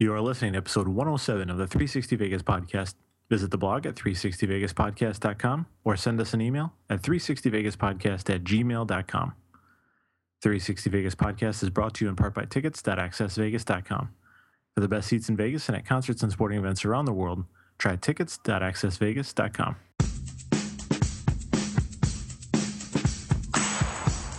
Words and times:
You 0.00 0.14
are 0.14 0.20
listening 0.22 0.54
to 0.54 0.58
episode 0.58 0.88
107 0.88 1.50
of 1.50 1.58
the 1.58 1.66
360 1.66 2.16
Vegas 2.16 2.42
podcast. 2.42 2.94
Visit 3.28 3.50
the 3.50 3.58
blog 3.58 3.84
at 3.84 3.96
360vegaspodcast.com 3.96 5.66
or 5.84 5.94
send 5.94 6.18
us 6.22 6.32
an 6.32 6.40
email 6.40 6.72
at 6.88 7.02
360vegaspodcast 7.02 8.34
at 8.34 8.42
gmail.com. 8.42 9.32
360 10.40 10.90
Vegas 10.90 11.14
podcast 11.14 11.62
is 11.62 11.68
brought 11.68 11.92
to 11.92 12.06
you 12.06 12.08
in 12.08 12.16
part 12.16 12.32
by 12.32 12.46
tickets.accessvegas.com. 12.46 14.08
For 14.74 14.80
the 14.80 14.88
best 14.88 15.06
seats 15.06 15.28
in 15.28 15.36
Vegas 15.36 15.68
and 15.68 15.76
at 15.76 15.84
concerts 15.84 16.22
and 16.22 16.32
sporting 16.32 16.58
events 16.58 16.86
around 16.86 17.04
the 17.04 17.12
world, 17.12 17.44
try 17.76 17.96
tickets.accessvegas.com. 17.96 19.76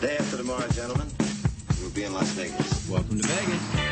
Day 0.02 0.18
after 0.18 0.38
tomorrow, 0.38 0.68
gentlemen, 0.70 1.08
we'll 1.80 1.92
be 1.92 2.06
in 2.06 2.14
Las 2.14 2.32
Vegas. 2.32 2.90
Welcome 2.90 3.22
to 3.22 3.28
Vegas. 3.28 3.92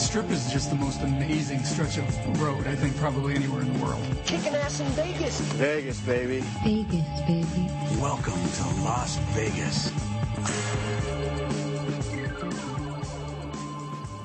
The 0.00 0.06
strip 0.06 0.30
is 0.30 0.50
just 0.50 0.70
the 0.70 0.76
most 0.76 1.02
amazing 1.02 1.62
stretch 1.62 1.98
of 1.98 2.40
road, 2.40 2.66
I 2.66 2.74
think, 2.74 2.96
probably 2.96 3.34
anywhere 3.34 3.60
in 3.60 3.70
the 3.70 3.84
world. 3.84 4.02
Kicking 4.24 4.54
ass 4.54 4.80
in 4.80 4.86
Vegas. 4.92 5.38
Vegas, 5.40 6.00
baby. 6.00 6.40
Vegas, 6.64 7.20
baby. 7.26 7.68
Welcome 8.00 8.32
to 8.32 8.62
Las 8.82 9.18
Vegas. 9.34 9.92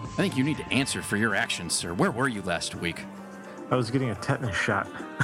I 0.02 0.16
think 0.16 0.38
you 0.38 0.46
need 0.46 0.56
to 0.60 0.66
answer 0.72 1.02
for 1.02 1.18
your 1.18 1.36
actions, 1.36 1.74
sir. 1.74 1.94
Where 1.94 2.10
were 2.10 2.30
you 2.30 2.42
last 2.44 2.76
week? 2.76 3.04
I 3.70 3.76
was 3.76 3.92
getting 3.92 4.12
a 4.12 4.16
tetanus 4.16 4.56
shot. 4.56 4.88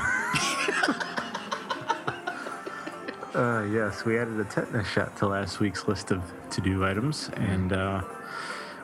uh, 3.33 3.65
yes, 3.71 4.03
we 4.03 4.19
added 4.19 4.37
a 4.37 4.43
tetanus 4.43 4.89
shot 4.89 5.15
to 5.19 5.27
last 5.27 5.61
week's 5.61 5.87
list 5.87 6.11
of 6.11 6.21
to 6.49 6.59
do 6.59 6.83
items. 6.83 7.29
And 7.35 7.71
uh, 7.71 8.01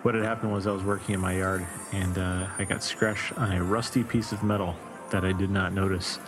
what 0.04 0.16
had 0.16 0.24
happened 0.24 0.52
was 0.52 0.68
I 0.68 0.72
was 0.72 0.84
working 0.84 1.16
in 1.16 1.22
my 1.22 1.38
yard 1.38 1.66
and 1.92 2.18
uh, 2.18 2.48
I 2.58 2.64
got 2.64 2.84
scratched 2.84 3.38
on 3.38 3.52
a 3.52 3.64
rusty 3.64 4.04
piece 4.04 4.32
of 4.32 4.44
metal 4.44 4.76
that 5.12 5.26
I 5.26 5.32
did 5.32 5.50
not 5.50 5.74
notice. 5.74 6.20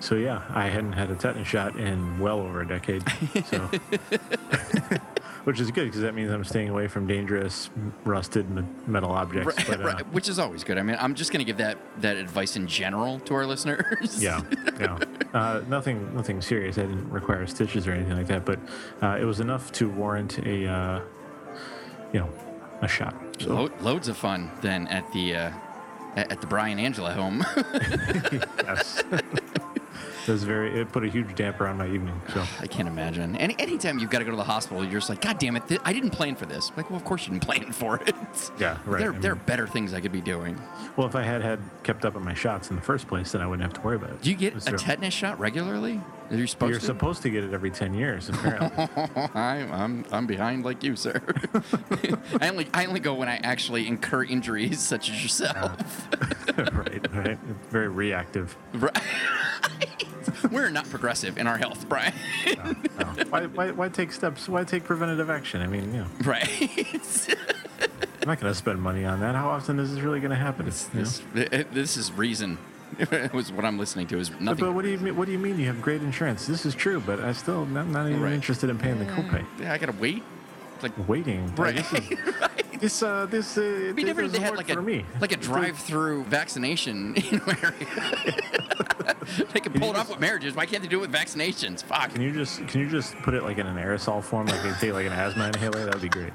So, 0.00 0.16
yeah, 0.16 0.42
I 0.50 0.68
hadn't 0.68 0.92
had 0.92 1.10
a 1.10 1.14
tetanus 1.14 1.48
shot 1.48 1.76
in 1.76 2.18
well 2.18 2.40
over 2.40 2.60
a 2.60 2.68
decade. 2.68 3.02
So. 3.46 3.70
Which 5.44 5.60
is 5.60 5.70
good 5.70 5.84
because 5.84 6.00
that 6.00 6.14
means 6.14 6.30
I'm 6.32 6.44
staying 6.44 6.70
away 6.70 6.88
from 6.88 7.06
dangerous, 7.06 7.68
rusted 8.04 8.48
me- 8.48 8.64
metal 8.86 9.10
objects. 9.10 9.58
Right, 9.58 9.66
but, 9.66 9.80
uh, 9.80 9.84
right, 9.84 10.12
which 10.12 10.26
is 10.30 10.38
always 10.38 10.64
good. 10.64 10.78
I 10.78 10.82
mean, 10.82 10.96
I'm 10.98 11.14
just 11.14 11.32
going 11.32 11.40
to 11.40 11.44
give 11.44 11.58
that 11.58 11.76
that 12.00 12.16
advice 12.16 12.56
in 12.56 12.66
general 12.66 13.20
to 13.20 13.34
our 13.34 13.44
listeners. 13.44 14.22
Yeah, 14.22 14.40
yeah. 14.80 14.98
Uh, 15.34 15.62
nothing, 15.68 16.14
nothing 16.14 16.40
serious. 16.40 16.78
I 16.78 16.82
didn't 16.82 17.10
require 17.10 17.44
stitches 17.48 17.88
or 17.88 17.92
anything 17.92 18.16
like 18.16 18.28
that, 18.28 18.44
but 18.44 18.60
uh, 19.02 19.18
it 19.20 19.24
was 19.24 19.40
enough 19.40 19.72
to 19.72 19.90
warrant 19.90 20.38
a, 20.38 20.68
uh, 20.68 21.00
you 22.14 22.20
know, 22.20 22.30
a 22.80 22.88
shot. 22.88 23.14
So 23.40 23.54
Lo- 23.54 23.70
loads 23.80 24.08
of 24.08 24.16
fun 24.16 24.50
then 24.62 24.86
at 24.88 25.10
the 25.12 25.34
uh, 25.36 25.50
at 26.16 26.32
at 26.32 26.40
the 26.40 26.46
Brian 26.46 26.78
Angela 26.78 27.12
home. 27.12 27.44
yes, 28.64 29.02
it 30.26 30.32
was 30.32 30.44
very. 30.44 30.80
It 30.80 30.90
put 30.92 31.04
a 31.04 31.08
huge 31.08 31.34
damper 31.34 31.66
on 31.66 31.76
my 31.78 31.86
evening. 31.86 32.20
So 32.32 32.44
I 32.60 32.66
can't 32.66 32.88
imagine. 32.88 33.36
Any 33.36 33.54
anytime 33.58 33.98
you've 33.98 34.10
got 34.10 34.18
to 34.20 34.24
go 34.24 34.30
to 34.30 34.36
the 34.36 34.44
hospital, 34.44 34.82
you're 34.82 34.94
just 35.00 35.08
like, 35.08 35.20
God 35.20 35.38
damn 35.38 35.56
it! 35.56 35.66
Th- 35.68 35.80
I 35.84 35.92
didn't 35.92 36.10
plan 36.10 36.34
for 36.36 36.46
this. 36.46 36.70
Like, 36.76 36.90
well, 36.90 36.96
of 36.96 37.04
course 37.04 37.26
you 37.26 37.32
didn't 37.32 37.44
plan 37.46 37.72
for 37.72 37.96
it. 38.06 38.14
Yeah, 38.58 38.78
right. 38.86 39.00
There, 39.00 39.12
I 39.14 39.18
there 39.18 39.32
are 39.32 39.36
better 39.36 39.66
things 39.66 39.92
I 39.94 40.00
could 40.00 40.12
be 40.12 40.20
doing. 40.20 40.60
well, 40.96 41.06
if 41.06 41.14
I 41.14 41.22
had 41.22 41.42
had 41.42 41.60
kept 41.82 42.04
up 42.04 42.16
on 42.16 42.24
my 42.24 42.34
shots 42.34 42.70
in 42.70 42.76
the 42.76 42.82
first 42.82 43.06
place, 43.08 43.32
then 43.32 43.40
I 43.42 43.46
wouldn't 43.46 43.62
have 43.62 43.74
to 43.74 43.80
worry 43.80 43.96
about 43.96 44.10
it. 44.10 44.22
Do 44.22 44.30
you 44.30 44.36
get 44.36 44.56
a 44.68 44.76
tetanus 44.76 45.14
shot 45.14 45.38
regularly? 45.38 46.00
Are 46.30 46.36
you 46.36 46.46
supposed 46.46 46.70
You're 46.70 46.80
to? 46.80 46.86
supposed 46.86 47.20
to 47.22 47.30
get 47.30 47.44
it 47.44 47.52
every 47.52 47.70
ten 47.70 47.92
years, 47.92 48.30
apparently. 48.30 48.88
I'm, 49.34 49.70
I'm 49.72 50.04
I'm 50.10 50.26
behind 50.26 50.64
like 50.64 50.82
you, 50.82 50.96
sir. 50.96 51.20
I 52.40 52.48
only 52.48 52.66
I 52.72 52.86
only 52.86 53.00
go 53.00 53.12
when 53.14 53.28
I 53.28 53.36
actually 53.36 53.86
incur 53.86 54.24
injuries 54.24 54.80
such 54.80 55.10
as 55.10 55.22
yourself. 55.22 56.08
right, 56.56 57.14
right. 57.14 57.38
Very 57.70 57.88
reactive. 57.88 58.56
Right. 58.72 58.96
We're 60.50 60.70
not 60.70 60.88
progressive 60.90 61.38
in 61.38 61.46
our 61.46 61.56
health, 61.58 61.88
Brian. 61.88 62.12
No. 62.46 62.74
Why, 63.30 63.46
why, 63.46 63.70
why 63.72 63.88
take 63.88 64.12
steps? 64.12 64.48
Why 64.48 64.62
take 64.64 64.84
preventative 64.84 65.28
action? 65.30 65.60
I 65.62 65.66
mean, 65.66 65.92
you 65.92 66.00
know, 66.00 66.06
right. 66.24 66.48
I'm 68.22 68.28
not 68.28 68.40
going 68.40 68.52
to 68.52 68.54
spend 68.54 68.80
money 68.80 69.04
on 69.04 69.20
that. 69.20 69.34
How 69.34 69.48
often 69.50 69.78
is 69.80 69.92
this 69.94 70.00
really 70.00 70.20
going 70.20 70.30
to 70.30 70.36
happen? 70.36 70.66
This, 70.66 71.20
it- 71.34 71.72
this 71.74 71.96
is 71.96 72.12
reason. 72.12 72.58
It 72.98 73.32
was 73.32 73.50
what 73.50 73.64
I'm 73.64 73.76
listening 73.76 74.06
to 74.08 74.18
is 74.20 74.30
But, 74.30 74.40
nothing. 74.40 74.64
but 74.66 74.72
what 74.72 74.82
do 74.82 74.88
you 74.90 74.98
mean? 74.98 75.16
What 75.16 75.26
do 75.26 75.32
you 75.32 75.38
mean 75.38 75.58
you 75.58 75.66
have 75.66 75.82
great 75.82 76.00
insurance? 76.00 76.46
This 76.46 76.64
is 76.64 76.76
true, 76.76 77.00
but 77.04 77.18
I 77.18 77.32
still 77.32 77.62
I'm 77.62 77.90
not 77.90 78.06
even 78.08 78.22
Right. 78.22 78.32
interested 78.32 78.70
in 78.70 78.78
paying 78.78 79.00
the 79.00 79.04
copay. 79.06 79.44
Yeah, 79.60 79.72
I 79.72 79.78
gotta 79.78 79.92
wait. 79.98 80.22
Like 80.84 81.08
Waiting, 81.08 81.46
Right. 81.54 81.76
This, 81.76 81.92
is, 81.94 82.08
this, 82.80 83.02
uh, 83.02 83.24
this, 83.24 83.56
uh, 83.56 83.62
It'd 83.62 83.96
be 83.96 84.04
different 84.04 84.26
if 84.26 84.32
they 84.38 84.44
had 84.44 84.54
like 84.54 84.68
a 84.68 84.74
for 84.74 84.82
me. 84.82 85.02
like 85.18 85.32
a 85.32 85.36
drive-through 85.36 86.24
vaccination 86.24 87.14
in 87.30 87.40
area. 87.62 87.72
they 89.54 89.60
can 89.60 89.72
pull 89.72 89.88
it 89.90 89.96
off 89.96 90.10
with 90.10 90.20
marriages. 90.20 90.54
Why 90.54 90.66
can't 90.66 90.82
they 90.82 90.88
do 90.90 90.98
it 90.98 91.00
with 91.08 91.12
vaccinations? 91.12 91.82
Fuck. 91.82 92.12
Can 92.12 92.20
you 92.20 92.32
just 92.32 92.68
can 92.68 92.82
you 92.82 92.90
just 92.90 93.16
put 93.22 93.32
it 93.32 93.42
like 93.44 93.56
in 93.56 93.66
an 93.66 93.76
aerosol 93.76 94.22
form, 94.22 94.46
like 94.46 94.62
they 94.62 94.72
take 94.72 94.92
like 94.92 95.06
an 95.06 95.12
asthma 95.14 95.46
inhaler? 95.46 95.86
That 95.86 95.94
would 95.94 96.02
be 96.02 96.10
great. 96.10 96.32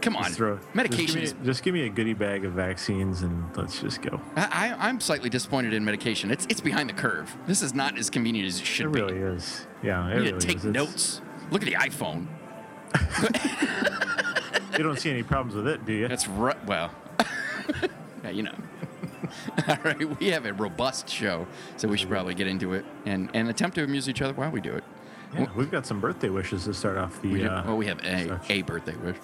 Come 0.00 0.14
on. 0.14 0.26
Just 0.26 0.36
throw 0.36 0.60
medication 0.74 1.20
Just 1.20 1.32
give, 1.34 1.40
me, 1.40 1.46
just 1.46 1.62
give 1.64 1.74
me 1.74 1.86
a 1.86 1.88
goodie 1.88 2.14
bag 2.14 2.44
of 2.44 2.52
vaccines 2.52 3.22
and 3.22 3.44
let's 3.56 3.80
just 3.80 4.00
go. 4.02 4.20
I, 4.36 4.74
I, 4.78 4.88
I'm 4.88 5.00
slightly 5.00 5.28
disappointed 5.28 5.72
in 5.74 5.84
medication. 5.84 6.30
It's 6.30 6.46
it's 6.48 6.60
behind 6.60 6.88
the 6.88 6.94
curve. 6.94 7.36
This 7.48 7.60
is 7.62 7.74
not 7.74 7.98
as 7.98 8.10
convenient 8.10 8.46
as 8.46 8.60
it 8.60 8.64
should 8.66 8.86
It 8.86 8.92
be. 8.92 9.00
It 9.00 9.02
really 9.06 9.18
is. 9.34 9.66
Yeah, 9.82 10.06
it 10.08 10.18
You 10.18 10.22
really 10.22 10.38
take 10.38 10.56
is. 10.58 10.64
It's- 10.66 10.72
notes. 10.86 11.20
Look 11.50 11.62
at 11.62 11.66
the 11.66 11.74
iPhone. 11.74 12.26
You 14.76 14.84
don't 14.84 14.98
see 14.98 15.10
any 15.10 15.22
problems 15.22 15.54
with 15.54 15.68
it, 15.68 15.86
do 15.86 15.92
you? 15.92 16.08
That's 16.08 16.28
right. 16.28 16.62
Well, 16.66 16.90
yeah, 18.22 18.30
you 18.30 18.42
know. 18.42 18.54
All 19.68 19.78
right, 19.84 20.20
we 20.20 20.28
have 20.28 20.44
a 20.44 20.52
robust 20.52 21.08
show, 21.08 21.46
so 21.76 21.88
we 21.88 21.96
should 21.96 22.10
probably 22.10 22.34
get 22.34 22.46
into 22.46 22.74
it 22.74 22.84
and, 23.06 23.30
and 23.32 23.48
attempt 23.48 23.76
to 23.76 23.84
amuse 23.84 24.08
each 24.08 24.20
other 24.20 24.34
while 24.34 24.50
we 24.50 24.60
do 24.60 24.74
it. 24.74 24.84
Yeah, 25.34 25.46
we've 25.56 25.70
got 25.70 25.86
some 25.86 26.00
birthday 26.00 26.28
wishes 26.28 26.64
to 26.64 26.74
start 26.74 26.98
off 26.98 27.20
the. 27.22 27.32
We 27.32 27.40
do, 27.40 27.48
uh, 27.48 27.64
well, 27.66 27.76
we 27.76 27.86
have 27.86 27.98
a, 28.04 28.28
such. 28.28 28.50
a 28.50 28.62
birthday 28.62 28.94
wish. 28.96 29.16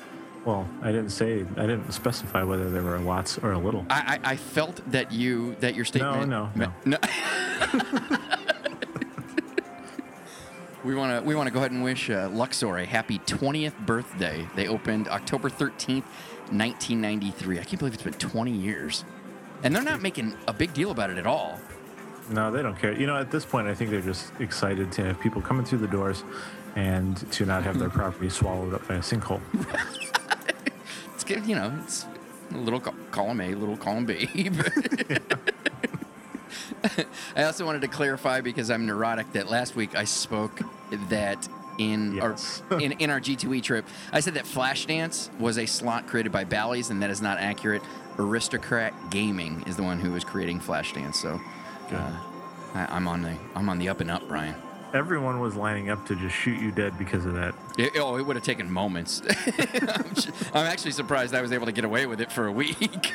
Well, 0.45 0.69
I 0.81 0.91
didn't 0.91 1.11
say 1.11 1.47
I 1.57 1.67
didn't 1.67 1.93
specify 1.93 2.43
whether 2.43 2.69
there 2.71 2.83
were 2.83 2.99
lots 2.99 3.39
or 3.39 3.53
a 3.53 3.59
little. 3.59 3.87
I, 3.89 4.19
I, 4.25 4.33
I 4.33 4.37
felt 4.37 4.81
that 4.91 5.13
you 5.13 5.55
that 5.61 5.75
your 5.77 5.85
statement. 5.85 6.29
No, 6.29 6.51
no, 6.57 6.73
no, 6.85 6.99
no. 6.99 8.19
we 10.85 10.95
want 10.95 11.21
to 11.21 11.27
we 11.27 11.35
want 11.35 11.47
to 11.47 11.53
go 11.53 11.61
ahead 11.61 11.71
and 11.71 11.83
wish 11.83 12.11
uh, 12.11 12.29
Luxor 12.33 12.79
a 12.79 12.87
happy 12.87 13.19
20th 13.21 13.79
birthday. 13.87 14.47
They 14.57 14.69
opened 14.69 15.09
October 15.09 15.49
13th, 15.49 16.05
1993. 16.51 17.59
I 17.59 17.65
can't 17.65 17.79
believe 17.79 17.95
it's 17.95 18.03
been 18.03 18.13
20 18.15 18.51
years, 18.51 19.05
and 19.63 19.75
they're 19.75 19.83
not 19.83 20.03
making 20.03 20.35
a 20.49 20.53
big 20.53 20.75
deal 20.75 20.91
about 20.91 21.11
it 21.11 21.19
at 21.19 21.27
all. 21.27 21.59
No, 22.31 22.51
they 22.51 22.63
don't 22.63 22.79
care. 22.79 22.93
You 22.99 23.07
know, 23.07 23.17
at 23.17 23.31
this 23.31 23.45
point, 23.45 23.67
I 23.69 23.75
think 23.75 23.91
they're 23.91 24.01
just 24.01 24.33
excited 24.39 24.93
to 24.93 25.05
have 25.05 25.21
people 25.21 25.43
coming 25.43 25.65
through 25.65 25.79
the 25.79 25.89
doors 25.89 26.25
and 26.77 27.17
to 27.33 27.45
not 27.45 27.63
have 27.65 27.79
their 27.79 27.91
property 28.01 28.31
swallowed 28.31 28.75
up 28.75 28.87
by 28.89 28.95
a 28.95 29.01
sinkhole. 29.01 29.41
It's 31.23 31.25
good, 31.25 31.47
you 31.47 31.55
know, 31.55 31.73
it's 31.85 32.05
a 32.53 32.57
little 32.57 32.81
co- 32.81 32.97
column 33.13 33.41
A, 33.41 33.55
little 33.55 33.77
column 33.77 34.07
B. 34.07 34.51
I 37.37 37.45
also 37.45 37.65
wanted 37.65 37.83
to 37.83 37.89
clarify 37.89 38.41
because 38.41 38.71
I'm 38.71 38.87
neurotic 38.87 39.33
that 39.33 39.49
last 39.51 39.77
week 39.77 39.95
I 39.97 40.05
spoke 40.05 40.61
that 41.09 41.49
in 41.79 42.15
Yes. 42.17 42.63
our 42.71 42.81
in, 42.81 42.93
in 42.93 43.11
our 43.11 43.21
G2E 43.21 43.63
trip, 43.63 43.87
I 44.13 44.21
said 44.21 44.35
that 44.35 44.45
Flashdance 44.45 45.31
was 45.39 45.59
a 45.59 45.67
slot 45.67 46.07
created 46.07 46.31
by 46.33 46.45
Bally's, 46.45 46.91
and 46.91 47.03
that 47.03 47.11
is 47.11 47.23
not 47.23 47.39
accurate. 47.39 47.83
Aristocrat 48.19 48.93
Gaming 49.11 49.63
is 49.67 49.77
the 49.77 49.83
one 49.83 49.99
who 49.99 50.13
was 50.13 50.23
creating 50.25 50.61
Flashdance. 50.61 51.15
So 51.15 51.41
uh, 51.93 52.13
I, 52.75 52.87
I'm 52.91 53.09
on 53.09 53.23
the 53.23 53.35
I'm 53.55 53.69
on 53.69 53.79
the 53.79 53.89
up 53.89 54.01
and 54.01 54.11
up, 54.11 54.27
Brian. 54.29 54.55
Everyone 54.95 55.41
was 55.41 55.57
lining 55.57 55.89
up 55.89 56.07
to 56.07 56.17
just 56.17 56.35
shoot 56.35 56.61
you 56.61 56.71
dead 56.71 56.99
because 56.99 57.25
of 57.25 57.35
that. 57.35 57.55
It, 57.79 57.93
oh, 57.97 58.17
it 58.17 58.23
would 58.23 58.37
have 58.37 58.45
taken 58.45 58.71
moments. 58.71 59.23
I'm, 59.59 60.15
I'm 60.53 60.67
actually 60.67 60.91
surprised 60.91 61.35
I 61.35 61.41
was 61.41 61.53
able 61.53 61.67
to 61.67 61.73
get 61.73 61.85
away 61.85 62.05
with 62.07 62.21
it 62.21 62.31
for 62.31 62.47
a 62.47 62.53
week. 62.53 63.13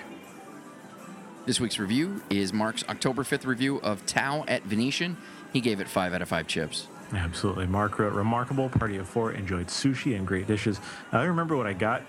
This 1.46 1.60
week's 1.62 1.80
review 1.80 2.22
is 2.30 2.52
Mark's 2.52 2.84
October 2.90 3.24
5th 3.24 3.46
review 3.46 3.78
of 3.82 4.06
Tao 4.06 4.44
at 4.50 4.64
Venetian. 4.64 5.16
He 5.54 5.62
gave 5.62 5.80
it 5.80 5.88
five 5.88 6.14
out 6.14 6.22
of 6.22 6.28
five 6.28 6.46
chips. 6.48 6.88
Absolutely. 7.14 7.66
Mark 7.66 7.98
wrote, 8.00 8.12
remarkable 8.12 8.68
party 8.68 8.98
of 8.98 9.08
four, 9.08 9.32
enjoyed 9.32 9.68
sushi 9.68 10.18
and 10.18 10.28
great 10.28 10.46
dishes. 10.46 10.82
I 11.14 11.24
remember 11.24 11.56
what 11.56 11.66
I 11.66 11.72
got. 11.72 12.04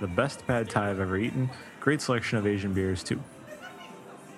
The 0.00 0.06
best 0.06 0.46
pad 0.46 0.70
thai 0.70 0.90
I've 0.90 1.00
ever 1.00 1.16
eaten. 1.16 1.50
Great 1.80 2.00
selection 2.00 2.38
of 2.38 2.46
Asian 2.46 2.72
beers, 2.72 3.02
too. 3.02 3.20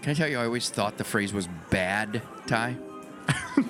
Can 0.02 0.10
I 0.10 0.14
tell 0.14 0.28
you, 0.28 0.38
I 0.38 0.44
always 0.44 0.70
thought 0.70 0.98
the 0.98 1.04
phrase 1.04 1.32
was 1.32 1.48
bad 1.70 2.22
Thai. 2.46 2.76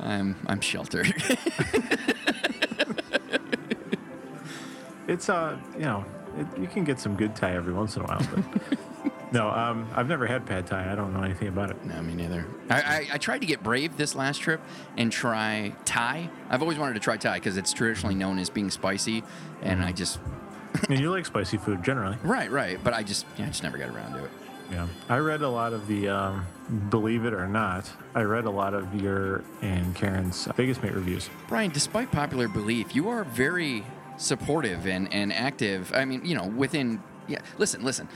I'm 0.00 0.36
I'm 0.46 0.60
sheltered. 0.60 1.12
It's, 5.08 5.28
uh, 5.28 5.56
you 5.74 5.84
know, 5.84 6.04
it, 6.36 6.46
you 6.58 6.66
can 6.66 6.84
get 6.84 6.98
some 6.98 7.16
good 7.16 7.36
Thai 7.36 7.52
every 7.52 7.72
once 7.72 7.96
in 7.96 8.02
a 8.02 8.06
while. 8.06 8.26
But 8.34 8.78
no, 9.32 9.48
um, 9.50 9.88
I've 9.94 10.08
never 10.08 10.26
had 10.26 10.44
pad 10.46 10.66
Thai. 10.66 10.90
I 10.90 10.94
don't 10.94 11.14
know 11.14 11.22
anything 11.22 11.48
about 11.48 11.70
it. 11.70 11.84
no, 11.84 12.02
me 12.02 12.14
neither. 12.14 12.44
I, 12.68 12.82
I, 12.82 13.06
I 13.12 13.18
tried 13.18 13.40
to 13.40 13.46
get 13.46 13.62
brave 13.62 13.96
this 13.96 14.14
last 14.14 14.38
trip 14.40 14.60
and 14.96 15.12
try 15.12 15.74
Thai. 15.84 16.28
I've 16.50 16.60
always 16.62 16.78
wanted 16.78 16.94
to 16.94 17.00
try 17.00 17.16
Thai 17.16 17.34
because 17.38 17.56
it's 17.56 17.72
traditionally 17.72 18.16
known 18.16 18.38
as 18.38 18.50
being 18.50 18.70
spicy, 18.70 19.22
and 19.62 19.84
I 19.84 19.92
just 19.92 20.18
and 20.88 21.00
you 21.00 21.10
like 21.10 21.26
spicy 21.26 21.56
food 21.56 21.82
generally. 21.82 22.16
right, 22.22 22.50
right. 22.50 22.78
But 22.82 22.94
I 22.94 23.02
just 23.02 23.26
yeah, 23.36 23.46
I 23.46 23.48
just 23.48 23.62
never 23.62 23.78
got 23.78 23.88
around 23.88 24.14
to 24.14 24.24
it. 24.24 24.30
Yeah. 24.70 24.88
I 25.08 25.18
read 25.18 25.42
a 25.42 25.48
lot 25.48 25.72
of 25.72 25.86
the, 25.86 26.08
um, 26.08 26.46
believe 26.90 27.24
it 27.24 27.32
or 27.32 27.46
not, 27.46 27.90
I 28.14 28.22
read 28.22 28.46
a 28.46 28.50
lot 28.50 28.74
of 28.74 29.00
your 29.00 29.44
and 29.62 29.94
Karen's 29.94 30.46
Vegas 30.56 30.82
mate 30.82 30.92
reviews. 30.92 31.30
Brian, 31.48 31.70
despite 31.70 32.10
popular 32.10 32.48
belief, 32.48 32.94
you 32.94 33.08
are 33.08 33.24
very 33.24 33.84
supportive 34.16 34.86
and, 34.86 35.12
and 35.12 35.32
active. 35.32 35.92
I 35.94 36.04
mean, 36.04 36.24
you 36.24 36.34
know, 36.34 36.46
within. 36.46 37.02
Yeah, 37.28 37.40
listen, 37.58 37.84
listen. 37.84 38.08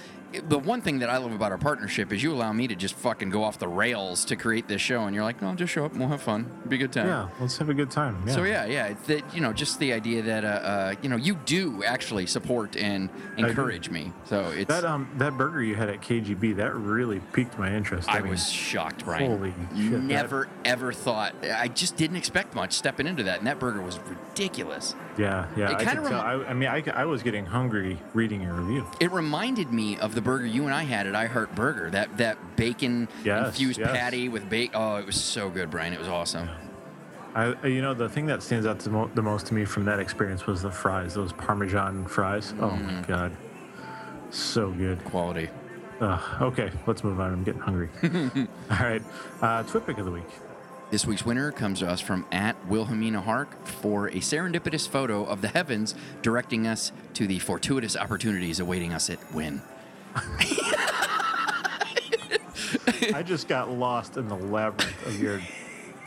The 0.47 0.59
one 0.59 0.81
thing 0.81 1.01
that 1.01 1.11
I 1.11 1.17
love 1.17 1.33
about 1.33 1.51
our 1.51 1.59
partnership 1.59 2.13
is 2.13 2.23
you 2.23 2.33
allow 2.33 2.53
me 2.53 2.69
to 2.69 2.77
just 2.77 2.95
fucking 2.95 3.31
go 3.31 3.43
off 3.43 3.59
the 3.59 3.67
rails 3.67 4.25
to 4.27 4.37
create 4.37 4.69
this 4.69 4.81
show, 4.81 5.03
and 5.05 5.15
you're 5.15 5.25
like, 5.25 5.43
no, 5.43 5.53
just 5.55 5.73
show 5.73 5.85
up 5.85 5.91
and 5.91 6.01
we'll 6.01 6.09
have 6.09 6.23
fun. 6.23 6.47
It'll 6.61 6.69
be 6.71 6.77
a 6.77 6.79
good 6.79 6.93
time. 6.93 7.09
Yeah, 7.09 7.29
let's 7.41 7.59
have 7.59 7.69
a 7.69 7.75
good 7.75 7.91
time. 7.91 8.23
Yeah. 8.27 8.35
So 8.35 8.45
yeah, 8.45 8.65
yeah, 8.67 8.87
it's 8.87 9.07
that 9.09 9.35
you 9.35 9.41
know, 9.41 9.53
just 9.53 9.81
the 9.81 9.93
idea 9.93 10.23
that 10.23 10.45
uh, 10.45 10.49
uh, 10.49 10.95
you 11.03 11.09
know, 11.09 11.17
you 11.17 11.35
do 11.47 11.83
actually 11.83 12.27
support 12.27 12.77
and 12.77 13.11
encourage 13.39 13.91
me. 13.91 14.13
So 14.27 14.41
it's 14.51 14.69
That 14.69 14.85
um 14.85 15.09
that 15.19 15.37
burger 15.37 15.63
you 15.63 15.75
had 15.75 15.89
at 15.91 16.01
KGB 16.01 16.57
that 16.57 16.75
really 16.77 17.21
piqued 17.33 17.59
my 17.59 17.75
interest. 17.75 18.09
I 18.09 18.21
mean, 18.21 18.31
was 18.31 18.49
shocked, 18.49 19.05
Brian. 19.05 19.31
holy 19.31 19.55
shit, 19.77 19.91
that- 19.93 20.01
Never 20.03 20.49
ever 20.65 20.93
thought. 20.93 21.35
I 21.43 21.67
just 21.69 21.97
didn't 21.97 22.17
expect 22.17 22.55
much 22.55 22.73
stepping 22.75 23.07
into 23.09 23.25
that, 23.25 23.39
and 23.39 23.47
that 23.49 23.59
burger 23.59 23.81
was 23.83 23.99
ridiculous. 24.09 24.95
Yeah 25.21 25.47
yeah. 25.57 25.71
it 25.73 25.77
I, 25.77 25.85
kinda 25.85 26.09
tell, 26.09 26.21
I, 26.21 26.33
I 26.45 26.55
mean 26.55 26.69
I, 26.69 26.83
I 26.95 27.05
was 27.05 27.23
getting 27.23 27.45
hungry 27.47 27.99
reading 28.15 28.41
your 28.43 28.55
review. 28.55 28.87
It 29.01 29.11
reminded 29.13 29.71
me 29.73 29.99
of 29.99 30.15
the 30.15 30.21
burger 30.21 30.47
you 30.47 30.65
and 30.65 30.75
I 30.75 30.85
had 30.85 31.07
at 31.07 31.15
I 31.15 31.27
Heart 31.27 31.55
Burger. 31.55 31.91
That 31.91 32.17
that 32.17 32.57
bacon 32.57 33.09
Yes, 33.25 33.49
infused 33.49 33.79
yes. 33.79 33.91
patty 33.93 34.29
with 34.29 34.49
bacon. 34.49 34.75
Oh, 34.81 34.97
it 34.97 35.07
was 35.07 35.21
so 35.21 35.51
good, 35.51 35.71
Brian. 35.71 35.93
It 35.93 35.99
was 35.99 36.09
awesome. 36.09 36.49
I 37.35 37.55
you 37.67 37.83
know 37.83 37.95
the 37.95 38.09
thing 38.09 38.27
that 38.27 38.43
stands 38.43 38.67
out 38.67 38.79
the, 38.81 38.91
mo- 38.91 39.11
the 39.15 39.23
most 39.23 39.47
to 39.47 39.55
me 39.55 39.65
from 39.65 39.85
that 39.85 40.01
experience 40.01 40.47
was 40.47 40.63
the 40.63 40.71
fries, 40.71 41.15
those 41.15 41.33
Parmesan 41.33 42.07
fries. 42.07 42.55
Oh 42.59 42.71
Mm. 42.71 42.85
my 43.03 43.03
god, 43.07 43.37
so 44.31 44.71
good. 44.73 45.05
Quality. 45.05 45.49
Ugh, 46.01 46.43
okay, 46.43 46.71
let's 46.87 47.05
move 47.05 47.21
on. 47.21 47.33
I'm 47.33 47.45
getting 47.45 47.61
hungry. 47.61 47.89
All 48.71 48.79
right, 48.79 49.03
uh, 49.43 49.63
Twit 49.65 49.87
pick 49.87 49.99
of 49.99 50.07
the 50.07 50.11
week. 50.11 50.25
This 50.91 51.07
week's 51.07 51.25
winner 51.25 51.53
comes 51.53 51.79
to 51.79 51.89
us 51.89 52.01
from 52.01 52.27
at 52.33 52.57
Wilhelmina 52.67 53.21
Hark 53.21 53.65
for 53.65 54.09
a 54.09 54.17
serendipitous 54.17 54.89
photo 54.89 55.25
of 55.25 55.41
the 55.41 55.47
heavens 55.47 55.95
directing 56.21 56.67
us 56.67 56.91
to 57.15 57.29
the 57.29 57.39
fortuitous 57.39 57.97
opportunities 57.97 58.59
awaiting 58.59 58.93
us 58.93 59.09
at 59.09 59.19
Wynn. 59.33 59.63
I 63.15 63.23
just 63.25 63.47
got 63.47 63.71
lost 63.71 64.17
in 64.17 64.27
the 64.27 64.35
labyrinth 64.35 65.07
of 65.07 65.23
your 65.23 65.41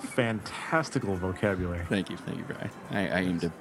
fantastical 0.01 1.15
vocabulary. 1.15 1.85
Thank 1.87 2.09
you, 2.09 2.17
thank 2.17 2.39
you, 2.39 2.43
Brian. 2.43 2.69
I, 2.91 3.07
I 3.07 3.21
aim 3.21 3.39
to 3.39 3.51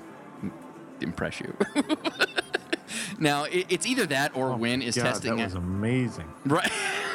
impress 1.01 1.39
you. 1.39 1.57
now, 3.21 3.45
it, 3.45 3.67
it's 3.69 3.87
either 3.87 4.07
that 4.07 4.37
or 4.37 4.51
oh 4.51 4.57
Wynn 4.57 4.83
is 4.83 4.97
God, 4.97 5.05
testing 5.05 5.37
that 5.37 5.45
was 5.45 5.55
amazing. 5.55 6.29
Right. 6.45 6.69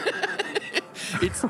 it's 1.22 1.44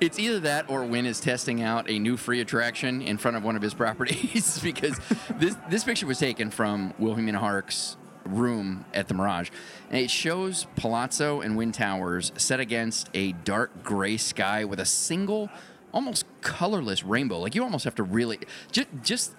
it's 0.00 0.18
either 0.18 0.40
that 0.40 0.68
or 0.70 0.84
Wynn 0.84 1.06
is 1.06 1.20
testing 1.20 1.62
out 1.62 1.88
a 1.88 1.98
new 1.98 2.16
free 2.16 2.40
attraction 2.40 3.02
in 3.02 3.18
front 3.18 3.36
of 3.36 3.44
one 3.44 3.56
of 3.56 3.62
his 3.62 3.74
properties 3.74 4.60
because 4.62 4.98
this 5.38 5.56
this 5.70 5.84
picture 5.84 6.06
was 6.06 6.18
taken 6.18 6.50
from 6.50 6.94
Wilhelmina 6.98 7.38
Hark's 7.38 7.96
room 8.24 8.84
at 8.92 9.08
the 9.08 9.14
Mirage. 9.14 9.50
And 9.90 9.98
it 9.98 10.10
shows 10.10 10.66
Palazzo 10.76 11.40
and 11.40 11.56
Wynn 11.56 11.72
Towers 11.72 12.32
set 12.36 12.60
against 12.60 13.08
a 13.14 13.32
dark 13.32 13.84
gray 13.84 14.16
sky 14.16 14.64
with 14.64 14.80
a 14.80 14.84
single 14.84 15.48
almost 15.92 16.26
colorless 16.40 17.04
rainbow. 17.04 17.38
Like 17.38 17.54
you 17.54 17.62
almost 17.62 17.84
have 17.84 17.94
to 17.96 18.02
really 18.02 18.40
just 18.72 18.88
just 19.02 19.34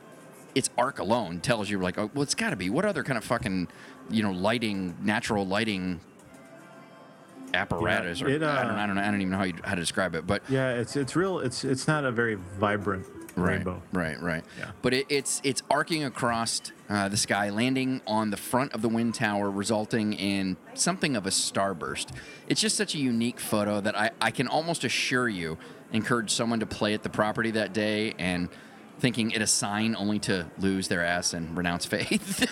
its 0.55 0.69
arc 0.77 0.97
alone 0.97 1.39
tells 1.39 1.69
you 1.69 1.79
like, 1.79 1.99
oh, 1.99 2.09
well, 2.13 2.23
it's 2.23 2.33
got 2.33 2.49
to 2.49 2.55
be. 2.55 2.69
What 2.69 2.83
other 2.83 3.03
kind 3.03 3.17
of 3.17 3.23
fucking, 3.23 3.67
you 4.09 4.23
know, 4.23 4.31
lighting, 4.31 4.95
natural 5.03 5.45
lighting 5.45 6.01
apparatus? 7.53 8.21
or 8.21 8.29
it, 8.29 8.43
I, 8.43 8.63
don't, 8.63 8.75
uh, 8.75 8.79
I 8.79 8.85
don't 8.87 8.95
know. 8.95 9.01
I 9.01 9.05
don't 9.05 9.21
even 9.21 9.31
know 9.31 9.37
how, 9.37 9.43
you, 9.43 9.55
how 9.63 9.75
to 9.75 9.81
describe 9.81 10.15
it. 10.15 10.27
But 10.27 10.43
Yeah, 10.49 10.71
it's 10.71 10.95
it's 10.95 11.15
real. 11.15 11.39
It's 11.39 11.63
it's 11.63 11.87
not 11.87 12.05
a 12.05 12.11
very 12.11 12.35
vibrant 12.35 13.05
rainbow. 13.37 13.81
Right, 13.91 14.19
right. 14.21 14.43
Yeah. 14.57 14.71
But 14.81 14.93
it, 14.93 15.05
it's 15.09 15.41
it's 15.43 15.61
arcing 15.69 16.03
across 16.03 16.61
uh, 16.89 17.09
the 17.09 17.17
sky, 17.17 17.49
landing 17.49 18.01
on 18.07 18.31
the 18.31 18.37
front 18.37 18.73
of 18.73 18.81
the 18.81 18.89
Wynn 18.89 19.11
tower, 19.11 19.49
resulting 19.49 20.13
in 20.13 20.57
something 20.73 21.15
of 21.15 21.25
a 21.25 21.29
starburst. 21.29 22.09
It's 22.47 22.61
just 22.61 22.75
such 22.75 22.95
a 22.95 22.97
unique 22.97 23.39
photo 23.39 23.79
that 23.81 23.97
I, 23.97 24.11
I 24.19 24.31
can 24.31 24.47
almost 24.47 24.83
assure 24.83 25.29
you 25.29 25.57
encourage 25.91 26.31
someone 26.31 26.59
to 26.59 26.65
play 26.65 26.93
at 26.93 27.03
the 27.03 27.09
property 27.09 27.51
that 27.51 27.73
day 27.73 28.13
and 28.17 28.49
thinking 28.99 29.31
it 29.31 29.41
a 29.41 29.47
sign 29.47 29.95
only 29.95 30.19
to 30.19 30.47
lose 30.57 30.87
their 30.87 31.05
ass 31.05 31.33
and 31.33 31.55
renounce 31.55 31.85
faith. 31.85 32.45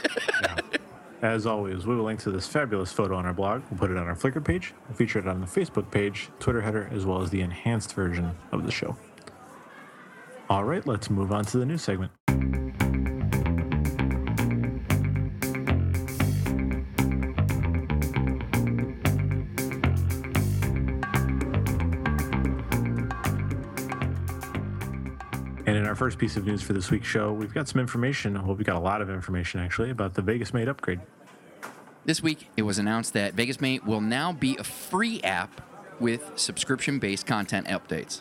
As 1.22 1.46
always, 1.46 1.86
we 1.88 1.96
will 1.96 2.04
link 2.04 2.20
to 2.22 2.32
this 2.32 2.48
fabulous 2.48 2.92
photo 2.92 3.16
on 3.16 3.26
our 3.26 3.34
blog. 3.34 3.64
We'll 3.70 3.80
put 3.80 3.90
it 3.90 3.98
on 3.98 4.08
our 4.08 4.16
Flickr 4.16 4.44
page. 4.44 4.74
We'll 4.88 4.98
feature 4.98 5.20
it 5.20 5.28
on 5.28 5.42
the 5.42 5.48
Facebook 5.48 5.90
page, 5.90 6.30
Twitter 6.40 6.62
header, 6.62 6.90
as 6.92 7.06
well 7.06 7.22
as 7.22 7.30
the 7.30 7.42
enhanced 7.42 7.94
version 7.94 8.36
of 8.52 8.66
the 8.66 8.72
show. 8.72 8.96
All 10.50 10.64
right, 10.64 10.86
let's 10.86 11.10
move 11.10 11.32
on 11.32 11.46
to 11.46 11.58
the 11.58 11.66
news 11.66 11.82
segment. 11.82 12.12
Our 25.96 25.98
first 25.98 26.18
piece 26.18 26.36
of 26.36 26.46
news 26.46 26.62
for 26.62 26.74
this 26.74 26.92
week's 26.92 27.08
show, 27.08 27.32
we've 27.32 27.54
got 27.54 27.70
some 27.70 27.80
information. 27.80 28.34
Well, 28.34 28.54
we've 28.54 28.68
got 28.68 28.76
a 28.76 28.80
lot 28.80 29.02
of 29.02 29.10
information 29.10 29.62
actually 29.62 29.92
about 29.92 30.14
the 30.14 30.22
Vegas 30.22 30.54
Mate 30.54 30.68
upgrade. 30.68 31.00
This 32.04 32.22
week, 32.22 32.50
it 32.58 32.64
was 32.64 32.80
announced 32.80 33.14
that 33.14 33.34
Vegas 33.34 33.62
Mate 33.62 33.86
will 33.86 34.02
now 34.02 34.34
be 34.34 34.58
a 34.58 34.64
free 34.66 35.22
app 35.22 35.62
with 36.02 36.34
subscription 36.36 37.00
based 37.00 37.26
content 37.26 37.68
updates. 37.68 38.20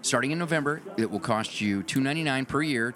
Starting 0.00 0.30
in 0.30 0.38
November, 0.38 0.80
it 0.96 1.10
will 1.10 1.18
cost 1.18 1.60
you 1.60 1.82
$2.99 1.82 2.46
per 2.46 2.62
year. 2.62 2.94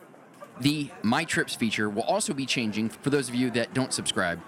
The 0.60 0.88
My 1.02 1.24
Trips 1.24 1.56
feature 1.56 1.90
will 1.90 2.04
also 2.04 2.32
be 2.32 2.46
changing 2.46 2.90
for 2.90 3.10
those 3.10 3.28
of 3.28 3.34
you 3.34 3.50
that 3.50 3.74
don't 3.74 3.92
subscribe. 3.92 4.40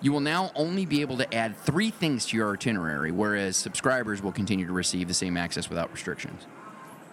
You 0.00 0.12
will 0.12 0.20
now 0.20 0.52
only 0.54 0.86
be 0.86 1.00
able 1.00 1.16
to 1.16 1.34
add 1.34 1.56
three 1.56 1.90
things 1.90 2.26
to 2.26 2.36
your 2.36 2.52
itinerary, 2.52 3.10
whereas 3.10 3.56
subscribers 3.56 4.22
will 4.22 4.30
continue 4.30 4.68
to 4.68 4.72
receive 4.72 5.08
the 5.08 5.14
same 5.14 5.36
access 5.36 5.68
without 5.68 5.90
restrictions. 5.90 6.46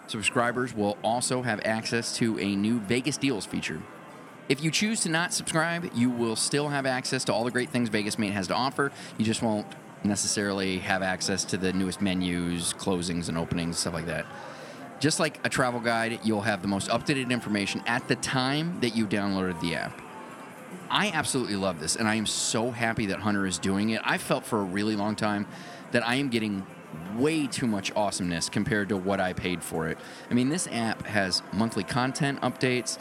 Subscribers 0.06 0.74
will 0.74 0.98
also 1.02 1.42
have 1.42 1.60
access 1.64 2.14
to 2.16 2.38
a 2.38 2.54
new 2.54 2.78
Vegas 2.80 3.16
Deals 3.16 3.46
feature. 3.46 3.82
If 4.48 4.62
you 4.62 4.70
choose 4.70 5.00
to 5.00 5.08
not 5.08 5.32
subscribe, 5.32 5.90
you 5.94 6.10
will 6.10 6.36
still 6.36 6.68
have 6.68 6.84
access 6.84 7.24
to 7.24 7.32
all 7.32 7.44
the 7.44 7.50
great 7.50 7.70
things 7.70 7.88
Vegas 7.88 8.18
Mate 8.18 8.32
has 8.32 8.46
to 8.48 8.54
offer. 8.54 8.92
You 9.16 9.24
just 9.24 9.42
won't 9.42 9.66
necessarily 10.04 10.78
have 10.80 11.02
access 11.02 11.44
to 11.46 11.56
the 11.56 11.72
newest 11.72 12.02
menus, 12.02 12.74
closings, 12.74 13.30
and 13.30 13.38
openings, 13.38 13.78
stuff 13.78 13.94
like 13.94 14.06
that. 14.06 14.26
Just 15.00 15.18
like 15.18 15.40
a 15.44 15.48
travel 15.48 15.80
guide, 15.80 16.20
you'll 16.22 16.42
have 16.42 16.60
the 16.60 16.68
most 16.68 16.90
up 16.90 17.04
to 17.06 17.14
date 17.14 17.30
information 17.30 17.82
at 17.86 18.06
the 18.06 18.16
time 18.16 18.78
that 18.80 18.94
you 18.94 19.06
downloaded 19.06 19.58
the 19.60 19.74
app. 19.74 19.98
I 20.90 21.10
absolutely 21.10 21.56
love 21.56 21.80
this, 21.80 21.96
and 21.96 22.06
I 22.06 22.16
am 22.16 22.26
so 22.26 22.70
happy 22.70 23.06
that 23.06 23.20
Hunter 23.20 23.46
is 23.46 23.58
doing 23.58 23.90
it. 23.90 24.02
I 24.04 24.18
felt 24.18 24.44
for 24.44 24.60
a 24.60 24.64
really 24.64 24.96
long 24.96 25.16
time 25.16 25.46
that 25.92 26.06
I 26.06 26.16
am 26.16 26.28
getting 26.28 26.66
way 27.16 27.46
too 27.46 27.66
much 27.66 27.92
awesomeness 27.94 28.48
compared 28.48 28.88
to 28.88 28.96
what 28.96 29.20
I 29.20 29.32
paid 29.32 29.62
for 29.62 29.88
it. 29.88 29.98
I 30.30 30.34
mean, 30.34 30.48
this 30.48 30.68
app 30.70 31.04
has 31.06 31.42
monthly 31.52 31.84
content 31.84 32.40
updates, 32.40 32.98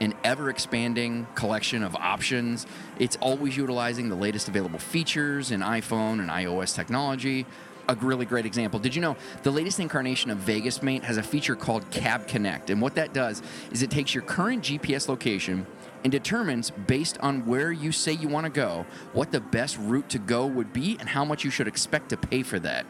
an 0.00 0.14
ever 0.24 0.50
expanding 0.50 1.26
collection 1.34 1.82
of 1.82 1.96
options. 1.96 2.66
It's 2.98 3.16
always 3.16 3.56
utilizing 3.56 4.08
the 4.08 4.14
latest 4.14 4.48
available 4.48 4.78
features 4.78 5.50
in 5.50 5.60
iPhone 5.60 6.20
and 6.20 6.28
iOS 6.28 6.74
technology. 6.74 7.46
A 7.88 7.94
really 7.94 8.26
great 8.26 8.46
example. 8.46 8.80
Did 8.80 8.96
you 8.96 9.00
know 9.00 9.16
the 9.44 9.52
latest 9.52 9.78
incarnation 9.78 10.30
of 10.30 10.38
Vegas 10.38 10.82
Mate 10.82 11.04
has 11.04 11.18
a 11.18 11.22
feature 11.22 11.54
called 11.54 11.88
Cab 11.90 12.26
Connect? 12.26 12.68
And 12.68 12.82
what 12.82 12.96
that 12.96 13.14
does 13.14 13.42
is 13.70 13.82
it 13.82 13.90
takes 13.90 14.12
your 14.12 14.24
current 14.24 14.64
GPS 14.64 15.08
location 15.08 15.66
and 16.02 16.10
determines, 16.10 16.70
based 16.70 17.16
on 17.18 17.46
where 17.46 17.72
you 17.72 17.92
say 17.92 18.12
you 18.12 18.28
want 18.28 18.44
to 18.44 18.50
go, 18.50 18.86
what 19.12 19.32
the 19.32 19.40
best 19.40 19.78
route 19.78 20.08
to 20.10 20.18
go 20.18 20.46
would 20.46 20.72
be 20.72 20.96
and 21.00 21.08
how 21.08 21.24
much 21.24 21.44
you 21.44 21.50
should 21.50 21.68
expect 21.68 22.08
to 22.10 22.16
pay 22.16 22.42
for 22.42 22.58
that. 22.58 22.86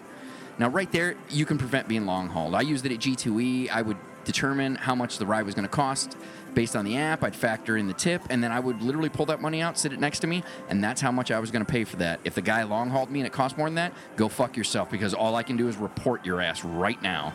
Now, 0.59 0.69
right 0.69 0.91
there, 0.91 1.17
you 1.29 1.45
can 1.45 1.59
prevent 1.59 1.87
being 1.89 2.07
long 2.07 2.29
hauled. 2.29 2.55
I 2.55 2.63
used 2.63 2.87
it 2.87 2.93
at 2.93 2.99
G2E. 2.99 3.71
I 3.71 3.83
would 3.83 3.99
determine 4.25 4.75
how 4.75 4.95
much 4.95 5.19
the 5.19 5.27
ride 5.27 5.45
was 5.45 5.55
going 5.55 5.65
to 5.65 5.71
cost 5.71 6.17
based 6.55 6.75
on 6.75 6.85
the 6.85 6.97
app. 6.97 7.23
I'd 7.23 7.37
factor 7.37 7.77
in 7.77 7.87
the 7.87 7.95
tip, 7.95 8.23
and 8.31 8.43
then 8.43 8.51
I 8.51 8.59
would 8.59 8.83
literally 8.83 9.11
pull 9.11 9.27
that 9.27 9.41
money 9.41 9.61
out, 9.63 9.79
sit 9.79 9.93
it 9.93 10.01
next 10.01 10.21
to 10.21 10.27
me, 10.27 10.43
and 10.69 10.83
that's 10.83 11.01
how 11.01 11.13
much 11.13 11.31
I 11.31 11.39
was 11.39 11.51
going 11.51 11.65
to 11.65 11.71
pay 11.71 11.85
for 11.85 11.97
that. 11.97 12.21
If 12.25 12.35
the 12.35 12.43
guy 12.43 12.63
long 12.65 12.91
hauled 12.91 13.11
me 13.11 13.21
and 13.21 13.27
it 13.27 13.33
cost 13.33 13.59
more 13.59 13.69
than 13.69 13.77
that, 13.77 13.93
go 14.17 14.29
fuck 14.29 14.57
yourself 14.57 14.91
because 14.91 15.15
all 15.15 15.37
I 15.37 15.43
can 15.43 15.57
do 15.57 15.69
is 15.69 15.77
report 15.77 16.25
your 16.25 16.41
ass 16.41 16.65
right 16.65 17.01
now. 17.03 17.33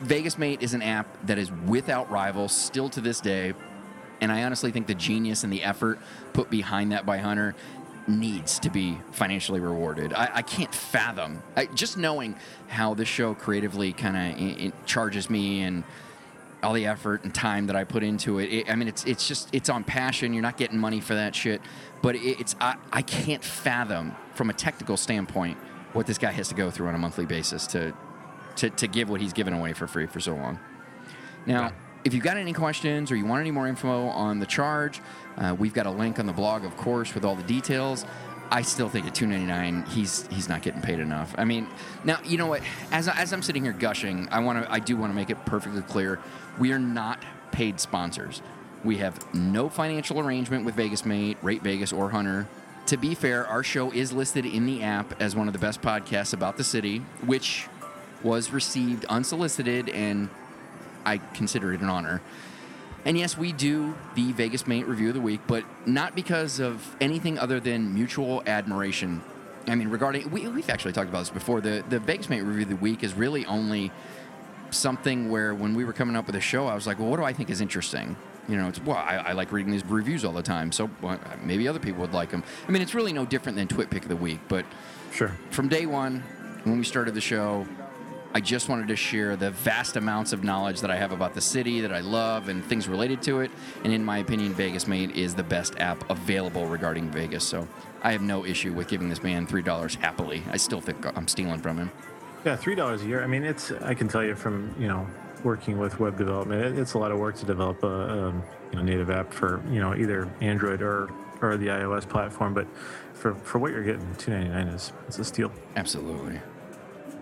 Vegas 0.00 0.36
Mate 0.38 0.62
is 0.62 0.74
an 0.74 0.82
app 0.82 1.06
that 1.26 1.38
is 1.38 1.52
without 1.66 2.10
rival 2.10 2.48
still 2.48 2.88
to 2.90 3.00
this 3.00 3.20
day. 3.20 3.54
And 4.20 4.30
I 4.30 4.44
honestly 4.44 4.70
think 4.70 4.86
the 4.86 4.94
genius 4.94 5.44
and 5.44 5.52
the 5.52 5.62
effort 5.62 5.98
put 6.32 6.50
behind 6.50 6.92
that 6.92 7.06
by 7.06 7.18
Hunter 7.18 7.54
needs 8.08 8.58
to 8.60 8.70
be 8.70 8.98
financially 9.12 9.60
rewarded. 9.60 10.12
I, 10.12 10.30
I 10.34 10.42
can't 10.42 10.74
fathom 10.74 11.42
I, 11.56 11.66
just 11.66 11.96
knowing 11.96 12.36
how 12.68 12.94
this 12.94 13.08
show 13.08 13.34
creatively 13.34 13.92
kind 13.92 14.16
of 14.16 14.86
charges 14.86 15.30
me 15.30 15.62
and 15.62 15.84
all 16.62 16.74
the 16.74 16.86
effort 16.86 17.24
and 17.24 17.34
time 17.34 17.66
that 17.68 17.76
I 17.76 17.84
put 17.84 18.02
into 18.02 18.38
it. 18.38 18.52
it. 18.52 18.70
I 18.70 18.74
mean, 18.76 18.88
it's 18.88 19.04
it's 19.04 19.26
just 19.26 19.48
it's 19.54 19.68
on 19.68 19.84
passion. 19.84 20.32
You're 20.32 20.42
not 20.42 20.56
getting 20.56 20.78
money 20.78 21.00
for 21.00 21.14
that 21.14 21.34
shit, 21.34 21.60
but 22.02 22.16
it, 22.16 22.40
it's 22.40 22.56
I, 22.60 22.76
I 22.92 23.02
can't 23.02 23.44
fathom 23.44 24.14
from 24.34 24.50
a 24.50 24.52
technical 24.52 24.96
standpoint 24.96 25.58
what 25.92 26.06
this 26.06 26.18
guy 26.18 26.30
has 26.32 26.48
to 26.48 26.54
go 26.54 26.70
through 26.70 26.88
on 26.88 26.94
a 26.94 26.98
monthly 26.98 27.26
basis 27.26 27.66
to 27.68 27.94
to, 28.56 28.70
to 28.70 28.86
give 28.86 29.08
what 29.08 29.20
he's 29.20 29.32
given 29.32 29.54
away 29.54 29.72
for 29.72 29.86
free 29.86 30.06
for 30.06 30.20
so 30.20 30.34
long. 30.34 30.58
Now. 31.46 31.62
Yeah 31.62 31.72
if 32.04 32.14
you've 32.14 32.24
got 32.24 32.36
any 32.36 32.52
questions 32.52 33.10
or 33.10 33.16
you 33.16 33.26
want 33.26 33.40
any 33.40 33.50
more 33.50 33.68
info 33.68 34.06
on 34.08 34.38
the 34.38 34.46
charge, 34.46 35.00
uh, 35.36 35.54
we've 35.58 35.74
got 35.74 35.86
a 35.86 35.90
link 35.90 36.18
on 36.18 36.26
the 36.26 36.32
blog, 36.32 36.64
of 36.64 36.76
course, 36.76 37.14
with 37.14 37.24
all 37.24 37.34
the 37.34 37.42
details. 37.42 38.04
I 38.52 38.62
still 38.62 38.88
think 38.88 39.06
at 39.06 39.14
2.99, 39.14 39.86
he's 39.88 40.26
he's 40.26 40.48
not 40.48 40.62
getting 40.62 40.82
paid 40.82 40.98
enough. 40.98 41.34
I 41.38 41.44
mean, 41.44 41.68
now 42.02 42.18
you 42.24 42.36
know 42.36 42.48
what? 42.48 42.62
As, 42.90 43.06
as 43.06 43.32
I'm 43.32 43.42
sitting 43.42 43.62
here 43.62 43.72
gushing, 43.72 44.28
I 44.30 44.40
want 44.40 44.64
to 44.64 44.72
I 44.72 44.80
do 44.80 44.96
want 44.96 45.12
to 45.12 45.14
make 45.14 45.30
it 45.30 45.44
perfectly 45.46 45.82
clear: 45.82 46.18
we 46.58 46.72
are 46.72 46.78
not 46.78 47.22
paid 47.52 47.78
sponsors. 47.78 48.42
We 48.82 48.96
have 48.96 49.32
no 49.34 49.68
financial 49.68 50.18
arrangement 50.18 50.64
with 50.64 50.74
Vegas 50.74 51.04
Mate, 51.04 51.36
Rate 51.42 51.62
Vegas, 51.62 51.92
or 51.92 52.10
Hunter. 52.10 52.48
To 52.86 52.96
be 52.96 53.14
fair, 53.14 53.46
our 53.46 53.62
show 53.62 53.92
is 53.92 54.10
listed 54.10 54.46
in 54.46 54.66
the 54.66 54.82
app 54.82 55.20
as 55.20 55.36
one 55.36 55.46
of 55.46 55.52
the 55.52 55.60
best 55.60 55.80
podcasts 55.80 56.32
about 56.32 56.56
the 56.56 56.64
city, 56.64 56.98
which 57.24 57.68
was 58.24 58.50
received 58.50 59.04
unsolicited 59.04 59.90
and 59.90 60.28
I 61.04 61.18
consider 61.18 61.72
it 61.72 61.80
an 61.80 61.88
honor. 61.88 62.20
And 63.04 63.16
yes, 63.18 63.36
we 63.36 63.52
do 63.52 63.94
the 64.14 64.32
Vegas 64.32 64.66
Mate 64.66 64.86
Review 64.86 65.08
of 65.08 65.14
the 65.14 65.20
Week, 65.20 65.40
but 65.46 65.64
not 65.86 66.14
because 66.14 66.60
of 66.60 66.96
anything 67.00 67.38
other 67.38 67.58
than 67.58 67.94
mutual 67.94 68.42
admiration. 68.46 69.22
I 69.66 69.74
mean, 69.74 69.88
regarding, 69.88 70.30
we, 70.30 70.42
have 70.42 70.70
actually 70.70 70.92
talked 70.92 71.08
about 71.08 71.20
this 71.20 71.30
before. 71.30 71.60
The, 71.60 71.82
the 71.88 71.98
Vegas 71.98 72.28
Mate 72.28 72.42
Review 72.42 72.62
of 72.62 72.68
the 72.68 72.76
Week 72.76 73.02
is 73.02 73.14
really 73.14 73.46
only 73.46 73.90
something 74.70 75.30
where 75.30 75.54
when 75.54 75.74
we 75.74 75.84
were 75.84 75.92
coming 75.92 76.16
up 76.16 76.26
with 76.26 76.36
a 76.36 76.40
show, 76.40 76.66
I 76.66 76.74
was 76.74 76.86
like, 76.86 76.98
well, 76.98 77.08
what 77.08 77.16
do 77.16 77.24
I 77.24 77.32
think 77.32 77.50
is 77.50 77.60
interesting? 77.60 78.16
You 78.48 78.56
know, 78.56 78.68
it's 78.68 78.80
well, 78.82 78.96
I, 78.96 79.16
I 79.16 79.32
like 79.32 79.52
reading 79.52 79.70
these 79.70 79.84
reviews 79.84 80.24
all 80.24 80.32
the 80.32 80.42
time, 80.42 80.72
so 80.72 80.90
well, 81.00 81.18
maybe 81.42 81.68
other 81.68 81.78
people 81.78 82.00
would 82.00 82.12
like 82.12 82.30
them. 82.30 82.42
I 82.66 82.70
mean, 82.70 82.82
it's 82.82 82.94
really 82.94 83.12
no 83.12 83.24
different 83.24 83.56
than 83.56 83.68
Twit 83.68 83.90
Pick 83.90 84.02
of 84.02 84.08
the 84.08 84.16
Week, 84.16 84.40
but 84.48 84.64
sure. 85.12 85.36
From 85.50 85.68
day 85.68 85.86
one, 85.86 86.22
when 86.64 86.78
we 86.78 86.84
started 86.84 87.14
the 87.14 87.20
show, 87.20 87.66
I 88.32 88.40
just 88.40 88.68
wanted 88.68 88.88
to 88.88 88.96
share 88.96 89.34
the 89.34 89.50
vast 89.50 89.96
amounts 89.96 90.32
of 90.32 90.44
knowledge 90.44 90.80
that 90.82 90.90
I 90.90 90.96
have 90.96 91.10
about 91.10 91.34
the 91.34 91.40
city 91.40 91.80
that 91.80 91.92
I 91.92 92.00
love 92.00 92.48
and 92.48 92.64
things 92.64 92.88
related 92.88 93.22
to 93.22 93.40
it. 93.40 93.50
And 93.82 93.92
in 93.92 94.04
my 94.04 94.18
opinion, 94.18 94.52
Vegas 94.52 94.86
Mate 94.86 95.16
is 95.16 95.34
the 95.34 95.42
best 95.42 95.78
app 95.80 96.08
available 96.08 96.66
regarding 96.66 97.10
Vegas. 97.10 97.42
So 97.42 97.66
I 98.02 98.12
have 98.12 98.22
no 98.22 98.44
issue 98.44 98.72
with 98.72 98.88
giving 98.88 99.08
this 99.08 99.22
man 99.22 99.46
three 99.46 99.62
dollars 99.62 99.96
happily. 99.96 100.42
I 100.50 100.58
still 100.58 100.80
think 100.80 101.04
I'm 101.16 101.26
stealing 101.26 101.60
from 101.60 101.76
him. 101.76 101.90
Yeah, 102.44 102.54
three 102.54 102.76
dollars 102.76 103.02
a 103.02 103.06
year. 103.06 103.22
I 103.22 103.26
mean, 103.26 103.42
it's 103.42 103.72
I 103.72 103.94
can 103.94 104.06
tell 104.06 104.22
you 104.22 104.36
from 104.36 104.74
you 104.78 104.86
know 104.86 105.06
working 105.42 105.78
with 105.78 105.98
web 105.98 106.16
development, 106.16 106.78
it's 106.78 106.94
a 106.94 106.98
lot 106.98 107.10
of 107.10 107.18
work 107.18 107.34
to 107.36 107.46
develop 107.46 107.82
a, 107.82 107.86
a 107.86 108.32
you 108.70 108.76
know, 108.76 108.82
native 108.82 109.10
app 109.10 109.32
for 109.32 109.62
you 109.70 109.80
know 109.80 109.94
either 109.94 110.28
Android 110.40 110.82
or 110.82 111.10
or 111.42 111.56
the 111.56 111.66
iOS 111.66 112.08
platform. 112.08 112.54
But 112.54 112.66
for 113.14 113.34
for 113.34 113.58
what 113.58 113.72
you're 113.72 113.84
getting, 113.84 114.14
two 114.16 114.30
ninety 114.30 114.50
nine 114.50 114.68
is 114.68 114.92
it's 115.08 115.18
a 115.18 115.24
steal. 115.24 115.52
Absolutely. 115.74 116.40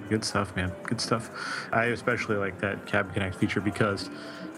Good 0.09 0.25
stuff, 0.25 0.55
man. 0.57 0.73
Good 0.85 1.00
stuff. 1.00 1.31
I 1.73 1.87
especially 1.87 2.37
like 2.37 2.59
that 2.61 2.87
Cab 2.87 3.12
Connect 3.12 3.37
feature 3.37 3.61
because 3.61 4.11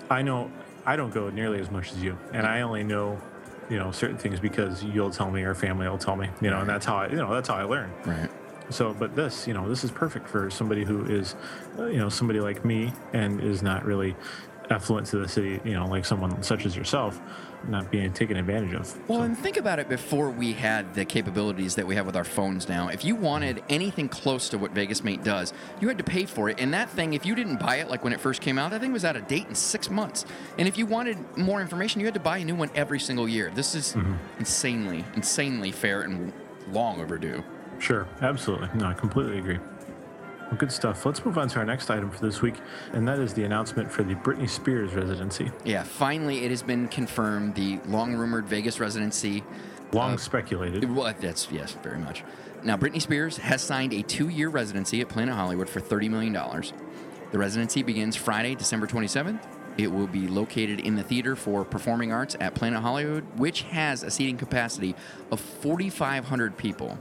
I 0.08 0.22
know 0.22 0.50
I 0.86 0.96
don't 0.96 1.12
go 1.12 1.30
nearly 1.30 1.60
as 1.60 1.70
much 1.70 1.92
as 1.92 2.02
you, 2.02 2.18
and 2.32 2.46
I 2.46 2.62
only 2.62 2.84
know 2.84 3.20
you 3.68 3.78
know 3.78 3.90
certain 3.92 4.18
things 4.18 4.40
because 4.40 4.82
you'll 4.82 5.10
tell 5.10 5.30
me 5.30 5.42
or 5.42 5.54
family 5.54 5.88
will 5.88 5.98
tell 5.98 6.16
me, 6.16 6.28
you 6.40 6.50
know, 6.50 6.60
and 6.60 6.68
that's 6.68 6.86
how 6.86 6.96
I 6.96 7.08
you 7.08 7.16
know 7.16 7.32
that's 7.32 7.48
how 7.48 7.56
I 7.56 7.64
learn. 7.64 7.92
Right. 8.04 8.30
So, 8.70 8.94
but 8.94 9.16
this, 9.16 9.48
you 9.48 9.54
know, 9.54 9.68
this 9.68 9.82
is 9.82 9.90
perfect 9.90 10.28
for 10.28 10.48
somebody 10.48 10.84
who 10.84 11.04
is, 11.04 11.34
uh, 11.76 11.86
you 11.86 11.98
know, 11.98 12.08
somebody 12.08 12.38
like 12.38 12.64
me 12.64 12.92
and 13.12 13.40
is 13.40 13.62
not 13.62 13.84
really 13.84 14.14
affluent 14.70 15.08
to 15.08 15.18
the 15.18 15.28
city, 15.28 15.60
you 15.64 15.74
know, 15.74 15.86
like 15.86 16.04
someone 16.04 16.40
such 16.44 16.64
as 16.64 16.76
yourself 16.76 17.20
not 17.68 17.90
being 17.90 18.12
taken 18.12 18.36
advantage 18.36 18.74
of. 18.74 19.08
Well, 19.08 19.20
so. 19.20 19.24
and 19.24 19.38
think 19.38 19.56
about 19.56 19.78
it 19.78 19.88
before 19.88 20.30
we 20.30 20.52
had 20.52 20.94
the 20.94 21.04
capabilities 21.04 21.74
that 21.76 21.86
we 21.86 21.94
have 21.94 22.06
with 22.06 22.16
our 22.16 22.24
phones 22.24 22.68
now. 22.68 22.88
If 22.88 23.04
you 23.04 23.14
wanted 23.14 23.62
anything 23.68 24.08
close 24.08 24.48
to 24.50 24.58
what 24.58 24.72
Vegas 24.72 25.04
Mate 25.04 25.22
does, 25.22 25.52
you 25.80 25.88
had 25.88 25.98
to 25.98 26.04
pay 26.04 26.24
for 26.24 26.48
it. 26.48 26.60
And 26.60 26.72
that 26.74 26.90
thing, 26.90 27.14
if 27.14 27.26
you 27.26 27.34
didn't 27.34 27.60
buy 27.60 27.76
it 27.76 27.88
like 27.88 28.04
when 28.04 28.12
it 28.12 28.20
first 28.20 28.40
came 28.40 28.58
out, 28.58 28.70
that 28.70 28.80
thing 28.80 28.92
was 28.92 29.04
out 29.04 29.16
of 29.16 29.26
date 29.26 29.46
in 29.48 29.54
six 29.54 29.90
months. 29.90 30.24
And 30.58 30.66
if 30.66 30.78
you 30.78 30.86
wanted 30.86 31.18
more 31.36 31.60
information, 31.60 32.00
you 32.00 32.06
had 32.06 32.14
to 32.14 32.20
buy 32.20 32.38
a 32.38 32.44
new 32.44 32.54
one 32.54 32.70
every 32.74 33.00
single 33.00 33.28
year. 33.28 33.50
This 33.54 33.74
is 33.74 33.92
mm-hmm. 33.94 34.14
insanely, 34.38 35.04
insanely 35.14 35.72
fair 35.72 36.02
and 36.02 36.32
long 36.72 37.00
overdue. 37.00 37.42
Sure, 37.78 38.06
absolutely. 38.20 38.68
No, 38.74 38.86
I 38.86 38.92
completely 38.92 39.38
agree. 39.38 39.58
Well, 40.50 40.58
good 40.58 40.72
stuff. 40.72 41.06
Let's 41.06 41.24
move 41.24 41.38
on 41.38 41.48
to 41.50 41.60
our 41.60 41.64
next 41.64 41.90
item 41.90 42.10
for 42.10 42.26
this 42.26 42.42
week, 42.42 42.56
and 42.92 43.06
that 43.06 43.20
is 43.20 43.32
the 43.34 43.44
announcement 43.44 43.90
for 43.90 44.02
the 44.02 44.16
Britney 44.16 44.50
Spears 44.50 44.92
residency. 44.94 45.52
Yeah, 45.64 45.84
finally, 45.84 46.44
it 46.44 46.50
has 46.50 46.60
been 46.60 46.88
confirmed. 46.88 47.54
The 47.54 47.78
long 47.86 48.16
rumored 48.16 48.46
Vegas 48.46 48.80
residency. 48.80 49.44
Long 49.92 50.14
uh, 50.14 50.16
speculated. 50.16 50.92
Well, 50.92 51.14
that's 51.20 51.48
yes, 51.52 51.76
very 51.84 51.98
much. 51.98 52.24
Now, 52.64 52.76
Britney 52.76 53.00
Spears 53.00 53.36
has 53.36 53.62
signed 53.62 53.94
a 53.94 54.02
two-year 54.02 54.48
residency 54.48 55.00
at 55.00 55.08
Planet 55.08 55.36
Hollywood 55.36 55.68
for 55.68 55.78
thirty 55.78 56.08
million 56.08 56.32
dollars. 56.32 56.72
The 57.30 57.38
residency 57.38 57.84
begins 57.84 58.16
Friday, 58.16 58.56
December 58.56 58.88
twenty 58.88 59.06
seventh. 59.06 59.46
It 59.78 59.92
will 59.92 60.08
be 60.08 60.26
located 60.26 60.80
in 60.80 60.96
the 60.96 61.04
Theater 61.04 61.36
for 61.36 61.64
Performing 61.64 62.12
Arts 62.12 62.36
at 62.40 62.56
Planet 62.56 62.82
Hollywood, 62.82 63.24
which 63.38 63.62
has 63.62 64.02
a 64.02 64.10
seating 64.10 64.36
capacity 64.36 64.96
of 65.30 65.40
4,500 65.40 66.56
people. 66.58 66.98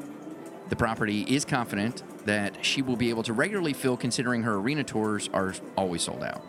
The 0.70 0.76
property 0.76 1.24
is 1.24 1.44
confident 1.46 2.04
that 2.26 2.66
she 2.66 2.82
will 2.82 2.96
be 2.96 3.10
able 3.10 3.24
to 3.24 3.34
regularly 3.34 3.74
fill 3.74 3.98
considering 3.98 4.44
her 4.44 4.56
arena 4.56 4.84
tours 4.84 5.30
are 5.34 5.54
always 5.76 6.04
sold 6.04 6.24
out. 6.24 6.42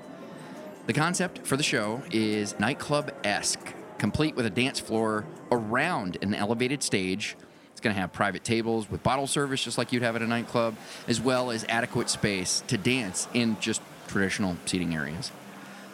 The 0.87 0.93
concept 0.93 1.47
for 1.47 1.57
the 1.57 1.62
show 1.62 2.03
is 2.11 2.59
nightclub 2.59 3.12
esque, 3.23 3.75
complete 3.99 4.35
with 4.35 4.47
a 4.47 4.50
dance 4.50 4.81
floor 4.81 5.25
around 5.53 6.19
an 6.23 6.35
elevated 6.35 6.83
stage. 6.83 7.37
It's 7.71 7.81
going 7.81 7.95
to 7.95 8.00
have 8.00 8.12
private 8.12 8.45
tables 8.45 8.91
with 8.91 9.03
bottle 9.03 9.27
service, 9.27 9.62
just 9.62 9.79
like 9.79 9.93
you'd 9.93 10.03
have 10.03 10.17
at 10.17 10.23
a 10.23 10.27
nightclub, 10.27 10.77
as 11.07 11.21
well 11.21 11.50
as 11.50 11.65
adequate 11.69 12.11
space 12.11 12.62
to 12.67 12.77
dance 12.77 13.29
in 13.35 13.59
just 13.61 13.81
traditional 14.09 14.57
seating 14.67 14.95
areas. 14.95 15.31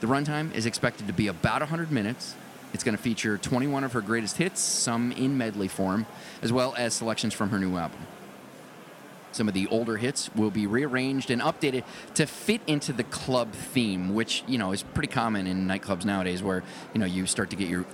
The 0.00 0.06
runtime 0.06 0.54
is 0.54 0.66
expected 0.66 1.06
to 1.06 1.12
be 1.12 1.28
about 1.28 1.60
100 1.60 1.90
minutes. 1.90 2.34
It's 2.72 2.84
going 2.84 2.96
to 2.96 3.02
feature 3.02 3.38
21 3.38 3.84
of 3.84 3.92
her 3.92 4.00
greatest 4.00 4.36
hits, 4.36 4.60
some 4.60 5.12
in 5.12 5.36
medley 5.38 5.68
form, 5.68 6.06
as 6.42 6.52
well 6.52 6.74
as 6.76 6.94
selections 6.94 7.34
from 7.34 7.50
her 7.50 7.58
new 7.58 7.76
album. 7.76 8.00
Some 9.36 9.48
of 9.48 9.54
the 9.54 9.66
older 9.66 9.98
hits 9.98 10.30
will 10.34 10.50
be 10.50 10.66
rearranged 10.66 11.30
and 11.30 11.42
updated 11.42 11.84
to 12.14 12.26
fit 12.26 12.62
into 12.66 12.94
the 12.94 13.04
club 13.04 13.52
theme, 13.52 14.14
which 14.14 14.42
you 14.48 14.56
know 14.56 14.72
is 14.72 14.82
pretty 14.82 15.08
common 15.08 15.46
in 15.46 15.66
nightclubs 15.66 16.06
nowadays, 16.06 16.42
where 16.42 16.62
you 16.94 17.00
know 17.00 17.06
you 17.06 17.26
start 17.26 17.50
to 17.50 17.56
get 17.56 17.68
your 17.68 17.84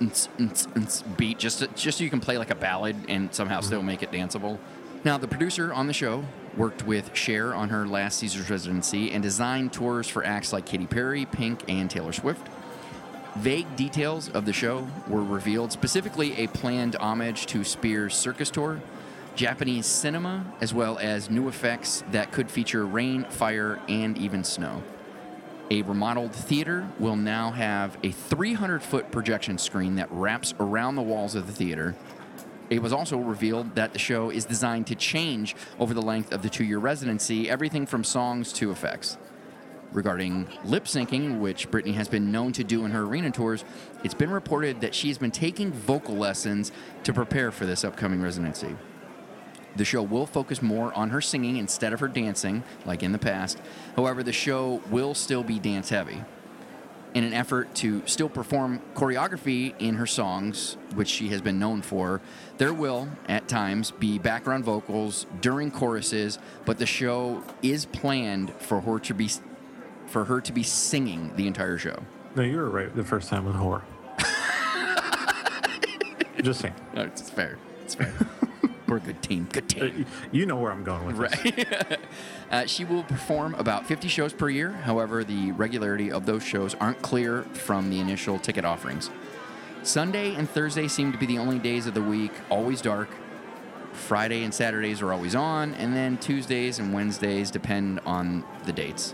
beat 1.17 1.39
just 1.39 1.59
to, 1.59 1.67
just 1.67 1.97
so 1.97 2.03
you 2.03 2.09
can 2.09 2.21
play 2.21 2.37
like 2.37 2.49
a 2.49 2.55
ballad 2.55 2.95
and 3.09 3.33
somehow 3.35 3.57
mm-hmm. 3.57 3.65
still 3.65 3.83
make 3.83 4.01
it 4.03 4.11
danceable. 4.11 4.57
Now, 5.03 5.17
the 5.17 5.27
producer 5.27 5.73
on 5.73 5.87
the 5.87 5.93
show 5.93 6.23
worked 6.55 6.85
with 6.85 7.13
Cher 7.13 7.53
on 7.53 7.67
her 7.69 7.85
last 7.85 8.19
Caesars 8.19 8.49
residency 8.49 9.11
and 9.11 9.21
designed 9.21 9.73
tours 9.73 10.07
for 10.07 10.23
acts 10.23 10.53
like 10.53 10.65
Katy 10.65 10.87
Perry, 10.87 11.25
Pink, 11.25 11.61
and 11.67 11.91
Taylor 11.91 12.13
Swift. 12.13 12.47
Vague 13.35 13.75
details 13.75 14.29
of 14.29 14.45
the 14.45 14.53
show 14.53 14.87
were 15.09 15.23
revealed, 15.23 15.73
specifically 15.73 16.37
a 16.37 16.47
planned 16.47 16.95
homage 16.95 17.47
to 17.47 17.65
Spears' 17.65 18.15
circus 18.15 18.49
tour, 18.49 18.79
Japanese 19.35 19.85
cinema, 19.85 20.45
as 20.61 20.73
well 20.73 20.97
as 20.99 21.29
new 21.29 21.47
effects 21.47 22.03
that 22.11 22.31
could 22.31 22.51
feature 22.51 22.85
rain, 22.85 23.25
fire, 23.25 23.79
and 23.89 24.17
even 24.17 24.43
snow. 24.43 24.83
A 25.71 25.81
remodeled 25.81 26.33
theater 26.33 26.87
will 26.99 27.15
now 27.15 27.49
have 27.51 27.97
a 28.03 28.11
300 28.11 28.83
foot 28.83 29.11
projection 29.11 29.57
screen 29.57 29.95
that 29.95 30.11
wraps 30.11 30.53
around 30.59 30.95
the 30.95 31.01
walls 31.01 31.33
of 31.33 31.47
the 31.47 31.53
theater. 31.53 31.95
It 32.69 32.81
was 32.81 32.93
also 32.93 33.17
revealed 33.17 33.75
that 33.75 33.93
the 33.93 33.99
show 33.99 34.29
is 34.29 34.45
designed 34.45 34.87
to 34.87 34.95
change 34.95 35.55
over 35.79 35.93
the 35.93 36.01
length 36.01 36.31
of 36.31 36.43
the 36.43 36.49
two 36.49 36.63
year 36.63 36.77
residency, 36.79 37.49
everything 37.49 37.85
from 37.87 38.03
songs 38.03 38.53
to 38.53 38.71
effects. 38.71 39.17
Regarding 39.91 40.47
lip 40.65 40.85
syncing, 40.85 41.39
which 41.39 41.69
Britney 41.69 41.93
has 41.93 42.07
been 42.07 42.31
known 42.31 42.51
to 42.53 42.63
do 42.63 42.85
in 42.85 42.91
her 42.91 43.03
arena 43.03 43.31
tours, 43.31 43.63
it's 44.03 44.13
been 44.13 44.31
reported 44.31 44.81
that 44.81 44.93
she's 44.93 45.17
been 45.17 45.31
taking 45.31 45.71
vocal 45.71 46.15
lessons 46.15 46.71
to 47.03 47.13
prepare 47.13 47.51
for 47.51 47.65
this 47.65 47.83
upcoming 47.83 48.21
residency. 48.21 48.75
The 49.75 49.85
show 49.85 50.03
will 50.03 50.25
focus 50.25 50.61
more 50.61 50.93
on 50.93 51.09
her 51.09 51.21
singing 51.21 51.57
instead 51.57 51.93
of 51.93 51.99
her 51.99 52.07
dancing, 52.07 52.63
like 52.85 53.01
in 53.03 53.11
the 53.11 53.19
past. 53.19 53.59
However, 53.95 54.23
the 54.23 54.33
show 54.33 54.81
will 54.89 55.13
still 55.13 55.43
be 55.43 55.59
dance 55.59 55.89
heavy. 55.89 56.23
In 57.13 57.23
an 57.23 57.33
effort 57.33 57.73
to 57.75 58.01
still 58.07 58.29
perform 58.29 58.81
choreography 58.95 59.75
in 59.77 59.95
her 59.95 60.07
songs, 60.07 60.77
which 60.95 61.09
she 61.09 61.29
has 61.29 61.41
been 61.41 61.59
known 61.59 61.83
for, 61.83 62.21
there 62.57 62.73
will, 62.73 63.07
at 63.27 63.47
times, 63.47 63.91
be 63.91 64.17
background 64.17 64.65
vocals 64.65 65.27
during 65.39 65.69
choruses, 65.69 66.39
but 66.65 66.79
the 66.79 66.87
show 66.87 67.43
is 67.61 67.85
planned 67.85 68.51
for 68.55 68.81
her 68.81 68.99
to 68.99 69.13
be 69.13 69.29
for 70.07 70.25
her 70.25 70.41
to 70.41 70.51
be 70.51 70.63
singing 70.63 71.31
the 71.35 71.47
entire 71.47 71.77
show. 71.77 71.97
No, 72.35 72.43
you 72.43 72.57
were 72.57 72.69
right 72.69 72.95
the 72.95 73.03
first 73.03 73.29
time 73.29 73.45
with 73.45 73.55
whore. 73.55 73.83
Just 76.43 76.61
saying. 76.61 76.73
No, 76.93 77.03
it's 77.03 77.29
fair. 77.29 77.57
It's 77.83 77.95
fair. 77.95 78.13
We're 78.93 78.97
a 78.97 79.01
good 79.01 79.23
team. 79.23 79.47
Good 79.51 79.63
Uh, 79.75 79.79
team. 79.85 80.05
You 80.31 80.45
know 80.45 80.55
where 80.55 80.71
I'm 80.71 80.83
going 80.83 81.07
with 81.07 81.17
this. 81.17 81.43
Right. 81.43 81.99
uh, 82.51 82.65
she 82.67 82.85
will 82.85 83.01
perform 83.01 83.55
about 83.55 83.87
50 83.87 84.07
shows 84.07 84.33
per 84.33 84.49
year. 84.51 84.69
However, 84.69 85.23
the 85.23 85.51
regularity 85.53 86.11
of 86.11 86.27
those 86.27 86.43
shows 86.43 86.75
aren't 86.75 87.01
clear 87.01 87.41
from 87.53 87.89
the 87.89 87.99
initial 87.99 88.37
ticket 88.37 88.65
offerings. 88.65 89.09
Sunday 89.81 90.35
and 90.35 90.47
Thursday 90.47 90.87
seem 90.87 91.11
to 91.11 91.17
be 91.17 91.25
the 91.25 91.39
only 91.39 91.57
days 91.57 91.87
of 91.87 91.95
the 91.95 92.03
week 92.03 92.33
always 92.51 92.81
dark. 92.83 93.09
Friday 93.93 94.43
and 94.43 94.53
Saturdays 94.53 95.01
are 95.01 95.11
always 95.11 95.33
on, 95.33 95.73
and 95.73 95.95
then 95.95 96.17
Tuesdays 96.19 96.77
and 96.77 96.93
Wednesdays 96.93 97.49
depend 97.49 97.99
on 98.05 98.43
the 98.67 98.73
dates. 98.73 99.13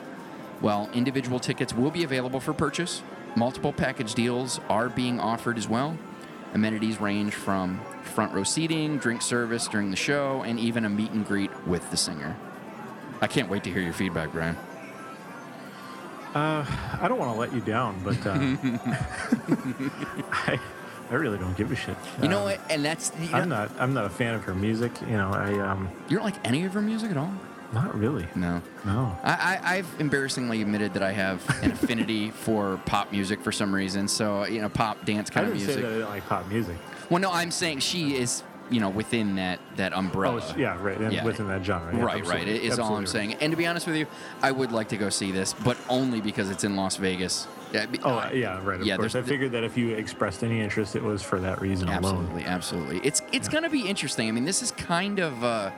While 0.60 0.90
individual 0.94 1.40
tickets 1.40 1.74
will 1.74 1.92
be 1.92 2.04
available 2.04 2.42
for 2.42 2.52
purchase, 2.52 3.02
multiple 3.38 3.72
package 3.72 4.14
deals 4.14 4.60
are 4.68 4.90
being 4.90 5.22
offered 5.22 5.58
as 5.58 5.70
well. 5.70 5.98
Amenities 6.54 7.00
range 7.00 7.34
from 7.34 7.80
front 8.20 8.34
row 8.34 8.44
seating, 8.44 8.98
drink 8.98 9.22
service 9.22 9.66
during 9.70 9.92
the 9.92 9.96
show, 9.96 10.42
and 10.44 10.60
even 10.60 10.84
a 10.84 10.90
meet 10.90 11.10
and 11.12 11.26
greet 11.26 11.50
with 11.66 11.90
the 11.90 11.96
singer. 11.96 12.36
I 13.22 13.28
can't 13.28 13.48
wait 13.50 13.64
to 13.64 13.72
hear 13.72 13.82
your 13.82 13.94
feedback, 13.94 14.34
Brian. 14.34 14.58
Uh, 16.36 16.66
I 17.02 17.08
don't 17.08 17.18
want 17.18 17.32
to 17.34 17.40
let 17.40 17.54
you 17.54 17.62
down, 17.62 17.98
but 18.04 18.18
uh, 18.28 18.34
I, 20.34 20.60
I 21.10 21.14
really 21.16 21.38
don't 21.38 21.56
give 21.56 21.72
a 21.72 21.78
shit. 21.78 21.96
You 22.22 22.28
know 22.28 22.42
Uh, 22.42 22.44
what? 22.44 22.60
And 22.70 22.84
that's 22.84 23.14
you, 23.22 23.30
know, 23.30 23.38
I'm 23.38 23.48
not. 23.48 23.72
I'm 23.80 23.94
not 23.94 24.04
a 24.04 24.10
fan 24.10 24.36
of 24.36 24.44
her 24.44 24.54
music. 24.54 24.92
You 25.00 25.16
know, 25.16 25.30
I 25.32 25.54
um, 25.60 25.88
you 26.10 26.18
don't 26.18 26.26
like 26.26 26.46
any 26.46 26.66
of 26.66 26.74
her 26.74 26.82
music 26.82 27.12
at 27.12 27.18
all? 27.18 27.32
not 27.72 27.98
really. 27.98 28.28
No. 28.36 28.62
No. 28.84 29.16
I, 29.24 29.60
I, 29.64 29.76
I've 29.78 29.96
embarrassingly 30.00 30.62
admitted 30.62 30.94
that 30.96 31.04
I 31.04 31.14
have 31.14 31.42
an 31.64 31.72
affinity 31.72 32.32
for 32.32 32.82
pop 32.86 33.14
music 33.14 33.42
for 33.44 33.52
some 33.54 33.74
reason. 33.74 34.08
So, 34.10 34.44
you 34.46 34.60
know, 34.60 34.68
pop 34.70 35.06
dance 35.06 35.30
kind 35.30 35.48
of 35.48 35.54
didn't 35.54 35.68
music. 35.68 35.76
say 35.76 35.82
that 35.84 35.88
I 35.88 35.98
didn't 36.00 36.10
like 36.10 36.26
pop 36.28 36.48
music. 36.50 36.76
Well, 37.10 37.22
no, 37.22 37.32
I'm 37.32 37.52
saying 37.52 37.80
she 37.80 38.16
is, 38.16 38.44
you 38.70 38.80
know, 38.80 38.90
within 38.90 39.36
that 39.36 39.60
that 39.78 39.94
umbrella. 39.94 40.42
Oh, 40.48 40.56
yeah, 40.58 40.78
right. 40.82 40.98
And 40.98 41.12
Yeah. 41.14 41.24
within 41.24 41.48
that 41.48 41.64
genre. 41.66 41.92
yeah, 41.96 42.04
right, 42.04 42.14
right. 42.26 42.42
absolutely, 42.48 42.68
Is 42.68 42.80
all 42.80 42.96
I'm 42.98 43.02
absolutely 43.04 43.32
saying. 43.34 43.42
And 43.42 43.52
to 43.52 43.58
be 43.58 43.66
honest 43.66 43.88
with 43.88 43.96
you, 43.96 44.06
I 44.42 44.52
would 44.52 44.72
like 44.72 44.90
to 44.90 44.98
go 44.98 45.10
see 45.10 45.32
this, 45.32 45.54
but 45.54 45.78
only 45.90 46.22
because 46.22 46.50
it's 46.50 46.64
in 46.64 46.76
Las 46.76 46.98
Vegas. 46.98 47.48
Yeah, 47.74 47.86
be- 47.86 48.00
Oh, 48.04 48.18
uh, 48.18 48.30
yeah, 48.34 48.60
right. 48.64 48.80
Of 48.80 48.86
Yeah, 48.86 48.98
course. 48.98 49.16
I 49.16 49.22
figured 49.22 49.52
that 49.54 49.64
if 49.64 49.78
you 49.78 49.96
expressed 49.96 50.44
any 50.44 50.60
interest, 50.60 50.96
it 50.96 51.04
was 51.04 51.22
for 51.22 51.40
that 51.40 51.62
reason 51.62 51.88
alone. 51.88 51.98
Absolutely, 52.26 52.46
absolutely. 52.46 53.00
It's 53.04 53.22
it's 53.32 53.48
going 53.48 53.64
to 53.64 53.70
be 53.70 53.88
interesting. 53.88 54.28
I 54.28 54.32
mean, 54.32 54.46
this 54.46 54.62
is 54.62 54.72
kind 54.72 55.20
of. 55.20 55.44
Uh, 55.44 55.72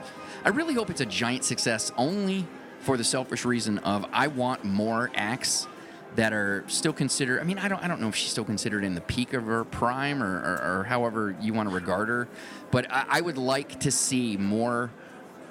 I 0.43 0.49
really 0.49 0.73
hope 0.73 0.89
it's 0.89 1.01
a 1.01 1.05
giant 1.05 1.43
success, 1.43 1.91
only 1.97 2.47
for 2.79 2.97
the 2.97 3.03
selfish 3.03 3.45
reason 3.45 3.77
of 3.79 4.05
I 4.11 4.27
want 4.27 4.63
more 4.65 5.11
acts 5.15 5.67
that 6.15 6.33
are 6.33 6.63
still 6.67 6.93
considered. 6.93 7.39
I 7.39 7.43
mean, 7.43 7.57
I 7.57 7.67
don't 7.67 7.81
I 7.83 7.87
don't 7.87 8.01
know 8.01 8.09
if 8.09 8.15
she's 8.15 8.31
still 8.31 8.45
considered 8.45 8.83
in 8.83 8.95
the 8.95 9.01
peak 9.01 9.33
of 9.33 9.45
her 9.45 9.63
prime 9.63 10.21
or, 10.21 10.37
or, 10.39 10.79
or 10.79 10.83
however 10.83 11.35
you 11.41 11.53
want 11.53 11.69
to 11.69 11.75
regard 11.75 12.09
her, 12.09 12.27
but 12.69 12.91
I, 12.91 13.05
I 13.09 13.21
would 13.21 13.37
like 13.37 13.79
to 13.81 13.91
see 13.91 14.37
more 14.37 14.91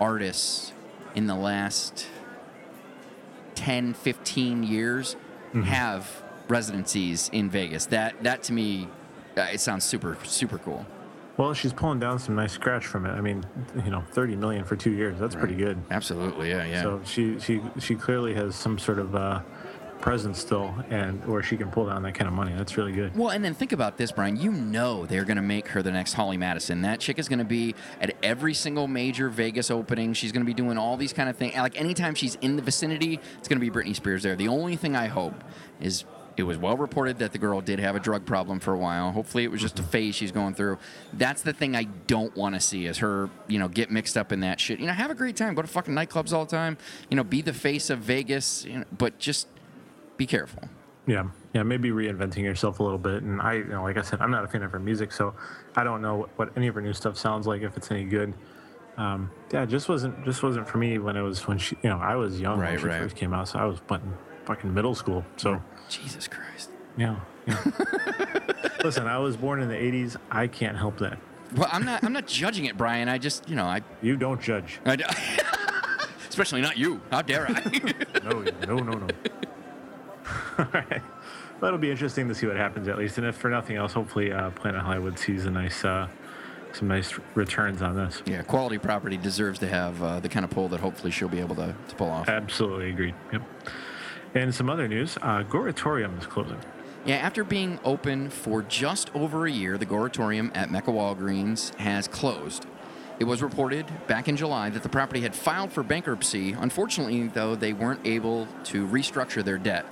artists 0.00 0.72
in 1.14 1.26
the 1.26 1.34
last 1.34 2.06
10, 3.56 3.94
15 3.94 4.62
years 4.62 5.16
have 5.64 6.22
residencies 6.48 7.28
in 7.32 7.50
Vegas. 7.50 7.86
That 7.86 8.22
that 8.22 8.42
to 8.44 8.52
me, 8.52 8.88
uh, 9.36 9.48
it 9.52 9.60
sounds 9.60 9.84
super 9.84 10.16
super 10.24 10.58
cool. 10.58 10.86
Well, 11.36 11.54
she's 11.54 11.72
pulling 11.72 11.98
down 12.00 12.18
some 12.18 12.34
nice 12.34 12.52
scratch 12.52 12.86
from 12.86 13.06
it. 13.06 13.12
I 13.12 13.22
mean, 13.22 13.46
you 13.82 13.90
know, 13.90 14.04
30 14.10 14.36
million 14.36 14.62
for 14.62 14.76
two 14.76 14.90
years. 14.90 15.18
That's 15.18 15.34
pretty 15.34 15.54
good. 15.54 15.82
Absolutely, 15.90 16.50
yeah, 16.50 16.66
yeah. 16.66 16.82
So 16.82 17.00
she 17.04 17.40
she 17.40 17.62
she 17.78 17.94
clearly 17.94 18.34
has 18.34 18.54
some 18.54 18.78
sort 18.78 18.98
of 18.98 19.14
uh, 19.14 19.40
presence 20.00 20.38
still, 20.38 20.74
and 20.90 21.24
where 21.26 21.42
she 21.42 21.56
can 21.56 21.70
pull 21.70 21.86
down 21.86 22.02
that 22.02 22.14
kind 22.14 22.28
of 22.28 22.34
money. 22.34 22.52
That's 22.56 22.76
really 22.76 22.92
good. 22.92 23.16
well, 23.16 23.30
and 23.30 23.44
then 23.44 23.54
think 23.54 23.72
about 23.72 23.96
this, 23.96 24.12
Brian. 24.12 24.36
You 24.36 24.52
know 24.52 25.06
they're 25.06 25.24
going 25.24 25.36
to 25.36 25.42
make 25.42 25.68
her 25.68 25.82
the 25.82 25.92
next 25.92 26.14
Holly 26.14 26.36
Madison. 26.36 26.82
That 26.82 27.00
chick 27.00 27.18
is 27.18 27.28
going 27.28 27.38
to 27.38 27.44
be 27.44 27.74
at 28.00 28.16
every 28.22 28.54
single 28.54 28.88
major 28.88 29.28
Vegas 29.28 29.70
opening. 29.70 30.12
She's 30.14 30.32
going 30.32 30.44
to 30.44 30.46
be 30.46 30.54
doing 30.54 30.78
all 30.78 30.96
these 30.96 31.12
kind 31.12 31.28
of 31.28 31.36
things. 31.36 31.54
Like 31.54 31.78
anytime 31.78 32.14
she's 32.14 32.36
in 32.36 32.56
the 32.56 32.62
vicinity, 32.62 33.20
it's 33.38 33.48
going 33.48 33.60
to 33.60 33.70
be 33.70 33.70
Britney 33.70 33.94
Spears 33.94 34.22
there. 34.22 34.36
The 34.36 34.48
only 34.48 34.76
thing 34.76 34.96
I 34.96 35.06
hope 35.06 35.34
is 35.80 36.04
it 36.36 36.44
was 36.44 36.58
well 36.58 36.76
reported 36.76 37.18
that 37.18 37.32
the 37.32 37.38
girl 37.38 37.60
did 37.60 37.78
have 37.78 37.94
a 37.94 38.00
drug 38.00 38.24
problem 38.24 38.60
for 38.60 38.72
a 38.72 38.78
while. 38.78 39.12
Hopefully, 39.12 39.44
it 39.44 39.50
was 39.50 39.60
just 39.60 39.78
a 39.78 39.82
mm-hmm. 39.82 39.90
phase 39.90 40.14
she's 40.14 40.32
going 40.32 40.54
through. 40.54 40.78
That's 41.12 41.42
the 41.42 41.52
thing 41.52 41.76
I 41.76 41.84
don't 42.06 42.34
want 42.36 42.54
to 42.54 42.60
see 42.60 42.86
is 42.86 42.98
her, 42.98 43.30
you 43.46 43.58
know, 43.58 43.68
get 43.68 43.90
mixed 43.90 44.16
up 44.16 44.32
in 44.32 44.40
that 44.40 44.58
shit. 44.58 44.80
You 44.80 44.86
know, 44.86 44.92
have 44.92 45.10
a 45.10 45.14
great 45.14 45.36
time, 45.36 45.54
go 45.54 45.62
to 45.62 45.68
fucking 45.68 45.94
nightclubs 45.94 46.32
all 46.32 46.44
the 46.44 46.50
time. 46.50 46.78
You 47.10 47.16
know, 47.16 47.24
be 47.24 47.42
the 47.42 47.52
face 47.52 47.90
of 47.90 47.98
Vegas. 48.00 48.64
You 48.64 48.80
know, 48.80 48.84
but 48.96 49.18
just 49.18 49.48
be 50.20 50.26
careful. 50.26 50.62
Yeah, 51.06 51.24
yeah, 51.54 51.62
maybe 51.62 51.88
reinventing 51.90 52.42
yourself 52.44 52.78
a 52.78 52.82
little 52.82 52.98
bit. 52.98 53.22
And 53.22 53.40
I, 53.40 53.54
you 53.54 53.64
know, 53.64 53.82
like 53.82 53.96
I 53.96 54.02
said, 54.02 54.20
I'm 54.20 54.30
not 54.30 54.44
a 54.44 54.48
fan 54.48 54.62
of 54.62 54.70
her 54.70 54.78
music, 54.78 55.12
so 55.12 55.34
I 55.74 55.82
don't 55.82 56.02
know 56.02 56.14
what, 56.16 56.28
what 56.38 56.52
any 56.58 56.66
of 56.66 56.74
her 56.74 56.82
new 56.82 56.92
stuff 56.92 57.16
sounds 57.16 57.46
like 57.46 57.62
if 57.62 57.74
it's 57.78 57.90
any 57.90 58.04
good. 58.04 58.34
Um, 58.98 59.30
yeah, 59.50 59.64
just 59.64 59.88
wasn't 59.88 60.22
just 60.26 60.42
wasn't 60.42 60.68
for 60.68 60.76
me 60.76 60.98
when 60.98 61.16
it 61.16 61.22
was 61.22 61.46
when 61.48 61.56
she, 61.56 61.78
you 61.82 61.88
know, 61.88 61.96
I 61.98 62.16
was 62.16 62.38
young 62.38 62.58
Right, 62.60 62.72
when 62.72 62.80
she 62.80 62.86
right. 62.86 63.00
first 63.00 63.16
came 63.16 63.32
out, 63.32 63.48
so 63.48 63.58
I 63.58 63.64
was 63.64 63.78
in 63.90 64.12
fucking 64.44 64.74
middle 64.74 64.94
school. 64.94 65.24
So 65.38 65.62
Jesus 65.88 66.28
Christ. 66.28 66.68
yeah, 66.98 67.16
yeah. 67.46 67.56
Listen, 68.84 69.06
I 69.06 69.16
was 69.18 69.38
born 69.38 69.62
in 69.62 69.68
the 69.68 69.74
'80s. 69.74 70.16
I 70.30 70.46
can't 70.48 70.76
help 70.76 70.98
that. 70.98 71.18
Well, 71.56 71.68
I'm 71.72 71.84
not. 71.86 72.04
I'm 72.04 72.12
not 72.12 72.26
judging 72.26 72.66
it, 72.66 72.76
Brian. 72.76 73.08
I 73.08 73.16
just, 73.16 73.48
you 73.48 73.56
know, 73.56 73.64
I. 73.64 73.80
You 74.02 74.16
don't 74.18 74.40
judge. 74.40 74.80
I 74.84 74.96
d- 74.96 75.04
especially 76.28 76.60
not 76.60 76.76
you. 76.76 77.00
How 77.10 77.22
dare 77.22 77.46
I? 77.48 77.94
No, 78.22 78.42
no, 78.66 78.76
no, 78.76 78.92
no. 78.98 79.06
All 80.58 80.66
right. 80.72 81.02
Well, 81.60 81.68
it'll 81.68 81.78
be 81.78 81.90
interesting 81.90 82.28
to 82.28 82.34
see 82.34 82.46
what 82.46 82.56
happens 82.56 82.88
at 82.88 82.98
least, 82.98 83.18
and 83.18 83.26
if 83.26 83.36
for 83.36 83.50
nothing 83.50 83.76
else, 83.76 83.92
hopefully 83.92 84.32
uh, 84.32 84.50
Planet 84.50 84.80
Hollywood 84.80 85.18
sees 85.18 85.44
a 85.44 85.50
nice, 85.50 85.84
uh, 85.84 86.08
some 86.72 86.88
nice 86.88 87.18
returns 87.34 87.82
on 87.82 87.94
this. 87.94 88.22
yeah, 88.24 88.42
quality 88.42 88.78
property 88.78 89.18
deserves 89.18 89.58
to 89.58 89.68
have 89.68 90.02
uh, 90.02 90.20
the 90.20 90.28
kind 90.28 90.44
of 90.44 90.50
pull 90.50 90.68
that 90.68 90.80
hopefully 90.80 91.10
she'll 91.10 91.28
be 91.28 91.40
able 91.40 91.56
to, 91.56 91.74
to 91.88 91.94
pull 91.96 92.08
off. 92.08 92.28
Absolutely 92.28 92.90
agreed. 92.90 93.14
Yep. 93.32 93.42
And 94.34 94.54
some 94.54 94.70
other 94.70 94.88
news: 94.88 95.18
uh, 95.20 95.42
Goretorium 95.42 96.18
is 96.18 96.26
closing. 96.26 96.58
Yeah, 97.04 97.16
after 97.16 97.44
being 97.44 97.78
open 97.84 98.30
for 98.30 98.62
just 98.62 99.14
over 99.14 99.46
a 99.46 99.50
year, 99.50 99.78
the 99.78 99.86
Goretorium 99.86 100.54
at 100.54 100.70
Mecca 100.70 100.90
Walgreens 100.90 101.74
has 101.76 102.06
closed. 102.06 102.66
It 103.18 103.24
was 103.24 103.42
reported 103.42 103.86
back 104.06 104.28
in 104.28 104.36
July 104.36 104.70
that 104.70 104.82
the 104.82 104.88
property 104.88 105.20
had 105.20 105.34
filed 105.34 105.72
for 105.72 105.82
bankruptcy. 105.82 106.52
Unfortunately, 106.52 107.28
though, 107.28 107.54
they 107.54 107.74
weren't 107.74 108.00
able 108.06 108.48
to 108.64 108.86
restructure 108.86 109.44
their 109.44 109.58
debt. 109.58 109.84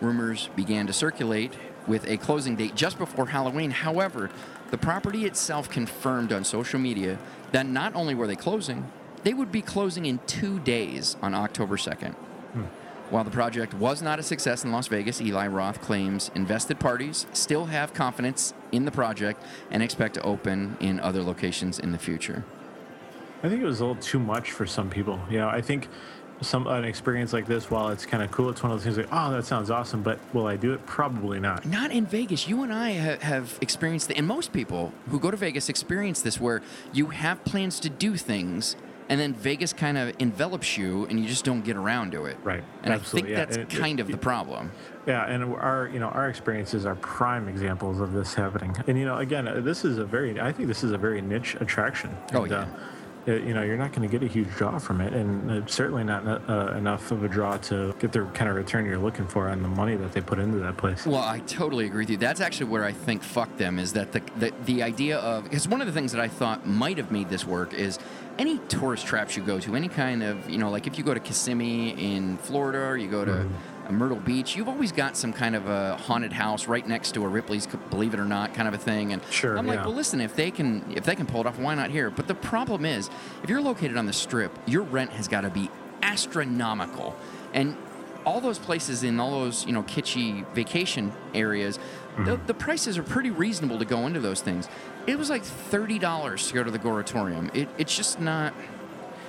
Rumors 0.00 0.48
began 0.56 0.86
to 0.86 0.92
circulate 0.92 1.52
with 1.86 2.06
a 2.06 2.16
closing 2.16 2.56
date 2.56 2.74
just 2.74 2.98
before 2.98 3.26
Halloween. 3.26 3.70
However, 3.70 4.30
the 4.70 4.78
property 4.78 5.24
itself 5.24 5.68
confirmed 5.68 6.32
on 6.32 6.44
social 6.44 6.78
media 6.78 7.18
that 7.52 7.66
not 7.66 7.94
only 7.94 8.14
were 8.14 8.26
they 8.26 8.36
closing, 8.36 8.90
they 9.24 9.34
would 9.34 9.52
be 9.52 9.62
closing 9.62 10.06
in 10.06 10.20
two 10.26 10.60
days 10.60 11.16
on 11.20 11.34
October 11.34 11.76
2nd. 11.76 12.14
Hmm. 12.14 12.64
While 13.10 13.24
the 13.24 13.30
project 13.30 13.74
was 13.74 14.02
not 14.02 14.20
a 14.20 14.22
success 14.22 14.64
in 14.64 14.70
Las 14.70 14.86
Vegas, 14.86 15.20
Eli 15.20 15.48
Roth 15.48 15.80
claims 15.80 16.30
invested 16.36 16.78
parties 16.78 17.26
still 17.32 17.66
have 17.66 17.92
confidence 17.92 18.54
in 18.70 18.84
the 18.84 18.92
project 18.92 19.42
and 19.70 19.82
expect 19.82 20.14
to 20.14 20.22
open 20.22 20.76
in 20.78 21.00
other 21.00 21.22
locations 21.22 21.80
in 21.80 21.90
the 21.90 21.98
future. 21.98 22.44
I 23.42 23.48
think 23.48 23.62
it 23.62 23.66
was 23.66 23.80
a 23.80 23.86
little 23.86 24.00
too 24.00 24.20
much 24.20 24.52
for 24.52 24.66
some 24.66 24.88
people. 24.90 25.18
You 25.28 25.38
know, 25.38 25.48
I 25.48 25.60
think 25.60 25.88
some 26.40 26.66
an 26.66 26.84
experience 26.84 27.32
like 27.32 27.46
this, 27.46 27.70
while 27.70 27.88
it's 27.88 28.06
kind 28.06 28.22
of 28.22 28.30
cool, 28.30 28.50
it's 28.50 28.62
one 28.62 28.72
of 28.72 28.78
those 28.78 28.84
things 28.84 28.96
like, 28.96 29.08
oh, 29.12 29.30
that 29.32 29.44
sounds 29.44 29.70
awesome, 29.70 30.02
but 30.02 30.18
will 30.34 30.46
I 30.46 30.56
do 30.56 30.72
it? 30.72 30.84
Probably 30.86 31.38
not. 31.40 31.66
Not 31.66 31.90
in 31.90 32.06
Vegas. 32.06 32.48
You 32.48 32.62
and 32.62 32.72
I 32.72 32.92
ha- 32.94 33.18
have 33.20 33.58
experienced 33.60 34.10
it, 34.10 34.16
and 34.18 34.26
most 34.26 34.52
people 34.52 34.92
who 35.10 35.18
go 35.20 35.30
to 35.30 35.36
Vegas 35.36 35.68
experience 35.68 36.22
this 36.22 36.40
where 36.40 36.62
you 36.92 37.06
have 37.06 37.44
plans 37.44 37.78
to 37.80 37.90
do 37.90 38.16
things. 38.16 38.76
And 39.08 39.18
then 39.20 39.34
Vegas 39.34 39.72
kind 39.72 39.98
of 39.98 40.14
envelops 40.20 40.78
you, 40.78 41.04
and 41.06 41.18
you 41.18 41.26
just 41.26 41.44
don't 41.44 41.62
get 41.62 41.76
around 41.76 42.12
to 42.12 42.26
it. 42.26 42.36
Right. 42.44 42.62
And 42.84 42.94
Absolutely, 42.94 43.34
I 43.34 43.40
yeah. 43.40 43.44
think 43.46 43.56
that's 43.68 43.74
it- 43.74 43.80
kind 43.80 43.98
it- 43.98 44.02
of 44.02 44.08
the 44.08 44.16
problem. 44.16 44.70
Yeah, 45.06 45.26
and 45.26 45.42
our 45.56 45.90
you 45.92 45.98
know 45.98 46.08
our 46.10 46.28
experiences 46.28 46.86
are 46.86 46.94
prime 46.94 47.48
examples 47.48 48.00
of 48.00 48.12
this 48.12 48.34
happening. 48.34 48.76
And 48.86 48.96
you 48.96 49.04
know, 49.04 49.16
again, 49.16 49.64
this 49.64 49.84
is 49.84 49.98
a 49.98 50.04
very 50.04 50.40
I 50.40 50.52
think 50.52 50.68
this 50.68 50.84
is 50.84 50.92
a 50.92 50.98
very 50.98 51.20
niche 51.22 51.56
attraction. 51.58 52.16
Oh, 52.34 52.44
yeah. 52.44 52.54
uh, 52.60 52.66
uh, 53.28 53.32
you 53.32 53.52
know, 53.52 53.62
you're 53.62 53.76
not 53.76 53.92
going 53.92 54.08
to 54.08 54.18
get 54.18 54.26
a 54.26 54.32
huge 54.32 54.48
draw 54.56 54.78
from 54.78 55.00
it, 55.00 55.12
and 55.12 55.50
uh, 55.50 55.66
certainly 55.66 56.04
not 56.04 56.26
uh, 56.26 56.74
enough 56.76 57.10
of 57.10 57.22
a 57.22 57.28
draw 57.28 57.56
to 57.58 57.94
get 57.98 58.12
the 58.12 58.24
kind 58.34 58.48
of 58.50 58.56
return 58.56 58.86
you're 58.86 58.98
looking 58.98 59.26
for 59.26 59.48
on 59.48 59.62
the 59.62 59.68
money 59.68 59.96
that 59.96 60.12
they 60.12 60.20
put 60.20 60.38
into 60.38 60.58
that 60.58 60.76
place. 60.76 61.06
Well, 61.06 61.22
I 61.22 61.40
totally 61.40 61.86
agree 61.86 62.02
with 62.02 62.10
you. 62.10 62.16
That's 62.16 62.40
actually 62.40 62.70
where 62.70 62.84
I 62.84 62.92
think 62.92 63.22
fuck 63.22 63.54
them 63.56 63.78
is 63.78 63.92
that 63.92 64.12
the 64.12 64.22
the, 64.36 64.52
the 64.64 64.82
idea 64.82 65.18
of 65.18 65.44
because 65.44 65.68
one 65.68 65.80
of 65.80 65.86
the 65.86 65.92
things 65.92 66.12
that 66.12 66.20
I 66.20 66.28
thought 66.28 66.66
might 66.66 66.96
have 66.98 67.10
made 67.10 67.28
this 67.28 67.46
work 67.46 67.74
is 67.74 67.98
any 68.38 68.58
tourist 68.68 69.06
traps 69.06 69.36
you 69.36 69.42
go 69.42 69.60
to, 69.60 69.76
any 69.76 69.88
kind 69.88 70.22
of 70.22 70.48
you 70.48 70.58
know 70.58 70.70
like 70.70 70.86
if 70.86 70.96
you 70.96 71.04
go 71.04 71.12
to 71.12 71.20
Kissimmee 71.20 71.90
in 71.90 72.38
Florida 72.38 72.78
or 72.78 72.96
you 72.96 73.10
go 73.10 73.24
to 73.24 73.30
Mm-hmm. 73.30 73.69
Myrtle 73.92 74.18
Beach, 74.18 74.56
you've 74.56 74.68
always 74.68 74.92
got 74.92 75.16
some 75.16 75.32
kind 75.32 75.54
of 75.54 75.68
a 75.68 75.96
haunted 75.96 76.32
house 76.32 76.66
right 76.66 76.86
next 76.86 77.12
to 77.12 77.24
a 77.24 77.28
Ripley's, 77.28 77.66
Believe 77.90 78.14
It 78.14 78.20
or 78.20 78.24
Not, 78.24 78.54
kind 78.54 78.68
of 78.68 78.74
a 78.74 78.78
thing. 78.78 79.12
And 79.12 79.22
Sure, 79.30 79.56
I'm 79.56 79.66
like, 79.66 79.78
yeah. 79.78 79.86
well, 79.86 79.94
listen, 79.94 80.20
if 80.20 80.34
they 80.34 80.50
can 80.50 80.84
if 80.94 81.04
they 81.04 81.14
can 81.14 81.26
pull 81.26 81.40
it 81.40 81.46
off, 81.46 81.58
why 81.58 81.74
not 81.74 81.90
here? 81.90 82.10
But 82.10 82.28
the 82.28 82.34
problem 82.34 82.84
is, 82.84 83.10
if 83.42 83.50
you're 83.50 83.60
located 83.60 83.96
on 83.96 84.06
the 84.06 84.12
Strip, 84.12 84.56
your 84.66 84.82
rent 84.82 85.10
has 85.12 85.28
got 85.28 85.42
to 85.42 85.50
be 85.50 85.70
astronomical, 86.02 87.16
and 87.52 87.76
all 88.24 88.40
those 88.40 88.58
places 88.58 89.02
in 89.02 89.18
all 89.18 89.30
those 89.30 89.66
you 89.66 89.72
know 89.72 89.82
kitschy 89.82 90.46
vacation 90.54 91.12
areas, 91.34 91.78
the, 92.16 92.22
mm-hmm. 92.22 92.46
the 92.46 92.54
prices 92.54 92.98
are 92.98 93.02
pretty 93.02 93.30
reasonable 93.30 93.78
to 93.78 93.84
go 93.84 94.06
into 94.06 94.20
those 94.20 94.40
things. 94.40 94.68
It 95.06 95.18
was 95.18 95.30
like 95.30 95.42
thirty 95.42 95.98
dollars 95.98 96.48
to 96.48 96.54
go 96.54 96.62
to 96.62 96.70
the 96.70 96.78
Goretorium. 96.78 97.54
It, 97.54 97.68
it's 97.78 97.96
just 97.96 98.20
not 98.20 98.52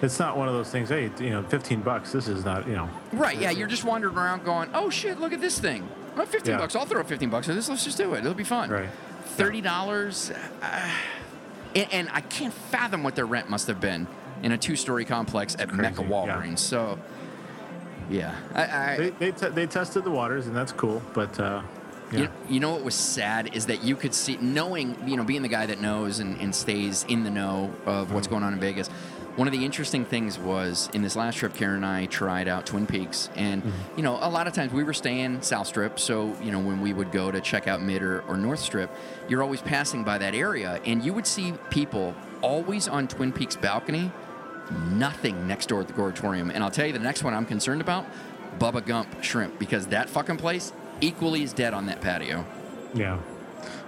It's 0.01 0.17
not 0.17 0.35
one 0.35 0.47
of 0.47 0.53
those 0.53 0.69
things. 0.69 0.89
Hey, 0.89 1.11
you 1.19 1.29
know, 1.29 1.43
15 1.43 1.81
bucks. 1.81 2.11
This 2.11 2.27
is 2.27 2.43
not 2.43 2.67
you 2.67 2.73
know. 2.75 2.89
right. 3.13 3.37
Yeah, 3.39 3.51
you're 3.51 3.67
just 3.67 3.83
wandering 3.83 4.15
around 4.17 4.43
going, 4.43 4.69
"Oh 4.73 4.89
shit, 4.89 5.19
look 5.19 5.31
at 5.33 5.41
this 5.41 5.59
thing! 5.59 5.87
Well, 6.15 6.25
fifteen 6.25 6.53
Yeah. 6.53 6.57
bucks. 6.57 6.75
I'll 6.75 6.85
throw 6.85 7.03
fifteen 7.03 7.29
bucks 7.29 7.47
at 7.49 7.55
this. 7.55 7.69
Let's 7.69 7.83
just 7.83 7.97
do 7.97 8.13
it. 8.15 8.19
It'll 8.19 8.33
be 8.33 8.43
fun." 8.43 8.69
Right. 8.69 8.89
Thirty 9.25 9.61
dollars, 9.61 10.31
uh, 10.61 10.89
and, 11.75 11.87
and 11.91 12.09
I 12.11 12.21
can't 12.21 12.53
fathom 12.53 13.03
what 13.03 13.15
their 13.15 13.25
rent 13.25 13.49
must 13.49 13.67
have 13.67 13.79
been 13.79 14.07
in 14.43 14.51
a 14.51 14.57
two-story 14.57 15.05
complex 15.05 15.55
at 15.59 15.71
Mecca 15.73 16.01
yeah. 16.01 16.09
Walgreens. 16.09 16.59
So, 16.59 16.97
yeah, 18.09 18.35
I, 18.55 18.63
I, 18.63 18.97
They 18.97 19.09
they, 19.11 19.31
te- 19.31 19.49
they 19.49 19.67
tested 19.67 20.03
the 20.03 20.11
waters, 20.11 20.47
and 20.47 20.55
that's 20.55 20.71
cool. 20.71 21.01
But 21.13 21.39
uh, 21.39 21.61
yeah. 22.11 22.19
You, 22.19 22.29
you 22.49 22.59
know 22.59 22.71
what 22.71 22.83
was 22.83 22.95
sad 22.95 23.55
is 23.55 23.67
that 23.67 23.83
you 23.83 23.95
could 23.95 24.13
see, 24.13 24.35
knowing, 24.37 24.97
you 25.07 25.15
know, 25.15 25.23
being 25.23 25.43
the 25.43 25.47
guy 25.47 25.65
that 25.67 25.79
knows 25.79 26.19
and, 26.19 26.41
and 26.41 26.53
stays 26.53 27.05
in 27.07 27.23
the 27.23 27.29
know 27.29 27.73
of 27.85 28.11
what's 28.11 28.27
going 28.27 28.43
on 28.43 28.51
in 28.51 28.59
Vegas. 28.59 28.89
One 29.37 29.47
of 29.47 29.53
the 29.53 29.63
interesting 29.63 30.03
things 30.03 30.37
was 30.37 30.89
in 30.93 31.01
this 31.01 31.15
last 31.15 31.37
trip, 31.37 31.53
Karen 31.53 31.77
and 31.77 31.85
I 31.85 32.05
tried 32.07 32.49
out 32.49 32.65
Twin 32.65 32.85
Peaks, 32.85 33.29
and 33.35 33.63
mm-hmm. 33.63 33.97
you 33.97 34.03
know, 34.03 34.17
a 34.21 34.29
lot 34.29 34.45
of 34.45 34.53
times 34.53 34.73
we 34.73 34.83
were 34.83 34.93
staying 34.93 35.41
South 35.41 35.67
Strip, 35.67 35.99
so 35.99 36.35
you 36.41 36.51
know, 36.51 36.59
when 36.59 36.81
we 36.81 36.91
would 36.91 37.11
go 37.11 37.31
to 37.31 37.39
check 37.39 37.67
out 37.67 37.81
Mid 37.81 38.03
or, 38.03 38.21
or 38.27 38.35
North 38.35 38.59
Strip, 38.59 38.91
you're 39.29 39.41
always 39.41 39.61
passing 39.61 40.03
by 40.03 40.17
that 40.17 40.35
area, 40.35 40.81
and 40.85 41.03
you 41.03 41.13
would 41.13 41.25
see 41.25 41.53
people 41.69 42.13
always 42.41 42.87
on 42.87 43.07
Twin 43.07 43.31
Peaks 43.31 43.55
balcony, 43.55 44.11
nothing 44.89 45.47
next 45.47 45.67
door 45.67 45.81
at 45.81 45.87
the 45.87 45.93
Goretorium. 45.93 46.51
And 46.53 46.63
I'll 46.63 46.71
tell 46.71 46.85
you, 46.85 46.93
the 46.93 46.99
next 46.99 47.23
one 47.23 47.33
I'm 47.33 47.45
concerned 47.45 47.81
about, 47.81 48.05
Bubba 48.59 48.85
Gump 48.85 49.23
Shrimp, 49.23 49.57
because 49.59 49.87
that 49.87 50.09
fucking 50.09 50.37
place 50.37 50.73
equally 50.99 51.43
is 51.43 51.53
dead 51.53 51.73
on 51.73 51.85
that 51.85 52.01
patio. 52.01 52.45
Yeah. 52.93 53.19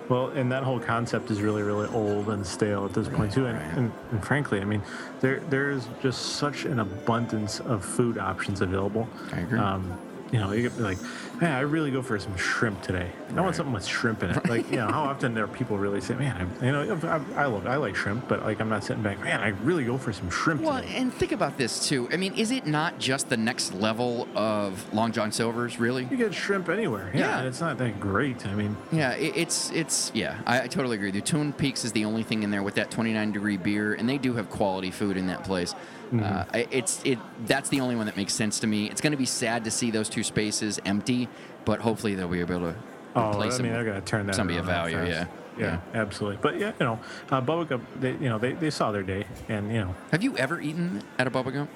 Well, 0.09 0.27
and 0.29 0.51
that 0.51 0.63
whole 0.63 0.79
concept 0.79 1.31
is 1.31 1.41
really, 1.41 1.61
really 1.61 1.87
old 1.89 2.29
and 2.29 2.45
stale 2.45 2.85
at 2.85 2.93
this 2.93 3.07
point 3.07 3.31
too. 3.31 3.45
And, 3.45 3.57
and, 3.77 3.91
and 4.11 4.25
frankly, 4.25 4.59
I 4.59 4.65
mean, 4.65 4.81
there 5.21 5.39
there's 5.49 5.87
just 6.01 6.37
such 6.37 6.65
an 6.65 6.79
abundance 6.79 7.59
of 7.61 7.83
food 7.85 8.17
options 8.17 8.61
available. 8.61 9.07
I 9.31 9.39
agree. 9.39 9.59
Um, 9.59 9.97
you 10.33 10.39
know, 10.39 10.51
you 10.51 10.67
like, 10.79 10.97
man, 11.39 11.51
I 11.51 11.59
really 11.59 11.91
go 11.91 12.01
for 12.01 12.17
some 12.17 12.35
shrimp 12.35 12.81
today. 12.81 13.07
I 13.35 13.41
want 13.41 13.55
something 13.55 13.71
with 13.73 13.85
shrimp 13.85 14.23
in 14.23 14.31
it. 14.31 14.43
Like, 14.49 14.69
you 14.71 14.77
know, 14.77 14.87
how 14.87 15.03
often 15.03 15.33
there 15.35 15.43
are 15.43 15.47
people 15.47 15.77
really 15.77 16.01
say, 16.01 16.15
man, 16.15 16.51
I, 16.59 16.65
you 16.65 16.71
know, 16.71 16.99
I, 17.35 17.43
I 17.43 17.45
love, 17.45 17.67
I 17.67 17.75
like 17.75 17.95
shrimp, 17.95 18.27
but 18.27 18.43
like, 18.43 18.59
I'm 18.59 18.67
not 18.69 18.83
sitting 18.83 19.03
back, 19.03 19.19
man, 19.23 19.41
I 19.41 19.49
really 19.49 19.85
go 19.85 19.97
for 19.97 20.11
some 20.11 20.29
shrimp 20.31 20.61
Well, 20.61 20.81
today. 20.81 20.95
and 20.95 21.13
think 21.13 21.31
about 21.33 21.57
this 21.59 21.87
too. 21.87 22.09
I 22.11 22.17
mean, 22.17 22.33
is 22.33 22.49
it 22.49 22.65
not 22.65 22.97
just 22.97 23.29
the 23.29 23.37
next 23.37 23.73
level 23.75 24.27
of 24.35 24.91
Long 24.93 25.11
John 25.11 25.31
Silver's, 25.31 25.79
really? 25.79 26.05
You 26.09 26.17
get 26.17 26.33
shrimp 26.33 26.67
anywhere. 26.67 27.11
Yeah, 27.13 27.19
Yeah. 27.21 27.37
and 27.39 27.47
it's 27.47 27.61
not 27.61 27.77
that 27.77 27.99
great. 27.99 28.45
I 28.47 28.55
mean, 28.55 28.75
Yeah, 28.91 29.11
it, 29.11 29.37
it's 29.37 29.69
it's 29.71 30.11
yeah. 30.15 30.39
I, 30.47 30.63
I 30.63 30.67
totally 30.67 30.95
agree 30.97 31.11
The. 31.11 31.21
Twin 31.21 31.53
Peaks 31.53 31.85
is 31.85 31.91
the 31.93 32.05
only 32.05 32.23
thing 32.23 32.41
in 32.43 32.49
there 32.51 32.63
with 32.63 32.75
that 32.75 32.89
29 32.91 33.31
degree 33.31 33.57
beer, 33.57 33.93
and 33.93 34.09
they 34.09 34.17
do 34.17 34.33
have 34.33 34.49
quality 34.49 34.89
food 34.91 35.15
in 35.15 35.27
that 35.27 35.43
place. 35.43 35.73
Mm-hmm. 36.13 36.55
Uh, 36.55 36.63
it's 36.71 37.01
it 37.03 37.17
that's 37.47 37.69
the 37.69 37.79
only 37.81 37.95
one 37.95 38.05
that 38.05 38.15
makes 38.17 38.33
sense 38.33 38.59
to 38.59 38.67
me. 38.67 38.89
It's 38.89 39.01
going 39.01 39.11
to 39.11 39.17
be 39.17 39.25
sad 39.25 39.63
to 39.65 39.71
see 39.71 39.89
those 39.91 40.09
two 40.09 40.23
spaces 40.23 40.79
empty, 40.85 41.27
but 41.65 41.79
hopefully 41.79 42.13
they'll 42.15 42.27
be 42.27 42.39
able 42.39 42.59
to 42.59 42.75
Oh, 43.15 43.29
replace 43.31 43.59
I 43.59 43.63
mean, 43.63 43.71
them. 43.71 43.73
they're 43.83 43.91
going 43.91 44.01
to 44.01 44.07
turn 44.07 44.25
that 44.27 44.35
somebody 44.35 44.57
of 44.59 44.65
value, 44.65 44.95
fast. 44.97 45.29
yeah. 45.59 45.79
yeah, 45.93 45.99
absolutely. 46.01 46.39
But 46.41 46.59
yeah, 46.59 46.71
you 46.79 46.85
know, 46.85 46.99
uh, 47.29 47.41
Bubba 47.41 47.67
Gump, 47.69 47.85
they, 47.99 48.11
you 48.13 48.27
know, 48.29 48.39
they, 48.39 48.53
they 48.53 48.71
saw 48.71 48.91
their 48.91 49.03
day, 49.03 49.25
and 49.49 49.71
you 49.71 49.81
know, 49.81 49.95
Have 50.11 50.23
you 50.23 50.35
ever 50.37 50.59
eaten 50.59 51.03
at 51.19 51.27
a 51.27 51.31
Bubba 51.31 51.53
Gump? 51.53 51.69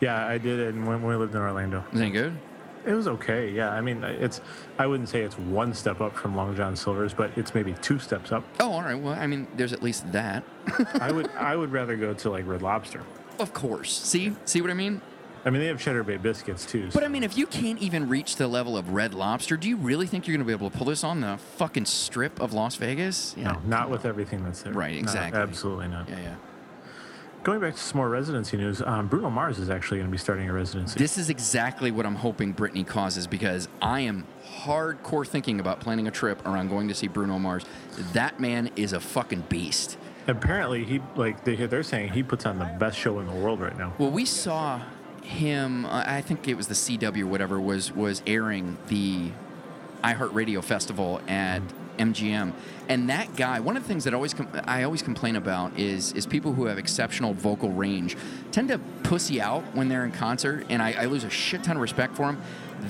yeah, 0.00 0.26
I 0.26 0.38
did 0.38 0.58
it 0.58 0.74
when, 0.74 0.86
when 0.86 1.04
we 1.06 1.14
lived 1.16 1.34
in 1.34 1.40
Orlando. 1.42 1.84
Is 1.92 2.00
it 2.00 2.10
good? 2.10 2.34
It 2.86 2.94
was 2.94 3.06
okay. 3.08 3.50
Yeah, 3.50 3.70
I 3.72 3.82
mean, 3.82 4.02
it's 4.02 4.40
I 4.78 4.86
wouldn't 4.86 5.10
say 5.10 5.20
it's 5.20 5.38
one 5.38 5.74
step 5.74 6.00
up 6.00 6.16
from 6.16 6.34
Long 6.34 6.56
John 6.56 6.74
Silver's, 6.76 7.12
but 7.12 7.30
it's 7.36 7.54
maybe 7.54 7.74
two 7.82 7.98
steps 7.98 8.32
up. 8.32 8.42
Oh, 8.58 8.72
all 8.72 8.80
right. 8.82 8.94
Well, 8.98 9.12
I 9.12 9.26
mean, 9.26 9.48
there's 9.56 9.74
at 9.74 9.82
least 9.82 10.10
that. 10.12 10.42
I 10.98 11.12
would 11.12 11.28
I 11.32 11.56
would 11.56 11.72
rather 11.72 11.94
go 11.96 12.14
to 12.14 12.30
like 12.30 12.46
Red 12.46 12.62
Lobster. 12.62 13.02
Of 13.40 13.54
course. 13.54 13.90
See, 13.90 14.36
see 14.44 14.60
what 14.60 14.70
I 14.70 14.74
mean? 14.74 15.00
I 15.44 15.48
mean, 15.48 15.62
they 15.62 15.68
have 15.68 15.80
Cheddar 15.80 16.04
Bay 16.04 16.18
biscuits 16.18 16.66
too. 16.66 16.90
But 16.92 17.02
I 17.02 17.08
mean, 17.08 17.24
if 17.24 17.38
you 17.38 17.46
can't 17.46 17.80
even 17.80 18.08
reach 18.08 18.36
the 18.36 18.46
level 18.46 18.76
of 18.76 18.90
Red 18.90 19.14
Lobster, 19.14 19.56
do 19.56 19.68
you 19.68 19.76
really 19.78 20.06
think 20.06 20.26
you're 20.26 20.36
going 20.36 20.44
to 20.44 20.46
be 20.46 20.52
able 20.52 20.68
to 20.70 20.76
pull 20.76 20.86
this 20.86 21.02
on 21.02 21.22
the 21.22 21.38
fucking 21.56 21.86
strip 21.86 22.38
of 22.40 22.52
Las 22.52 22.76
Vegas? 22.76 23.34
no, 23.38 23.58
not 23.64 23.88
with 23.88 24.04
everything 24.04 24.44
that's 24.44 24.62
there. 24.62 24.74
Right, 24.74 24.94
No, 24.96 25.00
exactly. 25.00 25.40
absolutely 25.40 25.88
not. 25.88 26.08
Yeah, 26.10 26.20
yeah. 26.20 26.34
Going 27.42 27.58
back 27.58 27.74
to 27.74 27.80
some 27.80 27.96
more 27.96 28.10
residency 28.10 28.58
news, 28.58 28.82
um, 28.82 29.06
Bruno 29.08 29.30
Mars 29.30 29.58
is 29.58 29.70
actually 29.70 29.96
going 30.00 30.10
to 30.10 30.12
be 30.12 30.18
starting 30.18 30.46
a 30.50 30.52
residency. 30.52 30.98
This 30.98 31.16
is 31.16 31.30
exactly 31.30 31.90
what 31.90 32.04
I'm 32.04 32.16
hoping 32.16 32.52
Britney 32.52 32.86
causes 32.86 33.26
because 33.26 33.66
I 33.80 34.00
am 34.00 34.26
hardcore 34.58 35.26
thinking 35.26 35.58
about 35.58 35.80
planning 35.80 36.06
a 36.06 36.10
trip 36.10 36.46
around 36.46 36.68
going 36.68 36.88
to 36.88 36.94
see 36.94 37.08
Bruno 37.08 37.38
Mars. 37.38 37.64
That 38.12 38.40
man 38.40 38.68
is 38.76 38.92
a 38.92 39.00
fucking 39.00 39.44
beast. 39.48 39.96
Apparently, 40.26 40.84
he 40.84 41.00
like 41.16 41.44
they, 41.44 41.56
they're 41.56 41.82
saying 41.82 42.10
he 42.12 42.22
puts 42.22 42.46
on 42.46 42.58
the 42.58 42.64
best 42.78 42.98
show 42.98 43.18
in 43.20 43.26
the 43.26 43.32
world 43.32 43.60
right 43.60 43.76
now. 43.76 43.94
Well, 43.98 44.10
we 44.10 44.24
saw 44.24 44.80
him. 45.22 45.86
uh, 45.86 46.04
I 46.06 46.20
think 46.20 46.48
it 46.48 46.54
was 46.54 46.68
the 46.68 46.74
CW, 46.74 47.24
whatever 47.24 47.60
was 47.60 47.92
was 47.92 48.22
airing 48.26 48.76
the 48.88 49.30
iHeartRadio 50.02 50.62
festival 50.62 51.20
at 51.28 51.62
MGM, 51.98 52.52
and 52.88 53.08
that 53.10 53.36
guy. 53.36 53.60
One 53.60 53.76
of 53.76 53.82
the 53.82 53.88
things 53.88 54.04
that 54.04 54.14
always 54.14 54.34
com- 54.34 54.48
I 54.64 54.82
always 54.82 55.02
complain 55.02 55.36
about 55.36 55.78
is 55.78 56.12
is 56.12 56.26
people 56.26 56.52
who 56.52 56.66
have 56.66 56.78
exceptional 56.78 57.34
vocal 57.34 57.70
range 57.70 58.16
tend 58.52 58.68
to 58.68 58.78
pussy 59.02 59.40
out 59.40 59.62
when 59.74 59.88
they're 59.88 60.04
in 60.04 60.12
concert, 60.12 60.66
and 60.68 60.82
I, 60.82 60.92
I 60.92 61.04
lose 61.06 61.24
a 61.24 61.30
shit 61.30 61.62
ton 61.64 61.76
of 61.76 61.82
respect 61.82 62.16
for 62.16 62.28
him. 62.30 62.40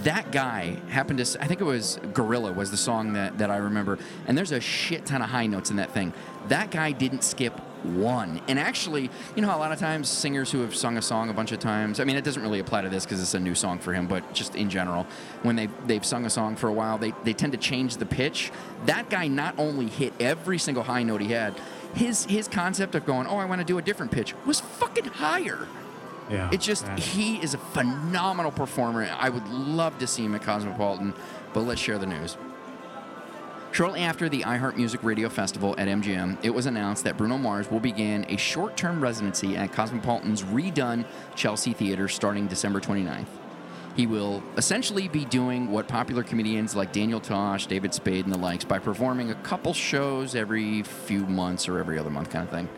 That 0.02 0.30
guy 0.30 0.76
happened 0.88 1.24
to 1.24 1.42
i 1.42 1.46
think 1.46 1.60
it 1.60 1.64
was 1.64 1.98
Gorilla 2.14 2.52
was 2.52 2.70
the 2.70 2.76
song 2.76 3.12
that, 3.14 3.38
that 3.38 3.50
I 3.50 3.56
remember, 3.56 3.98
and 4.26 4.36
there's 4.36 4.52
a 4.52 4.60
shit 4.60 5.06
ton 5.06 5.22
of 5.22 5.30
high 5.30 5.46
notes 5.46 5.70
in 5.70 5.76
that 5.76 5.92
thing. 5.92 6.12
That 6.48 6.70
guy 6.70 6.92
didn't 6.92 7.22
skip 7.22 7.58
one. 7.82 8.40
And 8.48 8.58
actually, 8.58 9.10
you 9.34 9.42
know, 9.42 9.54
a 9.54 9.56
lot 9.56 9.72
of 9.72 9.78
times 9.78 10.08
singers 10.08 10.50
who 10.50 10.60
have 10.60 10.74
sung 10.74 10.96
a 10.98 11.02
song 11.02 11.30
a 11.30 11.32
bunch 11.32 11.52
of 11.52 11.58
times. 11.58 12.00
I 12.00 12.04
mean, 12.04 12.16
it 12.16 12.24
doesn't 12.24 12.42
really 12.42 12.58
apply 12.58 12.82
to 12.82 12.88
this 12.88 13.04
because 13.04 13.20
it's 13.20 13.34
a 13.34 13.40
new 13.40 13.54
song 13.54 13.78
for 13.78 13.92
him, 13.92 14.06
but 14.06 14.32
just 14.32 14.54
in 14.54 14.70
general, 14.70 15.06
when 15.42 15.56
they 15.56 15.68
they've 15.86 16.04
sung 16.04 16.26
a 16.26 16.30
song 16.30 16.56
for 16.56 16.68
a 16.68 16.72
while, 16.72 16.98
they 16.98 17.12
they 17.24 17.32
tend 17.32 17.52
to 17.52 17.58
change 17.58 17.96
the 17.96 18.06
pitch. 18.06 18.52
That 18.86 19.10
guy 19.10 19.28
not 19.28 19.54
only 19.58 19.86
hit 19.86 20.12
every 20.20 20.58
single 20.58 20.82
high 20.82 21.02
note 21.02 21.20
he 21.20 21.32
had, 21.32 21.54
his 21.94 22.24
his 22.26 22.48
concept 22.48 22.94
of 22.94 23.06
going, 23.06 23.26
oh, 23.26 23.38
I 23.38 23.44
want 23.44 23.60
to 23.60 23.66
do 23.66 23.78
a 23.78 23.82
different 23.82 24.12
pitch 24.12 24.34
was 24.46 24.60
fucking 24.60 25.06
higher. 25.06 25.66
Yeah. 26.30 26.48
It's 26.52 26.64
just 26.64 26.86
yeah. 26.86 26.96
he 26.96 27.36
is 27.42 27.54
a 27.54 27.58
phenomenal 27.58 28.52
performer. 28.52 29.08
I 29.18 29.28
would 29.28 29.48
love 29.48 29.98
to 29.98 30.06
see 30.06 30.24
him 30.24 30.34
at 30.34 30.42
Cosmopolitan, 30.42 31.14
but 31.52 31.60
let's 31.60 31.80
share 31.80 31.98
the 31.98 32.06
news. 32.06 32.36
Shortly 33.72 34.00
after 34.00 34.28
the 34.28 34.42
iHeart 34.42 34.76
Music 34.76 35.02
Radio 35.04 35.28
Festival 35.28 35.76
at 35.78 35.86
MGM, 35.86 36.38
it 36.42 36.50
was 36.50 36.66
announced 36.66 37.04
that 37.04 37.16
Bruno 37.16 37.38
Mars 37.38 37.70
will 37.70 37.78
begin 37.78 38.26
a 38.28 38.36
short 38.36 38.76
term 38.76 39.00
residency 39.00 39.56
at 39.56 39.72
Cosmopolitan's 39.72 40.42
redone 40.42 41.04
Chelsea 41.36 41.72
Theater 41.72 42.08
starting 42.08 42.48
December 42.48 42.80
29th. 42.80 43.26
He 43.96 44.06
will 44.06 44.42
essentially 44.56 45.08
be 45.08 45.24
doing 45.24 45.70
what 45.70 45.86
popular 45.86 46.22
comedians 46.22 46.74
like 46.74 46.92
Daniel 46.92 47.20
Tosh, 47.20 47.66
David 47.66 47.92
Spade, 47.94 48.24
and 48.24 48.32
the 48.34 48.38
likes 48.38 48.64
by 48.64 48.78
performing 48.78 49.30
a 49.30 49.34
couple 49.36 49.72
shows 49.72 50.34
every 50.34 50.82
few 50.82 51.26
months 51.26 51.68
or 51.68 51.78
every 51.78 51.98
other 51.98 52.10
month 52.10 52.30
kind 52.30 52.44
of 52.44 52.50
thing. 52.50 52.68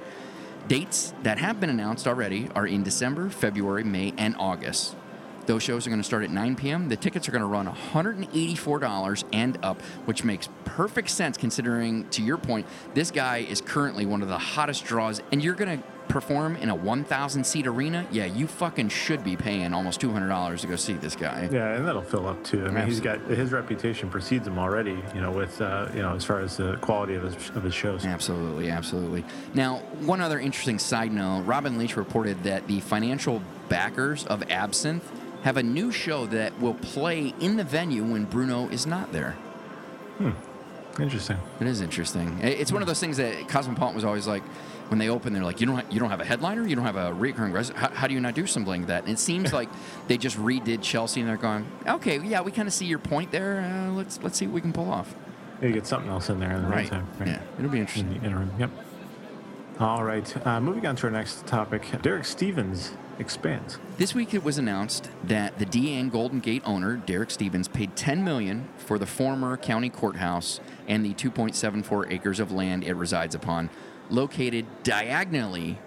Dates 0.68 1.12
that 1.22 1.38
have 1.38 1.60
been 1.60 1.70
announced 1.70 2.06
already 2.06 2.48
are 2.54 2.66
in 2.66 2.82
December, 2.82 3.28
February, 3.28 3.84
May, 3.84 4.14
and 4.16 4.36
August. 4.38 4.96
Those 5.46 5.62
shows 5.62 5.86
are 5.86 5.90
going 5.90 6.00
to 6.00 6.06
start 6.06 6.22
at 6.22 6.30
9 6.30 6.54
p.m. 6.54 6.88
The 6.88 6.96
tickets 6.96 7.28
are 7.28 7.32
going 7.32 7.42
to 7.42 7.48
run 7.48 7.66
$184 7.66 9.24
and 9.32 9.58
up, 9.64 9.82
which 10.04 10.22
makes 10.22 10.48
perfect 10.64 11.10
sense 11.10 11.36
considering, 11.36 12.08
to 12.10 12.22
your 12.22 12.38
point, 12.38 12.66
this 12.94 13.10
guy 13.10 13.38
is 13.38 13.60
currently 13.60 14.06
one 14.06 14.22
of 14.22 14.28
the 14.28 14.38
hottest 14.38 14.84
draws, 14.84 15.20
and 15.32 15.42
you're 15.42 15.54
going 15.54 15.80
to 15.80 15.84
perform 16.12 16.56
in 16.56 16.68
a 16.68 16.74
1,000 16.74 17.44
seat 17.44 17.66
arena. 17.66 18.06
Yeah, 18.10 18.26
you 18.26 18.46
fucking 18.46 18.90
should 18.90 19.24
be 19.24 19.34
paying 19.34 19.72
almost 19.72 20.00
$200 20.00 20.60
to 20.60 20.66
go 20.66 20.76
see 20.76 20.92
this 20.92 21.16
guy. 21.16 21.48
Yeah, 21.50 21.74
and 21.74 21.86
that'll 21.86 22.02
fill 22.02 22.28
up 22.28 22.44
too. 22.44 22.66
I 22.66 22.70
mean, 22.70 22.86
he's 22.86 23.00
got 23.00 23.18
his 23.22 23.50
reputation 23.50 24.10
precedes 24.10 24.46
him 24.46 24.58
already. 24.58 25.02
You 25.14 25.22
know, 25.22 25.30
with 25.30 25.60
uh, 25.60 25.88
you 25.94 26.02
know 26.02 26.14
as 26.14 26.24
far 26.24 26.40
as 26.40 26.58
the 26.58 26.76
quality 26.76 27.14
of 27.14 27.22
his 27.22 27.34
of 27.56 27.62
his 27.62 27.74
shows. 27.74 28.04
Absolutely, 28.04 28.68
absolutely. 28.68 29.24
Now, 29.54 29.78
one 30.00 30.20
other 30.20 30.38
interesting 30.38 30.78
side 30.78 31.12
note 31.12 31.42
Robin 31.42 31.78
Leach 31.78 31.96
reported 31.96 32.42
that 32.44 32.66
the 32.66 32.80
financial 32.80 33.42
backers 33.68 34.26
of 34.26 34.42
Absinthe 34.50 35.08
have 35.42 35.56
a 35.56 35.62
new 35.62 35.90
show 35.90 36.26
that 36.26 36.58
will 36.60 36.74
play 36.74 37.34
in 37.40 37.56
the 37.56 37.64
venue 37.64 38.04
when 38.04 38.24
Bruno 38.24 38.68
is 38.68 38.86
not 38.86 39.12
there. 39.12 39.32
Hmm. 40.18 40.32
Interesting. 41.00 41.38
It 41.58 41.66
is 41.66 41.80
interesting. 41.80 42.38
It's 42.42 42.70
one 42.70 42.82
of 42.82 42.88
those 42.88 43.00
things 43.00 43.16
that 43.16 43.48
Cosmopolitan 43.48 43.94
was 43.94 44.04
always 44.04 44.26
like, 44.26 44.42
when 44.92 44.98
they 44.98 45.08
open, 45.08 45.32
they're 45.32 45.42
like, 45.42 45.58
you 45.58 45.66
don't, 45.66 45.76
ha- 45.76 45.86
you 45.90 45.98
don't 45.98 46.10
have 46.10 46.20
a 46.20 46.24
headliner, 46.24 46.66
you 46.66 46.76
don't 46.76 46.84
have 46.84 46.96
a 46.96 47.14
recurring 47.14 47.50
resident. 47.50 47.82
How, 47.82 47.88
how 47.94 48.06
do 48.06 48.12
you 48.12 48.20
not 48.20 48.34
do 48.34 48.46
something 48.46 48.82
like 48.82 48.86
that? 48.88 49.04
And 49.04 49.14
it 49.14 49.18
seems 49.18 49.50
like 49.58 49.70
they 50.06 50.18
just 50.18 50.36
redid 50.36 50.82
Chelsea, 50.82 51.20
and 51.20 51.28
they're 51.30 51.38
going, 51.38 51.66
okay, 51.86 52.20
yeah, 52.20 52.42
we 52.42 52.52
kind 52.52 52.68
of 52.68 52.74
see 52.74 52.84
your 52.84 52.98
point 52.98 53.32
there. 53.32 53.62
Uh, 53.62 53.90
let's 53.92 54.22
let's 54.22 54.36
see 54.36 54.46
what 54.46 54.52
we 54.52 54.60
can 54.60 54.72
pull 54.72 54.90
off. 54.90 55.14
Maybe 55.62 55.72
get 55.72 55.86
something 55.86 56.10
else 56.10 56.28
in 56.28 56.40
there 56.40 56.52
in 56.52 56.60
the 56.60 56.68
right 56.68 56.86
time. 56.86 57.08
Yeah, 57.20 57.40
it'll 57.58 57.70
be 57.70 57.80
interesting. 57.80 58.12
In 58.12 58.20
the 58.20 58.26
interim. 58.26 58.52
Yep. 58.58 58.70
All 59.80 60.04
right. 60.04 60.46
Uh, 60.46 60.60
moving 60.60 60.84
on 60.84 60.94
to 60.96 61.06
our 61.06 61.10
next 61.10 61.46
topic. 61.46 61.86
Derek 62.02 62.26
Stevens 62.26 62.92
expands. 63.18 63.78
This 63.96 64.14
week 64.14 64.34
it 64.34 64.44
was 64.44 64.58
announced 64.58 65.08
that 65.24 65.58
the 65.58 65.64
DN 65.64 66.10
Golden 66.10 66.40
Gate 66.40 66.62
owner, 66.66 66.96
Derek 66.96 67.30
Stevens, 67.30 67.68
paid 67.68 67.96
10 67.96 68.22
million 68.22 68.68
for 68.76 68.98
the 68.98 69.06
former 69.06 69.56
county 69.56 69.88
courthouse 69.88 70.60
and 70.86 71.02
the 71.02 71.14
2.74 71.14 72.12
acres 72.12 72.40
of 72.40 72.52
land 72.52 72.84
it 72.84 72.92
resides 72.94 73.34
upon, 73.34 73.70
located 74.10 74.66
diagonally 74.82 75.78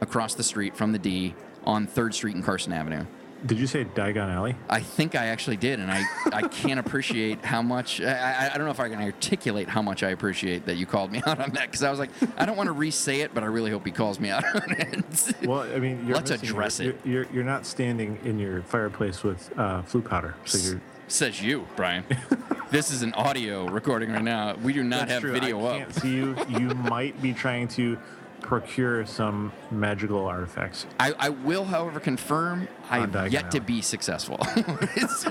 across 0.00 0.34
the 0.34 0.42
street 0.42 0.76
from 0.76 0.92
the 0.92 0.98
D 0.98 1.34
on 1.64 1.86
3rd 1.86 2.14
Street 2.14 2.34
and 2.34 2.44
Carson 2.44 2.72
Avenue. 2.72 3.04
Did 3.46 3.60
you 3.60 3.68
say 3.68 3.84
Diagon 3.84 4.34
Alley? 4.34 4.56
I 4.68 4.80
think 4.80 5.14
I 5.14 5.26
actually 5.26 5.58
did, 5.58 5.78
and 5.78 5.92
I, 5.92 6.02
I 6.32 6.48
can't 6.48 6.80
appreciate 6.80 7.44
how 7.44 7.62
much. 7.62 8.00
I, 8.00 8.12
I, 8.12 8.50
I 8.52 8.56
don't 8.56 8.64
know 8.64 8.72
if 8.72 8.80
I 8.80 8.88
can 8.88 9.00
articulate 9.00 9.68
how 9.68 9.80
much 9.80 10.02
I 10.02 10.10
appreciate 10.10 10.66
that 10.66 10.76
you 10.76 10.86
called 10.86 11.12
me 11.12 11.22
out 11.26 11.38
on 11.38 11.52
that 11.52 11.66
because 11.66 11.84
I 11.84 11.90
was 11.90 12.00
like, 12.00 12.10
I 12.36 12.44
don't 12.46 12.56
want 12.56 12.66
to 12.66 12.72
re 12.72 12.90
say 12.90 13.20
it, 13.20 13.32
but 13.34 13.44
I 13.44 13.46
really 13.46 13.70
hope 13.70 13.86
he 13.86 13.92
calls 13.92 14.18
me 14.18 14.30
out 14.30 14.44
on 14.54 14.72
it. 14.72 15.46
Well, 15.46 15.62
I 15.62 15.78
mean, 15.78 16.04
you're 16.04 16.16
Let's 16.16 16.32
address 16.32 16.80
you're, 16.80 16.94
it. 16.94 17.00
You're, 17.04 17.26
you're 17.32 17.44
not 17.44 17.64
standing 17.64 18.18
in 18.24 18.40
your 18.40 18.62
fireplace 18.62 19.22
with 19.22 19.56
uh, 19.56 19.82
Floo 19.82 20.04
powder, 20.04 20.34
so 20.44 20.58
you're. 20.58 20.80
Says 21.08 21.42
you, 21.42 21.66
Brian. 21.74 22.04
this 22.70 22.90
is 22.90 23.02
an 23.02 23.14
audio 23.14 23.66
recording 23.66 24.12
right 24.12 24.22
now. 24.22 24.54
We 24.56 24.72
do 24.74 24.84
not 24.84 25.00
That's 25.00 25.12
have 25.12 25.22
true. 25.22 25.32
video 25.32 25.64
I 25.66 25.70
up. 25.70 25.78
can't 25.78 25.94
see 25.94 26.14
you. 26.14 26.36
You 26.50 26.68
might 26.74 27.20
be 27.22 27.32
trying 27.32 27.68
to 27.68 27.98
procure 28.42 29.06
some 29.06 29.52
magical 29.70 30.26
artifacts. 30.26 30.86
I, 31.00 31.14
I 31.18 31.28
will, 31.30 31.64
however, 31.64 31.98
confirm 31.98 32.68
I've 32.90 33.10
Diagon 33.10 33.32
yet 33.32 33.50
to 33.52 33.56
Alley. 33.58 33.66
be 33.66 33.82
successful. 33.82 34.38
It's- 34.96 35.26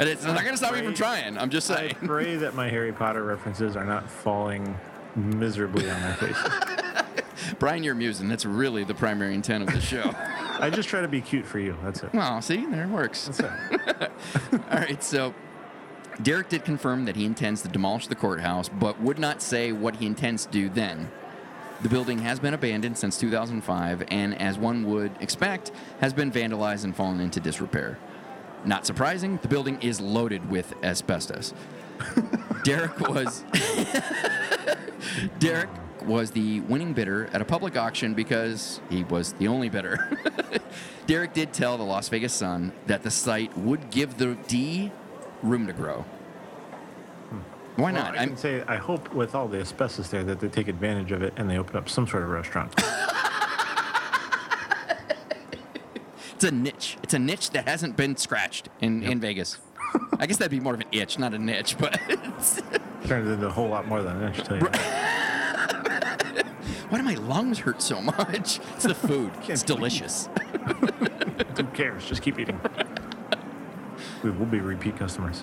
and 0.00 0.08
it's 0.08 0.24
not 0.24 0.38
going 0.40 0.52
to 0.52 0.56
stop 0.56 0.72
me 0.74 0.80
from 0.80 0.94
trying. 0.94 1.36
I'm 1.36 1.50
just 1.50 1.70
I 1.70 1.74
saying. 1.76 1.96
pray 2.06 2.36
that 2.36 2.54
my 2.54 2.66
Harry 2.70 2.92
Potter 2.92 3.22
references 3.22 3.76
are 3.76 3.84
not 3.84 4.08
falling 4.10 4.74
miserably 5.14 5.88
on 5.90 6.00
my 6.00 6.14
face. 6.14 6.36
Brian, 7.62 7.84
you're 7.84 7.92
amusing. 7.92 8.26
That's 8.28 8.44
really 8.44 8.82
the 8.82 8.92
primary 8.92 9.36
intent 9.36 9.62
of 9.62 9.72
the 9.72 9.80
show. 9.80 10.12
I 10.58 10.68
just 10.68 10.88
try 10.88 11.00
to 11.00 11.06
be 11.06 11.20
cute 11.20 11.46
for 11.46 11.60
you. 11.60 11.76
That's 11.84 12.02
it. 12.02 12.12
well, 12.12 12.42
see, 12.42 12.66
there 12.66 12.82
it 12.82 12.88
works. 12.88 13.26
That's 13.26 13.38
it. 13.38 14.10
All 14.52 14.78
right, 14.80 15.00
so 15.00 15.32
Derek 16.22 16.48
did 16.48 16.64
confirm 16.64 17.04
that 17.04 17.14
he 17.14 17.24
intends 17.24 17.62
to 17.62 17.68
demolish 17.68 18.08
the 18.08 18.16
courthouse, 18.16 18.68
but 18.68 19.00
would 19.00 19.20
not 19.20 19.40
say 19.40 19.70
what 19.70 19.94
he 19.94 20.06
intends 20.06 20.46
to 20.46 20.50
do 20.50 20.70
then. 20.70 21.08
The 21.82 21.88
building 21.88 22.18
has 22.18 22.40
been 22.40 22.52
abandoned 22.52 22.98
since 22.98 23.16
2005, 23.18 24.06
and 24.08 24.42
as 24.42 24.58
one 24.58 24.84
would 24.90 25.12
expect, 25.20 25.70
has 26.00 26.12
been 26.12 26.32
vandalized 26.32 26.82
and 26.82 26.96
fallen 26.96 27.20
into 27.20 27.38
disrepair. 27.38 27.96
Not 28.64 28.86
surprising, 28.86 29.36
the 29.40 29.46
building 29.46 29.80
is 29.82 30.00
loaded 30.00 30.50
with 30.50 30.74
asbestos. 30.82 31.54
Derek 32.64 32.98
was 32.98 33.44
Derek 35.38 35.68
was 36.04 36.30
the 36.30 36.60
winning 36.60 36.92
bidder 36.92 37.28
at 37.32 37.40
a 37.40 37.44
public 37.44 37.76
auction 37.76 38.14
because 38.14 38.80
he 38.90 39.04
was 39.04 39.32
the 39.34 39.48
only 39.48 39.68
bidder. 39.68 40.18
Derek 41.06 41.32
did 41.32 41.52
tell 41.52 41.76
the 41.76 41.84
Las 41.84 42.08
Vegas 42.08 42.32
Sun 42.32 42.72
that 42.86 43.02
the 43.02 43.10
site 43.10 43.56
would 43.58 43.90
give 43.90 44.18
the 44.18 44.36
D 44.46 44.92
room 45.42 45.66
to 45.66 45.72
grow. 45.72 46.04
Hmm. 47.30 47.38
Why 47.80 47.92
Well, 47.92 48.04
not? 48.04 48.18
I 48.18 48.26
can 48.26 48.36
say 48.36 48.62
I 48.68 48.76
hope 48.76 49.12
with 49.12 49.34
all 49.34 49.48
the 49.48 49.60
asbestos 49.60 50.08
there 50.08 50.22
that 50.24 50.40
they 50.40 50.48
take 50.48 50.68
advantage 50.68 51.12
of 51.12 51.22
it 51.22 51.32
and 51.36 51.50
they 51.50 51.58
open 51.58 51.76
up 51.76 51.88
some 51.88 52.06
sort 52.06 52.22
of 52.22 52.28
restaurant. 52.30 52.72
it's 56.34 56.44
a 56.44 56.50
niche. 56.50 56.96
It's 57.02 57.14
a 57.14 57.18
niche 57.18 57.50
that 57.50 57.66
hasn't 57.68 57.96
been 57.96 58.16
scratched 58.16 58.68
in, 58.80 59.02
in 59.02 59.20
Vegas. 59.20 59.58
I 60.18 60.26
guess 60.26 60.38
that'd 60.38 60.50
be 60.50 60.60
more 60.60 60.74
of 60.74 60.80
an 60.80 60.86
itch, 60.92 61.18
not 61.18 61.34
a 61.34 61.38
niche, 61.38 61.76
but 61.78 61.98
it's, 62.08 62.62
Turns 63.06 63.28
into 63.28 63.46
a 63.46 63.50
whole 63.50 63.68
lot 63.68 63.88
more 63.88 64.02
than 64.02 64.22
an 64.22 64.28
inch. 64.28 64.42
Tell 64.44 64.56
you. 64.58 64.68
That. 65.84 66.46
why 66.88 66.98
do 66.98 67.04
my 67.04 67.14
lungs 67.14 67.60
hurt 67.60 67.82
so 67.82 68.00
much? 68.00 68.60
It's 68.74 68.84
the 68.84 68.94
food. 68.94 69.32
It's 69.48 69.62
delicious. 69.62 70.28
Who 71.56 71.64
cares? 71.74 72.06
Just 72.06 72.22
keep 72.22 72.38
eating. 72.38 72.60
We 74.22 74.30
will 74.30 74.46
be 74.46 74.60
repeat 74.60 74.96
customers. 74.96 75.42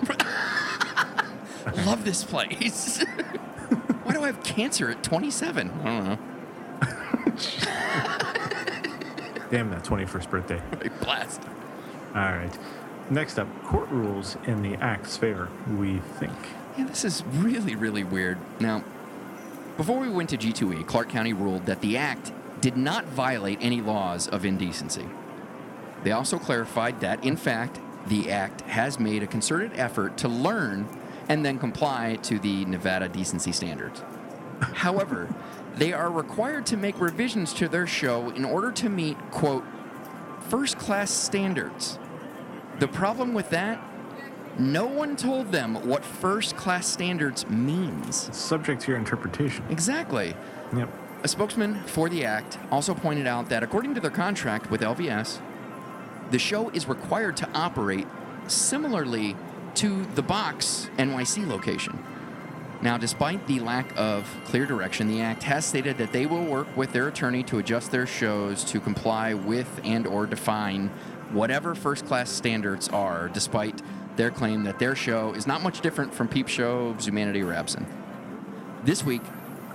Love 1.86 2.04
this 2.04 2.24
place. 2.24 3.02
Why 4.04 4.14
do 4.14 4.22
I 4.22 4.26
have 4.26 4.42
cancer 4.42 4.90
at 4.90 5.02
27? 5.04 5.70
I 5.70 5.84
don't 5.84 6.04
know. 6.04 6.18
Damn 9.50 9.70
that 9.70 9.84
21st 9.84 10.30
birthday. 10.30 10.62
Blast. 11.00 11.42
All 12.14 12.22
right. 12.22 12.58
Next 13.10 13.38
up, 13.38 13.48
court 13.64 13.88
rules 13.90 14.36
in 14.46 14.62
the 14.62 14.74
Act's 14.76 15.16
favor, 15.16 15.48
we 15.76 15.98
think. 16.18 16.32
Yeah, 16.78 16.84
this 16.84 17.04
is 17.04 17.24
really, 17.26 17.74
really 17.74 18.04
weird. 18.04 18.38
Now, 18.60 18.84
before 19.80 19.98
we 19.98 20.10
went 20.10 20.28
to 20.28 20.36
G2E, 20.36 20.86
Clark 20.86 21.08
County 21.08 21.32
ruled 21.32 21.64
that 21.64 21.80
the 21.80 21.96
act 21.96 22.32
did 22.60 22.76
not 22.76 23.06
violate 23.06 23.56
any 23.62 23.80
laws 23.80 24.28
of 24.28 24.44
indecency. 24.44 25.08
They 26.04 26.12
also 26.12 26.38
clarified 26.38 27.00
that, 27.00 27.24
in 27.24 27.34
fact, 27.34 27.80
the 28.06 28.30
act 28.30 28.60
has 28.60 29.00
made 29.00 29.22
a 29.22 29.26
concerted 29.26 29.72
effort 29.76 30.18
to 30.18 30.28
learn 30.28 30.86
and 31.30 31.42
then 31.46 31.58
comply 31.58 32.18
to 32.24 32.38
the 32.38 32.66
Nevada 32.66 33.08
decency 33.08 33.52
standards. 33.52 34.02
However, 34.60 35.34
they 35.76 35.94
are 35.94 36.10
required 36.10 36.66
to 36.66 36.76
make 36.76 37.00
revisions 37.00 37.54
to 37.54 37.66
their 37.66 37.86
show 37.86 38.28
in 38.28 38.44
order 38.44 38.70
to 38.72 38.90
meet, 38.90 39.16
quote, 39.30 39.64
first 40.50 40.78
class 40.78 41.10
standards. 41.10 41.98
The 42.80 42.88
problem 42.88 43.32
with 43.32 43.48
that 43.48 43.82
no 44.60 44.86
one 44.86 45.16
told 45.16 45.50
them 45.50 45.74
what 45.86 46.04
first 46.04 46.56
class 46.56 46.86
standards 46.86 47.48
means. 47.48 48.28
It's 48.28 48.38
subject 48.38 48.82
to 48.82 48.92
your 48.92 48.98
interpretation. 48.98 49.64
Exactly. 49.70 50.34
Yep. 50.76 50.88
A 51.22 51.28
spokesman 51.28 51.82
for 51.84 52.08
the 52.08 52.24
act 52.24 52.58
also 52.70 52.94
pointed 52.94 53.26
out 53.26 53.48
that 53.48 53.62
according 53.62 53.94
to 53.94 54.00
their 54.00 54.10
contract 54.10 54.70
with 54.70 54.80
LVS, 54.80 55.40
the 56.30 56.38
show 56.38 56.70
is 56.70 56.86
required 56.86 57.36
to 57.38 57.48
operate 57.52 58.06
similarly 58.46 59.36
to 59.74 60.04
the 60.14 60.22
Box 60.22 60.88
NYC 60.98 61.46
location. 61.46 62.02
Now, 62.82 62.96
despite 62.96 63.46
the 63.46 63.60
lack 63.60 63.92
of 63.98 64.26
clear 64.46 64.64
direction, 64.64 65.08
the 65.08 65.20
act 65.20 65.42
has 65.42 65.66
stated 65.66 65.98
that 65.98 66.12
they 66.12 66.24
will 66.24 66.44
work 66.44 66.74
with 66.76 66.92
their 66.92 67.08
attorney 67.08 67.42
to 67.44 67.58
adjust 67.58 67.90
their 67.90 68.06
shows 68.06 68.64
to 68.64 68.80
comply 68.80 69.34
with 69.34 69.80
and 69.84 70.06
or 70.06 70.24
define 70.24 70.88
whatever 71.30 71.74
first-class 71.74 72.30
standards 72.30 72.88
are, 72.88 73.28
despite 73.28 73.82
their 74.20 74.30
claim 74.30 74.64
that 74.64 74.78
their 74.78 74.94
show 74.94 75.32
is 75.32 75.46
not 75.46 75.62
much 75.62 75.80
different 75.80 76.12
from 76.12 76.28
Peep 76.28 76.46
Show, 76.46 76.94
Zumanity, 76.98 77.42
or 77.42 77.54
Absinthe. 77.54 77.88
This 78.84 79.02
week, 79.02 79.22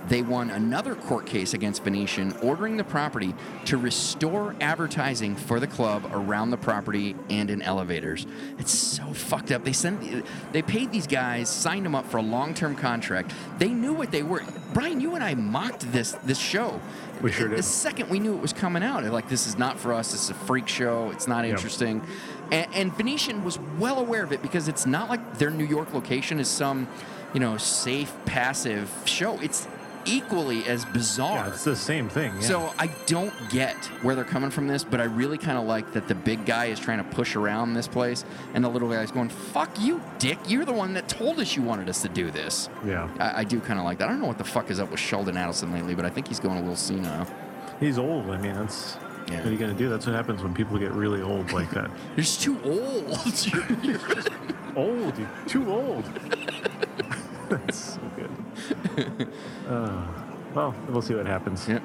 they 0.06 0.22
won 0.22 0.50
another 0.50 0.94
court 0.94 1.26
case 1.26 1.52
against 1.52 1.82
Venetian, 1.82 2.32
ordering 2.40 2.76
the 2.76 2.84
property 2.84 3.34
to 3.64 3.76
restore 3.76 4.54
advertising 4.60 5.34
for 5.34 5.58
the 5.58 5.66
club 5.66 6.08
around 6.12 6.50
the 6.50 6.56
property 6.56 7.16
and 7.28 7.50
in 7.50 7.60
elevators. 7.60 8.24
It's 8.60 8.70
so 8.70 9.12
fucked 9.12 9.50
up. 9.50 9.64
They 9.64 9.72
sent, 9.72 10.24
they 10.52 10.62
paid 10.62 10.92
these 10.92 11.08
guys, 11.08 11.50
signed 11.50 11.84
them 11.84 11.96
up 11.96 12.06
for 12.06 12.18
a 12.18 12.22
long-term 12.22 12.76
contract. 12.76 13.34
They 13.58 13.70
knew 13.70 13.94
what 13.94 14.12
they 14.12 14.22
were. 14.22 14.44
Brian, 14.72 15.00
you 15.00 15.16
and 15.16 15.24
I 15.24 15.34
mocked 15.34 15.90
this 15.90 16.12
this 16.24 16.38
show. 16.38 16.80
We 17.20 17.32
sure 17.32 17.48
The 17.48 17.62
second 17.62 18.10
we 18.10 18.18
knew 18.18 18.36
it 18.36 18.42
was 18.42 18.52
coming 18.52 18.82
out, 18.82 19.02
like 19.04 19.28
this 19.28 19.46
is 19.46 19.58
not 19.58 19.80
for 19.80 19.92
us. 19.92 20.12
This 20.12 20.24
is 20.24 20.30
a 20.30 20.34
freak 20.34 20.68
show. 20.68 21.10
It's 21.10 21.26
not 21.26 21.44
interesting. 21.44 22.02
And, 22.50 22.66
and 22.74 22.96
Venetian 22.96 23.44
was 23.44 23.58
well 23.78 23.98
aware 23.98 24.22
of 24.22 24.32
it 24.32 24.42
because 24.42 24.68
it's 24.68 24.86
not 24.86 25.08
like 25.08 25.38
their 25.38 25.50
New 25.50 25.66
York 25.66 25.92
location 25.92 26.38
is 26.38 26.48
some, 26.48 26.88
you 27.34 27.40
know, 27.40 27.56
safe, 27.56 28.14
passive 28.24 28.90
show. 29.04 29.38
It's 29.40 29.66
equally 30.08 30.64
as 30.66 30.84
bizarre. 30.84 31.46
Yeah, 31.46 31.52
it's 31.52 31.64
the 31.64 31.74
same 31.76 32.08
thing. 32.08 32.32
Yeah. 32.36 32.40
So 32.42 32.72
I 32.78 32.86
don't 33.06 33.32
get 33.50 33.76
where 34.02 34.14
they're 34.14 34.24
coming 34.24 34.50
from 34.50 34.68
this, 34.68 34.84
but 34.84 35.00
I 35.00 35.04
really 35.04 35.36
kind 35.36 35.58
of 35.58 35.64
like 35.64 35.92
that 35.94 36.06
the 36.08 36.14
big 36.14 36.46
guy 36.46 36.66
is 36.66 36.78
trying 36.78 36.98
to 36.98 37.04
push 37.04 37.34
around 37.36 37.74
this 37.74 37.88
place, 37.88 38.24
and 38.54 38.64
the 38.64 38.68
little 38.68 38.88
guy 38.88 39.02
is 39.02 39.10
going, 39.10 39.28
"Fuck 39.28 39.80
you, 39.80 40.00
dick! 40.18 40.38
You're 40.46 40.64
the 40.64 40.72
one 40.72 40.94
that 40.94 41.08
told 41.08 41.40
us 41.40 41.56
you 41.56 41.62
wanted 41.62 41.88
us 41.88 42.02
to 42.02 42.08
do 42.08 42.30
this." 42.30 42.68
yeah, 42.84 43.08
I, 43.18 43.40
I 43.40 43.44
do 43.44 43.60
kind 43.60 43.78
of 43.78 43.84
like 43.84 43.98
that. 43.98 44.08
I 44.08 44.12
don't 44.12 44.20
know 44.20 44.28
what 44.28 44.38
the 44.38 44.44
fuck 44.44 44.70
is 44.70 44.78
up 44.78 44.90
with 44.90 45.00
Sheldon 45.00 45.34
Adelson 45.34 45.72
lately, 45.72 45.94
but 45.94 46.04
I 46.04 46.10
think 46.10 46.28
he's 46.28 46.40
going 46.40 46.58
a 46.58 46.60
little 46.60 46.76
senile. 46.76 47.26
he's 47.80 47.98
old. 47.98 48.30
I 48.30 48.38
mean, 48.38 48.54
that's 48.54 48.96
Yeah. 49.28 49.38
what 49.38 49.46
are 49.46 49.50
you 49.52 49.58
gonna 49.58 49.74
do? 49.74 49.88
That's 49.88 50.06
what 50.06 50.14
happens 50.14 50.42
when 50.42 50.54
people 50.54 50.78
get 50.78 50.92
really 50.92 51.20
old 51.22 51.52
like 51.52 51.70
that. 51.70 51.90
You're 52.16 52.24
just 52.24 52.42
too 52.42 52.58
old. 52.64 53.46
You're- 53.46 53.76
you're- 53.82 54.00
old, 54.76 55.18
you're 55.18 55.28
too 55.48 55.70
old. 55.72 56.04
that's 57.48 57.94
so 57.94 58.00
good. 58.14 59.28
Uh, 59.68 60.06
well, 60.54 60.74
we'll 60.88 61.02
see 61.02 61.14
what 61.14 61.26
happens. 61.26 61.66
Yep. 61.68 61.82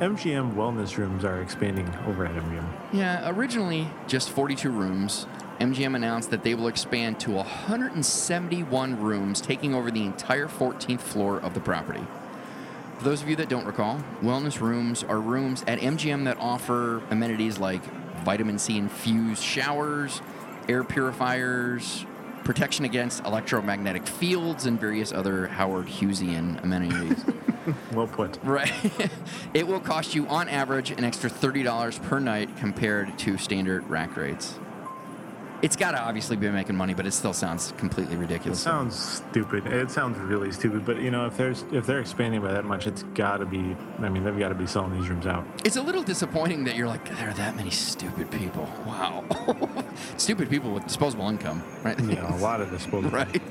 MGM 0.00 0.54
wellness 0.54 0.96
rooms 0.96 1.24
are 1.24 1.42
expanding 1.42 1.86
over 2.06 2.24
at 2.24 2.34
MGM. 2.34 2.64
Yeah, 2.92 3.28
originally 3.30 3.88
just 4.06 4.30
42 4.30 4.70
rooms. 4.70 5.26
MGM 5.60 5.94
announced 5.94 6.30
that 6.30 6.42
they 6.42 6.54
will 6.54 6.68
expand 6.68 7.20
to 7.20 7.32
171 7.32 8.98
rooms, 8.98 9.40
taking 9.42 9.74
over 9.74 9.90
the 9.90 10.04
entire 10.04 10.46
14th 10.46 11.00
floor 11.02 11.38
of 11.38 11.52
the 11.52 11.60
property. 11.60 12.00
For 13.00 13.04
those 13.08 13.22
of 13.22 13.30
you 13.30 13.36
that 13.36 13.48
don't 13.48 13.64
recall, 13.64 13.98
wellness 14.20 14.60
rooms 14.60 15.04
are 15.04 15.18
rooms 15.18 15.64
at 15.66 15.78
MGM 15.78 16.26
that 16.26 16.36
offer 16.38 16.98
amenities 17.08 17.58
like 17.58 17.82
vitamin 18.24 18.58
C 18.58 18.76
infused 18.76 19.42
showers, 19.42 20.20
air 20.68 20.84
purifiers, 20.84 22.04
protection 22.44 22.84
against 22.84 23.24
electromagnetic 23.24 24.06
fields, 24.06 24.66
and 24.66 24.78
various 24.78 25.14
other 25.14 25.46
Howard 25.46 25.86
Hughesian 25.86 26.62
amenities. 26.62 27.24
Well 27.92 28.06
put. 28.06 28.38
Right. 28.42 28.72
it 29.54 29.66
will 29.66 29.80
cost 29.80 30.14
you, 30.14 30.26
on 30.26 30.48
average, 30.48 30.90
an 30.90 31.04
extra 31.04 31.30
$30 31.30 32.02
per 32.02 32.18
night 32.18 32.56
compared 32.56 33.18
to 33.20 33.36
standard 33.36 33.88
rack 33.88 34.16
rates. 34.16 34.58
It's 35.62 35.76
got 35.76 35.90
to 35.90 36.00
obviously 36.00 36.36
be 36.36 36.48
making 36.48 36.74
money, 36.76 36.94
but 36.94 37.06
it 37.06 37.12
still 37.12 37.34
sounds 37.34 37.72
completely 37.76 38.16
ridiculous. 38.16 38.58
It 38.60 38.62
sounds 38.62 38.98
stupid. 38.98 39.66
It 39.66 39.90
sounds 39.90 40.18
really 40.18 40.52
stupid. 40.52 40.86
But 40.86 41.00
you 41.02 41.10
know, 41.10 41.26
if 41.26 41.36
there's 41.36 41.64
if 41.70 41.86
they're 41.86 42.00
expanding 42.00 42.40
by 42.40 42.52
that 42.52 42.64
much, 42.64 42.86
it's 42.86 43.02
got 43.14 43.38
to 43.38 43.46
be. 43.46 43.76
I 43.98 44.08
mean, 44.08 44.24
they've 44.24 44.38
got 44.38 44.48
to 44.48 44.54
be 44.54 44.66
selling 44.66 44.98
these 44.98 45.08
rooms 45.10 45.26
out. 45.26 45.46
It's 45.64 45.76
a 45.76 45.82
little 45.82 46.02
disappointing 46.02 46.64
that 46.64 46.76
you're 46.76 46.88
like, 46.88 47.04
there 47.18 47.28
are 47.30 47.34
that 47.34 47.56
many 47.56 47.70
stupid 47.70 48.30
people. 48.30 48.62
Wow. 48.86 49.24
stupid 50.16 50.48
people 50.48 50.72
with 50.72 50.84
disposable 50.84 51.28
income, 51.28 51.62
right? 51.82 51.98
You 52.00 52.14
know, 52.14 52.28
a 52.30 52.38
lot 52.38 52.60
of 52.62 52.70
disposable. 52.70 53.10
right. 53.18 53.42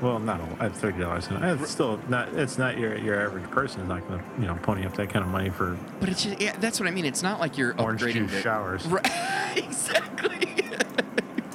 Well, 0.00 0.18
not 0.18 0.40
a, 0.40 0.64
at 0.64 0.76
thirty 0.76 0.98
dollars. 0.98 1.28
It's 1.30 1.70
still 1.70 2.00
not. 2.08 2.32
It's 2.34 2.58
not 2.58 2.76
your 2.78 2.96
your 2.98 3.20
average 3.20 3.48
person 3.50 3.82
is 3.82 3.88
not 3.88 4.06
going 4.08 4.20
to 4.20 4.24
you 4.40 4.46
know 4.46 4.54
pony 4.62 4.84
up 4.84 4.94
that 4.96 5.10
kind 5.10 5.24
of 5.24 5.30
money 5.30 5.50
for 5.50 5.76
But 6.00 6.08
it's 6.08 6.24
just, 6.24 6.40
yeah, 6.40 6.56
that's 6.58 6.78
what 6.78 6.88
I 6.88 6.92
mean. 6.92 7.04
It's 7.04 7.22
not 7.22 7.40
like 7.40 7.56
you're 7.58 7.80
orange 7.80 8.02
upgrading 8.02 8.28
juice 8.28 8.30
to- 8.32 8.40
showers. 8.40 8.86
Right. 8.86 9.56
exactly. 9.56 10.54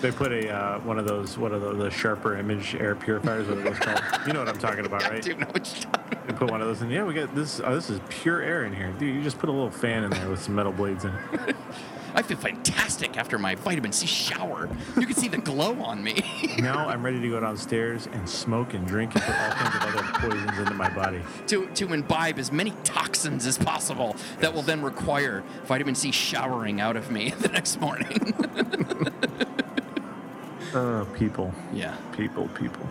They 0.04 0.12
put 0.12 0.34
a 0.34 0.54
uh, 0.54 0.80
one 0.82 1.00
of 1.00 1.08
those 1.08 1.38
one 1.38 1.54
of 1.54 1.62
the, 1.62 1.72
the 1.86 1.90
sharper 1.90 2.36
image 2.38 2.76
air 2.76 2.94
purifiers. 2.94 3.48
What 3.48 3.60
are 3.60 3.62
those 3.62 3.80
called? 3.80 4.02
You 4.28 4.34
know 4.34 4.40
what 4.40 4.50
I'm 4.50 4.58
talking 4.58 4.86
about, 4.86 5.04
right? 5.10 5.14
I 5.14 5.20
do 5.22 5.34
know 5.34 5.46
what 5.46 5.66
you're 5.66 5.92
talking 5.94 6.18
They 6.28 6.34
put 6.34 6.52
one 6.52 6.60
of 6.60 6.68
those 6.68 6.82
in. 6.82 6.92
Yeah, 6.92 7.06
we 7.06 7.14
got 7.14 7.34
this. 7.34 7.62
Oh, 7.64 7.74
this 7.74 7.90
is 7.90 8.02
pure 8.10 8.42
air 8.42 8.66
in 8.66 8.74
here, 8.74 8.92
dude. 9.00 9.16
You 9.16 9.24
just 9.24 9.40
put 9.40 9.48
a 9.48 9.54
little 9.54 9.72
fan 9.72 10.04
in 10.04 10.10
there 10.10 10.30
with 10.30 10.42
some 10.42 10.56
metal 10.56 10.74
blades 10.74 11.06
in 11.06 11.14
it. 11.14 11.56
I 12.16 12.22
feel 12.22 12.36
fantastic 12.36 13.18
after 13.18 13.40
my 13.40 13.56
vitamin 13.56 13.94
C 13.94 14.06
shower. 14.06 14.70
You 15.00 15.08
can 15.08 15.16
see 15.16 15.30
the 15.30 15.38
glow 15.38 15.82
on 15.82 16.04
me. 16.04 16.22
Now 16.60 16.88
I'm 16.88 17.04
ready 17.04 17.20
to 17.20 17.30
go 17.30 17.40
downstairs 17.40 18.08
and 18.12 18.30
smoke 18.30 18.74
and 18.74 18.86
drink 18.86 19.16
and 19.16 19.24
put 19.24 19.36
all 19.36 19.52
kinds 19.52 19.76
of 19.76 19.96
other 19.96 20.20
poisons 20.20 20.60
into 20.60 20.74
my 20.74 20.90
body. 20.90 21.22
to, 21.48 21.68
to 21.68 21.94
imbibe 21.94 22.38
as 22.38 22.52
many 22.52 22.72
toxins 22.84 23.48
as 23.48 23.58
possible 23.58 24.16
that 24.40 24.54
will 24.54 24.62
then 24.62 24.82
require 24.82 25.44
vitamin 25.66 25.96
C 25.96 26.12
showering 26.12 26.80
out 26.80 26.96
of 26.96 27.10
me 27.10 27.32
the 27.40 27.48
next 27.48 27.82
morning. 27.82 28.34
Oh, 30.76 31.08
people, 31.14 31.54
yeah. 31.72 31.96
people, 32.16 32.48
people. 32.50 32.88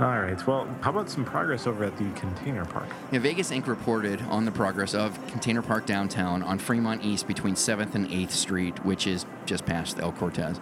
All 0.00 0.20
right. 0.20 0.46
Well, 0.46 0.68
how 0.80 0.90
about 0.90 1.10
some 1.10 1.24
progress 1.24 1.66
over 1.66 1.82
at 1.82 1.96
the 1.96 2.08
container 2.12 2.64
park? 2.64 2.88
Yeah, 3.10 3.18
Vegas 3.18 3.50
Inc. 3.50 3.66
reported 3.66 4.22
on 4.22 4.44
the 4.44 4.52
progress 4.52 4.94
of 4.94 5.14
Container 5.26 5.60
Park 5.60 5.86
downtown 5.86 6.44
on 6.44 6.60
Fremont 6.60 7.04
East 7.04 7.26
between 7.26 7.56
7th 7.56 7.96
and 7.96 8.08
8th 8.08 8.30
Street, 8.30 8.84
which 8.84 9.08
is 9.08 9.26
just 9.44 9.66
past 9.66 9.98
El 9.98 10.12
Cortez. 10.12 10.60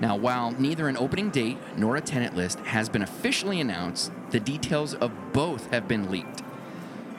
Now, 0.00 0.16
while 0.16 0.52
neither 0.52 0.88
an 0.88 0.96
opening 0.96 1.28
date 1.28 1.58
nor 1.76 1.96
a 1.96 2.00
tenant 2.00 2.34
list 2.34 2.58
has 2.60 2.88
been 2.88 3.02
officially 3.02 3.60
announced, 3.60 4.12
the 4.30 4.40
details 4.40 4.94
of 4.94 5.12
both 5.34 5.70
have 5.72 5.86
been 5.86 6.10
leaked. 6.10 6.42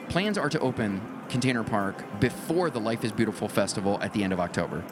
Plans 0.08 0.36
are 0.36 0.48
to 0.48 0.58
open 0.58 1.00
Container 1.28 1.62
Park 1.62 2.18
before 2.18 2.70
the 2.70 2.80
Life 2.80 3.04
is 3.04 3.12
Beautiful 3.12 3.46
festival 3.46 4.00
at 4.02 4.12
the 4.12 4.24
end 4.24 4.32
of 4.32 4.40
October. 4.40 4.82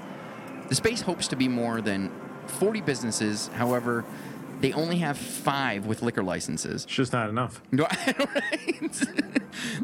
The 0.69 0.77
space 0.77 1.01
hopes 1.01 1.27
to 1.29 1.37
be 1.37 1.49
more 1.49 1.81
than 1.81 2.13
40 2.51 2.81
businesses, 2.83 3.49
however, 3.55 4.05
they 4.61 4.73
only 4.75 4.99
have 4.99 5.17
five 5.17 5.87
with 5.87 6.03
liquor 6.03 6.23
licenses. 6.23 6.85
It's 6.85 6.93
just 6.93 7.13
not 7.13 7.31
enough. 7.31 7.63
Right? 7.73 9.07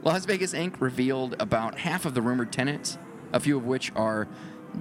Las 0.03 0.25
Vegas 0.27 0.53
Inc. 0.53 0.81
revealed 0.81 1.37
about 1.41 1.79
half 1.79 2.05
of 2.07 2.15
the 2.15 2.23
rumored 2.23 2.53
tenants, 2.53 2.99
a 3.33 3.41
few 3.41 3.57
of 3.57 3.67
which 3.67 3.93
are 3.97 4.29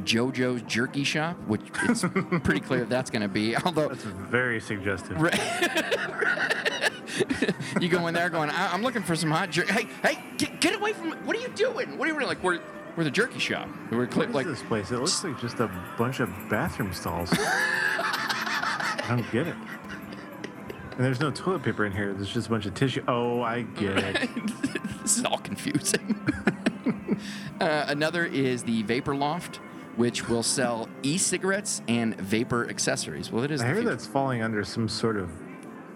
JoJo's 0.04 0.62
Jerky 0.64 1.04
Shop, 1.04 1.38
which 1.48 1.62
it's 1.84 2.02
pretty 2.44 2.60
clear 2.60 2.86
that's 2.86 3.10
going 3.10 3.22
to 3.22 3.28
be. 3.28 3.56
Although 3.56 3.90
That's 3.90 4.04
very 4.04 4.60
suggestive. 4.60 5.18
you 7.82 7.90
go 7.90 8.08
in 8.08 8.14
there 8.14 8.30
going, 8.30 8.50
I- 8.50 8.74
I'm 8.74 8.84
looking 8.84 9.04
for 9.04 9.16
some 9.16 9.32
hot 9.32 9.50
jerky. 9.52 9.72
Hey, 9.72 9.88
hey, 10.04 10.24
get, 10.38 10.60
get 10.62 10.76
away 10.76 10.94
from! 10.94 11.12
What 11.26 11.36
are 11.38 11.42
you 11.42 11.50
doing? 11.50 11.98
What 11.98 12.08
are 12.08 12.12
you 12.12 12.18
doing? 12.18 12.28
Like 12.28 12.44
we're 12.44 12.60
we're 12.96 13.04
the 13.04 13.12
jerky 13.12 13.40
shop. 13.40 13.68
We're 13.92 14.08
like 14.08 14.48
this 14.48 14.64
place? 14.64 14.92
It 14.92 15.00
looks 15.00 15.24
like 15.24 15.40
just 15.40 15.60
a 15.60 15.70
bunch 15.98 16.20
of 16.20 16.30
bathroom 16.50 16.94
stalls. 16.94 17.30
I 17.34 19.06
don't 19.10 19.32
get 19.32 19.48
it. 19.48 19.56
And 20.92 21.04
there's 21.04 21.20
no 21.20 21.30
toilet 21.30 21.62
paper 21.62 21.86
in 21.86 21.92
here. 21.92 22.14
There's 22.14 22.34
just 22.34 22.48
a 22.48 22.50
bunch 22.50 22.66
of 22.66 22.74
tissue. 22.74 23.04
Oh, 23.08 23.42
I 23.42 23.64
get 23.64 23.98
it. 23.98 24.30
this 25.02 25.18
is 25.18 25.26
all 25.26 25.40
confusing. 25.40 26.16
uh, 27.60 27.86
another 27.90 28.26
is 28.26 28.64
the 28.64 28.82
Vapor 28.84 29.14
Loft, 29.14 29.58
which 29.98 30.30
will 30.30 30.44
sell 30.44 30.88
e-cigarettes 31.04 31.82
and 31.90 32.16
vapor 32.22 32.70
accessories. 32.70 33.30
Well, 33.30 33.44
it 33.44 33.52
is. 33.52 33.62
I 33.62 33.66
hear 33.66 33.76
future. 33.76 33.90
that's 33.90 34.08
falling 34.08 34.42
under 34.42 34.64
some 34.64 34.88
sort 34.88 35.18
of 35.18 35.30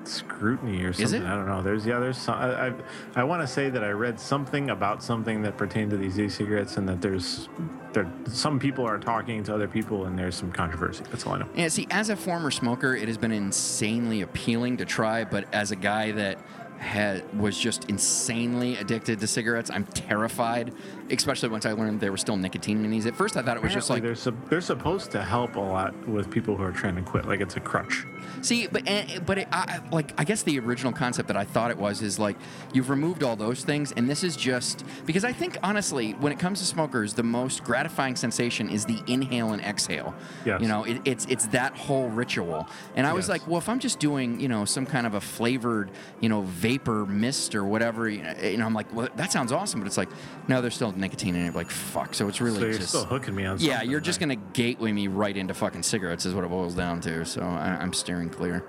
scrutiny 0.09 0.83
or 0.83 0.93
something. 0.93 1.23
I 1.23 1.35
don't 1.35 1.47
know. 1.47 1.61
There's 1.61 1.85
yeah. 1.85 1.99
There's 1.99 2.17
some. 2.17 2.35
I 2.35 2.67
I, 2.67 2.73
I 3.15 3.23
want 3.23 3.41
to 3.41 3.47
say 3.47 3.69
that 3.69 3.83
I 3.83 3.89
read 3.91 4.19
something 4.19 4.69
about 4.69 5.03
something 5.03 5.41
that 5.43 5.57
pertained 5.57 5.91
to 5.91 5.97
these 5.97 6.19
e-cigarettes, 6.19 6.77
and 6.77 6.87
that 6.89 7.01
there's 7.01 7.47
there 7.93 8.11
some 8.27 8.59
people 8.59 8.85
are 8.85 8.99
talking 8.99 9.43
to 9.43 9.53
other 9.53 9.67
people, 9.67 10.05
and 10.05 10.17
there's 10.17 10.35
some 10.35 10.51
controversy. 10.51 11.03
That's 11.09 11.25
all 11.25 11.33
I 11.33 11.39
know. 11.39 11.49
Yeah, 11.55 11.67
see, 11.67 11.87
as 11.91 12.09
a 12.09 12.15
former 12.15 12.51
smoker, 12.51 12.95
it 12.95 13.07
has 13.07 13.17
been 13.17 13.31
insanely 13.31 14.21
appealing 14.21 14.77
to 14.77 14.85
try, 14.85 15.23
but 15.23 15.45
as 15.53 15.71
a 15.71 15.75
guy 15.75 16.11
that 16.11 16.39
had 16.79 17.37
was 17.37 17.59
just 17.59 17.89
insanely 17.89 18.77
addicted 18.77 19.19
to 19.19 19.27
cigarettes, 19.27 19.69
I'm 19.69 19.83
terrified, 19.85 20.73
especially 21.09 21.49
once 21.49 21.65
I 21.65 21.73
learned 21.73 21.99
there 21.99 22.11
was 22.11 22.21
still 22.21 22.37
nicotine 22.37 22.85
in 22.85 22.91
these. 22.91 23.05
At 23.05 23.15
first, 23.15 23.35
I 23.35 23.41
thought 23.41 23.57
it 23.57 23.63
was 23.63 23.73
just 23.73 23.89
like, 23.89 24.01
they're 24.01 24.15
sup- 24.15 24.49
they're 24.49 24.61
supposed 24.61 25.11
to 25.11 25.21
help 25.21 25.55
a 25.57 25.59
lot 25.59 25.93
with 26.07 26.31
people 26.31 26.55
who 26.55 26.63
are 26.63 26.71
trying 26.71 26.95
to 26.95 27.01
quit. 27.01 27.25
Like 27.25 27.41
it's 27.41 27.57
a 27.57 27.59
crutch. 27.59 28.05
See, 28.45 28.67
but 28.67 28.87
and, 28.87 29.25
but 29.25 29.39
it, 29.39 29.47
I, 29.51 29.79
like 29.91 30.13
I 30.19 30.23
guess 30.23 30.43
the 30.43 30.59
original 30.59 30.91
concept 30.93 31.27
that 31.27 31.37
I 31.37 31.43
thought 31.43 31.71
it 31.71 31.77
was 31.77 32.01
is 32.01 32.19
like 32.19 32.37
you've 32.73 32.89
removed 32.89 33.23
all 33.23 33.35
those 33.35 33.63
things, 33.63 33.91
and 33.91 34.09
this 34.09 34.23
is 34.23 34.35
just 34.35 34.85
because 35.05 35.23
I 35.25 35.31
think 35.33 35.57
honestly, 35.63 36.11
when 36.13 36.31
it 36.31 36.39
comes 36.39 36.59
to 36.59 36.65
smokers, 36.65 37.13
the 37.13 37.23
most 37.23 37.63
gratifying 37.63 38.15
sensation 38.15 38.69
is 38.69 38.85
the 38.85 39.01
inhale 39.07 39.53
and 39.53 39.61
exhale. 39.61 40.13
Yes. 40.45 40.61
You 40.61 40.67
know, 40.67 40.83
it, 40.85 41.01
it's 41.05 41.25
it's 41.25 41.47
that 41.47 41.75
whole 41.75 42.09
ritual, 42.09 42.67
and 42.95 43.05
I 43.05 43.13
was 43.13 43.23
Yes. 43.25 43.29
like, 43.29 43.47
well, 43.47 43.57
if 43.57 43.67
I'm 43.69 43.79
just 43.79 43.99
doing 43.99 44.39
you 44.39 44.47
know 44.47 44.65
some 44.65 44.85
kind 44.85 45.05
of 45.05 45.13
a 45.13 45.21
flavored 45.21 45.91
you 46.19 46.29
know 46.29 46.41
vapor 46.41 47.05
mist 47.05 47.55
or 47.55 47.63
whatever, 47.65 48.07
you 48.09 48.21
know, 48.23 48.33
eh, 48.37 48.49
you 48.51 48.57
know, 48.57 48.65
I'm 48.65 48.73
like, 48.73 48.93
well, 48.93 49.09
that 49.15 49.31
sounds 49.31 49.51
awesome, 49.51 49.79
but 49.81 49.87
it's 49.87 49.97
like 49.97 50.09
no, 50.47 50.61
there's 50.61 50.75
still 50.75 50.91
nicotine 50.93 51.35
in 51.35 51.45
it. 51.47 51.55
Like 51.55 51.69
fuck, 51.69 52.13
so 52.13 52.27
it's 52.27 52.41
really 52.41 52.59
So 52.59 52.65
you're 52.65 52.73
just 52.73 52.89
still 52.89 53.05
hooking 53.05 53.35
me 53.35 53.45
on 53.45 53.57
yeah, 53.59 53.81
you're 53.81 53.99
just 53.99 54.19
gonna 54.19 54.35
gateway 54.35 54.91
me 54.91 55.07
right 55.07 55.35
into 55.35 55.53
fucking 55.53 55.83
cigarettes, 55.83 56.25
is 56.25 56.33
what 56.33 56.43
it 56.43 56.49
boils 56.49 56.75
down 56.75 57.01
to. 57.01 57.25
So 57.25 57.41
I, 57.41 57.77
I'm 57.81 57.93
steering 57.93 58.28
clear. 58.29 58.63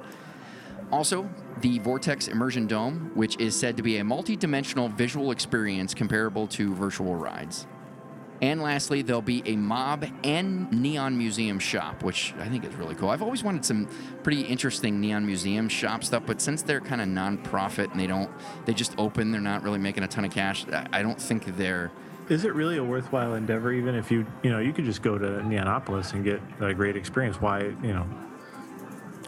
Also, 0.90 1.28
the 1.60 1.78
Vortex 1.78 2.26
Immersion 2.26 2.66
Dome, 2.66 3.12
which 3.14 3.38
is 3.38 3.54
said 3.54 3.76
to 3.76 3.82
be 3.82 3.98
a 3.98 4.04
multi-dimensional 4.04 4.88
visual 4.88 5.30
experience 5.30 5.94
comparable 5.94 6.48
to 6.48 6.74
virtual 6.74 7.14
rides. 7.14 7.66
And 8.42 8.62
lastly, 8.62 9.02
there'll 9.02 9.20
be 9.20 9.42
a 9.44 9.54
mob 9.54 10.06
and 10.24 10.72
neon 10.72 11.16
museum 11.18 11.58
shop, 11.58 12.02
which 12.02 12.32
I 12.40 12.48
think 12.48 12.64
is 12.64 12.74
really 12.74 12.94
cool. 12.94 13.10
I've 13.10 13.22
always 13.22 13.44
wanted 13.44 13.66
some 13.66 13.86
pretty 14.22 14.40
interesting 14.40 14.98
neon 14.98 15.26
museum 15.26 15.68
shop 15.68 16.02
stuff, 16.02 16.22
but 16.24 16.40
since 16.40 16.62
they're 16.62 16.80
kind 16.80 17.02
of 17.02 17.08
non-profit 17.08 17.90
and 17.90 18.00
they 18.00 18.06
don't, 18.06 18.30
they 18.64 18.72
just 18.72 18.94
open, 18.96 19.30
they're 19.30 19.42
not 19.42 19.62
really 19.62 19.78
making 19.78 20.04
a 20.04 20.08
ton 20.08 20.24
of 20.24 20.32
cash. 20.32 20.64
I 20.90 21.02
don't 21.02 21.20
think 21.20 21.54
they're 21.58 21.92
Is 22.30 22.44
it 22.44 22.54
really 22.54 22.78
a 22.78 22.84
worthwhile 22.84 23.34
endeavor? 23.34 23.72
Even 23.72 23.94
if 23.94 24.10
you, 24.10 24.24
you 24.42 24.50
know, 24.50 24.58
you 24.58 24.72
could 24.72 24.86
just 24.86 25.02
go 25.02 25.18
to 25.18 25.26
Neonopolis 25.26 26.14
and 26.14 26.24
get 26.24 26.40
a 26.60 26.72
great 26.72 26.96
experience. 26.96 27.40
Why, 27.40 27.60
you 27.82 27.92
know, 27.92 28.06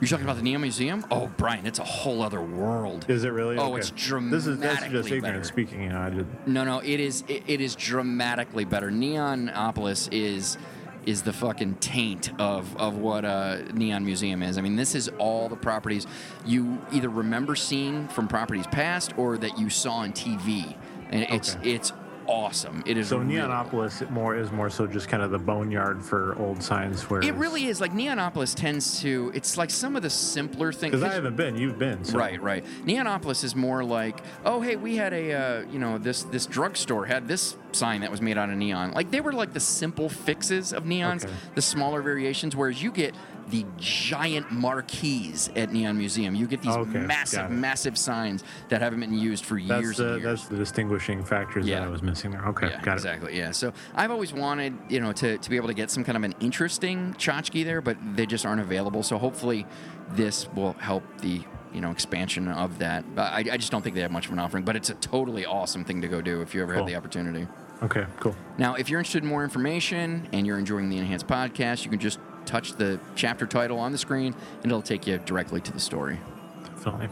You're 0.02 0.08
talking 0.08 0.24
about 0.24 0.34
the 0.36 0.42
Neon 0.42 0.60
Museum? 0.62 1.06
Oh, 1.12 1.30
Brian, 1.36 1.64
it's 1.64 1.78
a 1.78 1.84
whole 1.84 2.22
other 2.22 2.40
world. 2.40 3.06
is 3.08 3.22
it 3.22 3.28
really? 3.28 3.56
Oh, 3.56 3.76
it's 3.76 3.90
dramatically 3.90 4.36
This 4.36 4.46
is 4.48 4.58
that's 4.58 4.74
just 4.80 4.90
dramatically 4.90 5.16
ignorant 5.18 5.34
better. 5.36 5.44
speaking. 5.44 5.82
You 5.84 5.88
know, 5.90 6.00
I 6.00 6.10
did. 6.10 6.26
No, 6.48 6.64
no, 6.64 6.80
it 6.80 6.98
is 6.98 7.22
it, 7.28 7.44
it 7.46 7.60
is 7.60 7.76
dramatically 7.76 8.64
better. 8.64 8.90
Neonopolis 8.90 10.08
is 10.10 10.58
is 11.06 11.22
the 11.22 11.32
fucking 11.32 11.76
taint 11.76 12.32
of 12.40 12.76
of 12.78 12.96
what 12.96 13.24
a 13.24 13.64
Neon 13.74 14.04
Museum 14.04 14.42
is. 14.42 14.58
I 14.58 14.60
mean, 14.60 14.74
this 14.74 14.96
is 14.96 15.08
all 15.18 15.48
the 15.48 15.54
properties 15.54 16.08
you 16.44 16.84
either 16.90 17.08
remember 17.08 17.54
seeing 17.54 18.08
from 18.08 18.26
properties 18.26 18.66
past 18.66 19.16
or 19.16 19.38
that 19.38 19.56
you 19.56 19.70
saw 19.70 19.98
on 19.98 20.12
TV, 20.12 20.74
and 21.10 21.22
it's 21.30 21.54
Okay. 21.54 21.74
it's 21.74 21.92
awesome. 22.26 22.82
It 22.86 22.96
is 22.96 23.08
So 23.08 23.18
really- 23.18 23.34
Neonopolis 23.34 24.08
more 24.10 24.36
is 24.36 24.50
more 24.50 24.70
so 24.70 24.86
just 24.86 25.08
kind 25.08 25.22
of 25.22 25.30
the 25.30 25.38
boneyard 25.38 26.02
for 26.04 26.36
old 26.38 26.62
signs. 26.62 27.08
Where 27.10 27.22
It 27.22 27.34
really 27.34 27.66
is 27.66 27.80
like 27.80 27.92
Neonopolis 27.92 28.54
tends 28.54 29.00
to. 29.00 29.30
It's 29.34 29.56
like 29.56 29.70
some 29.70 29.96
of 29.96 30.02
the 30.02 30.10
simpler 30.10 30.72
things. 30.72 30.92
because 30.92 31.02
I 31.02 31.14
haven't 31.14 31.36
been. 31.36 31.56
You've 31.56 31.78
been. 31.78 32.04
So. 32.04 32.18
Right, 32.18 32.40
right. 32.42 32.64
Neonopolis 32.84 33.44
is 33.44 33.54
more 33.56 33.84
like, 33.84 34.20
oh, 34.44 34.60
hey, 34.60 34.76
we 34.76 34.96
had 34.96 35.12
a, 35.12 35.32
uh, 35.32 35.64
you 35.70 35.78
know, 35.78 35.98
this 35.98 36.22
this 36.24 36.46
drugstore 36.46 37.06
had 37.06 37.28
this 37.28 37.56
sign 37.72 38.02
that 38.02 38.10
was 38.10 38.20
made 38.20 38.36
out 38.36 38.50
of 38.50 38.56
neon. 38.56 38.92
Like 38.92 39.10
they 39.10 39.20
were 39.20 39.32
like 39.32 39.52
the 39.54 39.60
simple 39.60 40.08
fixes 40.08 40.72
of 40.72 40.84
neons, 40.84 41.24
Okay. 41.24 41.32
the 41.54 41.62
smaller 41.62 42.02
variations. 42.02 42.54
Whereas 42.54 42.82
you 42.82 42.90
get 42.90 43.14
the 43.52 43.66
giant 43.76 44.50
marquees 44.50 45.50
at 45.54 45.70
Neon 45.72 45.98
Museum. 45.98 46.34
You 46.34 46.46
get 46.46 46.62
these 46.62 46.74
Okay, 46.74 46.98
massive, 47.00 47.50
massive 47.50 47.98
signs 47.98 48.42
that 48.70 48.80
haven't 48.80 49.00
been 49.00 49.12
used 49.12 49.44
for 49.44 49.60
That's 49.60 49.82
years 49.82 49.96
the 49.98 50.04
years. 50.16 50.22
that's 50.22 50.48
the 50.48 50.56
distinguishing 50.56 51.22
factors 51.22 51.66
Yeah. 51.66 51.80
that 51.80 51.86
I 51.88 51.90
was 51.90 52.02
missing 52.02 52.30
there. 52.30 52.44
Okay, 52.48 52.68
Yeah, 52.70 52.80
got 52.80 52.92
it. 52.92 52.94
exactly. 52.94 53.36
Yeah. 53.36 53.50
So 53.50 53.74
I've 53.94 54.10
always 54.10 54.32
wanted, 54.32 54.74
you 54.88 55.00
know, 55.00 55.12
to, 55.12 55.36
to 55.36 55.50
be 55.50 55.56
able 55.56 55.68
to 55.68 55.74
get 55.74 55.90
some 55.90 56.02
kind 56.02 56.16
of 56.16 56.24
an 56.24 56.34
interesting 56.40 57.12
tchotchke 57.18 57.62
there, 57.64 57.82
but 57.82 57.98
they 58.16 58.24
just 58.24 58.46
aren't 58.46 58.62
available. 58.62 59.02
So 59.02 59.18
hopefully 59.18 59.66
this 60.12 60.48
will 60.54 60.72
help 60.74 61.04
the, 61.20 61.42
you 61.74 61.82
know, 61.82 61.90
expansion 61.90 62.48
of 62.48 62.78
that. 62.78 63.04
But 63.14 63.32
I, 63.34 63.44
I 63.52 63.56
just 63.58 63.70
don't 63.70 63.82
think 63.82 63.94
they 63.94 64.00
have 64.02 64.10
much 64.10 64.26
of 64.26 64.32
an 64.32 64.38
offering, 64.38 64.64
but 64.64 64.76
it's 64.76 64.88
a 64.88 64.94
totally 64.94 65.44
awesome 65.44 65.84
thing 65.84 66.00
to 66.00 66.08
go 66.08 66.22
do 66.22 66.40
if 66.40 66.54
you 66.54 66.62
ever 66.62 66.72
Cool. 66.72 66.82
have 66.84 66.88
the 66.88 66.96
opportunity. 66.96 67.46
Okay, 67.82 68.06
cool. 68.20 68.34
Now, 68.56 68.76
if 68.76 68.88
you're 68.88 69.00
interested 69.00 69.24
in 69.24 69.28
more 69.28 69.44
information 69.44 70.26
and 70.32 70.46
you're 70.46 70.58
enjoying 70.58 70.88
the 70.88 70.96
Enhanced 70.98 71.26
podcast, 71.26 71.84
you 71.84 71.90
can 71.90 71.98
just 71.98 72.18
touch 72.46 72.74
the 72.74 72.98
chapter 73.14 73.46
title 73.46 73.78
on 73.78 73.92
the 73.92 73.98
screen 73.98 74.34
and 74.62 74.66
it'll 74.66 74.82
take 74.82 75.06
you 75.06 75.18
directly 75.18 75.60
to 75.60 75.72
the 75.72 75.80
story. 75.80 76.18
Definitely. 76.64 77.08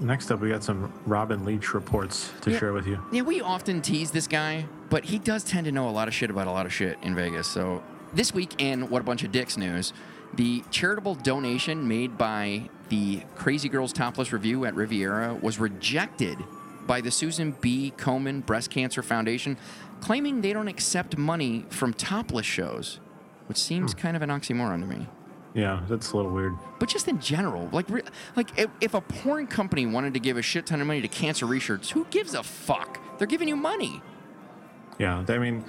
Next 0.00 0.30
up, 0.30 0.40
we 0.40 0.50
got 0.50 0.62
some 0.62 0.92
Robin 1.06 1.44
Leach 1.44 1.72
reports 1.72 2.30
to 2.42 2.50
Yeah. 2.50 2.58
share 2.58 2.72
with 2.72 2.86
you. 2.86 3.00
Yeah, 3.12 3.22
we 3.22 3.40
often 3.40 3.80
tease 3.80 4.10
this 4.10 4.26
guy, 4.26 4.66
but 4.90 5.04
he 5.04 5.18
does 5.18 5.42
tend 5.42 5.64
to 5.64 5.72
know 5.72 5.88
a 5.88 5.90
lot 5.90 6.06
of 6.06 6.12
shit 6.14 6.28
about 6.30 6.46
a 6.46 6.50
lot 6.50 6.66
of 6.66 6.72
shit 6.72 6.98
in 7.02 7.14
Vegas. 7.14 7.46
So 7.46 7.82
this 8.12 8.34
week 8.34 8.60
in 8.60 8.90
What 8.90 9.00
a 9.00 9.04
Bunch 9.04 9.24
of 9.24 9.32
Dicks 9.32 9.56
news, 9.56 9.94
the 10.34 10.62
charitable 10.70 11.14
donation 11.14 11.88
made 11.88 12.18
by 12.18 12.68
the 12.90 13.22
Crazy 13.36 13.68
Girls 13.70 13.92
Topless 13.92 14.32
Review 14.32 14.66
at 14.66 14.74
Riviera 14.74 15.34
was 15.40 15.58
rejected 15.58 16.36
by 16.86 17.00
the 17.00 17.10
Susan 17.10 17.56
B. 17.60 17.92
Komen 17.96 18.44
Breast 18.44 18.70
Cancer 18.70 19.02
Foundation, 19.02 19.56
claiming 20.00 20.40
they 20.42 20.52
don't 20.52 20.68
accept 20.68 21.16
money 21.16 21.64
from 21.70 21.94
topless 21.94 22.46
shows, 22.46 23.00
which 23.46 23.58
seems 23.58 23.92
hmm. 23.92 23.98
kind 23.98 24.16
of 24.16 24.22
an 24.22 24.30
oxymoron 24.30 24.80
to 24.80 24.86
me. 24.86 25.06
Yeah, 25.56 25.80
that's 25.88 26.12
a 26.12 26.16
little 26.16 26.32
weird. 26.32 26.54
But 26.78 26.90
just 26.90 27.08
in 27.08 27.18
general, 27.18 27.70
like, 27.72 27.88
re- 27.88 28.02
like 28.36 28.58
if, 28.58 28.68
if 28.82 28.92
a 28.92 29.00
porn 29.00 29.46
company 29.46 29.86
wanted 29.86 30.12
to 30.12 30.20
give 30.20 30.36
a 30.36 30.42
shit 30.42 30.66
ton 30.66 30.82
of 30.82 30.86
money 30.86 31.00
to 31.00 31.08
cancer 31.08 31.46
research, 31.46 31.92
who 31.92 32.04
gives 32.10 32.34
a 32.34 32.42
fuck? 32.42 33.00
They're 33.16 33.26
giving 33.26 33.48
you 33.48 33.56
money. 33.56 34.02
Yeah, 34.98 35.24
I 35.26 35.38
mean, 35.38 35.64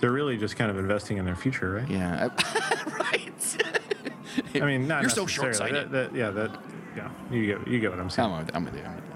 they're 0.00 0.10
really 0.10 0.36
just 0.36 0.56
kind 0.56 0.72
of 0.72 0.78
investing 0.78 1.18
in 1.18 1.24
their 1.24 1.36
future, 1.36 1.74
right? 1.74 1.88
Yeah, 1.88 2.28
right. 2.98 3.56
I 4.56 4.60
mean, 4.60 4.88
not 4.88 5.02
You're 5.02 5.10
so 5.10 5.26
short-sighted. 5.26 5.92
That, 5.92 6.12
that, 6.12 6.18
yeah, 6.18 6.30
that. 6.30 6.60
Yeah, 6.96 7.10
you 7.30 7.46
get 7.46 7.68
you 7.68 7.78
get 7.78 7.90
what 7.90 8.00
I'm 8.00 8.10
saying. 8.10 8.28
I'm 8.28 8.44
with, 8.44 8.56
I'm 8.56 8.64
with 8.64 8.74
you. 8.74 8.82
I'm 8.82 8.96
with 8.96 9.04
you. 9.04 9.14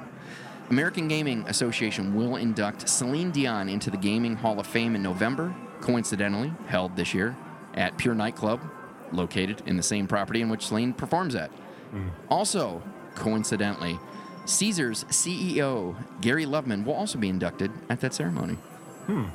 American 0.70 1.08
Gaming 1.08 1.44
Association 1.48 2.14
will 2.14 2.36
induct 2.36 2.88
Celine 2.88 3.32
Dion 3.32 3.68
into 3.68 3.90
the 3.90 3.96
Gaming 3.96 4.36
Hall 4.36 4.60
of 4.60 4.68
Fame 4.68 4.94
in 4.94 5.02
November, 5.02 5.52
coincidentally 5.80 6.52
held 6.68 6.94
this 6.94 7.12
year 7.12 7.36
at 7.74 7.96
Pure 7.98 8.14
Nightclub, 8.14 8.60
located 9.12 9.62
in 9.66 9.76
the 9.76 9.82
same 9.82 10.06
property 10.06 10.40
in 10.40 10.48
which 10.48 10.66
Celine 10.66 10.92
performs 10.92 11.34
at. 11.34 11.50
Also, 12.28 12.82
coincidentally, 13.14 13.98
Caesars 14.44 15.04
CEO 15.04 15.94
Gary 16.20 16.46
Loveman 16.46 16.84
will 16.84 16.94
also 16.94 17.18
be 17.18 17.28
inducted 17.28 17.70
at 17.88 18.00
that 18.00 18.14
ceremony. 18.14 18.54
Hmm. 19.06 19.26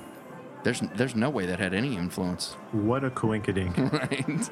There's, 0.64 0.82
there's 0.96 1.16
no 1.16 1.30
way 1.30 1.46
that 1.46 1.60
had 1.60 1.74
any 1.74 1.96
influence. 1.96 2.54
What 2.72 3.04
a 3.04 3.10
coinkydink. 3.10 3.92
right? 3.94 4.50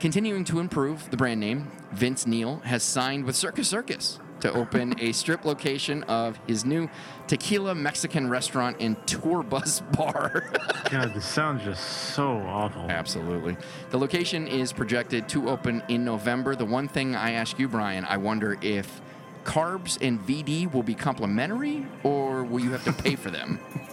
Continuing 0.00 0.44
to 0.44 0.58
improve 0.58 1.10
the 1.10 1.16
brand 1.16 1.40
name, 1.40 1.70
Vince 1.92 2.26
Neil 2.26 2.58
has 2.64 2.82
signed 2.82 3.24
with 3.24 3.36
Circus 3.36 3.68
Circus 3.68 4.18
to 4.42 4.52
open 4.52 4.94
a 5.00 5.12
strip 5.12 5.44
location 5.44 6.02
of 6.04 6.38
his 6.46 6.64
new 6.64 6.88
tequila 7.26 7.74
Mexican 7.74 8.28
restaurant 8.28 8.76
and 8.80 9.04
tour 9.06 9.42
bus 9.42 9.80
bar. 9.96 10.50
God, 10.90 11.14
this 11.14 11.24
sounds 11.24 11.64
just 11.64 12.14
so 12.14 12.38
awful. 12.38 12.90
Absolutely. 12.90 13.56
The 13.90 13.98
location 13.98 14.46
is 14.46 14.72
projected 14.72 15.28
to 15.30 15.48
open 15.48 15.82
in 15.88 16.04
November. 16.04 16.54
The 16.54 16.64
one 16.64 16.88
thing 16.88 17.14
I 17.16 17.32
ask 17.32 17.58
you, 17.58 17.68
Brian, 17.68 18.04
I 18.04 18.18
wonder 18.18 18.58
if 18.60 19.00
carbs 19.44 19.98
and 20.00 20.20
VD 20.20 20.72
will 20.72 20.82
be 20.82 20.94
complimentary 20.94 21.86
or 22.02 22.44
will 22.44 22.60
you 22.60 22.70
have 22.72 22.84
to 22.84 22.92
pay 22.92 23.16
for 23.16 23.30
them? 23.30 23.58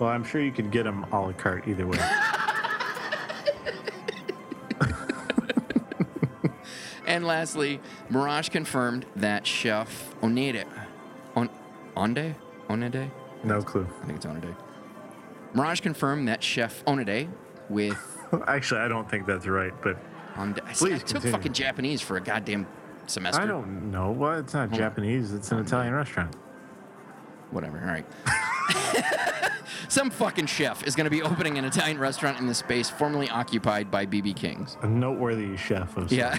Well, 0.00 0.08
I'm 0.08 0.24
sure 0.24 0.40
you 0.40 0.50
could 0.50 0.70
get 0.70 0.84
them 0.84 1.04
a 1.12 1.20
la 1.20 1.32
carte 1.32 1.68
either 1.68 1.86
way. 1.86 1.98
And 7.10 7.26
lastly, 7.26 7.80
Mirage 8.08 8.48
confirmed 8.50 9.04
that 9.16 9.46
Chef 9.46 10.14
Onede, 10.22 10.64
on, 11.34 11.48
Onde, 11.96 12.34
Onede, 12.68 13.10
No 13.42 13.62
clue. 13.62 13.86
I 14.02 14.06
think 14.06 14.16
it's 14.16 14.26
Onede. 14.26 14.54
Mirage 15.54 15.80
confirmed 15.80 16.28
that 16.28 16.42
Chef 16.42 16.84
Onede 16.84 17.28
with 17.68 17.98
Actually, 18.46 18.80
I 18.82 18.88
don't 18.88 19.10
think 19.10 19.26
that's 19.26 19.46
right, 19.46 19.72
but 19.82 19.96
Onde, 20.36 20.60
I, 20.64 20.72
Please 20.72 20.94
I 20.94 20.98
took 20.98 21.08
continue. 21.08 21.32
fucking 21.32 21.52
Japanese 21.52 22.00
for 22.00 22.16
a 22.16 22.20
goddamn 22.20 22.66
semester. 23.06 23.42
I 23.42 23.46
don't 23.46 23.90
know. 23.90 24.12
Well, 24.12 24.38
it's 24.38 24.54
not 24.54 24.70
Japanese. 24.70 25.32
It's 25.32 25.50
an 25.50 25.58
Italian 25.58 25.94
restaurant. 25.94 26.34
Whatever. 27.50 27.80
All 27.80 27.86
right. 27.86 28.06
Some 29.88 30.10
fucking 30.10 30.46
chef 30.46 30.86
is 30.86 30.94
going 30.94 31.04
to 31.04 31.10
be 31.10 31.22
opening 31.30 31.58
an 31.58 31.64
Italian 31.64 31.98
restaurant 31.98 32.38
in 32.38 32.46
the 32.46 32.54
space 32.54 32.88
formerly 32.90 33.28
occupied 33.28 33.90
by 33.90 34.06
BB 34.06 34.36
King's. 34.36 34.76
A 34.82 34.86
noteworthy 34.86 35.56
chef 35.56 35.96
of 35.96 36.12
Yeah, 36.12 36.36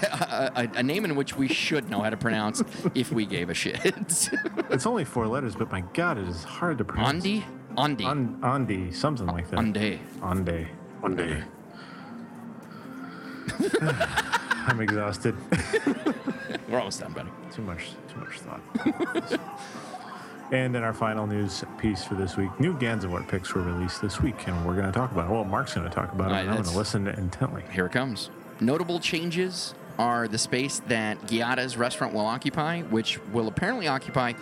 a, 0.55 0.61
a, 0.61 0.79
a 0.79 0.84
name 0.84 1.05
in 1.05 1.15
which 1.15 1.36
we 1.36 1.47
should 1.47 1.89
know 1.89 2.01
how 2.01 2.09
to 2.09 2.17
pronounce 2.17 2.63
if 2.95 3.11
we 3.11 3.25
gave 3.25 3.49
a 3.49 3.53
shit. 3.53 3.79
It's 3.84 4.86
only 4.86 5.05
four 5.05 5.27
letters, 5.27 5.55
but 5.55 5.71
my 5.71 5.82
God, 5.93 6.17
it 6.17 6.27
is 6.27 6.43
hard 6.43 6.77
to 6.79 6.86
pronounce. 6.86 7.23
Andi? 7.23 7.43
Andi. 7.77 8.05
On, 8.05 8.38
Andi, 8.41 8.93
something 8.93 9.27
like 9.27 9.49
that. 9.49 9.59
Ande. 9.59 9.99
Ande. 10.23 10.67
Ande. 11.03 11.43
I'm 14.67 14.79
exhausted. 14.79 15.36
We're 16.69 16.77
almost 16.79 16.99
done, 16.99 17.13
buddy. 17.13 17.29
too 17.51 17.61
much, 17.63 17.91
too 18.13 18.19
much 18.19 18.39
thought. 18.39 19.39
And 20.52 20.76
in 20.76 20.84
our 20.84 20.93
final 20.93 21.26
news 21.26 21.64
piece 21.78 22.04
for 22.04 22.16
this 22.16 22.36
week, 22.36 22.49
new 22.60 22.74
Gansevoort 22.74 23.28
picks 23.30 23.54
were 23.54 23.62
released 23.62 24.02
this 24.02 24.20
week, 24.20 24.47
and 24.47 24.66
we're 24.66 24.74
going 24.76 24.86
to 24.86 24.91
talk 24.91 25.12
about 25.12 25.30
it. 25.30 25.32
Well, 25.32 25.45
Mark's 25.45 25.74
going 25.74 25.88
to 25.88 25.93
talk 25.93 26.12
about 26.12 26.30
it, 26.30 26.34
Right, 26.34 26.39
and 26.41 26.49
I'm 26.49 26.56
going 26.58 26.70
to 26.70 26.78
listen 26.78 27.08
intently. 27.08 27.64
Here 27.72 27.86
it 27.86 27.93
comes. 27.93 28.30
Notable 28.60 28.99
changes 28.99 29.74
are 29.97 30.28
the 30.28 30.38
space 30.38 30.80
that 30.88 31.26
Giada's 31.28 31.78
restaurant 31.78 32.14
will 32.14 32.26
occupy, 32.26 32.82
which 32.82 33.20
will 33.28 33.47
apparently 33.47 33.88
occupy 33.88 34.34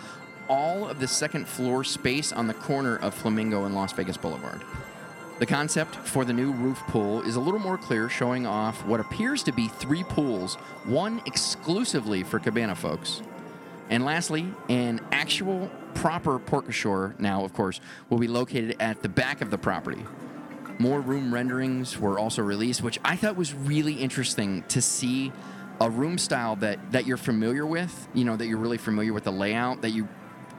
all 0.48 0.88
of 0.88 0.98
the 0.98 1.06
second 1.06 1.46
floor 1.46 1.84
space 1.84 2.32
on 2.32 2.48
the 2.48 2.54
corner 2.54 2.96
of 2.96 3.14
Flamingo 3.14 3.64
and 3.66 3.74
Las 3.74 3.92
Vegas 3.92 4.16
Boulevard. 4.16 4.62
The 5.38 5.46
concept 5.46 5.94
for 5.94 6.24
the 6.24 6.32
new 6.32 6.52
roof 6.52 6.78
pool 6.88 7.22
is 7.22 7.36
a 7.36 7.40
little 7.40 7.60
more 7.60 7.78
clear, 7.78 8.08
showing 8.08 8.46
off 8.46 8.84
what 8.84 9.00
appears 9.00 9.42
to 9.44 9.52
be 9.52 9.68
three 9.68 10.02
pools, 10.04 10.56
one 10.84 11.22
exclusively 11.24 12.24
for 12.24 12.40
Cabana 12.40 12.74
folks. 12.74 13.22
And 13.90 14.04
lastly, 14.04 14.46
an 14.68 15.00
actual 15.10 15.68
proper 15.94 16.38
porte 16.38 16.68
cochere, 16.68 17.18
now 17.18 17.44
of 17.44 17.52
course, 17.52 17.80
will 18.08 18.18
be 18.18 18.28
located 18.28 18.76
at 18.80 19.02
the 19.02 19.08
back 19.08 19.42
of 19.42 19.50
the 19.50 19.58
property. 19.58 20.02
More 20.78 21.00
room 21.00 21.34
renderings 21.34 21.98
were 21.98 22.18
also 22.18 22.40
released, 22.40 22.82
which 22.82 22.98
I 23.04 23.16
thought 23.16 23.36
was 23.36 23.52
really 23.52 23.94
interesting 23.94 24.62
to 24.68 24.80
see 24.80 25.32
a 25.80 25.90
room 25.90 26.18
style 26.18 26.56
that, 26.56 26.92
that 26.92 27.06
you're 27.06 27.16
familiar 27.16 27.66
with, 27.66 28.08
you 28.14 28.24
know, 28.24 28.36
that 28.36 28.46
you're 28.46 28.58
really 28.58 28.78
familiar 28.78 29.12
with 29.12 29.24
the 29.24 29.32
layout, 29.32 29.82
that 29.82 29.90
you 29.90 30.08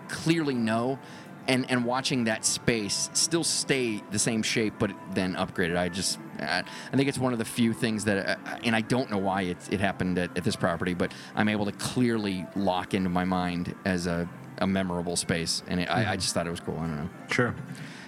clearly 0.09 0.53
know, 0.53 0.99
and, 1.47 1.69
and 1.69 1.85
watching 1.85 2.25
that 2.25 2.45
space 2.45 3.09
still 3.13 3.43
stay 3.43 4.01
the 4.11 4.19
same 4.19 4.43
shape, 4.43 4.75
but 4.79 4.91
then 5.13 5.35
upgraded. 5.35 5.77
I 5.77 5.89
just, 5.89 6.19
I 6.39 6.63
think 6.93 7.09
it's 7.09 7.17
one 7.17 7.33
of 7.33 7.39
the 7.39 7.45
few 7.45 7.73
things 7.73 8.05
that, 8.05 8.27
uh, 8.27 8.57
and 8.63 8.75
I 8.75 8.81
don't 8.81 9.09
know 9.09 9.17
why 9.17 9.43
it, 9.43 9.57
it 9.71 9.79
happened 9.79 10.17
at, 10.17 10.35
at 10.37 10.43
this 10.43 10.55
property, 10.55 10.93
but 10.93 11.11
I'm 11.35 11.49
able 11.49 11.65
to 11.65 11.71
clearly 11.73 12.45
lock 12.55 12.93
into 12.93 13.09
my 13.09 13.25
mind 13.25 13.75
as 13.85 14.07
a, 14.07 14.29
a 14.59 14.67
memorable 14.67 15.15
space. 15.15 15.63
And 15.67 15.81
it, 15.81 15.89
I, 15.89 16.11
I 16.11 16.15
just 16.15 16.33
thought 16.33 16.47
it 16.47 16.51
was 16.51 16.59
cool. 16.59 16.77
I 16.77 16.87
don't 16.87 16.97
know. 16.97 17.09
Sure. 17.29 17.55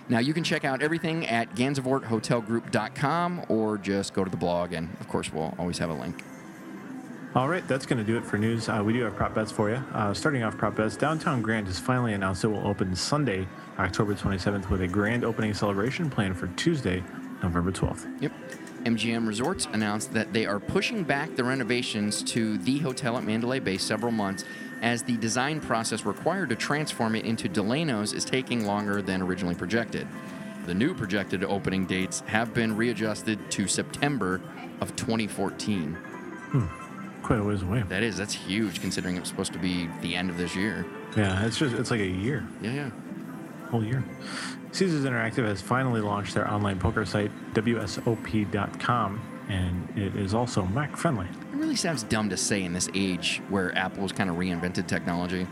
Now, 0.10 0.20
you 0.20 0.34
can 0.34 0.44
check 0.44 0.66
out 0.66 0.82
everything 0.82 1.26
at 1.28 1.56
gansevoorthotelgroup.com 1.56 3.46
or 3.48 3.78
just 3.78 4.14
go 4.14 4.24
to 4.24 4.30
the 4.30 4.38
blog, 4.38 4.74
and 4.74 4.90
of 5.00 5.08
course, 5.08 5.32
we'll 5.32 5.56
always 5.58 5.78
have 5.78 5.90
a 5.90 5.94
link. 5.94 6.24
All 7.36 7.50
right, 7.50 7.68
that's 7.68 7.88
going 7.88 7.98
to 7.98 8.04
do 8.04 8.16
it 8.16 8.24
for 8.24 8.38
news. 8.38 8.70
Uh, 8.70 8.84
we 8.86 8.94
do 8.94 9.02
have 9.06 9.16
prop 9.16 9.34
bets 9.34 9.52
for 9.52 9.68
you. 9.72 9.78
Uh, 9.92 10.14
starting 10.14 10.44
off 10.44 10.56
prop 10.56 10.76
bets, 10.76 10.96
Downtown 10.96 11.42
Grand 11.42 11.66
has 11.66 11.80
finally 11.80 12.14
announced 12.14 12.44
it 12.44 12.48
will 12.48 12.68
open 12.68 12.96
Sunday, 12.96 13.48
October 13.80 14.14
27th, 14.14 14.70
with 14.70 14.82
a 14.84 14.88
grand 14.88 15.24
opening 15.26 15.52
celebration 15.56 16.12
planned 16.12 16.38
for 16.38 16.46
Tuesday, 16.50 17.04
November 17.42 17.72
12th. 17.72 18.22
Yep. 18.22 18.34
MGM 18.84 19.28
Resorts 19.28 19.68
announced 19.74 20.14
that 20.14 20.32
they 20.32 20.46
are 20.46 20.60
pushing 20.60 21.04
back 21.04 21.36
the 21.36 21.44
renovations 21.44 22.22
to 22.22 22.60
the 22.60 22.78
hotel 22.78 23.18
at 23.18 23.24
Mandalay 23.24 23.60
Bay 23.60 23.80
several 23.80 24.12
months 24.12 24.46
as 24.84 25.02
the 25.02 25.18
design 25.18 25.60
process 25.60 26.06
required 26.06 26.50
to 26.50 26.56
transform 26.56 27.16
it 27.16 27.26
into 27.26 27.50
Delano's 27.50 28.14
is 28.14 28.26
taking 28.26 28.68
longer 28.68 29.02
than 29.02 29.24
originally 29.24 29.56
projected. 29.56 30.08
The 30.68 30.74
new 30.76 30.94
projected 30.94 31.44
opening 31.44 31.88
dates 31.88 32.20
have 32.28 32.54
been 32.54 32.78
readjusted 32.78 33.40
to 33.50 33.68
September 33.68 34.40
of 34.82 34.96
2014. 34.96 35.98
Quite 37.24 37.40
a 37.40 37.44
ways 37.44 37.62
away. 37.64 37.84
That 37.88 38.04
is, 38.04 38.18
that's 38.18 38.34
huge 38.34 38.82
considering 38.82 39.16
it 39.16 39.22
was 39.22 39.30
supposed 39.30 39.54
to 39.54 39.60
be 39.60 39.90
the 40.02 40.16
end 40.16 40.30
of 40.30 40.38
this 40.38 40.56
year. 40.56 40.86
Yeah, 41.16 41.46
it's 41.46 41.58
just 41.58 41.74
it's 41.76 41.90
like 41.90 42.02
a 42.02 42.06
year, 42.06 42.46
Yeah, 42.62 42.72
yeah. 42.74 42.90
whole 43.72 43.84
year. 43.84 44.04
Caesars 44.74 45.06
Interactive 45.06 45.46
has 45.46 45.62
finally 45.62 46.02
launched 46.02 46.34
their 46.34 46.50
online 46.52 46.80
poker 46.80 47.06
site, 47.06 47.32
WSOP.com, 47.54 49.22
and 49.50 49.88
it 49.98 50.16
is 50.16 50.34
also 50.34 50.64
Mac 50.66 50.98
friendly. 50.98 51.28
It 51.28 51.56
really 51.58 51.76
sounds 51.76 52.04
dumb 52.04 52.30
to 52.30 52.38
say 52.38 52.64
in 52.64 52.74
this 52.74 52.90
age 52.94 53.42
where 53.50 53.76
Apple's 53.78 54.12
kind 54.12 54.30
of 54.30 54.36
reinvented 54.38 54.88
technology. 54.88 55.48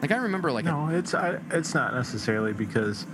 Like 0.00 0.12
I 0.12 0.16
remember, 0.16 0.52
like 0.52 0.64
No, 0.64 0.88
it's 0.88 1.14
I, 1.14 1.38
it's 1.50 1.74
not 1.74 1.94
necessarily 1.94 2.52
because 2.52 3.06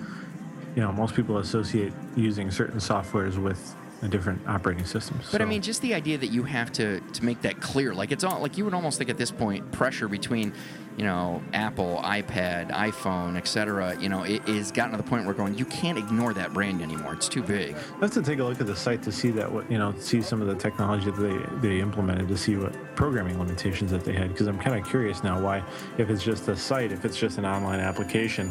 you 0.77 0.83
know 0.83 0.93
most 0.93 1.15
people 1.15 1.39
associate 1.39 1.93
using 2.17 2.51
certain 2.51 2.79
softwares 2.81 3.37
with 3.43 3.75
a 4.03 4.09
different 4.09 4.47
operating 4.49 4.85
systems. 4.85 5.29
But 5.31 5.41
I 5.43 5.45
mean, 5.45 5.63
just 5.63 5.81
the 5.81 5.95
idea 5.95 6.19
that 6.19 6.33
you 6.33 6.43
have 6.43 6.73
to 6.73 7.01
to 7.01 7.25
make 7.25 7.41
that 7.43 7.61
clear, 7.61 7.95
like 7.95 8.11
it's 8.11 8.25
all 8.25 8.41
like 8.41 8.59
you 8.59 8.65
would 8.65 8.75
almost 8.75 8.99
think 8.99 9.09
at 9.09 9.17
this 9.17 9.31
point 9.31 9.71
pressure 9.71 10.09
between, 10.09 10.53
you 10.97 11.05
know, 11.05 11.41
Apple, 11.53 12.01
iPad, 12.05 12.73
iPhone, 12.73 13.37
etc. 13.37 13.97
You 14.01 14.09
know, 14.09 14.25
it 14.25 14.47
is 14.49 14.73
gotten 14.73 14.91
to 14.91 14.97
the 14.97 15.09
point 15.09 15.25
where 15.25 15.35
going 15.35 15.57
you 15.57 15.65
can't 15.67 15.97
ignore 15.97 16.35
that 16.35 16.53
brand 16.53 16.83
anymore. 16.83 17.15
It's 17.15 17.29
too 17.29 17.43
big. 17.43 17.77
To 18.01 18.23
take 18.23 18.41
a 18.41 18.45
look 18.45 18.61
at 18.61 18.67
the 18.67 18.77
site 18.77 19.03
to 19.05 19.13
see 19.13 19.31
that 19.31 19.51
what 19.51 19.71
you 19.71 19.79
know, 19.79 19.95
see 19.99 20.21
some 20.21 20.43
of 20.43 20.49
the 20.49 20.57
technology 20.57 21.11
that 21.11 21.21
they 21.21 21.69
they 21.69 21.81
implemented 21.81 22.27
to 22.29 22.37
see 22.37 22.57
what 22.57 22.75
programming 22.97 23.39
limitations 23.39 23.93
that 23.93 24.05
they 24.05 24.13
had. 24.13 24.31
Because 24.31 24.49
I'm 24.49 24.59
kind 24.59 24.79
of 24.79 24.87
curious 24.89 25.23
now 25.23 25.41
why, 25.41 25.63
if 25.97 26.11
it's 26.11 26.25
just 26.25 26.49
a 26.49 26.57
site, 26.57 26.91
if 26.91 27.05
it's 27.05 27.19
just 27.19 27.39
an 27.39 27.47
online 27.47 27.79
application, 27.79 28.49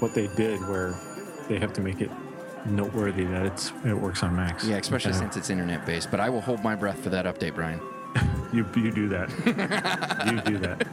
what 0.00 0.14
they 0.14 0.28
did 0.28 0.60
where 0.62 0.94
they 1.48 1.58
have 1.58 1.74
to 1.74 1.82
make 1.82 2.00
it 2.00 2.10
noteworthy 2.66 3.24
that 3.24 3.46
it's 3.46 3.72
it 3.84 3.94
works 3.94 4.22
on 4.22 4.34
Macs. 4.36 4.64
Yeah, 4.66 4.76
especially 4.76 5.10
Okay. 5.10 5.18
since 5.20 5.36
it's 5.36 5.50
internet 5.50 5.84
based. 5.86 6.10
But 6.10 6.20
I 6.20 6.28
will 6.30 6.40
hold 6.40 6.62
my 6.62 6.74
breath 6.74 7.00
for 7.02 7.10
that 7.10 7.24
update, 7.26 7.54
Brian. 7.54 7.80
you 8.52 8.66
you 8.76 8.90
do 8.92 9.08
that. 9.08 9.28
you 10.32 10.40
do 10.42 10.58
that. 10.58 10.86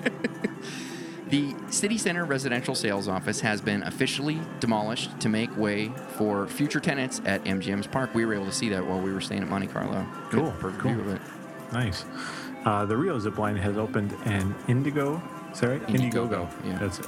The 1.30 1.56
City 1.70 1.98
Center 1.98 2.26
residential 2.26 2.76
sales 2.76 3.08
office 3.08 3.40
has 3.40 3.62
been 3.62 3.84
officially 3.84 4.42
demolished 4.60 5.18
to 5.22 5.30
make 5.30 5.56
way 5.56 5.90
for 6.18 6.46
future 6.48 6.82
tenants 6.82 7.22
at 7.26 7.42
MGM's 7.46 7.88
park. 7.88 8.14
We 8.14 8.26
were 8.26 8.34
able 8.34 8.48
to 8.48 8.52
see 8.52 8.68
that 8.70 8.86
while 8.86 9.00
we 9.00 9.14
were 9.14 9.22
staying 9.22 9.42
at 9.42 9.48
Monte 9.50 9.68
Carlo. 9.68 10.06
Good, 10.30 10.40
Cool, 10.42 10.52
perfect 10.60 10.82
cool. 10.82 10.92
view 10.92 11.02
of 11.02 11.08
it. 11.08 11.22
Nice. 11.72 12.04
Uh, 12.66 12.86
the 12.86 12.98
Rio 12.98 13.18
zip 13.18 13.38
line 13.38 13.56
has 13.56 13.78
opened 13.78 14.12
an 14.26 14.54
Indigo. 14.68 15.22
Is 15.54 15.62
that 15.62 15.70
right? 15.70 15.88
Indiegogo, 15.88 16.50
yeah. 16.66 16.78
That's 16.80 17.00
it. 17.00 17.08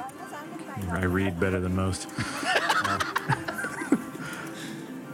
I 0.89 1.03
read 1.03 1.37
better 1.37 1.59
than 1.59 1.75
most. 1.75 2.07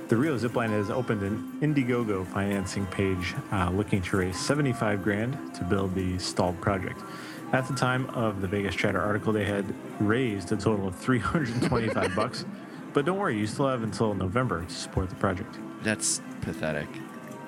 The 0.09 0.17
Rio 0.17 0.35
zip 0.37 0.55
line 0.55 0.71
has 0.71 0.89
opened 0.89 1.21
an 1.21 1.59
Indiegogo 1.61 2.25
financing 2.25 2.87
page 2.87 3.35
uh, 3.51 3.69
looking 3.69 4.01
to 4.01 4.17
raise 4.17 4.39
75 4.39 5.03
grand 5.03 5.53
to 5.53 5.63
build 5.63 5.93
the 5.93 6.17
stalled 6.17 6.59
project. 6.61 6.99
At 7.53 7.67
the 7.67 7.75
time 7.75 8.09
of 8.09 8.41
the 8.41 8.47
Vegas 8.47 8.73
Chatter 8.73 8.99
article, 8.99 9.31
they 9.31 9.45
had 9.45 9.71
raised 9.99 10.51
a 10.51 10.57
total 10.57 10.87
of 10.87 10.95
325 10.95 12.15
bucks. 12.17 12.43
But 12.93 13.05
don't 13.05 13.19
worry, 13.19 13.37
you 13.37 13.45
still 13.45 13.67
have 13.67 13.83
until 13.83 14.15
November 14.15 14.65
to 14.65 14.73
support 14.73 15.09
the 15.09 15.15
project. 15.15 15.59
That's 15.83 16.21
pathetic. 16.41 16.87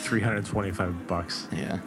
325 0.00 1.06
bucks. 1.06 1.46
Yeah. 1.52 1.80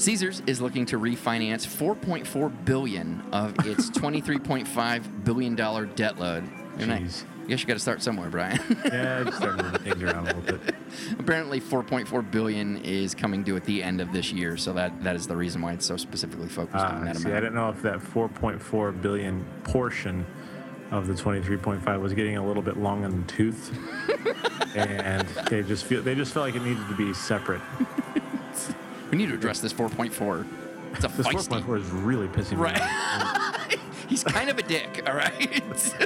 Caesars 0.00 0.42
is 0.46 0.60
looking 0.60 0.86
to 0.86 0.98
refinance 0.98 1.66
4.4 1.66 2.64
billion 2.64 3.22
of 3.32 3.54
its 3.66 3.90
23.5 4.00 5.24
billion 5.24 5.54
dollar 5.54 5.86
debt 5.86 6.18
load. 6.18 6.48
And 6.78 6.90
I 6.92 7.00
Jeez. 7.00 7.24
guess 7.48 7.60
you 7.60 7.66
got 7.66 7.74
to 7.74 7.80
start 7.80 8.02
somewhere, 8.02 8.30
Brian. 8.30 8.58
Yeah, 8.86 9.24
just 9.24 9.36
start 9.36 9.56
moving 9.62 9.80
things 9.82 10.02
around 10.02 10.28
a 10.28 10.34
little 10.34 10.56
bit. 10.58 10.74
Apparently, 11.18 11.60
4.4 11.60 12.30
billion 12.30 12.78
is 12.78 13.14
coming 13.14 13.42
due 13.42 13.56
at 13.56 13.64
the 13.64 13.82
end 13.82 14.00
of 14.00 14.10
this 14.12 14.32
year, 14.32 14.56
so 14.56 14.72
that 14.72 15.02
that 15.04 15.16
is 15.16 15.26
the 15.26 15.36
reason 15.36 15.60
why 15.60 15.72
it's 15.74 15.84
so 15.84 15.96
specifically 15.98 16.48
focused 16.48 16.82
on 16.84 17.02
Uh, 17.02 17.04
that 17.04 17.16
see, 17.18 17.26
I 17.28 17.30
amount. 17.32 17.42
didn't 17.44 17.54
know 17.56 17.68
if 17.68 17.82
that 17.82 17.98
4.4 17.98 19.02
billion 19.02 19.44
portion 19.64 20.24
of 20.90 21.06
the 21.06 21.12
23.5 21.14 22.00
was 22.00 22.14
getting 22.14 22.36
a 22.38 22.44
little 22.46 22.62
bit 22.62 22.78
long 22.78 23.04
in 23.04 23.20
the 23.20 23.26
tooth, 23.32 23.70
and 24.74 25.28
they 25.50 25.62
just 25.62 25.84
feel 25.84 26.02
they 26.02 26.14
just 26.14 26.32
felt 26.32 26.46
like 26.46 26.56
it 26.56 26.62
needed 26.64 26.88
to 26.88 26.96
be 26.96 27.12
separate. 27.12 27.60
We 29.10 29.18
need 29.18 29.28
to 29.28 29.34
address 29.34 29.60
this 29.60 29.72
4.4. 29.72 30.46
It's 30.94 31.04
a 31.04 31.08
This 31.08 31.26
feisty. 31.26 31.60
4.4 31.62 31.78
is 31.78 31.90
really 31.90 32.28
pissing 32.28 32.52
me 32.52 32.56
Right. 32.58 32.80
off. 32.80 33.66
He's 34.08 34.24
kind 34.24 34.50
of 34.50 34.58
a 34.58 34.62
dick, 34.62 35.02
all 35.06 35.14
right? 35.14 35.62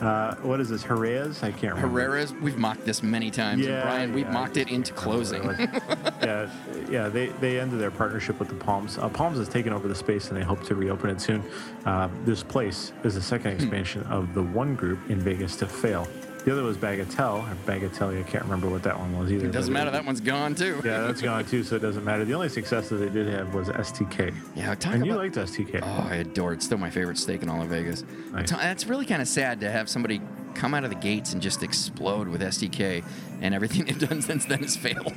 Uh, 0.00 0.34
what 0.42 0.58
is 0.60 0.68
this, 0.68 0.82
Herrera's? 0.82 1.44
I 1.44 1.52
can't 1.52 1.76
remember. 1.76 2.00
Herrera's, 2.00 2.32
we've 2.32 2.58
mocked 2.58 2.84
this 2.84 3.04
many 3.04 3.30
times. 3.30 3.64
and 3.64 3.80
Brian, 3.84 4.12
we've 4.12 4.26
yeah, 4.26 4.32
mocked 4.32 4.56
it 4.56 4.68
into 4.68 4.92
closing. 4.92 5.44
yeah, 6.20 6.50
yeah. 6.90 7.08
They 7.08 7.28
they 7.28 7.60
ended 7.60 7.78
their 7.78 7.92
partnership 7.92 8.40
with 8.40 8.48
the 8.48 8.56
Palms. 8.56 8.98
Uh, 8.98 9.08
Palms 9.08 9.38
has 9.38 9.48
taken 9.48 9.72
over 9.72 9.86
the 9.86 9.94
space, 9.94 10.26
and 10.30 10.36
they 10.36 10.42
hope 10.42 10.64
to 10.64 10.74
reopen 10.74 11.08
it 11.10 11.20
soon. 11.20 11.40
Uh, 11.86 12.08
this 12.24 12.42
place 12.42 12.90
is 13.04 13.14
the 13.14 13.20
Hmm. 13.20 13.26
second 13.26 13.52
expansion 13.52 14.02
of 14.10 14.34
the 14.34 14.42
one 14.42 14.74
group 14.74 14.98
in 15.08 15.20
Vegas 15.20 15.54
to 15.58 15.68
fail. 15.68 16.08
The 16.44 16.50
other 16.52 16.64
was 16.64 16.76
Bagatelle 16.76 17.48
or 17.50 17.54
Bagatelle. 17.66 18.18
I 18.18 18.22
can't 18.28 18.42
remember 18.44 18.68
what 18.68 18.82
that 18.82 18.98
one 18.98 19.16
was 19.16 19.30
either. 19.30 19.46
It 19.46 19.52
doesn't 19.52 19.72
matter. 19.72 19.90
That 19.92 20.04
one's 20.04 20.20
gone, 20.20 20.54
too. 20.56 20.80
Yeah, 20.84 21.02
that's 21.02 21.22
gone 21.22 21.44
too, 21.44 21.62
so 21.62 21.76
it 21.76 21.82
doesn't 21.82 22.04
matter. 22.04 22.24
The 22.24 22.34
only 22.34 22.48
success 22.48 22.88
that 22.88 22.96
they 22.96 23.08
did 23.08 23.28
have 23.28 23.54
was 23.54 23.68
STK. 23.68 24.34
Yeah, 24.56 24.74
talk 24.74 24.94
and 24.94 25.06
you 25.06 25.12
about- 25.12 25.22
liked 25.24 25.36
STK. 25.36 25.80
Oh, 25.82 26.08
I 26.10 26.16
adore 26.16 26.52
it. 26.52 26.56
It's 26.56 26.64
still 26.66 26.78
my 26.78 26.90
favorite 26.90 27.18
steak 27.18 27.42
in 27.42 27.48
all 27.48 27.62
of 27.62 27.68
Vegas. 27.68 28.04
Nice. 28.32 28.50
That's 28.50 28.86
really 28.86 29.06
kind 29.06 29.22
of 29.22 29.28
sad 29.28 29.60
to 29.60 29.70
have 29.70 29.88
somebody 29.88 30.20
come 30.54 30.74
out 30.74 30.84
of 30.84 30.90
the 30.90 30.96
gates 30.96 31.32
and 31.32 31.42
just 31.42 31.62
explode 31.62 32.28
with 32.28 32.40
STK, 32.40 33.04
and 33.40 33.54
everything 33.54 33.84
they've 33.86 33.98
done 34.08 34.22
since 34.22 34.44
then 34.46 34.60
has 34.60 34.76
failed. 34.76 35.12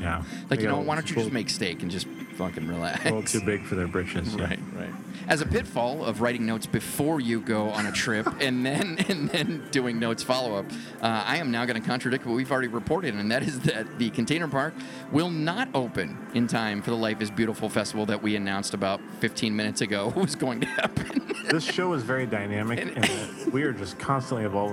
Yeah. 0.00 0.22
Like, 0.50 0.60
you 0.60 0.68
know, 0.68 0.78
why 0.78 0.94
don't 0.94 1.10
you 1.10 1.16
just 1.16 1.32
make 1.32 1.50
steak 1.50 1.82
and 1.82 1.90
just 1.90 2.06
fucking 2.36 2.68
relax? 2.68 3.00
A 3.00 3.04
little 3.06 3.22
too 3.24 3.40
big 3.44 3.64
for 3.64 3.74
their 3.74 3.88
britches. 3.88 4.32
yeah. 4.36 4.44
Right, 4.44 4.58
right. 4.76 4.90
As 5.26 5.40
a 5.40 5.46
pitfall 5.46 6.04
of 6.04 6.20
writing 6.20 6.46
notes 6.46 6.66
before 6.66 7.20
you 7.20 7.40
go 7.40 7.70
on 7.70 7.86
a 7.86 7.90
trip 7.92 8.28
and 8.40 8.64
then 8.64 9.04
and 9.08 9.28
then 9.30 9.66
doing 9.72 9.98
notes 9.98 10.22
follow 10.22 10.54
up, 10.54 10.66
uh, 11.02 11.24
I 11.26 11.38
am 11.38 11.50
now 11.50 11.64
going 11.64 11.80
to 11.80 11.86
contradict 11.86 12.24
what 12.24 12.34
we've 12.36 12.52
already 12.52 12.68
reported, 12.68 13.14
and 13.14 13.28
that 13.32 13.42
is 13.42 13.58
that 13.60 13.98
the 13.98 14.10
container 14.10 14.46
park 14.46 14.74
will 15.10 15.30
not 15.30 15.68
open 15.74 16.16
in 16.34 16.46
time 16.46 16.82
for 16.82 16.90
the 16.90 16.96
Life 16.96 17.20
is 17.20 17.30
Beautiful 17.32 17.68
festival 17.68 18.06
that 18.06 18.22
we 18.22 18.36
announced 18.36 18.72
about 18.74 19.00
15 19.20 19.56
minutes 19.56 19.80
ago 19.80 20.12
was 20.16 20.36
going 20.36 20.60
to 20.60 20.66
happen. 20.68 21.34
This 21.50 21.64
show 21.64 21.92
is 21.92 22.02
very 22.04 22.26
dynamic, 22.26 22.80
and 22.80 23.04
that 23.04 23.52
we 23.52 23.62
are 23.64 23.72
just 23.72 23.98
constantly 23.98 24.44
evolving 24.46 24.65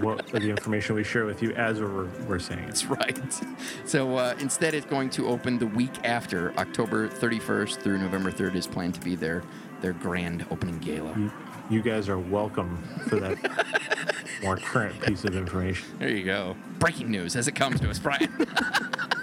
what 0.00 0.26
the 0.28 0.50
information 0.50 0.94
we 0.94 1.04
share 1.04 1.24
with 1.24 1.42
you 1.42 1.52
as 1.52 1.80
we're, 1.80 2.06
we're 2.26 2.38
saying 2.38 2.60
it. 2.60 2.66
That's 2.66 2.86
right. 2.86 3.18
So 3.84 4.16
uh, 4.16 4.34
instead, 4.40 4.74
it's 4.74 4.86
going 4.86 5.10
to 5.10 5.28
open 5.28 5.58
the 5.58 5.66
week 5.66 5.92
after 6.04 6.52
October 6.58 7.08
31st 7.08 7.80
through 7.80 7.98
November 7.98 8.30
3rd 8.30 8.54
is 8.56 8.66
planned 8.66 8.94
to 8.94 9.00
be 9.00 9.14
their 9.14 9.42
their 9.80 9.92
grand 9.92 10.46
opening 10.50 10.78
gala. 10.78 11.14
You, 11.16 11.32
you 11.68 11.82
guys 11.82 12.08
are 12.08 12.18
welcome 12.18 12.82
for 13.08 13.16
that 13.16 13.36
more 14.42 14.56
current 14.56 15.00
piece 15.02 15.24
of 15.24 15.36
information. 15.36 15.88
There 15.98 16.08
you 16.08 16.24
go. 16.24 16.56
Breaking 16.78 17.10
news 17.10 17.36
as 17.36 17.46
it 17.46 17.52
comes 17.52 17.80
to 17.80 17.90
us, 17.90 17.98
Brian. 17.98 18.32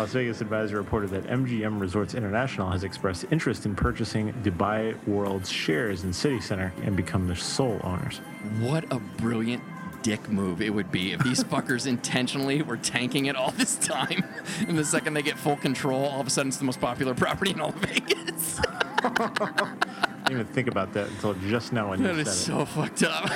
Las 0.00 0.14
Vegas 0.14 0.40
Advisor 0.40 0.78
reported 0.78 1.10
that 1.10 1.24
MGM 1.24 1.78
Resorts 1.78 2.14
International 2.14 2.70
has 2.70 2.84
expressed 2.84 3.26
interest 3.30 3.66
in 3.66 3.76
purchasing 3.76 4.32
Dubai 4.42 4.96
World's 5.06 5.50
shares 5.50 6.04
in 6.04 6.14
City 6.14 6.40
Center 6.40 6.72
and 6.84 6.96
become 6.96 7.28
the 7.28 7.36
sole 7.36 7.78
owners. 7.84 8.16
What 8.60 8.90
a 8.90 8.98
brilliant 8.98 9.62
dick 10.00 10.26
move 10.30 10.62
it 10.62 10.70
would 10.70 10.90
be 10.90 11.12
if 11.12 11.22
these 11.22 11.44
fuckers 11.52 11.86
intentionally 11.86 12.62
were 12.62 12.78
tanking 12.78 13.26
it 13.26 13.36
all 13.36 13.50
this 13.50 13.76
time. 13.76 14.24
And 14.66 14.78
the 14.78 14.86
second 14.86 15.12
they 15.12 15.20
get 15.20 15.38
full 15.38 15.56
control, 15.56 16.06
all 16.06 16.22
of 16.22 16.26
a 16.26 16.30
sudden 16.30 16.48
it's 16.48 16.56
the 16.56 16.64
most 16.64 16.80
popular 16.80 17.12
property 17.12 17.50
in 17.50 17.60
all 17.60 17.68
of 17.68 17.74
Vegas. 17.74 18.58
I 19.04 20.22
didn't 20.24 20.30
even 20.30 20.46
think 20.46 20.68
about 20.68 20.94
that 20.94 21.10
until 21.10 21.34
just 21.34 21.74
now 21.74 21.90
when 21.90 22.02
That 22.02 22.14
you 22.14 22.20
is 22.20 22.28
said 22.28 22.54
so 22.54 22.64
fucked 22.64 23.02
up. 23.02 23.30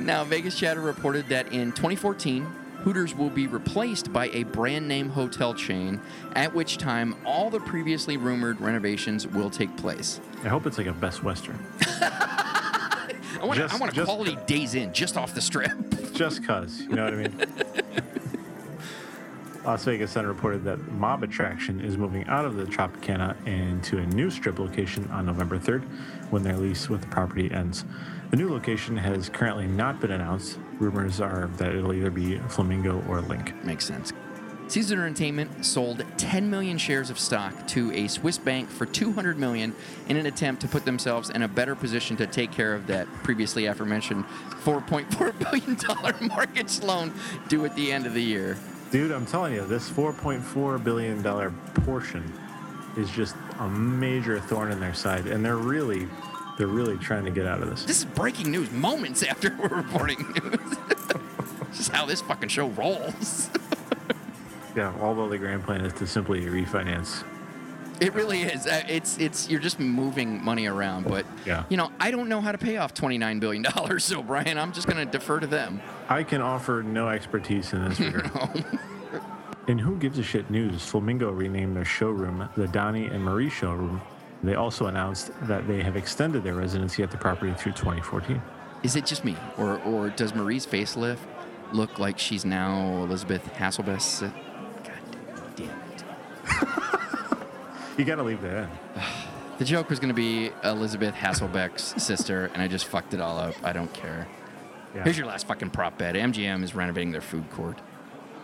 now, 0.00 0.24
Vegas 0.24 0.58
Chatter 0.58 0.80
reported 0.80 1.28
that 1.28 1.52
in 1.52 1.70
2014, 1.70 2.61
Hooters 2.84 3.14
will 3.14 3.30
be 3.30 3.46
replaced 3.46 4.12
by 4.12 4.28
a 4.30 4.42
brand 4.44 4.88
name 4.88 5.08
hotel 5.08 5.54
chain, 5.54 6.00
at 6.34 6.52
which 6.52 6.78
time 6.78 7.14
all 7.24 7.48
the 7.48 7.60
previously 7.60 8.16
rumored 8.16 8.60
renovations 8.60 9.26
will 9.26 9.50
take 9.50 9.74
place. 9.76 10.20
I 10.44 10.48
hope 10.48 10.66
it's 10.66 10.78
like 10.78 10.88
a 10.88 10.92
Best 10.92 11.22
Western. 11.22 11.58
I 12.00 13.44
want, 13.44 13.58
Just- 13.58 13.74
I 13.74 13.78
want 13.78 13.92
a 13.92 13.94
just- 13.94 14.06
quality 14.06 14.36
days 14.46 14.74
in 14.74 14.92
just 14.92 15.16
off 15.16 15.34
the 15.34 15.40
strip. 15.40 15.70
just 16.12 16.44
cuz, 16.44 16.82
you 16.82 16.88
know 16.90 17.04
what 17.04 17.14
I 17.14 17.16
mean? 17.16 17.46
Las 19.64 19.84
Vegas 19.84 20.10
Sun 20.10 20.26
reported 20.26 20.64
that 20.64 20.80
Mob 20.90 21.22
Attraction 21.22 21.80
is 21.80 21.96
moving 21.96 22.26
out 22.26 22.44
of 22.44 22.56
the 22.56 22.64
Tropicana 22.64 23.36
and 23.46 23.82
to 23.84 23.98
a 23.98 24.06
new 24.06 24.28
strip 24.28 24.58
location 24.58 25.08
on 25.12 25.24
November 25.26 25.56
3rd 25.56 25.82
when 26.30 26.42
their 26.42 26.56
lease 26.56 26.88
with 26.88 27.00
the 27.00 27.06
property 27.06 27.48
ends. 27.52 27.84
The 28.32 28.38
new 28.38 28.48
location 28.48 28.96
has 28.96 29.28
currently 29.28 29.66
not 29.66 30.00
been 30.00 30.10
announced. 30.10 30.58
Rumors 30.78 31.20
are 31.20 31.50
that 31.58 31.74
it'll 31.74 31.92
either 31.92 32.10
be 32.10 32.38
Flamingo 32.48 33.04
or 33.06 33.20
Link. 33.20 33.62
Makes 33.62 33.84
sense. 33.84 34.10
Caesar 34.68 34.94
Entertainment 34.94 35.66
sold 35.66 36.02
10 36.16 36.48
million 36.48 36.78
shares 36.78 37.10
of 37.10 37.18
stock 37.18 37.66
to 37.68 37.92
a 37.92 38.08
Swiss 38.08 38.38
bank 38.38 38.70
for 38.70 38.86
200 38.86 39.36
million 39.38 39.74
in 40.08 40.16
an 40.16 40.24
attempt 40.24 40.62
to 40.62 40.68
put 40.68 40.86
themselves 40.86 41.28
in 41.28 41.42
a 41.42 41.48
better 41.48 41.74
position 41.74 42.16
to 42.16 42.26
take 42.26 42.50
care 42.50 42.74
of 42.74 42.86
that 42.86 43.06
previously 43.22 43.66
aforementioned 43.66 44.24
4.4 44.64 45.38
billion 45.50 45.74
dollar 45.74 46.14
mortgage 46.34 46.80
loan 46.80 47.12
due 47.48 47.66
at 47.66 47.76
the 47.76 47.92
end 47.92 48.06
of 48.06 48.14
the 48.14 48.22
year. 48.22 48.56
Dude, 48.90 49.12
I'm 49.12 49.26
telling 49.26 49.52
you, 49.52 49.66
this 49.66 49.90
$4.4 49.90 50.82
billion 50.82 51.22
portion 51.84 52.32
is 52.96 53.10
just 53.10 53.36
a 53.58 53.68
major 53.68 54.40
thorn 54.40 54.72
in 54.72 54.80
their 54.80 54.94
side, 54.94 55.26
and 55.26 55.44
they're 55.44 55.56
really, 55.56 56.08
they're 56.58 56.66
really 56.66 56.96
trying 56.98 57.24
to 57.24 57.30
get 57.30 57.46
out 57.46 57.62
of 57.62 57.70
this. 57.70 57.84
This 57.84 57.98
is 57.98 58.04
breaking 58.04 58.50
news 58.50 58.70
moments 58.70 59.22
after 59.32 59.54
we're 59.56 59.68
reporting 59.68 60.18
news. 60.42 60.60
this 61.70 61.80
is 61.80 61.88
how 61.88 62.06
this 62.06 62.20
fucking 62.20 62.48
show 62.50 62.68
rolls. 62.68 63.50
Yeah, 64.74 64.94
although 65.02 65.28
the 65.28 65.36
grand 65.36 65.64
plan 65.64 65.82
is 65.84 65.92
to 65.94 66.06
simply 66.06 66.40
refinance. 66.46 67.24
It 68.00 68.14
really 68.14 68.40
is. 68.40 68.66
Uh, 68.66 68.82
It's 68.88 69.18
it's 69.18 69.50
you're 69.50 69.60
just 69.60 69.78
moving 69.78 70.42
money 70.42 70.64
around, 70.66 71.04
but 71.06 71.26
Yeah. 71.44 71.64
you 71.68 71.76
know 71.76 71.92
I 72.00 72.10
don't 72.10 72.30
know 72.30 72.40
how 72.40 72.52
to 72.52 72.56
pay 72.58 72.78
off 72.78 72.94
29 72.94 73.38
billion 73.38 73.62
dollars. 73.64 74.02
So 74.02 74.22
Brian, 74.22 74.56
I'm 74.56 74.72
just 74.72 74.88
gonna 74.88 75.04
defer 75.04 75.40
to 75.40 75.46
them. 75.46 75.82
I 76.08 76.22
can 76.22 76.40
offer 76.40 76.82
no 76.82 77.08
expertise 77.10 77.74
in 77.74 77.86
this 77.86 78.00
regard. 78.00 78.64
In 79.68 79.78
Who 79.78 79.96
Gives 79.96 80.18
a 80.18 80.22
Shit 80.22 80.48
news, 80.50 80.82
Flamingo 80.86 81.30
renamed 81.30 81.76
their 81.76 81.84
showroom 81.84 82.48
the 82.56 82.66
Donnie 82.68 83.08
and 83.08 83.22
Marie 83.22 83.50
Showroom. 83.50 84.00
They 84.42 84.54
also 84.54 84.86
announced 84.86 85.30
that 85.42 85.68
they 85.68 85.82
have 85.82 85.96
extended 85.96 86.42
their 86.42 86.54
residency 86.54 87.02
at 87.02 87.10
the 87.10 87.16
property 87.16 87.52
through 87.54 87.72
2014. 87.72 88.42
Is 88.82 88.96
it 88.96 89.06
just 89.06 89.24
me, 89.24 89.36
or 89.56 89.78
or 89.82 90.10
does 90.10 90.34
Marie's 90.34 90.66
facelift 90.66 91.18
look 91.72 91.98
like 91.98 92.18
she's 92.18 92.44
now 92.44 93.04
Elisabeth 93.04 93.44
Hasselbeck? 93.54 94.32
God 94.82 95.56
damn 95.56 95.68
it! 95.68 96.04
You 97.98 98.04
got 98.06 98.16
to 98.16 98.22
leave 98.22 98.40
that 98.42 98.64
in. 98.64 99.02
The 99.58 99.66
joke 99.66 99.90
was 99.90 100.00
gonna 100.00 100.14
be 100.14 100.50
Elisabeth 100.64 101.14
Hasselbeck's 101.14 102.02
sister, 102.02 102.50
and 102.52 102.60
I 102.60 102.66
just 102.66 102.86
fucked 102.86 103.14
it 103.14 103.20
all 103.20 103.38
up. 103.38 103.54
I 103.62 103.72
don't 103.72 103.92
care. 103.92 104.26
Yeah. 104.92 105.04
Here's 105.04 105.16
your 105.16 105.26
last 105.26 105.46
fucking 105.46 105.70
prop 105.70 105.98
bet. 105.98 106.16
MGM 106.16 106.64
is 106.64 106.74
renovating 106.74 107.12
their 107.12 107.20
food 107.20 107.48
court. 107.50 107.78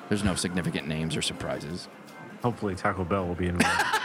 There's 0.08 0.22
no 0.22 0.36
significant 0.36 0.86
names 0.86 1.16
or 1.16 1.22
surprises. 1.22 1.88
Hopefully, 2.42 2.76
Taco 2.76 3.04
Bell 3.04 3.26
will 3.26 3.34
be 3.34 3.48
involved. 3.48 3.84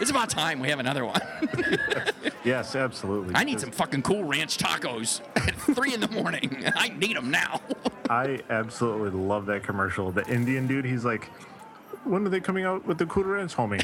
It's 0.00 0.10
about 0.10 0.30
time 0.30 0.60
we 0.60 0.68
have 0.68 0.80
another 0.80 1.04
one. 1.04 1.20
yes, 2.44 2.74
absolutely. 2.74 3.34
I 3.34 3.44
need 3.44 3.60
some 3.60 3.70
fucking 3.70 4.02
cool 4.02 4.24
ranch 4.24 4.56
tacos 4.56 5.20
at 5.36 5.54
three 5.74 5.92
in 5.92 6.00
the 6.00 6.08
morning. 6.08 6.64
I 6.74 6.88
need 6.88 7.16
them 7.16 7.30
now. 7.30 7.60
I 8.08 8.40
absolutely 8.48 9.10
love 9.10 9.46
that 9.46 9.62
commercial. 9.62 10.10
The 10.10 10.26
Indian 10.26 10.66
dude, 10.66 10.86
he's 10.86 11.04
like, 11.04 11.28
when 12.04 12.26
are 12.26 12.30
they 12.30 12.40
coming 12.40 12.64
out 12.64 12.86
with 12.86 12.98
the 12.98 13.06
Cool 13.06 13.24
homie? 13.24 13.78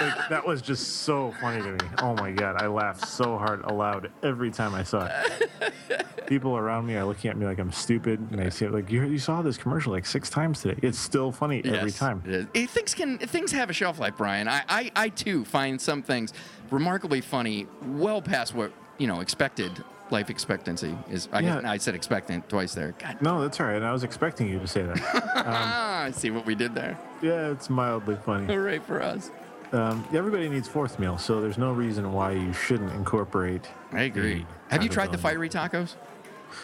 like, 0.00 0.28
that 0.28 0.46
was 0.46 0.62
just 0.62 0.98
so 1.02 1.32
funny 1.40 1.62
to 1.62 1.72
me. 1.72 1.78
Oh 1.98 2.14
my 2.14 2.30
God. 2.32 2.60
I 2.60 2.66
laughed 2.66 3.06
so 3.06 3.36
hard 3.36 3.62
aloud 3.64 4.10
every 4.22 4.50
time 4.50 4.74
I 4.74 4.82
saw 4.82 5.06
it. 5.10 5.74
People 6.26 6.56
around 6.56 6.86
me 6.86 6.94
are 6.96 7.04
looking 7.04 7.30
at 7.30 7.36
me 7.36 7.44
like 7.46 7.58
I'm 7.58 7.72
stupid. 7.72 8.20
And 8.30 8.38
they 8.38 8.50
say, 8.50 8.68
like, 8.68 8.90
you, 8.90 9.02
you 9.04 9.18
saw 9.18 9.42
this 9.42 9.56
commercial 9.56 9.92
like 9.92 10.06
six 10.06 10.30
times 10.30 10.62
today. 10.62 10.78
It's 10.82 10.98
still 10.98 11.32
funny 11.32 11.62
every 11.64 11.90
time. 11.90 12.22
It. 12.26 12.48
It- 12.54 12.70
things 12.70 12.94
can 12.94 13.18
things 13.18 13.50
have 13.52 13.68
a 13.68 13.72
shelf 13.72 13.98
life, 13.98 14.14
Brian. 14.16 14.46
I, 14.48 14.62
I 14.68 14.90
I 14.94 15.08
too 15.08 15.44
find 15.44 15.80
some 15.80 16.02
things 16.02 16.32
remarkably 16.70 17.20
funny, 17.20 17.66
well 17.84 18.22
past 18.22 18.54
what 18.54 18.72
you 18.98 19.06
know 19.08 19.20
expected 19.20 19.72
life 20.12 20.30
expectancy 20.30 20.96
is. 21.10 21.28
I, 21.32 21.42
guess, 21.42 21.62
Yeah. 21.62 21.70
I 21.70 21.76
said 21.78 21.94
expectant 21.94 22.48
twice 22.48 22.74
there. 22.74 22.94
God, 22.98 23.16
No, 23.20 23.40
that's 23.42 23.60
all 23.60 23.66
right. 23.66 23.82
I 23.82 23.92
was 23.92 24.04
expecting 24.04 24.48
you 24.48 24.58
to 24.58 24.66
say 24.66 24.82
that. 24.82 24.98
ah, 25.34 26.02
I 26.04 26.10
see 26.10 26.30
what 26.30 26.46
we 26.46 26.54
did 26.54 26.74
there. 26.74 26.98
yeah, 27.22 27.50
it's 27.50 27.70
mildly 27.70 28.16
funny. 28.24 28.46
Hooray 28.46 28.78
for 28.80 29.02
us! 29.02 29.30
Um, 29.72 30.04
everybody 30.12 30.48
needs 30.48 30.66
fourth 30.66 30.98
meal, 30.98 31.16
so 31.16 31.40
there's 31.40 31.58
no 31.58 31.72
reason 31.72 32.12
why 32.12 32.32
you 32.32 32.52
shouldn't 32.52 32.92
incorporate. 32.92 33.68
I 33.92 34.02
agree. 34.02 34.44
Have 34.68 34.82
you 34.82 34.88
tried 34.88 35.12
the 35.12 35.18
fiery 35.18 35.48
tacos? 35.48 35.94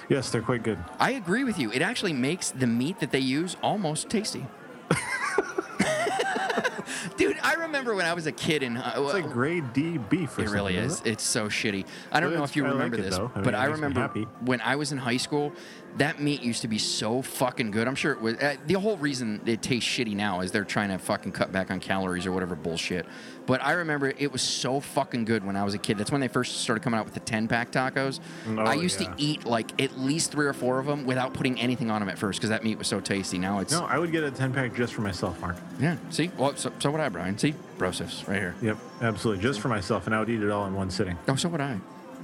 Yes, 0.08 0.30
they're 0.30 0.42
quite 0.42 0.64
good. 0.64 0.78
I 0.98 1.12
agree 1.12 1.44
with 1.44 1.58
you. 1.58 1.70
It 1.70 1.80
actually 1.82 2.12
makes 2.12 2.50
the 2.50 2.66
meat 2.66 2.98
that 2.98 3.12
they 3.12 3.20
use 3.20 3.56
almost 3.62 4.08
tasty. 4.10 4.44
Dude, 7.16 7.38
I 7.42 7.54
remember 7.54 7.94
when 7.94 8.04
I 8.04 8.12
was 8.12 8.26
a 8.26 8.32
kid 8.32 8.62
in. 8.62 8.76
Uh, 8.76 8.92
It's 8.96 9.14
like 9.14 9.30
grade 9.30 9.72
D 9.72 9.96
beef. 9.98 10.36
Or 10.38 10.42
It 10.42 10.50
really 10.50 10.76
is. 10.76 11.00
it? 11.00 11.06
It's 11.06 11.24
so 11.24 11.48
shitty. 11.48 11.86
I 12.12 12.20
don't 12.20 12.30
But 12.30 12.38
know 12.38 12.44
if 12.44 12.56
you 12.56 12.62
like 12.64 12.72
remember 12.72 12.96
it, 12.98 13.02
this. 13.02 13.14
I 13.16 13.20
mean, 13.20 13.30
but 13.42 13.54
I 13.54 13.64
remember 13.66 14.08
when 14.44 14.60
I 14.60 14.76
was 14.76 14.92
in 14.92 14.98
high 14.98 15.16
school, 15.16 15.52
that 15.96 16.20
meat 16.20 16.42
used 16.42 16.60
to 16.62 16.68
be 16.68 16.78
so 16.78 17.22
fucking 17.22 17.70
good. 17.70 17.88
I'm 17.88 17.94
sure 17.94 18.12
it 18.12 18.20
was. 18.20 18.34
Uh, 18.36 18.56
the 18.66 18.74
whole 18.74 18.98
reason 18.98 19.40
it 19.46 19.62
tastes 19.62 19.88
shitty 19.88 20.14
now 20.14 20.40
is 20.40 20.52
they're 20.52 20.64
trying 20.64 20.90
to 20.90 20.98
fucking 20.98 21.32
cut 21.32 21.52
back 21.52 21.70
on 21.70 21.80
calories 21.80 22.26
or 22.26 22.32
whatever 22.32 22.54
bullshit. 22.54 23.06
But 23.46 23.62
I 23.62 23.72
remember 23.72 24.12
it 24.16 24.32
was 24.32 24.42
so 24.42 24.80
fucking 24.80 25.24
good 25.24 25.44
when 25.44 25.56
I 25.56 25.64
was 25.64 25.74
a 25.74 25.78
kid. 25.78 25.98
That's 25.98 26.10
when 26.10 26.20
they 26.20 26.28
first 26.28 26.58
started 26.58 26.82
coming 26.82 26.98
out 26.98 27.04
with 27.04 27.14
the 27.14 27.20
10 27.20 27.48
pack 27.48 27.70
tacos. 27.70 28.20
Oh, 28.48 28.58
I 28.58 28.74
used 28.74 29.00
yeah. 29.00 29.12
to 29.12 29.14
eat 29.16 29.44
like 29.44 29.80
at 29.80 29.98
least 29.98 30.32
three 30.32 30.46
or 30.46 30.52
four 30.52 30.78
of 30.78 30.86
them 30.86 31.06
without 31.06 31.32
putting 31.32 31.58
anything 31.60 31.90
on 31.90 32.00
them 32.00 32.08
at 32.08 32.18
first 32.18 32.40
because 32.40 32.50
that 32.50 32.64
meat 32.64 32.76
was 32.76 32.88
so 32.88 33.00
tasty. 33.00 33.38
Now 33.38 33.60
it's. 33.60 33.72
No, 33.72 33.84
I 33.84 33.98
would 33.98 34.12
get 34.12 34.24
a 34.24 34.30
10 34.30 34.52
pack 34.52 34.74
just 34.74 34.94
for 34.94 35.02
myself, 35.02 35.40
Mark. 35.40 35.56
Yeah. 35.80 35.96
See? 36.10 36.30
Well, 36.36 36.56
so, 36.56 36.72
so 36.78 36.90
would 36.90 37.00
I, 37.00 37.08
Brian. 37.08 37.38
See? 37.38 37.54
Brosifs 37.78 38.26
right 38.26 38.38
here. 38.38 38.54
Yep, 38.62 38.78
absolutely. 39.02 39.42
Just 39.42 39.60
for 39.60 39.68
myself, 39.68 40.06
and 40.06 40.14
I 40.14 40.20
would 40.20 40.30
eat 40.30 40.42
it 40.42 40.50
all 40.50 40.66
in 40.66 40.74
one 40.74 40.90
sitting. 40.90 41.16
Oh, 41.28 41.36
so 41.36 41.48
would 41.50 41.60
I. 41.60 41.78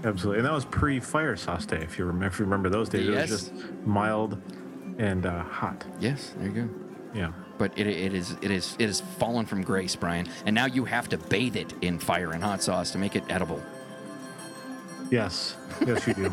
Absolutely. 0.04 0.38
And 0.38 0.46
that 0.46 0.52
was 0.52 0.64
pre 0.64 0.98
fire 0.98 1.36
sauce 1.36 1.66
day, 1.66 1.82
if 1.82 1.98
you 1.98 2.04
remember, 2.04 2.26
if 2.26 2.38
you 2.38 2.44
remember 2.44 2.68
those 2.68 2.88
days. 2.88 3.06
Yes. 3.06 3.28
It 3.28 3.32
was 3.32 3.48
just 3.48 3.72
mild 3.84 4.40
and 4.98 5.26
uh, 5.26 5.44
hot. 5.44 5.84
Yes, 6.00 6.34
there 6.36 6.48
you 6.48 6.52
go. 6.52 6.68
Yeah. 7.14 7.32
But 7.62 7.78
it, 7.78 7.86
it 7.86 8.12
is 8.12 8.36
it 8.42 8.50
is 8.50 8.74
it 8.80 8.88
has 8.88 9.00
fallen 9.00 9.46
from 9.46 9.62
grace, 9.62 9.94
Brian. 9.94 10.26
And 10.46 10.52
now 10.52 10.66
you 10.66 10.84
have 10.84 11.08
to 11.10 11.16
bathe 11.16 11.54
it 11.54 11.72
in 11.80 11.96
fire 11.96 12.32
and 12.32 12.42
hot 12.42 12.60
sauce 12.60 12.90
to 12.90 12.98
make 12.98 13.14
it 13.14 13.22
edible. 13.28 13.62
Yes. 15.12 15.54
Yes, 15.86 16.04
you 16.08 16.14
do. 16.14 16.32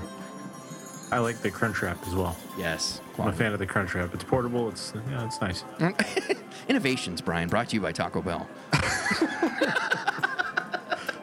I 1.12 1.20
like 1.20 1.38
the 1.38 1.52
Crunch 1.52 1.84
Wrap 1.84 2.00
as 2.08 2.16
well. 2.16 2.36
Yes. 2.58 3.02
I'm 3.20 3.28
a 3.28 3.32
fan 3.34 3.54
of 3.54 3.60
the 3.60 3.68
Crunch 3.68 3.94
Wrap. 3.94 4.12
It's 4.12 4.24
portable. 4.24 4.70
It's 4.70 4.92
yeah, 5.08 5.24
it's 5.24 5.40
nice. 5.40 5.64
Innovations, 6.68 7.22
Brian, 7.22 7.48
brought 7.48 7.70
to 7.70 7.76
you 7.76 7.82
by 7.82 7.92
Taco 7.92 8.24
Bell. 8.24 8.50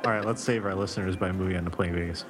All 0.04 0.12
right, 0.12 0.24
let's 0.24 0.40
save 0.40 0.64
our 0.66 0.74
listeners 0.76 1.16
by 1.16 1.32
moving 1.32 1.56
on 1.56 1.64
to 1.64 1.70
playing 1.70 1.94
Vegas. 1.94 2.24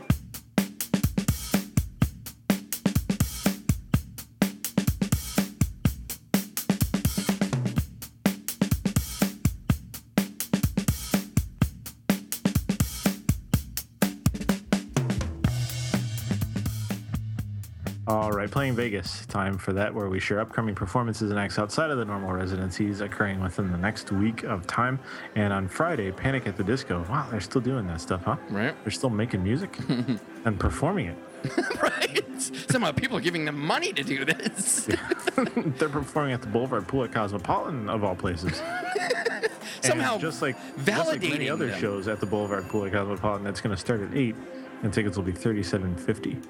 Playing 18.75 18.91
Vegas. 18.91 19.25
Time 19.27 19.57
for 19.59 19.73
that, 19.73 19.95
where 19.95 20.09
we 20.09 20.19
share 20.19 20.41
upcoming 20.41 20.75
performances 20.75 21.31
and 21.31 21.39
acts 21.39 21.57
outside 21.57 21.91
of 21.91 21.99
the 21.99 22.05
normal 22.05 22.33
residencies 22.33 23.01
occurring 23.01 23.41
within 23.41 23.71
the 23.71 23.79
next 23.79 24.11
week 24.11 24.43
of 24.43 24.67
time. 24.67 24.99
And 25.37 25.53
on 25.53 25.69
Friday, 25.69 26.11
Panic 26.11 26.49
at 26.49 26.57
the 26.57 26.65
Disco. 26.65 27.07
Wow, 27.09 27.29
they're 27.31 27.41
still 27.41 27.61
doing 27.61 27.87
that 27.87 28.01
stuff, 28.01 28.25
huh? 28.25 28.37
Right. 28.51 28.75
They're 28.83 28.91
still 28.91 29.11
making 29.11 29.45
music 29.45 29.79
and 30.45 30.59
performing 30.59 31.07
it. 31.07 31.17
right? 31.81 32.25
Somehow 32.69 32.91
people 32.91 33.17
are 33.17 33.21
giving 33.21 33.45
them 33.45 33.57
money 33.57 33.93
to 33.93 34.03
do 34.03 34.25
this. 34.25 34.87
they're 35.79 35.89
performing 35.89 36.33
at 36.33 36.41
the 36.41 36.49
Boulevard 36.49 36.89
Pool 36.89 37.05
at 37.05 37.13
Cosmopolitan, 37.13 37.89
of 37.89 38.03
all 38.03 38.17
places. 38.17 38.61
Somehow 39.81 40.19
just 40.19 40.43
like 40.43 40.57
just 40.85 41.09
like 41.09 41.23
many 41.23 41.49
other 41.49 41.69
them. 41.69 41.81
shows 41.81 42.09
at 42.09 42.19
the 42.19 42.27
Boulevard 42.27 42.69
Pool 42.69 42.85
at 42.85 42.93
Cosmopolitan, 42.93 43.45
that's 43.45 43.61
going 43.61 43.77
to 43.77 43.81
start 43.81 44.01
at 44.01 44.13
eight, 44.17 44.35
and 44.83 44.93
tickets 44.93 45.17
will 45.17 45.25
be 45.25 45.31
thirty-seven 45.31 45.97
fifty. 45.97 46.41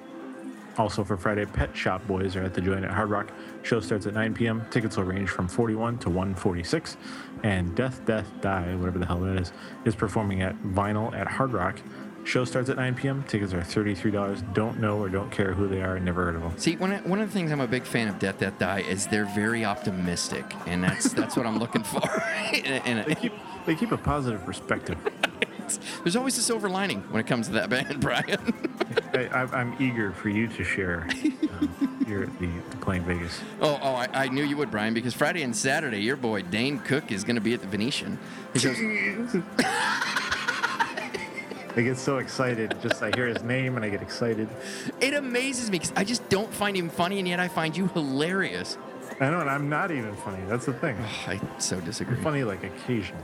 Also 0.77 1.03
for 1.03 1.17
Friday, 1.17 1.45
Pet 1.45 1.75
Shop 1.75 2.05
Boys 2.07 2.35
are 2.35 2.43
at 2.43 2.53
the 2.53 2.61
Joint 2.61 2.85
at 2.85 2.91
Hard 2.91 3.09
Rock. 3.09 3.31
Show 3.63 3.79
starts 3.79 4.05
at 4.05 4.13
9 4.13 4.33
p.m. 4.35 4.63
Tickets 4.69 4.97
will 4.97 5.05
range 5.05 5.29
from 5.29 5.47
41 5.47 5.97
to 5.99 6.09
146. 6.09 6.97
And 7.43 7.75
Death, 7.75 8.05
Death, 8.05 8.27
Die, 8.41 8.75
whatever 8.75 8.99
the 8.99 9.05
hell 9.05 9.19
that 9.21 9.37
is, 9.37 9.51
is 9.85 9.95
performing 9.95 10.43
at 10.43 10.55
Vinyl 10.63 11.13
at 11.15 11.27
Hard 11.27 11.53
Rock. 11.53 11.79
Show 12.23 12.43
starts 12.43 12.69
at 12.69 12.75
9 12.75 12.93
p.m. 12.95 13.23
Tickets 13.23 13.53
are 13.53 13.61
$33. 13.61 14.53
Don't 14.53 14.79
know 14.79 14.99
or 14.99 15.07
don't 15.07 15.31
care 15.31 15.53
who 15.53 15.67
they 15.67 15.81
are. 15.81 15.97
Never 15.97 16.25
heard 16.25 16.35
of 16.35 16.41
them. 16.41 16.57
See, 16.57 16.75
one 16.75 16.91
of, 16.91 17.05
one 17.05 17.21
of 17.21 17.29
the 17.29 17.33
things 17.33 17.51
I'm 17.51 17.61
a 17.61 17.67
big 17.67 17.83
fan 17.83 18.09
of 18.09 18.19
Death 18.19 18.39
Death 18.39 18.59
Die 18.59 18.81
is 18.81 19.07
they're 19.07 19.31
very 19.33 19.63
optimistic, 19.63 20.43
and 20.65 20.83
that's 20.83 21.13
that's 21.13 21.37
what 21.37 21.45
I'm 21.45 21.57
looking 21.57 21.83
for. 21.83 22.21
and, 22.65 22.85
and 22.85 23.05
They 23.05 23.15
keep 23.15 23.33
they 23.65 23.75
keep 23.75 23.93
a 23.93 23.97
positive 23.97 24.43
perspective. 24.43 24.97
there's 26.03 26.15
always 26.15 26.37
a 26.37 26.41
silver 26.41 26.69
lining 26.69 27.01
when 27.11 27.19
it 27.19 27.27
comes 27.27 27.47
to 27.47 27.53
that 27.53 27.69
band, 27.69 27.99
Brian. 28.01 28.53
I, 29.13 29.47
I'm 29.51 29.75
eager 29.81 30.11
for 30.11 30.29
you 30.29 30.47
to 30.47 30.63
share 30.63 31.07
um, 31.59 31.69
at 32.07 32.39
the, 32.39 32.47
the 32.69 32.77
playing 32.77 33.03
Vegas. 33.03 33.41
oh, 33.61 33.79
oh, 33.81 33.93
I, 33.93 34.07
I 34.13 34.27
knew 34.29 34.43
you 34.43 34.57
would, 34.57 34.71
Brian, 34.71 34.93
because 34.93 35.13
Friday 35.13 35.43
and 35.43 35.55
Saturday, 35.55 35.99
your 35.99 36.15
boy 36.15 36.41
Dane 36.41 36.79
Cook 36.79 37.11
is 37.11 37.23
going 37.23 37.35
to 37.35 37.41
be 37.41 37.53
at 37.53 37.61
the 37.61 37.67
Venetian. 37.67 38.17
He 38.53 38.59
goes, 38.59 38.77
I 41.77 41.83
get 41.83 41.97
so 41.97 42.17
excited. 42.17 42.75
Just 42.81 43.03
I 43.03 43.11
hear 43.15 43.27
his 43.27 43.43
name 43.43 43.75
and 43.75 43.85
I 43.85 43.89
get 43.89 44.01
excited. 44.01 44.49
it 44.99 45.13
amazes 45.13 45.69
me 45.69 45.77
because 45.77 45.93
I 45.95 46.03
just 46.03 46.27
don't 46.27 46.51
find 46.51 46.75
him 46.75 46.89
funny, 46.89 47.19
and 47.19 47.27
yet 47.27 47.39
I 47.39 47.47
find 47.47 47.77
you 47.77 47.87
hilarious. 47.87 48.77
I 49.19 49.29
know, 49.29 49.41
and 49.41 49.49
I'm 49.49 49.69
not 49.69 49.91
even 49.91 50.15
funny. 50.15 50.43
That's 50.47 50.65
the 50.65 50.73
thing. 50.73 50.97
I 51.27 51.39
so 51.59 51.79
disagree. 51.81 52.17
I'm 52.17 52.23
funny 52.23 52.43
like 52.43 52.63
occasionally. 52.63 53.23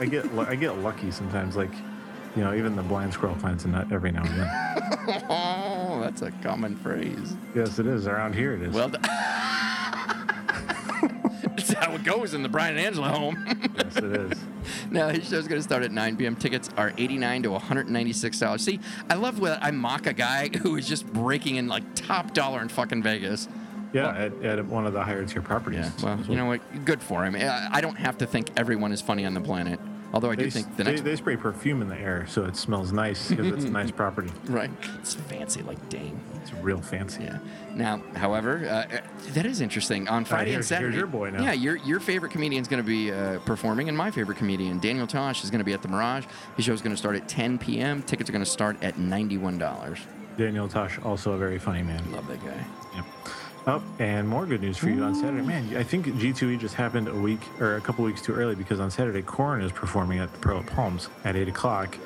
I 0.00 0.06
get 0.06 0.26
I 0.38 0.54
get 0.54 0.78
lucky 0.78 1.10
sometimes. 1.10 1.56
Like, 1.56 1.72
you 2.34 2.42
know, 2.44 2.54
even 2.54 2.76
the 2.76 2.82
blind 2.82 3.12
squirrel 3.12 3.34
finds 3.36 3.64
a 3.64 3.68
nut 3.68 3.90
every 3.92 4.12
now 4.12 4.22
and 4.24 4.40
then. 4.40 4.50
Oh, 5.28 6.00
that's 6.04 6.22
a 6.22 6.30
common 6.42 6.76
phrase. 6.76 7.36
yes, 7.54 7.78
it 7.78 7.86
is. 7.86 8.06
Around 8.06 8.34
here, 8.34 8.54
it 8.54 8.62
is. 8.62 8.74
Well, 8.74 8.88
that's 11.56 11.72
how 11.72 11.92
it 11.94 12.04
goes 12.04 12.34
in 12.34 12.42
the 12.42 12.48
Brian 12.48 12.76
and 12.76 12.86
Angela 12.86 13.08
home. 13.08 13.44
yes, 13.76 13.96
it 13.96 14.04
is. 14.04 14.38
Now 14.90 15.08
his 15.08 15.28
show's 15.28 15.48
going 15.48 15.58
to 15.58 15.62
start 15.62 15.82
at 15.82 15.92
9 15.92 16.16
p.m. 16.16 16.36
Tickets 16.36 16.70
are 16.76 16.92
89 16.96 17.44
to 17.44 17.50
196 17.52 18.38
dollars. 18.38 18.62
See, 18.62 18.80
I 19.10 19.14
love 19.14 19.38
when 19.38 19.58
I 19.60 19.70
mock 19.70 20.06
a 20.06 20.12
guy 20.12 20.48
who 20.48 20.76
is 20.76 20.86
just 20.88 21.06
breaking 21.12 21.56
in 21.56 21.68
like 21.68 21.82
top 21.94 22.34
dollar 22.34 22.62
in 22.62 22.68
fucking 22.68 23.02
Vegas. 23.02 23.48
Yeah, 23.92 24.08
at, 24.10 24.32
at 24.44 24.64
one 24.66 24.86
of 24.86 24.92
the 24.92 25.02
higher 25.02 25.24
tier 25.24 25.42
properties. 25.42 25.90
Yeah. 26.00 26.16
Well, 26.16 26.20
you 26.28 26.36
know 26.36 26.46
what? 26.46 26.84
Good 26.84 27.00
for 27.02 27.24
him. 27.24 27.34
I 27.36 27.80
don't 27.80 27.96
have 27.96 28.18
to 28.18 28.26
think 28.26 28.50
everyone 28.56 28.92
is 28.92 29.00
funny 29.00 29.24
on 29.24 29.34
the 29.34 29.40
planet. 29.40 29.80
Although 30.12 30.30
I 30.30 30.36
do 30.36 30.44
They, 30.44 30.50
think 30.50 30.76
the 30.76 30.84
they, 30.84 30.90
next 30.92 31.04
they 31.04 31.16
spray 31.16 31.36
perfume 31.36 31.82
in 31.82 31.88
the 31.88 31.98
air 31.98 32.26
so 32.28 32.44
it 32.44 32.56
smells 32.56 32.92
nice 32.92 33.28
because 33.28 33.48
it's 33.48 33.64
a 33.64 33.70
nice 33.70 33.90
property. 34.02 34.30
right, 34.46 34.70
it's 35.00 35.14
fancy 35.14 35.62
like 35.62 35.88
Dane. 35.88 36.18
It's 36.40 36.52
real 36.54 36.80
fancy. 36.80 37.24
Yeah. 37.24 37.38
Now, 37.74 38.00
however, 38.14 38.64
uh, 38.66 38.94
uh, 38.96 39.00
that 39.32 39.44
is 39.46 39.60
interesting. 39.60 40.08
On 40.08 40.24
Friday 40.24 40.42
and 40.42 40.50
here's- 40.52 40.68
Saturday, 40.68 40.96
your 40.96 41.08
boy 41.08 41.30
now. 41.30 41.42
yeah, 41.42 41.52
your 41.52 41.76
your 41.78 41.98
favorite 42.00 42.30
comedian 42.32 42.62
is 42.62 42.68
going 42.68 42.82
to 42.82 42.86
be 42.86 43.10
uh, 43.12 43.40
performing, 43.40 43.88
and 43.88 43.98
my 43.98 44.10
favorite 44.12 44.38
comedian, 44.38 44.78
Daniel 44.78 45.08
Tosh, 45.08 45.42
is 45.42 45.50
going 45.50 45.58
to 45.58 45.64
be 45.64 45.72
at 45.72 45.82
the 45.82 45.88
Mirage. 45.88 46.24
His 46.56 46.64
show 46.64 46.72
is 46.72 46.80
going 46.82 46.94
to 46.94 46.98
start 46.98 47.16
at 47.16 47.28
10 47.28 47.58
p.m. 47.58 48.02
Tickets 48.02 48.30
are 48.30 48.32
going 48.32 48.44
to 48.44 48.50
start 48.50 48.82
at 48.82 48.98
ninety-one 48.98 49.58
dollars. 49.58 49.98
Daniel 50.38 50.68
Tosh, 50.68 50.98
also 51.02 51.32
a 51.32 51.36
very 51.38 51.58
funny 51.58 51.82
man. 51.82 52.00
Love 52.12 52.26
that 52.28 52.42
guy. 52.44 52.64
Yep. 52.94 53.04
Oh, 53.68 53.82
and 53.98 54.28
more 54.28 54.46
good 54.46 54.60
news 54.60 54.78
for 54.78 54.88
you 54.90 55.02
on 55.02 55.14
Saturday. 55.14 55.42
Man, 55.42 55.76
I 55.76 55.82
think 55.82 56.06
G2E 56.06 56.60
just 56.60 56.74
happened 56.76 57.08
a 57.08 57.14
week 57.14 57.40
or 57.60 57.74
a 57.76 57.80
couple 57.80 58.04
weeks 58.04 58.22
too 58.22 58.32
early 58.32 58.54
because 58.54 58.78
on 58.78 58.92
Saturday, 58.92 59.22
Korn 59.22 59.60
is 59.60 59.72
performing 59.72 60.20
at 60.20 60.32
the 60.32 60.38
Pearl 60.38 60.58
of 60.58 60.66
Palms 60.66 61.08
at 61.24 61.34
8 61.34 61.48
o'clock, 61.48 61.98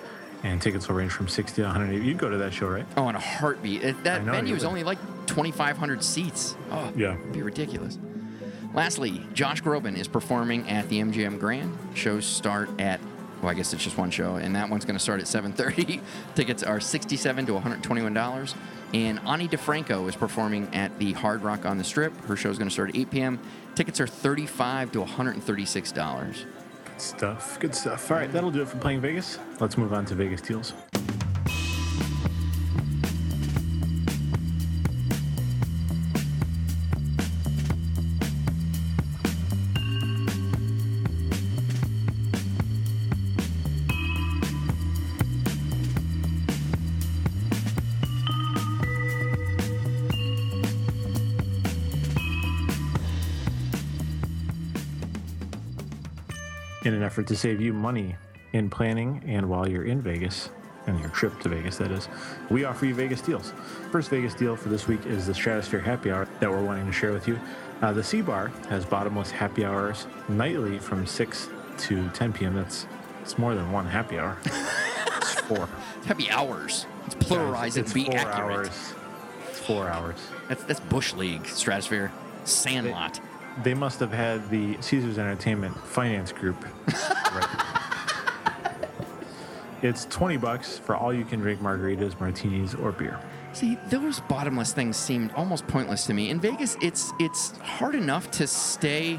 and 0.42 0.61
tickets 0.62 0.88
will 0.88 0.96
range 0.96 1.12
from 1.12 1.28
60 1.28 1.56
to 1.56 1.62
180. 1.68 2.02
You'd 2.06 2.16
go 2.16 2.30
to 2.30 2.38
that 2.38 2.54
show, 2.54 2.66
right? 2.66 2.86
Oh, 2.96 3.11
in 3.11 3.14
a 3.14 3.20
heartbeat. 3.20 3.82
That 4.04 4.24
know, 4.24 4.32
venue 4.32 4.54
is 4.54 4.64
only 4.64 4.84
like 4.84 4.98
2,500 5.26 6.02
seats. 6.02 6.56
Oh, 6.70 6.90
Yeah. 6.96 7.12
it'd 7.14 7.32
be 7.32 7.42
ridiculous. 7.42 7.98
Lastly, 8.72 9.26
Josh 9.34 9.62
Groban 9.62 9.98
is 9.98 10.08
performing 10.08 10.66
at 10.68 10.88
the 10.88 11.00
MGM 11.00 11.38
Grand. 11.38 11.76
Shows 11.94 12.24
start 12.24 12.70
at, 12.80 13.00
well, 13.41 13.51
I 13.51 13.55
guess 13.55 13.72
it's 13.72 13.82
just 13.82 13.97
one 13.97 14.11
show, 14.11 14.36
and 14.36 14.55
that 14.57 14.68
one's 14.68 14.84
going 14.84 14.97
to 14.97 15.03
start 15.03 15.20
at 15.20 15.26
7:30. 15.26 16.01
Tickets 16.34 16.62
are 16.62 16.80
67 16.80 17.47
to 17.47 17.55
121 17.55 18.12
dollars. 18.14 18.55
And 18.93 19.20
Ani 19.20 19.47
DiFranco 19.47 20.09
is 20.09 20.16
performing 20.16 20.74
at 20.74 20.99
the 20.99 21.12
Hard 21.12 21.43
Rock 21.43 21.64
on 21.64 21.78
the 21.78 21.84
Strip. 21.84 22.16
Her 22.24 22.36
show 22.36 22.51
is 22.51 22.59
going 22.59 22.68
to 22.68 22.72
start 22.72 22.91
at 22.91 22.97
8 22.97 23.11
p.m. 23.11 23.41
Tickets 23.76 24.01
are 24.01 24.07
35 24.07 24.93
to 24.93 25.01
136 25.01 25.93
dollars. 25.93 26.47
Good 26.84 27.01
stuff. 27.01 27.61
Good 27.61 27.74
stuff. 27.74 28.11
All 28.11 28.16
right, 28.16 28.32
that'll 28.32 28.51
do 28.51 28.62
it 28.62 28.68
for 28.68 28.78
playing 28.78 29.01
Vegas. 29.01 29.38
Let's 29.61 29.78
move 29.78 29.93
on 29.93 30.05
to 30.07 30.14
Vegas 30.14 30.41
deals. 30.41 30.74
Effort 57.11 57.26
to 57.26 57.34
save 57.34 57.61
you 57.61 57.72
money 57.72 58.14
in 58.52 58.70
planning 58.70 59.20
and 59.26 59.48
while 59.48 59.68
you're 59.68 59.82
in 59.82 60.00
Vegas 60.00 60.50
and 60.86 60.96
your 61.00 61.08
trip 61.08 61.36
to 61.40 61.48
Vegas, 61.48 61.76
that 61.76 61.90
is, 61.90 62.08
we 62.50 62.62
offer 62.62 62.86
you 62.86 62.94
Vegas 62.94 63.20
deals. 63.20 63.52
First 63.90 64.11
Vegas 64.11 64.32
deal 64.32 64.54
for 64.54 64.68
this 64.68 64.86
week 64.86 65.04
is 65.06 65.26
the 65.26 65.34
Stratosphere 65.34 65.80
Happy 65.80 66.12
Hour 66.12 66.28
that 66.38 66.48
we're 66.48 66.62
wanting 66.62 66.86
to 66.86 66.92
share 66.92 67.12
with 67.12 67.26
you. 67.26 67.36
Uh, 67.82 67.92
the 67.92 68.04
C 68.04 68.20
Bar 68.20 68.52
has 68.68 68.84
bottomless 68.84 69.32
happy 69.32 69.64
hours 69.64 70.06
nightly 70.28 70.78
from 70.78 71.04
6 71.04 71.48
to 71.78 72.08
10 72.11 72.32
p.m. 72.32 72.54
That's 72.54 72.86
it's 73.22 73.36
more 73.36 73.56
than 73.56 73.72
one 73.72 73.86
happy 73.86 74.16
hour. 74.16 74.38
it's 74.44 75.34
four. 75.40 75.68
Happy 76.06 76.30
hours. 76.30 76.86
It's 77.06 77.16
pluralize 77.16 77.76
it's 77.76 77.92
and 77.92 77.94
be 77.94 78.04
four 78.04 78.18
accurate. 78.18 78.36
hours. 78.38 78.94
It's 79.48 79.58
four 79.58 79.88
hours. 79.88 80.16
That's 80.48 80.62
that's 80.62 80.80
Bush 80.80 81.12
League, 81.14 81.44
Stratosphere, 81.48 82.12
Sandlot. 82.44 83.14
They 83.14 83.30
must 83.74 84.01
have 84.01 84.12
had 84.12 84.48
the 84.51 84.80
Caesars 84.80 85.18
Entertainment 85.18 85.76
finance 85.76 86.32
group. 86.32 86.64
It's 89.82 90.05
20 90.07 90.36
bucks 90.36 90.76
for 90.78 90.94
all 90.94 91.12
you 91.12 91.24
can 91.24 91.40
drink 91.40 91.61
margaritas, 91.61 92.18
martinis, 92.20 92.74
or 92.74 92.92
beer. 92.92 93.18
See, 93.53 93.78
those 93.88 94.20
bottomless 94.20 94.72
things 94.72 94.96
seemed 94.96 95.32
almost 95.32 95.66
pointless 95.66 96.05
to 96.07 96.14
me. 96.14 96.28
In 96.28 96.38
Vegas, 96.38 96.76
it's 96.82 97.12
it's 97.18 97.57
hard 97.59 97.94
enough 97.94 98.30
to 98.32 98.46
stay 98.46 99.18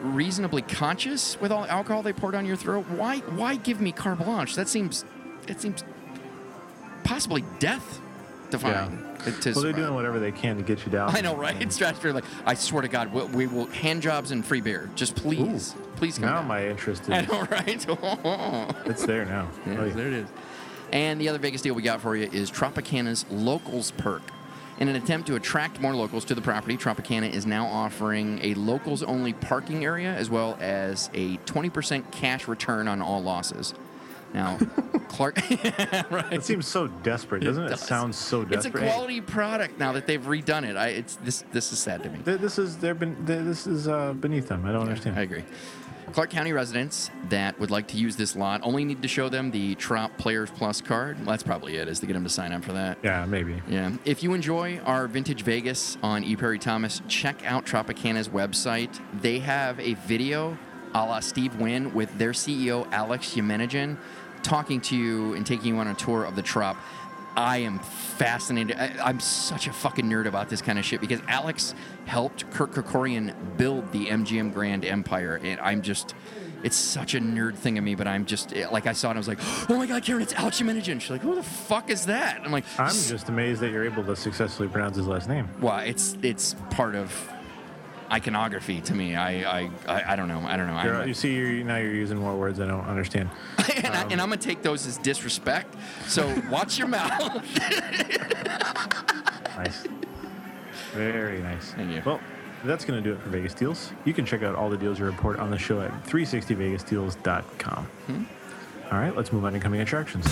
reasonably 0.00 0.62
conscious 0.62 1.40
with 1.40 1.52
all 1.52 1.62
the 1.62 1.70
alcohol 1.70 2.02
they 2.02 2.12
pour 2.12 2.30
down 2.30 2.46
your 2.46 2.56
throat. 2.56 2.86
Why 2.88 3.18
why 3.18 3.56
give 3.56 3.80
me 3.80 3.92
carte 3.92 4.18
blanche? 4.18 4.54
That 4.54 4.68
seems 4.68 5.04
that 5.46 5.60
seems 5.60 5.82
possibly 7.04 7.44
death 7.58 8.00
defying. 8.52 8.90
to 8.90 9.24
Well, 9.24 9.32
they're 9.32 9.52
survive. 9.54 9.76
doing 9.76 9.94
whatever 9.94 10.18
they 10.20 10.30
can 10.32 10.56
to 10.56 10.62
get 10.62 10.84
you 10.86 10.92
down. 10.92 11.14
I 11.16 11.20
know, 11.20 11.34
right? 11.36 11.56
It's 11.60 11.74
Stratosphere. 11.74 12.12
Like, 12.12 12.24
I 12.46 12.54
swear 12.54 12.82
to 12.82 12.88
God, 12.88 13.12
we, 13.12 13.22
we 13.24 13.46
will 13.46 13.66
hand 13.66 14.02
jobs 14.02 14.30
and 14.30 14.44
free 14.44 14.60
beer. 14.60 14.88
Just 14.94 15.16
please, 15.16 15.74
please 15.96 16.18
come. 16.18 16.28
Now 16.28 16.36
down. 16.36 16.46
my 16.48 16.68
interest 16.68 17.02
is. 17.04 17.08
I 17.10 17.20
is 17.20 17.28
know, 17.28 17.40
right? 17.50 18.76
it's 18.86 19.04
there 19.06 19.24
now. 19.24 19.48
Yeah, 19.66 19.76
Oh, 19.80 19.84
yeah. 19.86 19.92
there 19.94 20.06
it 20.06 20.12
is. 20.14 20.28
And 20.92 21.20
the 21.20 21.28
other 21.28 21.38
Vegas 21.38 21.62
deal 21.62 21.74
we 21.74 21.82
got 21.82 22.00
for 22.00 22.14
you 22.16 22.28
is 22.32 22.50
Tropicana's 22.50 23.24
Locals 23.30 23.90
Perk. 23.92 24.22
In 24.78 24.88
an 24.88 24.96
attempt 24.96 25.26
to 25.28 25.36
attract 25.36 25.80
more 25.80 25.94
locals 25.94 26.24
to 26.24 26.34
the 26.34 26.40
property, 26.40 26.76
Tropicana 26.76 27.30
is 27.30 27.46
now 27.46 27.66
offering 27.66 28.40
a 28.42 28.54
locals 28.54 29.02
only 29.02 29.32
parking 29.32 29.84
area 29.84 30.12
as 30.12 30.28
well 30.28 30.58
as 30.60 31.08
a 31.14 31.36
20% 31.38 32.10
cash 32.10 32.48
return 32.48 32.88
on 32.88 33.00
all 33.00 33.22
losses. 33.22 33.74
Now, 34.34 34.58
Clark. 35.08 35.36
right. 36.10 36.32
It 36.32 36.44
seems 36.44 36.66
so 36.66 36.86
desperate, 36.86 37.42
doesn't 37.44 37.64
it? 37.64 37.68
does. 37.70 37.80
sound 37.80 38.14
so 38.14 38.44
desperate. 38.44 38.82
It's 38.82 38.92
a 38.92 38.94
quality 38.94 39.20
product 39.20 39.78
now 39.78 39.92
that 39.92 40.06
they've 40.06 40.22
redone 40.22 40.68
it. 40.68 40.76
I, 40.76 40.88
it's 40.88 41.16
this. 41.16 41.44
This 41.52 41.72
is 41.72 41.78
sad 41.78 42.02
to 42.02 42.10
me. 42.10 42.18
this 42.20 42.58
is 42.58 42.78
they've 42.78 42.98
been 42.98 43.16
this 43.24 43.66
is 43.66 43.88
uh, 43.88 44.12
beneath 44.14 44.48
them. 44.48 44.64
I 44.64 44.72
don't 44.72 44.82
understand. 44.82 45.18
I 45.18 45.22
agree. 45.22 45.44
Clark 46.12 46.28
County 46.28 46.52
residents 46.52 47.10
that 47.30 47.58
would 47.58 47.70
like 47.70 47.86
to 47.88 47.96
use 47.96 48.16
this 48.16 48.36
lot 48.36 48.60
only 48.64 48.84
need 48.84 49.00
to 49.00 49.08
show 49.08 49.30
them 49.30 49.50
the 49.50 49.74
Trop 49.76 50.14
Players 50.18 50.50
Plus 50.50 50.82
card. 50.82 51.16
Well, 51.18 51.26
that's 51.28 51.42
probably 51.42 51.76
it, 51.76 51.88
is 51.88 52.00
to 52.00 52.06
get 52.06 52.12
them 52.12 52.24
to 52.24 52.28
sign 52.28 52.52
up 52.52 52.64
for 52.64 52.72
that. 52.72 52.98
yeah, 53.02 53.24
maybe. 53.24 53.62
Yeah. 53.66 53.92
If 54.04 54.22
you 54.22 54.34
enjoy 54.34 54.78
our 54.80 55.06
Vintage 55.06 55.42
Vegas 55.42 55.96
on 56.02 56.22
E. 56.22 56.36
Parry 56.36 56.58
Thomas, 56.58 57.00
check 57.08 57.46
out 57.46 57.64
Tropicana's 57.64 58.28
website. 58.28 59.00
They 59.22 59.38
have 59.38 59.80
a 59.80 59.94
video 59.94 60.58
a 60.94 61.04
la 61.04 61.20
Steve 61.20 61.56
Wynn 61.56 61.94
with 61.94 62.16
their 62.18 62.32
CEO, 62.32 62.86
Alex 62.92 63.34
Yemenidjian, 63.34 63.96
talking 64.42 64.80
to 64.82 64.96
you 64.96 65.34
and 65.34 65.46
taking 65.46 65.74
you 65.74 65.76
on 65.78 65.88
a 65.88 65.94
tour 65.94 66.24
of 66.24 66.36
the 66.36 66.42
Trop. 66.42 66.76
I 67.34 67.58
am 67.58 67.78
fascinated. 67.78 68.76
I, 68.76 68.94
I'm 69.02 69.18
such 69.18 69.66
a 69.66 69.72
fucking 69.72 70.04
nerd 70.04 70.26
about 70.26 70.48
this 70.50 70.60
kind 70.60 70.78
of 70.78 70.84
shit 70.84 71.00
because 71.00 71.20
Alex 71.28 71.74
helped 72.04 72.50
Kirk 72.50 72.72
Kerkorian 72.72 73.34
build 73.56 73.90
the 73.92 74.06
MGM 74.06 74.52
Grand 74.52 74.84
Empire. 74.84 75.40
And 75.42 75.58
I'm 75.60 75.80
just, 75.80 76.14
it's 76.62 76.76
such 76.76 77.14
a 77.14 77.20
nerd 77.20 77.56
thing 77.56 77.78
of 77.78 77.84
me, 77.84 77.94
but 77.94 78.06
I'm 78.06 78.26
just, 78.26 78.54
like, 78.70 78.86
I 78.86 78.92
saw 78.92 79.08
it 79.08 79.10
and 79.12 79.18
I 79.18 79.20
was 79.20 79.28
like, 79.28 79.38
oh 79.70 79.78
my 79.78 79.86
God, 79.86 80.02
Karen, 80.02 80.20
it's 80.20 80.34
Alex 80.34 80.60
Yemenidjian. 80.60 81.00
She's 81.00 81.10
like, 81.10 81.22
who 81.22 81.34
the 81.34 81.42
fuck 81.42 81.88
is 81.88 82.04
that? 82.06 82.42
I'm 82.44 82.52
like, 82.52 82.64
I'm 82.78 82.92
just 82.92 83.30
amazed 83.30 83.62
that 83.62 83.70
you're 83.70 83.84
able 83.84 84.04
to 84.04 84.14
successfully 84.14 84.68
pronounce 84.68 84.96
his 84.96 85.06
last 85.06 85.28
name. 85.28 85.48
well, 85.60 85.78
it's 85.78 86.18
it's 86.22 86.54
part 86.70 86.94
of 86.94 87.30
iconography 88.12 88.80
to 88.82 88.94
me. 88.94 89.16
I 89.16 89.60
I, 89.60 89.70
I, 89.88 90.12
I 90.12 90.16
don't 90.16 90.28
know. 90.28 90.40
I 90.40 90.56
don't 90.56 90.66
know. 90.66 91.04
You 91.04 91.14
see, 91.14 91.34
you're, 91.34 91.64
now 91.64 91.78
you're 91.78 91.94
using 91.94 92.18
more 92.18 92.36
words 92.36 92.60
I 92.60 92.66
don't 92.66 92.84
understand. 92.86 93.30
and, 93.76 93.86
I, 93.88 94.02
and 94.02 94.20
I'm 94.20 94.28
gonna 94.28 94.36
take 94.36 94.62
those 94.62 94.86
as 94.86 94.98
disrespect. 94.98 95.74
So 96.06 96.32
watch 96.50 96.78
your 96.78 96.88
mouth. 96.88 97.42
Nice. 99.56 99.84
Very 100.92 101.40
nice. 101.42 101.72
Thank 101.72 101.92
you. 101.92 102.02
Well, 102.04 102.20
that's 102.64 102.84
going 102.84 103.02
to 103.02 103.08
do 103.08 103.14
it 103.14 103.20
for 103.22 103.30
Vegas 103.30 103.54
Deals. 103.54 103.92
You 104.04 104.14
can 104.14 104.24
check 104.24 104.42
out 104.42 104.54
all 104.54 104.70
the 104.70 104.76
deals 104.76 105.00
we 105.00 105.06
report 105.06 105.38
on 105.38 105.50
the 105.50 105.58
show 105.58 105.80
at 105.80 105.90
360vegasdeals.com. 106.04 107.84
Hmm? 107.84 108.22
All 108.90 108.98
right, 108.98 109.16
let's 109.16 109.32
move 109.32 109.44
on 109.44 109.52
to 109.54 109.60
coming 109.60 109.80
attractions. 109.80 110.26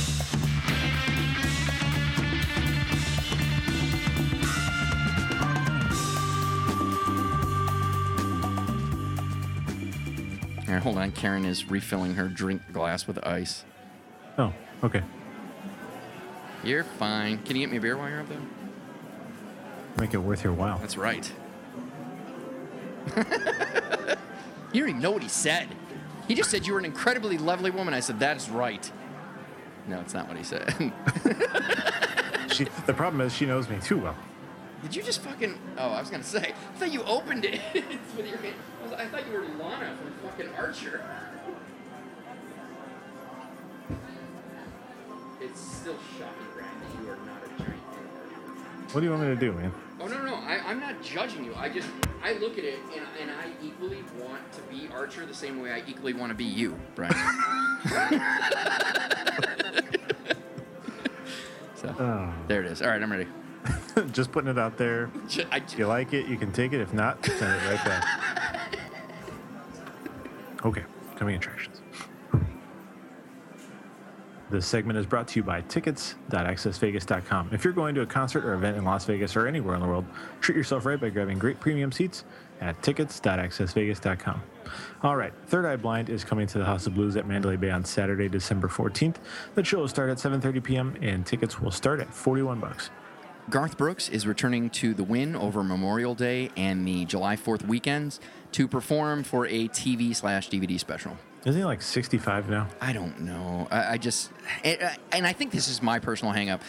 Right, 10.71 10.83
hold 10.83 10.99
on. 10.99 11.11
Karen 11.11 11.45
is 11.45 11.69
refilling 11.69 12.15
her 12.15 12.29
drink 12.29 12.73
glass 12.73 13.07
with 13.07 13.25
ice. 13.27 13.65
Oh, 14.39 14.53
okay. 14.85 15.03
You're 16.63 16.85
fine. 16.85 17.39
Can 17.39 17.57
you 17.57 17.63
get 17.63 17.71
me 17.71 17.79
a 17.79 17.81
beer 17.81 17.97
while 17.97 18.09
you're 18.09 18.21
up 18.21 18.29
there? 18.29 18.39
Make 19.99 20.15
it 20.15 20.19
worth 20.19 20.45
your 20.45 20.53
while. 20.53 20.79
That's 20.79 20.97
right. 20.97 21.31
you 23.17 24.81
don't 24.81 24.91
even 24.91 25.01
know 25.01 25.11
what 25.11 25.23
he 25.23 25.29
said. 25.29 25.69
He 26.29 26.35
just 26.35 26.51
said 26.51 26.67
you 26.67 26.75
were 26.75 26.79
an 26.79 26.85
incredibly 26.85 27.37
lovely 27.37 27.71
woman. 27.71 27.93
I 27.93 28.01
said, 28.01 28.21
That's 28.21 28.49
right. 28.49 28.91
No, 29.89 29.99
it's 30.01 30.15
not 30.15 30.29
what 30.29 30.37
he 30.37 30.45
said. 30.45 30.93
She, 32.53 32.65
the 32.87 32.95
problem 32.95 33.21
is 33.21 33.33
she 33.35 33.47
knows 33.47 33.69
me 33.69 33.79
too 33.81 33.99
well. 33.99 34.17
Did 34.83 34.97
you 34.97 35.03
just 35.03 35.21
fucking. 35.21 35.59
Oh, 35.79 35.91
I 35.91 36.01
was 36.01 36.11
going 36.11 36.23
to 36.23 36.29
say. 36.29 36.53
I 36.53 36.79
thought 36.79 36.93
you 36.93 37.03
opened 37.05 37.45
it 37.45 37.61
with 38.17 38.27
your 38.27 38.39
hand. 38.39 38.57
I, 39.01 39.07
thought 39.07 39.27
you 39.27 39.33
were 39.33 39.47
Lana 39.63 39.97
from 39.97 40.13
fucking 40.31 40.53
Archer. 40.59 41.03
It's 45.41 45.59
still 45.59 45.97
shocking, 46.19 46.47
Brad, 46.55 46.69
that 46.69 47.03
you 47.03 47.11
are 47.11 47.17
not 47.25 47.43
a 47.43 47.49
giant 47.63 47.81
fan 47.81 48.05
of 48.05 48.11
Archer. 48.19 48.93
What 48.93 49.01
do 49.01 49.05
you 49.07 49.11
want 49.11 49.23
me 49.23 49.29
to 49.29 49.37
do, 49.37 49.53
man? 49.53 49.73
Oh 50.01 50.07
no 50.07 50.23
no, 50.23 50.35
I, 50.35 50.61
I'm 50.67 50.81
not 50.81 51.03
judging 51.03 51.45
you. 51.47 51.55
I 51.55 51.71
just 51.71 51.89
I 52.23 52.35
look 52.35 52.59
at 52.59 52.65
it 52.65 52.79
and, 52.95 53.07
and 53.23 53.31
I 53.31 53.47
equally 53.65 54.05
want 54.19 54.41
to 54.53 54.61
be 54.63 54.89
Archer 54.93 55.25
the 55.25 55.35
same 55.35 55.63
way 55.63 55.71
I 55.73 55.83
equally 55.87 56.13
want 56.13 56.31
to 56.31 56.35
be 56.35 56.45
you, 56.45 56.79
Brian. 56.95 57.15
so 61.75 61.95
Oh. 61.99 62.35
there 62.49 62.63
it 62.63 62.71
is. 62.71 62.83
All 62.83 62.89
right, 62.89 63.03
I'm 63.03 63.11
ready. 63.11 63.27
Just 64.13 64.31
putting 64.33 64.51
it 64.51 64.59
out 64.59 64.77
there. 64.77 65.11
I, 65.51 65.57
If 65.59 65.79
you 65.79 65.87
like 65.87 66.13
it, 66.13 66.27
you 66.27 66.37
can 66.37 66.53
take 66.53 66.75
it. 66.75 66.81
If 66.83 66.93
not, 66.93 67.25
send 67.25 67.41
it 67.41 67.67
right 67.67 67.85
back. 67.85 68.37
Okay, 70.65 70.85
coming 71.17 71.37
attractions. 71.37 71.81
This 74.51 74.67
segment 74.67 74.99
is 74.99 75.07
brought 75.07 75.29
to 75.29 75.39
you 75.39 75.45
by 75.45 75.61
tickets.accessvegas.com. 75.63 77.51
If 77.53 77.63
you're 77.63 77.73
going 77.73 77.95
to 77.95 78.01
a 78.01 78.07
concert 78.07 78.45
or 78.45 78.55
event 78.55 78.77
in 78.77 78.85
Las 78.85 79.05
Vegas 79.05 79.37
or 79.37 79.47
anywhere 79.47 79.77
in 79.77 79.81
the 79.81 79.87
world, 79.87 80.05
treat 80.41 80.57
yourself 80.57 80.85
right 80.85 81.01
by 81.01 81.09
grabbing 81.09 81.39
great 81.39 81.61
premium 81.61 81.93
seats 81.93 82.25
at 82.61 82.83
tickets.accessvegas.com. 82.83 84.43
All 85.05 85.15
right, 85.15 85.33
Third 85.47 85.67
Eye 85.67 85.77
Blind 85.77 86.11
is 86.11 86.25
coming 86.25 86.49
to 86.49 86.59
the 86.59 86.65
House 86.65 86.89
of 86.89 86.95
Blues 86.95 87.15
at 87.15 87.29
Mandalay 87.29 87.57
Bay 87.57 87.71
on 87.71 87.85
Saturday, 87.85 88.29
December 88.29 88.67
14th. 88.67 89.17
The 89.55 89.63
show 89.63 89.79
will 89.79 89.89
start 89.89 90.11
at 90.11 90.19
7:30 90.19 90.65
p.m. 90.65 90.97
and 91.01 91.25
tickets 91.25 91.61
will 91.61 91.71
start 91.71 92.01
at 92.01 92.13
41 92.13 92.59
bucks. 92.59 92.91
Garth 93.49 93.79
Brooks 93.79 94.09
is 94.09 94.27
returning 94.27 94.71
to 94.71 94.95
the 94.95 95.03
Wynn 95.03 95.35
over 95.35 95.65
Memorial 95.65 96.15
Day 96.15 96.51
and 96.57 96.87
the 96.87 97.05
July 97.05 97.37
4th 97.37 97.67
weekends 97.67 98.21
to 98.53 98.69
perform 98.69 99.23
for 99.23 99.47
a 99.47 99.69
TV 99.69 100.15
slash 100.15 100.49
DVD 100.51 100.79
special. 100.79 101.17
Isn't 101.45 101.59
he 101.59 101.65
like 101.65 101.81
65 101.81 102.51
now? 102.51 102.69
I 102.83 102.93
don't 102.93 103.21
know. 103.21 103.67
I, 103.71 103.93
I 103.93 103.99
just, 103.99 104.31
and, 104.63 104.79
and 105.11 105.27
I 105.27 105.33
think 105.33 105.53
this 105.53 105.69
is 105.69 105.81
my 105.83 105.99
personal 105.99 106.35
hangup. 106.35 106.61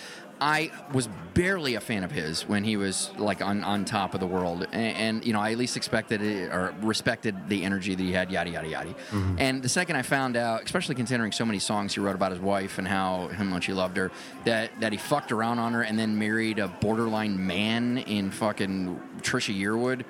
I 0.42 0.72
was 0.92 1.08
barely 1.36 1.76
a 1.76 1.80
fan 1.80 2.04
of 2.04 2.12
his 2.12 2.50
when 2.50 2.64
he 2.64 2.76
was 2.76 3.12
like 3.18 3.44
on, 3.44 3.64
on 3.64 3.86
top 3.86 4.16
of 4.16 4.20
the 4.20 4.26
world, 4.26 4.68
and, 4.72 4.98
and 4.98 5.26
you 5.26 5.34
know 5.34 5.40
I 5.40 5.52
at 5.52 5.58
least 5.60 5.78
expected 5.78 6.20
it 6.24 6.52
or 6.52 6.74
respected 6.82 7.48
the 7.48 7.64
energy 7.64 7.94
that 7.94 8.02
he 8.02 8.12
had, 8.12 8.32
yada 8.32 8.50
yada 8.50 8.68
yada. 8.68 8.96
And 9.38 9.62
the 9.62 9.70
second 9.70 9.98
I 9.98 10.02
found 10.02 10.36
out, 10.36 10.64
especially 10.64 10.96
considering 10.96 11.32
so 11.32 11.46
many 11.46 11.60
songs 11.60 11.94
he 11.94 12.00
wrote 12.00 12.16
about 12.16 12.32
his 12.32 12.42
wife 12.42 12.80
and 12.80 12.88
how 12.88 13.28
how 13.28 13.44
much 13.44 13.68
he 13.68 13.74
loved 13.74 13.98
her, 13.98 14.10
that 14.46 14.72
that 14.80 14.92
he 14.92 14.98
fucked 14.98 15.32
around 15.32 15.60
on 15.60 15.74
her 15.74 15.84
and 15.84 15.98
then 15.98 16.18
married 16.18 16.58
a 16.58 16.68
borderline 16.68 17.46
man 17.46 18.00
in 18.00 18.32
fucking 18.32 19.00
Trisha 19.22 19.56
Yearwood. 19.56 20.04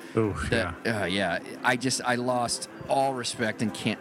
That, 0.50 0.76
yeah. 0.86 1.02
Uh, 1.02 1.06
yeah, 1.06 1.40
I 1.62 1.76
just 1.76 2.00
I 2.06 2.16
lost 2.16 2.70
all 2.88 3.14
respect 3.14 3.62
and 3.62 3.74
can't 3.74 4.00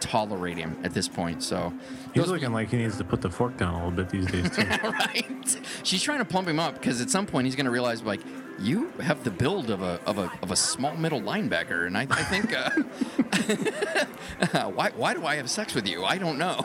tolerate 0.00 0.56
him 0.56 0.78
at 0.82 0.94
this 0.94 1.08
point. 1.08 1.42
So 1.42 1.72
He's 2.12 2.22
those- 2.24 2.30
looking 2.32 2.52
like 2.52 2.70
he 2.70 2.76
needs 2.78 2.96
to 2.98 3.04
put 3.04 3.20
the 3.22 3.30
fork 3.30 3.56
down 3.56 3.74
a 3.74 3.76
little 3.76 3.90
bit 3.90 4.08
these 4.10 4.26
days 4.26 4.50
too. 4.50 4.62
right. 4.88 5.58
She's 5.82 6.02
trying 6.02 6.18
to 6.18 6.24
plump 6.24 6.48
him 6.48 6.58
up 6.58 6.74
because 6.74 7.00
at 7.00 7.10
some 7.10 7.26
point 7.26 7.46
he's 7.46 7.56
going 7.56 7.66
to 7.66 7.70
realize 7.70 8.02
like 8.02 8.20
you 8.58 8.90
have 9.00 9.24
the 9.24 9.30
build 9.30 9.70
of 9.70 9.82
a 9.82 10.00
of 10.06 10.18
a 10.18 10.30
of 10.42 10.50
a 10.50 10.56
small 10.56 10.94
middle 10.96 11.20
linebacker, 11.20 11.86
and 11.86 11.96
I, 11.96 12.02
I 12.10 12.22
think 12.24 12.52
uh, 12.54 12.70
why 14.70 14.90
why 14.90 15.14
do 15.14 15.24
I 15.24 15.36
have 15.36 15.48
sex 15.48 15.74
with 15.74 15.88
you? 15.88 16.04
I 16.04 16.18
don't 16.18 16.38
know. 16.38 16.60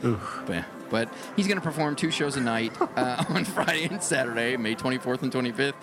but, 0.46 0.64
but 0.90 1.08
he's 1.36 1.46
going 1.46 1.58
to 1.58 1.64
perform 1.64 1.96
two 1.96 2.10
shows 2.10 2.36
a 2.36 2.40
night 2.40 2.72
uh, 2.96 3.24
on 3.30 3.44
Friday 3.44 3.84
and 3.84 4.02
Saturday, 4.02 4.56
May 4.56 4.74
24th 4.74 5.22
and 5.22 5.32
25th. 5.32 5.74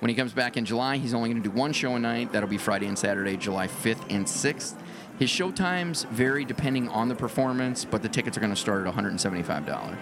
When 0.00 0.08
he 0.08 0.14
comes 0.14 0.32
back 0.32 0.56
in 0.56 0.64
July, 0.64 0.96
he's 0.96 1.12
only 1.12 1.30
going 1.30 1.42
to 1.42 1.48
do 1.48 1.54
one 1.54 1.72
show 1.72 1.94
a 1.96 1.98
night. 1.98 2.32
That'll 2.32 2.48
be 2.48 2.58
Friday 2.58 2.86
and 2.86 2.98
Saturday, 2.98 3.36
July 3.36 3.66
5th 3.66 4.04
and 4.10 4.26
6th. 4.26 4.74
His 5.18 5.30
show 5.30 5.50
times 5.50 6.04
vary 6.12 6.44
depending 6.44 6.88
on 6.88 7.08
the 7.08 7.14
performance, 7.14 7.84
but 7.84 8.02
the 8.02 8.08
tickets 8.08 8.36
are 8.36 8.40
going 8.40 8.52
to 8.52 8.56
start 8.56 8.86
at 8.86 8.94
$175. 8.94 9.96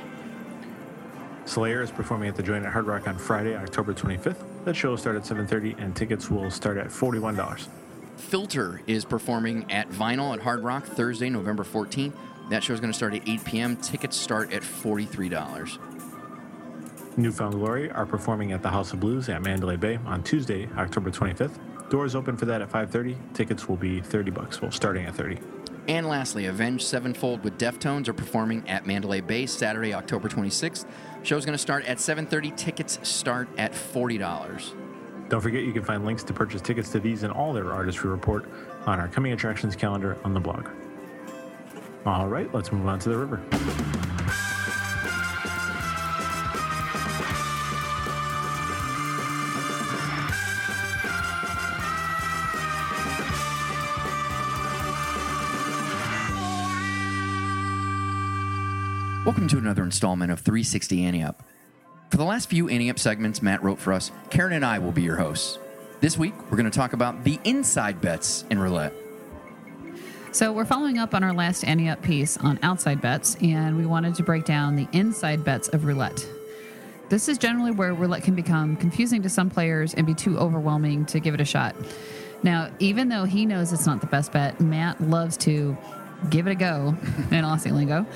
Slayer 1.47 1.81
is 1.81 1.91
performing 1.91 2.29
at 2.29 2.37
the 2.37 2.43
Joint 2.43 2.67
at 2.67 2.73
Hard 2.73 2.87
Rock 2.87 3.09
on 3.09 3.17
Friday, 3.17 3.57
October 3.57 3.95
25th. 3.95 4.45
That 4.65 4.75
show 4.75 4.91
will 4.91 4.99
start 4.99 5.17
at 5.17 5.23
7:30 5.23 5.79
and 5.79 5.97
tickets 5.97 6.29
will 6.29 6.51
start 6.51 6.77
at 6.77 6.89
$41. 6.89 7.69
Filter 8.17 8.83
is 8.87 9.05
performing 9.05 9.71
at 9.71 9.89
Vinyl 9.91 10.35
at 10.35 10.43
Hard 10.43 10.63
Rock 10.63 10.85
Thursday, 10.85 11.31
November 11.31 11.65
14th. 11.65 12.13
That 12.51 12.63
show 12.63 12.75
is 12.75 12.81
going 12.81 12.93
to 12.93 12.97
start 12.97 13.15
at 13.15 13.27
8 13.29 13.45
p.m. 13.45 13.77
Tickets 13.77 14.17
start 14.17 14.53
at 14.53 14.63
$43. 14.63 15.79
New 17.17 17.33
Found 17.33 17.55
Glory 17.55 17.91
are 17.91 18.05
performing 18.05 18.53
at 18.53 18.63
the 18.63 18.69
House 18.69 18.93
of 18.93 19.01
Blues 19.01 19.29
at 19.29 19.43
Mandalay 19.43 19.77
Bay 19.77 19.99
on 20.05 20.23
Tuesday, 20.23 20.69
October 20.77 21.11
25th. 21.11 21.59
Doors 21.89 22.15
open 22.15 22.37
for 22.37 22.47
that 22.47 22.63
at 22.63 22.71
5:30. 22.71 23.17
Tickets 23.35 23.69
will 23.69 23.77
be 23.77 24.01
30 24.01 24.31
bucks, 24.31 24.61
well 24.61 24.71
starting 24.71 25.07
at 25.07 25.15
30. 25.15 25.39
And 25.89 26.09
lastly, 26.09 26.47
Avenged 26.47 26.85
Sevenfold 26.85 27.45
with 27.45 27.59
Deftones 27.59 28.09
are 28.09 28.13
performing 28.13 28.69
at 28.69 28.87
Mandalay 28.87 29.21
Bay 29.21 29.47
Saturday, 29.47 29.95
October 29.95 30.29
26th. 30.29 30.85
Show's 31.23 31.45
going 31.45 31.55
to 31.55 31.63
start 31.63 31.85
at 31.85 31.99
7:30. 31.99 32.51
Tickets 32.57 32.99
start 33.03 33.49
at 33.57 33.73
$40. 33.73 34.75
Don't 35.29 35.41
forget 35.41 35.63
you 35.65 35.73
can 35.73 35.85
find 35.85 36.05
links 36.05 36.23
to 36.25 36.33
purchase 36.33 36.61
tickets 36.61 36.91
to 36.91 37.01
these 37.01 37.23
and 37.23 37.33
all 37.33 37.53
their 37.53 37.73
artists 37.73 38.03
we 38.03 38.11
report 38.11 38.45
on 38.87 39.01
our 39.01 39.09
coming 39.09 39.33
attractions 39.33 39.75
calendar 39.77 40.17
on 40.25 40.35
the 40.35 40.41
blog. 40.41 40.69
All 42.05 42.29
right, 42.29 42.53
let's 42.55 42.71
move 42.71 42.87
on 42.87 42.99
to 43.01 43.09
the 43.09 43.17
river. 43.17 44.16
Welcome 59.37 59.49
to 59.49 59.59
another 59.59 59.83
installment 59.83 60.33
of 60.33 60.41
360 60.41 61.05
Ante 61.05 61.23
Up. 61.23 61.43
For 62.11 62.17
the 62.17 62.25
last 62.25 62.49
few 62.49 62.71
Ante 62.71 62.89
Up 62.89 62.99
segments 62.99 63.43
Matt 63.43 63.63
wrote 63.63 63.79
for 63.79 63.93
us, 63.93 64.11
Karen 64.31 64.55
and 64.55 64.65
I 64.65 64.79
will 64.79 64.93
be 64.93 65.03
your 65.03 65.17
hosts. 65.17 65.59
This 66.01 66.17
week, 66.17 66.33
we're 66.45 66.57
going 66.57 66.71
to 66.71 66.75
talk 66.75 66.95
about 66.95 67.23
the 67.23 67.39
inside 67.45 68.01
bets 68.01 68.47
in 68.49 68.59
roulette. 68.59 68.95
So 70.33 70.55
we're 70.55 70.65
following 70.65 70.97
up 70.97 71.15
on 71.15 71.23
our 71.23 71.35
last 71.35 71.65
Ante 71.65 71.87
Up 71.87 72.01
piece 72.01 72.39
on 72.39 72.59
outside 72.63 73.03
bets, 73.03 73.37
and 73.43 73.77
we 73.77 73.85
wanted 73.85 74.15
to 74.15 74.23
break 74.23 74.47
down 74.47 74.75
the 74.75 74.89
inside 74.93 75.45
bets 75.45 75.69
of 75.69 75.85
roulette. 75.85 76.27
This 77.11 77.29
is 77.29 77.37
generally 77.37 77.73
where 77.73 77.93
roulette 77.93 78.23
can 78.23 78.37
become 78.37 78.75
confusing 78.75 79.21
to 79.21 79.29
some 79.29 79.51
players 79.51 79.93
and 79.93 80.07
be 80.07 80.15
too 80.15 80.39
overwhelming 80.39 81.05
to 81.05 81.21
give 81.21 81.35
it 81.35 81.43
a 81.43 81.45
shot. 81.45 81.77
Now, 82.43 82.71
even 82.79 83.11
though 83.11 83.25
he 83.25 83.45
knows 83.45 83.71
it's 83.71 83.85
not 83.85 84.01
the 84.01 84.07
best 84.07 84.33
bet, 84.33 84.63
Matt 84.63 84.99
loves 84.99 85.37
to 85.39 85.77
give 86.31 86.47
it 86.47 86.51
a 86.51 86.55
go 86.55 86.89
in 87.31 87.45
Aussie 87.45 87.73
lingo. 87.73 88.07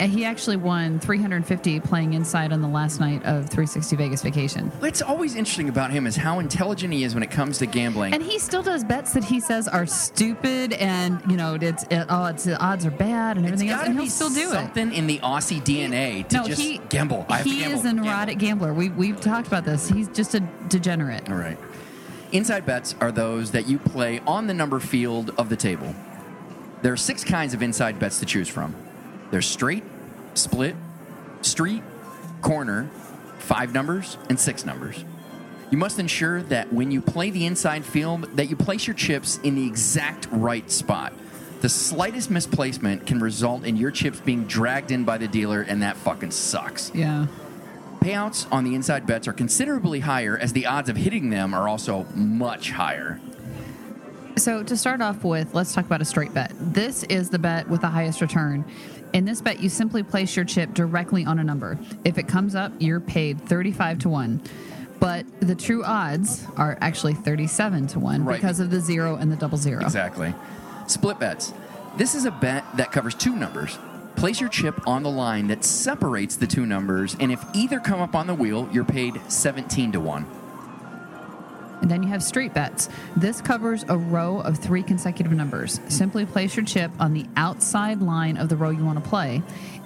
And 0.00 0.12
he 0.12 0.24
actually 0.24 0.56
won 0.56 1.00
350 1.00 1.80
playing 1.80 2.14
inside 2.14 2.52
on 2.52 2.62
the 2.62 2.68
last 2.68 3.00
night 3.00 3.16
of 3.24 3.46
360 3.50 3.96
Vegas 3.96 4.22
Vacation. 4.22 4.68
What's 4.78 5.02
always 5.02 5.34
interesting 5.34 5.68
about 5.68 5.90
him 5.90 6.06
is 6.06 6.14
how 6.14 6.38
intelligent 6.38 6.92
he 6.92 7.02
is 7.02 7.14
when 7.14 7.24
it 7.24 7.32
comes 7.32 7.58
to 7.58 7.66
gambling. 7.66 8.14
And 8.14 8.22
he 8.22 8.38
still 8.38 8.62
does 8.62 8.84
bets 8.84 9.12
that 9.14 9.24
he 9.24 9.40
says 9.40 9.66
are 9.66 9.86
stupid 9.86 10.72
and, 10.74 11.20
you 11.28 11.36
know, 11.36 11.54
it's, 11.60 11.82
it, 11.90 12.06
oh, 12.08 12.26
it's, 12.26 12.44
the 12.44 12.56
odds 12.58 12.86
are 12.86 12.92
bad 12.92 13.36
and 13.38 13.44
It's 13.46 13.54
everything 13.54 13.70
else. 13.70 13.86
And 13.86 13.94
he'll 13.94 14.04
be 14.04 14.08
still 14.08 14.30
do 14.30 14.48
it. 14.50 14.52
something 14.52 14.92
in 14.92 15.08
the 15.08 15.18
Aussie 15.18 15.60
DNA 15.60 16.28
to 16.28 16.36
No, 16.36 16.46
just 16.46 16.60
he 16.60 16.78
gamble. 16.88 17.26
I 17.28 17.42
he 17.42 17.58
gamble, 17.60 17.78
is 17.80 17.84
a 17.84 17.92
gamble. 17.94 18.34
gambler. 18.36 18.72
We 18.74 18.90
we've 18.90 19.20
talked 19.20 19.48
about 19.48 19.64
this. 19.64 19.88
He's 19.88 20.08
just 20.08 20.34
a 20.36 20.40
degenerate. 20.68 21.28
All 21.28 21.34
right. 21.36 21.58
Inside 22.30 22.66
bets 22.66 22.94
are 23.00 23.10
those 23.10 23.50
that 23.52 23.66
you 23.66 23.78
play 23.78 24.20
on 24.26 24.46
the 24.46 24.54
number 24.54 24.78
field 24.80 25.32
of 25.38 25.48
the 25.48 25.56
table. 25.56 25.94
There 26.82 26.92
are 26.92 26.96
six 26.96 27.24
kinds 27.24 27.54
of 27.54 27.62
inside 27.62 27.98
bets 27.98 28.20
to 28.20 28.26
choose 28.26 28.48
from. 28.48 28.74
There's 29.30 29.46
straight, 29.46 29.84
split, 30.34 30.76
street, 31.42 31.82
corner, 32.40 32.88
five 33.38 33.72
numbers, 33.72 34.16
and 34.28 34.38
six 34.38 34.64
numbers. 34.64 35.04
You 35.70 35.78
must 35.78 35.98
ensure 35.98 36.42
that 36.44 36.72
when 36.72 36.90
you 36.90 37.02
play 37.02 37.30
the 37.30 37.44
inside 37.44 37.84
field 37.84 38.36
that 38.36 38.48
you 38.48 38.56
place 38.56 38.86
your 38.86 38.94
chips 38.94 39.38
in 39.42 39.54
the 39.54 39.66
exact 39.66 40.26
right 40.30 40.70
spot. 40.70 41.12
The 41.60 41.68
slightest 41.68 42.30
misplacement 42.30 43.06
can 43.06 43.18
result 43.18 43.64
in 43.64 43.76
your 43.76 43.90
chips 43.90 44.20
being 44.20 44.44
dragged 44.44 44.92
in 44.92 45.04
by 45.04 45.18
the 45.18 45.26
dealer 45.26 45.62
and 45.62 45.82
that 45.82 45.96
fucking 45.96 46.30
sucks. 46.30 46.92
Yeah. 46.94 47.26
Payouts 48.00 48.46
on 48.52 48.62
the 48.62 48.76
inside 48.76 49.06
bets 49.06 49.26
are 49.26 49.32
considerably 49.32 50.00
higher 50.00 50.38
as 50.38 50.52
the 50.52 50.66
odds 50.66 50.88
of 50.88 50.96
hitting 50.96 51.30
them 51.30 51.52
are 51.52 51.68
also 51.68 52.06
much 52.14 52.70
higher. 52.70 53.20
So 54.38 54.62
to 54.62 54.76
start 54.76 55.00
off 55.00 55.24
with, 55.24 55.52
let's 55.54 55.74
talk 55.74 55.84
about 55.84 56.00
a 56.00 56.04
straight 56.04 56.32
bet. 56.32 56.52
This 56.60 57.02
is 57.04 57.28
the 57.28 57.38
bet 57.38 57.68
with 57.68 57.80
the 57.80 57.88
highest 57.88 58.20
return. 58.20 58.64
In 59.12 59.24
this 59.24 59.40
bet, 59.40 59.60
you 59.60 59.68
simply 59.68 60.02
place 60.02 60.36
your 60.36 60.44
chip 60.44 60.74
directly 60.74 61.24
on 61.24 61.38
a 61.38 61.44
number. 61.44 61.78
If 62.04 62.18
it 62.18 62.28
comes 62.28 62.54
up, 62.54 62.72
you're 62.78 63.00
paid 63.00 63.40
35 63.40 63.98
to 64.00 64.08
1. 64.08 64.40
But 65.00 65.26
the 65.40 65.54
true 65.54 65.84
odds 65.84 66.46
are 66.56 66.78
actually 66.80 67.14
37 67.14 67.88
to 67.88 67.98
1 67.98 68.24
Right. 68.24 68.40
because 68.40 68.60
of 68.60 68.70
the 68.70 68.80
zero 68.80 69.16
and 69.16 69.30
the 69.30 69.36
double 69.36 69.58
zero. 69.58 69.82
Exactly. 69.82 70.34
Split 70.86 71.18
bets. 71.18 71.52
This 71.96 72.14
is 72.14 72.24
a 72.24 72.30
bet 72.30 72.64
that 72.76 72.92
covers 72.92 73.14
two 73.14 73.34
numbers. 73.34 73.78
Place 74.16 74.40
your 74.40 74.50
chip 74.50 74.80
on 74.86 75.02
the 75.02 75.10
line 75.10 75.48
that 75.48 75.64
separates 75.64 76.36
the 76.36 76.46
two 76.46 76.66
numbers, 76.66 77.16
and 77.20 77.30
if 77.32 77.44
either 77.54 77.80
come 77.80 78.00
up 78.00 78.14
on 78.14 78.26
the 78.26 78.34
wheel, 78.34 78.68
you're 78.72 78.84
paid 78.84 79.20
17 79.28 79.92
to 79.92 80.00
1. 80.00 80.26
And 81.80 81.90
then 81.90 82.02
you 82.02 82.08
have 82.08 82.22
street 82.22 82.54
bets. 82.54 82.88
This 83.16 83.40
covers 83.40 83.84
a 83.88 83.96
row 83.96 84.40
of 84.40 84.58
three 84.58 84.82
consecutive 84.82 85.32
numbers. 85.32 85.80
Simply 85.88 86.26
place 86.26 86.56
your 86.56 86.64
chip 86.64 86.90
on 86.98 87.12
the 87.12 87.26
outside 87.36 88.02
line 88.02 88.36
of 88.36 88.48
the 88.48 88.56
row 88.56 88.70
you 88.70 88.84
want 88.84 89.02
to 89.02 89.08
play. 89.08 89.42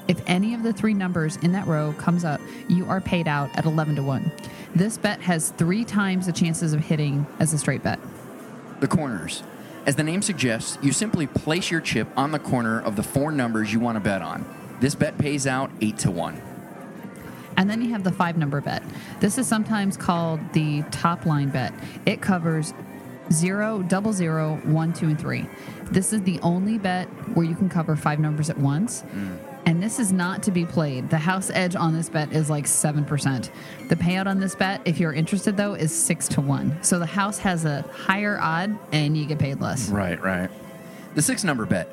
If 0.09 0.20
any 0.26 0.55
of 0.55 0.62
the 0.62 0.72
three 0.72 0.95
numbers 0.95 1.36
in 1.36 1.53
that 1.53 1.66
row 1.66 1.93
comes 1.99 2.24
up, 2.24 2.40
you 2.68 2.86
are 2.86 3.01
paid 3.01 3.28
out 3.28 3.51
at 3.57 3.64
11 3.64 3.97
to 3.97 4.03
1. 4.03 4.32
This 4.74 4.99
bet 4.99 5.20
has 5.20 5.51
three 5.51 5.84
times 5.84 6.26
the 6.26 6.32
chances 6.32 6.72
of 6.72 6.80
hitting 6.80 7.26
as 7.38 7.53
a 7.53 7.59
straight 7.59 7.82
bet. 7.82 8.01
The 8.80 8.88
corners. 8.88 9.43
As 9.86 9.97
the 9.97 10.03
name 10.03 10.22
suggests, 10.22 10.78
you 10.82 10.93
simply 10.93 11.26
place 11.26 11.70
your 11.70 11.80
chip 11.80 12.09
on 12.16 12.30
the 12.30 12.38
corner 12.38 12.80
of 12.80 12.97
the 12.97 13.03
four 13.03 13.32
numbers 13.32 13.72
you 13.72 13.80
want 13.80 13.97
to 13.97 14.01
bet 14.01 14.22
on. 14.22 14.45
This 14.80 14.95
bet 14.95 15.18
pays 15.18 15.47
out 15.47 15.70
8 15.80 15.99
to 15.99 16.11
1. 16.11 16.51
And 17.63 17.71
then 17.71 17.81
you 17.81 17.91
have 17.91 18.03
the 18.03 18.11
five 18.11 18.37
number 18.37 18.61
bet. 18.61 18.83
This 19.21 19.39
is 19.39 19.47
sometimes 19.47 19.97
called 19.97 20.41
the 20.53 20.83
top 20.91 21.27
line 21.27 21.49
bet. 21.49 21.73
It 22.07 22.21
covers 22.21 22.75
zero, 23.31 23.85
double 23.85 24.13
zero, 24.13 24.57
one, 24.65 24.93
two, 24.93 25.07
and 25.07 25.21
three. 25.21 25.47
This 25.85 26.13
is 26.13 26.23
the 26.23 26.41
only 26.41 26.77
bet 26.77 27.07
where 27.37 27.47
you 27.47 27.55
can 27.55 27.69
cover 27.69 27.95
five 27.95 28.19
numbers 28.19 28.51
at 28.51 28.59
once. 28.59 29.03
Mm. 29.15 29.39
And 29.65 29.81
this 29.81 30.01
is 30.01 30.13
not 30.13 30.43
to 30.43 30.51
be 30.51 30.67
played. 30.67 31.09
The 31.09 31.19
house 31.19 31.53
edge 31.55 31.77
on 31.77 31.95
this 31.95 32.09
bet 32.09 32.33
is 32.33 32.51
like 32.51 32.65
7%. 32.65 33.49
The 33.89 33.95
payout 33.95 34.27
on 34.27 34.41
this 34.41 34.57
bet, 34.57 34.81
if 34.85 34.99
you're 34.99 35.13
interested 35.13 35.57
though, 35.57 35.75
is 35.75 35.97
6 35.97 36.27
to 36.31 36.41
1. 36.41 36.83
So 36.83 36.99
the 36.99 37.07
house 37.07 37.39
has 37.39 37.65
a 37.65 37.83
higher 37.93 38.41
odd 38.41 38.77
and 38.91 39.17
you 39.17 39.25
get 39.25 39.39
paid 39.39 39.61
less. 39.61 39.89
Right, 39.89 40.21
right. 40.21 40.51
The 41.15 41.23
six 41.23 41.45
number 41.45 41.65
bet. 41.65 41.89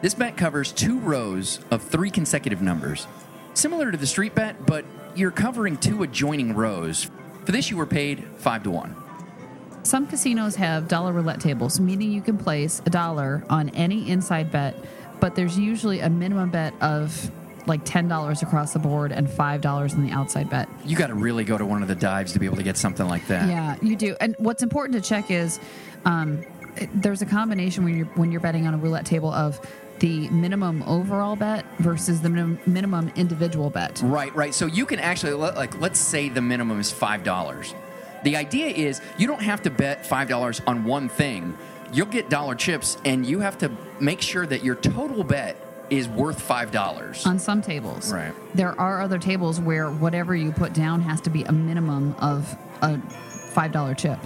This 0.00 0.14
bet 0.14 0.36
covers 0.36 0.72
two 0.72 0.98
rows 0.98 1.60
of 1.70 1.80
three 1.80 2.10
consecutive 2.10 2.60
numbers. 2.60 3.06
Similar 3.54 3.90
to 3.90 3.98
the 3.98 4.06
street 4.06 4.34
bet, 4.34 4.66
but 4.66 4.84
you're 5.14 5.30
covering 5.30 5.76
two 5.76 6.02
adjoining 6.02 6.54
rows. 6.54 7.10
For 7.44 7.52
this, 7.52 7.70
you 7.70 7.76
were 7.76 7.86
paid 7.86 8.24
5 8.38 8.62
to 8.64 8.70
1. 8.70 8.96
Some 9.82 10.06
casinos 10.06 10.54
have 10.56 10.88
dollar 10.88 11.12
roulette 11.12 11.40
tables, 11.40 11.80
meaning 11.80 12.12
you 12.12 12.22
can 12.22 12.38
place 12.38 12.80
a 12.86 12.90
dollar 12.90 13.44
on 13.50 13.68
any 13.70 14.08
inside 14.08 14.52
bet, 14.52 14.76
but 15.20 15.34
there's 15.34 15.58
usually 15.58 16.00
a 16.00 16.08
minimum 16.08 16.50
bet 16.50 16.72
of 16.80 17.30
like 17.66 17.84
$10 17.84 18.42
across 18.42 18.72
the 18.72 18.78
board 18.78 19.12
and 19.12 19.28
$5 19.28 19.94
in 19.94 20.06
the 20.06 20.12
outside 20.12 20.48
bet. 20.50 20.68
You 20.84 20.96
got 20.96 21.08
to 21.08 21.14
really 21.14 21.44
go 21.44 21.58
to 21.58 21.66
one 21.66 21.82
of 21.82 21.88
the 21.88 21.94
dives 21.94 22.32
to 22.32 22.38
be 22.38 22.46
able 22.46 22.56
to 22.56 22.62
get 22.62 22.76
something 22.76 23.06
like 23.06 23.26
that. 23.28 23.48
Yeah, 23.48 23.76
you 23.82 23.96
do. 23.96 24.16
And 24.20 24.34
what's 24.38 24.62
important 24.62 25.02
to 25.02 25.08
check 25.08 25.30
is 25.30 25.60
um, 26.04 26.44
there's 26.94 27.22
a 27.22 27.26
combination 27.26 27.84
when 27.84 27.96
you're 27.96 28.06
when 28.06 28.32
you're 28.32 28.40
betting 28.40 28.66
on 28.66 28.74
a 28.74 28.78
roulette 28.78 29.06
table 29.06 29.32
of 29.32 29.60
the 30.02 30.28
minimum 30.30 30.82
overall 30.82 31.36
bet 31.36 31.64
versus 31.78 32.20
the 32.20 32.28
minim- 32.28 32.58
minimum 32.66 33.12
individual 33.14 33.70
bet. 33.70 34.00
Right, 34.04 34.34
right. 34.34 34.52
So 34.52 34.66
you 34.66 34.84
can 34.84 34.98
actually 34.98 35.34
like 35.34 35.80
let's 35.80 36.00
say 36.00 36.28
the 36.28 36.42
minimum 36.42 36.80
is 36.80 36.90
five 36.90 37.22
dollars. 37.22 37.72
The 38.24 38.36
idea 38.36 38.66
is 38.66 39.00
you 39.16 39.28
don't 39.28 39.42
have 39.42 39.62
to 39.62 39.70
bet 39.70 40.04
five 40.04 40.28
dollars 40.28 40.60
on 40.66 40.84
one 40.84 41.08
thing. 41.08 41.56
You'll 41.92 42.06
get 42.06 42.28
dollar 42.28 42.56
chips, 42.56 42.96
and 43.04 43.24
you 43.24 43.40
have 43.40 43.58
to 43.58 43.70
make 44.00 44.20
sure 44.20 44.44
that 44.44 44.64
your 44.64 44.74
total 44.74 45.22
bet 45.22 45.56
is 45.88 46.08
worth 46.08 46.40
five 46.42 46.72
dollars. 46.72 47.24
On 47.24 47.38
some 47.38 47.62
tables, 47.62 48.12
Right. 48.12 48.34
There 48.56 48.78
are 48.80 49.02
other 49.02 49.18
tables 49.20 49.60
where 49.60 49.88
whatever 49.90 50.34
you 50.34 50.50
put 50.50 50.72
down 50.72 51.00
has 51.02 51.20
to 51.22 51.30
be 51.30 51.44
a 51.44 51.52
minimum 51.52 52.16
of 52.18 52.56
a 52.80 52.98
five 53.52 53.70
dollar 53.70 53.94
chip. 53.94 54.18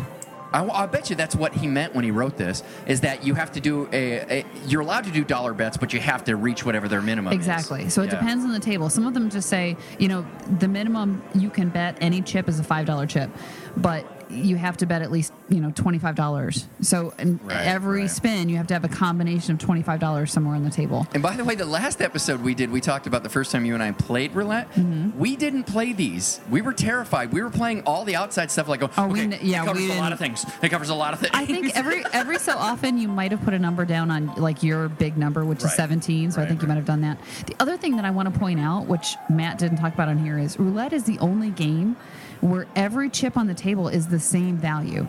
I, 0.52 0.64
I 0.66 0.86
bet 0.86 1.10
you 1.10 1.16
that's 1.16 1.34
what 1.34 1.54
he 1.54 1.66
meant 1.66 1.94
when 1.94 2.04
he 2.04 2.10
wrote 2.10 2.36
this. 2.36 2.62
Is 2.86 3.00
that 3.02 3.24
you 3.24 3.34
have 3.34 3.52
to 3.52 3.60
do 3.60 3.88
a, 3.92 4.38
a 4.40 4.44
you're 4.66 4.80
allowed 4.80 5.04
to 5.04 5.10
do 5.10 5.24
dollar 5.24 5.52
bets, 5.52 5.76
but 5.76 5.92
you 5.92 6.00
have 6.00 6.24
to 6.24 6.36
reach 6.36 6.64
whatever 6.64 6.88
their 6.88 7.02
minimum 7.02 7.32
is. 7.32 7.36
Exactly. 7.36 7.88
So 7.88 8.02
it 8.02 8.06
Yeah. 8.06 8.18
depends 8.20 8.44
on 8.44 8.52
the 8.52 8.60
table. 8.60 8.88
Some 8.88 9.06
of 9.06 9.14
them 9.14 9.28
just 9.30 9.48
say, 9.48 9.76
you 9.98 10.08
know, 10.08 10.24
the 10.58 10.68
minimum 10.68 11.22
you 11.34 11.50
can 11.50 11.68
bet 11.68 11.96
any 12.00 12.22
chip 12.22 12.48
is 12.48 12.58
a 12.60 12.64
five 12.64 12.86
dollar 12.86 13.06
chip, 13.06 13.30
but 13.76 14.15
you 14.30 14.56
have 14.56 14.76
to 14.78 14.86
bet 14.86 15.02
at 15.02 15.10
least 15.12 15.32
you 15.48 15.60
know 15.60 15.70
twenty 15.70 15.98
five 15.98 16.14
dollars. 16.16 16.66
So 16.80 17.12
in 17.18 17.38
Right, 17.44 17.66
every 17.66 18.00
right. 18.02 18.10
spin, 18.10 18.48
you 18.48 18.56
have 18.56 18.66
to 18.68 18.74
have 18.74 18.84
a 18.84 18.88
combination 18.88 19.52
of 19.54 19.58
twenty 19.60 19.82
five 19.82 20.00
dollars 20.00 20.32
somewhere 20.32 20.54
on 20.56 20.64
the 20.64 20.70
table. 20.70 21.06
And 21.14 21.22
by 21.22 21.34
the 21.36 21.44
way, 21.44 21.54
the 21.54 21.64
last 21.66 22.00
episode 22.02 22.40
we 22.42 22.54
did, 22.54 22.70
we 22.70 22.80
talked 22.80 23.06
about 23.06 23.22
the 23.22 23.28
first 23.28 23.52
time 23.52 23.64
you 23.64 23.74
and 23.74 23.82
I 23.82 23.92
played 23.92 24.34
roulette. 24.34 24.70
Mm-hmm. 24.74 25.18
We 25.18 25.36
didn't 25.36 25.64
play 25.64 25.92
these. 25.92 26.40
We 26.50 26.62
were 26.62 26.72
terrified. 26.72 27.32
We 27.32 27.42
were 27.42 27.50
playing 27.50 27.82
all 27.82 28.04
the 28.04 28.16
outside 28.16 28.50
stuff, 28.50 28.68
like, 28.68 28.82
oh, 28.82 29.06
we 29.06 29.20
okay, 29.24 29.34
n- 29.34 29.38
yeah, 29.42 29.62
it 29.62 29.66
covers 29.66 29.82
we 29.82 29.92
a 29.92 29.96
lot 29.96 30.12
of 30.12 30.18
things. 30.18 30.44
It 30.62 30.68
covers 30.70 30.88
a 30.88 30.94
lot 30.94 31.12
of 31.14 31.20
things. 31.20 31.30
I 31.34 31.46
think 31.46 31.76
every 31.76 32.04
every 32.12 32.38
so 32.38 32.56
often 32.56 32.98
you 32.98 33.08
might 33.08 33.30
have 33.30 33.42
put 33.42 33.54
a 33.54 33.58
number 33.58 33.84
down 33.84 34.10
on 34.10 34.34
like 34.36 34.62
your 34.62 34.88
big 34.88 35.16
number, 35.16 35.44
which 35.44 35.62
Right. 35.62 35.70
is 35.70 35.76
17. 35.76 36.30
So 36.32 36.42
I 36.42 36.46
think 36.46 36.62
you 36.62 36.68
might 36.68 36.74
have 36.76 36.84
done 36.84 37.00
that. 37.02 37.18
The 37.46 37.56
other 37.60 37.76
thing 37.76 37.96
that 37.96 38.04
I 38.04 38.10
want 38.10 38.32
to 38.32 38.38
point 38.38 38.60
out, 38.60 38.86
which 38.86 39.16
Matt 39.30 39.58
didn't 39.58 39.78
talk 39.78 39.94
about 39.94 40.08
on 40.08 40.18
here, 40.18 40.38
is 40.38 40.58
roulette 40.58 40.92
is 40.92 41.04
the 41.04 41.18
only 41.20 41.50
game 41.50 41.96
where 42.40 42.66
every 42.76 43.10
chip 43.10 43.36
on 43.36 43.46
the 43.46 43.54
table 43.54 43.88
is 43.88 44.08
the 44.08 44.20
same 44.20 44.56
value. 44.56 45.06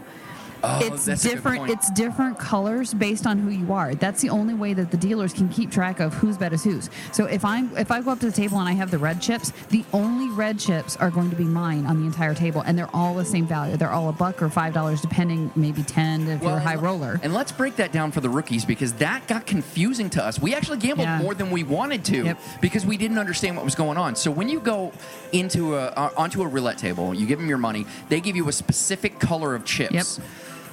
Oh, 0.67 0.79
it's 0.85 1.05
that's 1.05 1.23
a 1.23 1.27
good 1.29 1.35
different. 1.35 1.69
It's 1.69 1.91
different 1.91 2.37
colors 2.39 2.93
based 2.93 3.25
on 3.25 3.37
who 3.39 3.49
you 3.49 3.71
are. 3.73 3.95
That's 3.95 4.21
the 4.21 4.29
only 4.29 4.53
way 4.53 4.73
that 4.73 4.91
the 4.91 4.97
dealers 4.97 5.33
can 5.33 5.49
keep 5.49 5.71
track 5.71 5.99
of 5.99 6.13
whose 6.13 6.37
bet 6.37 6.53
is 6.53 6.63
whose. 6.63 6.89
So 7.11 7.25
if 7.25 7.45
I'm 7.45 7.75
if 7.77 7.91
I 7.91 8.01
go 8.01 8.11
up 8.11 8.19
to 8.19 8.25
the 8.25 8.31
table 8.31 8.59
and 8.59 8.67
I 8.67 8.73
have 8.73 8.91
the 8.91 8.97
red 8.97 9.21
chips, 9.21 9.51
the 9.69 9.83
only 9.93 10.29
red 10.29 10.59
chips 10.59 10.97
are 10.97 11.09
going 11.09 11.29
to 11.29 11.35
be 11.35 11.43
mine 11.45 11.85
on 11.85 11.99
the 11.99 12.05
entire 12.05 12.33
table, 12.35 12.61
and 12.65 12.77
they're 12.77 12.93
all 12.95 13.15
the 13.15 13.25
same 13.25 13.47
value. 13.47 13.77
They're 13.77 13.91
all 13.91 14.09
a 14.09 14.13
buck 14.13 14.41
or 14.41 14.49
five 14.49 14.73
dollars, 14.73 15.01
depending, 15.01 15.51
maybe 15.55 15.83
ten 15.83 16.27
if 16.27 16.41
you're 16.41 16.51
a 16.57 16.59
high 16.59 16.75
roller. 16.75 17.19
And 17.23 17.33
let's 17.33 17.51
break 17.51 17.77
that 17.77 17.91
down 17.91 18.11
for 18.11 18.21
the 18.21 18.29
rookies 18.29 18.65
because 18.65 18.93
that 18.93 19.27
got 19.27 19.45
confusing 19.45 20.09
to 20.11 20.23
us. 20.23 20.39
We 20.41 20.53
actually 20.55 20.77
gambled 20.79 21.07
Yeah. 21.07 21.19
more 21.21 21.33
than 21.33 21.49
we 21.51 21.63
wanted 21.63 22.03
to 22.05 22.23
Yep. 22.25 22.39
because 22.61 22.85
we 22.85 22.97
didn't 22.97 23.17
understand 23.17 23.55
what 23.55 23.63
was 23.65 23.75
going 23.75 23.97
on. 23.97 24.15
So 24.15 24.31
when 24.31 24.49
you 24.49 24.59
go 24.59 24.91
into 25.31 25.75
a 25.75 25.87
uh, 25.87 26.09
onto 26.17 26.41
a 26.41 26.47
roulette 26.47 26.77
table, 26.77 27.13
you 27.13 27.25
give 27.25 27.39
them 27.39 27.47
your 27.47 27.57
money. 27.57 27.85
They 28.09 28.19
give 28.21 28.35
you 28.35 28.47
a 28.49 28.51
specific 28.51 29.19
color 29.19 29.55
of 29.55 29.65
chips. 29.65 30.17
Yep. 30.19 30.27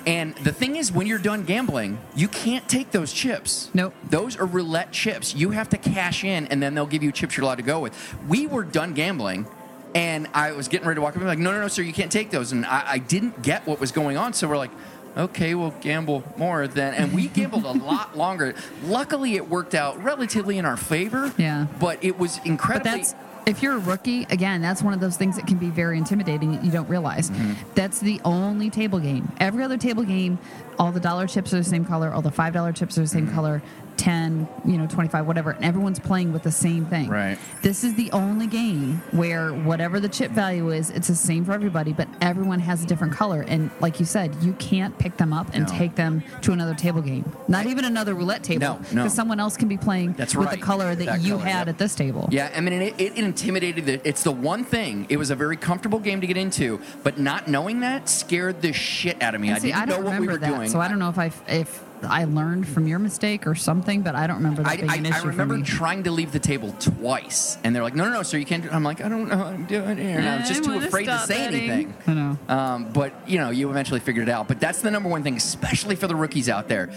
And 0.07 0.35
the 0.37 0.53
thing 0.53 0.77
is, 0.77 0.93
when 0.93 1.07
you're 1.07 1.19
done 1.19 1.45
gambling, 1.45 1.99
you 2.15 2.29
can't 2.29 2.69
take 2.69 2.91
those 2.91 3.13
chips. 3.13 3.71
Nope. 3.73 3.95
Those 4.11 4.37
are 4.39 4.45
roulette 4.45 4.93
chips. 4.93 5.35
You 5.35 5.51
have 5.51 5.71
to 5.71 5.79
cash 5.79 6.25
in, 6.25 6.47
and 6.49 6.63
then 6.63 6.75
they'll 6.75 6.85
give 6.87 7.03
you 7.03 7.11
chips 7.11 7.37
you're 7.37 7.45
allowed 7.45 7.55
to 7.57 7.63
go 7.63 7.81
with. 7.81 7.95
We 8.29 8.47
were 8.47 8.65
done 8.65 8.93
gambling, 8.93 9.47
and 9.95 10.29
I 10.35 10.53
was 10.53 10.69
getting 10.69 10.87
ready 10.87 10.97
to 10.99 11.03
walk 11.03 11.17
up. 11.17 11.23
I'm 11.23 11.27
like, 11.29 11.39
no, 11.39 11.53
no, 11.53 11.61
no, 11.63 11.69
sir, 11.69 11.83
you 11.83 11.93
can't 11.95 12.13
take 12.13 12.31
those. 12.31 12.53
And 12.53 12.67
I, 12.67 12.85
I 12.93 12.99
didn't 12.99 13.43
get 13.43 13.67
what 13.67 13.81
was 13.81 13.93
going 13.93 14.17
on, 14.19 14.35
so 14.35 14.47
we're 14.47 14.59
like, 14.59 14.73
okay, 15.17 15.55
we'll 15.55 15.71
gamble 15.81 16.23
more 16.37 16.67
then. 16.69 16.93
And 16.95 17.15
we 17.15 17.29
gambled 17.41 17.65
a 17.65 17.73
lot 17.73 18.17
longer. 18.17 18.55
Luckily, 18.85 19.37
it 19.37 19.49
worked 19.49 19.75
out 19.75 20.03
relatively 20.03 20.59
in 20.59 20.65
our 20.67 20.77
favor. 20.77 21.33
Yeah. 21.39 21.67
But 21.81 22.03
it 22.05 22.19
was 22.19 22.39
But 22.39 22.47
incredibly. 22.47 22.91
that's 22.99 23.15
if 23.47 23.63
you're 23.63 23.75
a 23.75 23.79
rookie, 23.79 24.25
again, 24.31 24.63
that's 24.63 24.83
one 24.83 24.95
of 24.95 25.01
those 25.01 25.17
things 25.17 25.37
that 25.37 25.47
can 25.47 25.59
be 25.59 25.69
very 25.71 25.99
intimidating 25.99 26.53
that 26.53 26.65
you 26.65 26.71
don't 26.71 26.89
realize. 26.89 27.31
Mm-hmm. 27.31 27.53
That's 27.75 28.01
the 28.01 28.21
only 28.25 28.71
table 28.71 28.99
game. 28.99 29.31
Every 29.39 29.63
other 29.63 29.77
table 29.77 30.03
game, 30.03 30.39
all 30.79 30.93
the 30.93 31.01
dollar 31.01 31.27
chips 31.27 31.53
are 31.53 31.59
the 31.59 31.65
same 31.65 31.85
color, 31.85 32.13
all 32.13 32.23
the 32.23 32.31
five 32.31 32.53
dollar 32.53 32.73
chips 32.73 32.97
are 32.99 33.03
the 33.03 33.05
Mm-hmm. 33.07 33.27
same 33.27 33.35
color, 33.35 33.63
ten, 34.05 34.47
you 34.67 34.77
know, 34.77 34.87
twenty 34.87 35.09
five, 35.09 35.27
whatever, 35.27 35.53
and 35.53 35.65
everyone's 35.65 35.99
playing 35.99 36.33
with 36.33 36.43
the 36.43 36.53
same 36.53 36.85
thing. 36.85 37.09
Right. 37.09 37.39
This 37.63 37.85
is 37.85 37.95
the 37.95 38.11
only 38.13 38.47
game 38.47 39.03
where 39.13 39.51
whatever 39.53 39.99
the 39.99 40.09
chip 40.11 40.31
value 40.31 40.71
is, 40.71 40.91
it's 40.91 41.09
the 41.09 41.15
same 41.15 41.45
for 41.47 41.53
everybody, 41.53 41.93
but 41.95 42.07
everyone 42.21 42.61
has 42.61 42.83
a 42.83 42.87
different 42.87 43.15
color. 43.15 43.43
And 43.49 43.71
like 43.81 43.99
you 44.01 44.05
said, 44.07 44.35
you 44.43 44.53
can't 44.55 44.97
pick 44.99 45.17
them 45.17 45.33
up 45.33 45.49
and 45.55 45.67
No. 45.67 45.73
take 45.79 45.95
them 45.95 46.23
to 46.43 46.53
another 46.53 46.75
table 46.75 47.01
game. 47.01 47.25
Not 47.49 47.65
even 47.67 47.87
another 47.87 48.15
roulette 48.15 48.43
table. 48.43 48.61
No, 48.61 48.75
no. 48.75 49.03
Because 49.05 49.15
someone 49.15 49.41
else 49.41 49.57
can 49.57 49.69
be 49.69 49.79
playing 49.79 50.13
That's 50.13 50.35
with 50.37 50.49
right. 50.49 50.59
the 50.61 50.65
color 50.65 50.95
that, 50.95 51.05
That 51.07 51.21
you 51.23 51.37
color, 51.39 51.45
had 51.45 51.59
yep. 51.61 51.69
at 51.69 51.79
this 51.79 51.95
table. 51.95 52.29
Yeah, 52.31 52.53
I 52.55 52.61
mean, 52.61 52.75
it, 52.75 52.95
it 53.01 53.15
intimidated. 53.17 53.87
The, 53.87 54.07
it's 54.07 54.23
the 54.23 54.33
one 54.33 54.65
thing. 54.65 55.07
It 55.09 55.17
was 55.17 55.31
a 55.31 55.35
very 55.37 55.57
comfortable 55.57 55.99
game 55.99 56.21
to 56.21 56.27
get 56.27 56.37
into, 56.37 56.79
but 57.03 57.19
not 57.19 57.49
knowing 57.49 57.81
that 57.81 58.09
scared 58.11 58.61
the 58.61 58.73
shit 58.75 59.23
out 59.23 59.35
of 59.35 59.41
me. 59.41 59.49
And 59.49 59.57
I 59.57 59.61
didn't 59.61 59.77
I 59.81 59.85
know 59.87 60.01
what 60.01 60.21
we 60.21 60.27
were 60.27 60.37
that, 60.37 60.55
doing. 60.55 60.69
so 60.69 60.79
I 60.79 60.89
don't 60.89 60.99
know 60.99 61.09
if 61.09 61.19
I 61.19 61.31
if 61.49 61.83
I 62.05 62.25
learned 62.25 62.69
from 62.69 62.87
your 62.87 62.99
mistake 62.99 63.47
or 63.47 63.55
something, 63.55 64.03
but 64.03 64.15
I 64.15 64.27
don't 64.27 64.37
remember 64.37 64.63
that 64.63 64.69
I, 64.69 64.77
being 64.77 64.91
an 64.91 65.07
I, 65.07 65.09
issue 65.11 65.27
I 65.27 65.29
remember 65.31 65.55
for 65.55 65.61
me. 65.61 65.67
trying 65.67 66.03
to 66.05 66.11
leave 66.11 66.33
the 66.33 66.39
table 66.39 66.75
twice, 66.81 67.59
and 67.65 67.75
they're 67.75 67.83
like, 67.83 67.95
"No, 67.95 68.05
no, 68.05 68.13
no, 68.13 68.23
sir, 68.23 68.39
you 68.39 68.45
can't." 68.47 68.63
do 68.63 68.71
I'm 68.71 68.83
like, 68.85 69.01
"I 69.01 69.09
don't 69.09 69.29
know 69.29 69.37
what 69.39 69.47
I'm 69.49 69.65
doing 69.67 69.99
here," 69.99 70.19
and 70.19 70.29
I 70.29 70.39
was 70.39 70.49
just 70.49 70.65
too 70.65 70.73
wanna 70.75 70.87
afraid 70.87 71.07
to 71.07 71.17
stop 71.17 71.27
say 71.29 71.39
betting. 71.47 71.71
anything. 71.71 71.95
I 72.07 72.15
know. 72.15 72.39
Um, 72.49 72.93
but 72.93 73.13
you 73.29 73.39
know, 73.39 73.51
you 73.51 73.69
eventually 73.71 74.01
figured 74.01 74.29
it 74.29 74.33
out. 74.33 74.49
But 74.49 74.61
that's 74.61 74.81
the 74.83 74.91
number 74.91 75.09
one 75.09 75.23
thing, 75.23 75.37
especially 75.37 75.97
for 75.97 76.07
the 76.07 76.17
rookies 76.17 76.49
out 76.49 76.69
there. 76.69 76.91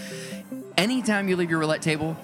Anytime 0.77 1.27
you 1.27 1.35
leave 1.35 1.49
your 1.49 1.59
roulette 1.59 1.81
table, 1.81 2.15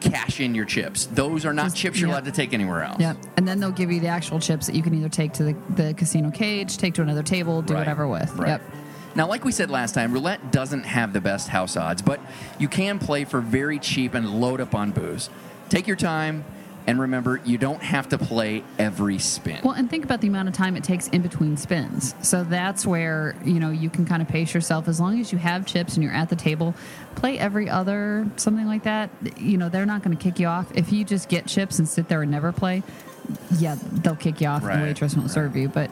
cash 0.00 0.40
in 0.40 0.54
your 0.54 0.64
chips. 0.64 1.06
Those 1.06 1.44
are 1.44 1.52
not 1.52 1.64
Just- 1.66 1.76
chips 1.76 2.00
you're 2.00 2.08
allowed 2.08 2.24
to 2.26 2.32
take 2.32 2.54
anywhere 2.54 2.82
else. 2.82 3.00
Yep. 3.00 3.16
And 3.36 3.46
then 3.46 3.60
they'll 3.60 3.70
give 3.72 3.90
you 3.90 4.00
the 4.00 4.06
actual 4.08 4.38
chips 4.38 4.66
that 4.66 4.74
you 4.74 4.82
can 4.82 4.94
either 4.94 5.08
take 5.08 5.32
to 5.34 5.42
the, 5.44 5.56
the 5.74 5.92
casino 5.94 6.30
cage, 6.30 6.78
take 6.78 6.94
to 6.94 7.02
another 7.02 7.22
table, 7.22 7.62
do 7.62 7.74
Right. 7.74 7.80
whatever 7.80 8.06
with. 8.08 8.32
Right. 8.36 8.48
Yep. 8.48 8.62
Now, 9.18 9.26
like 9.26 9.44
we 9.44 9.50
said 9.50 9.68
last 9.68 9.96
time, 9.96 10.12
roulette 10.12 10.52
doesn't 10.52 10.84
have 10.84 11.12
the 11.12 11.20
best 11.20 11.48
house 11.48 11.76
odds, 11.76 12.02
but 12.02 12.20
you 12.56 12.68
can 12.68 13.00
play 13.00 13.24
for 13.24 13.40
very 13.40 13.80
cheap 13.80 14.14
and 14.14 14.40
load 14.40 14.60
up 14.60 14.76
on 14.76 14.92
booze. 14.92 15.28
Take 15.68 15.88
your 15.88 15.96
time, 15.96 16.44
and 16.86 17.00
remember, 17.00 17.40
you 17.44 17.58
don't 17.58 17.82
have 17.82 18.08
to 18.10 18.18
play 18.18 18.62
every 18.78 19.18
spin. 19.18 19.58
Well, 19.64 19.74
and 19.74 19.90
think 19.90 20.04
about 20.04 20.20
the 20.20 20.28
amount 20.28 20.46
of 20.46 20.54
time 20.54 20.76
it 20.76 20.84
takes 20.84 21.08
in 21.08 21.22
between 21.22 21.56
spins. 21.56 22.14
So 22.22 22.44
that's 22.44 22.86
where, 22.86 23.34
you 23.44 23.58
know, 23.58 23.70
you 23.70 23.90
can 23.90 24.06
kind 24.06 24.22
of 24.22 24.28
pace 24.28 24.54
yourself. 24.54 24.86
As 24.86 25.00
long 25.00 25.18
as 25.18 25.32
you 25.32 25.38
have 25.38 25.66
chips 25.66 25.94
and 25.94 26.04
you're 26.04 26.14
at 26.14 26.28
the 26.28 26.36
table, 26.36 26.76
play 27.16 27.40
every 27.40 27.68
other, 27.68 28.24
something 28.36 28.68
like 28.68 28.84
that. 28.84 29.10
You 29.36 29.58
know, 29.58 29.68
they're 29.68 29.84
not 29.84 30.04
going 30.04 30.16
to 30.16 30.22
kick 30.22 30.38
you 30.38 30.46
off. 30.46 30.70
If 30.76 30.92
you 30.92 31.04
just 31.04 31.28
get 31.28 31.48
chips 31.48 31.80
and 31.80 31.88
sit 31.88 32.08
there 32.08 32.22
and 32.22 32.30
never 32.30 32.52
play, 32.52 32.84
yeah, 33.58 33.76
they'll 33.82 34.14
kick 34.14 34.40
you 34.40 34.46
off 34.46 34.60
and 34.60 34.68
Right, 34.68 34.76
the 34.76 34.82
waitress 34.84 35.16
won't 35.16 35.32
serve 35.32 35.56
you. 35.56 35.68
But 35.68 35.90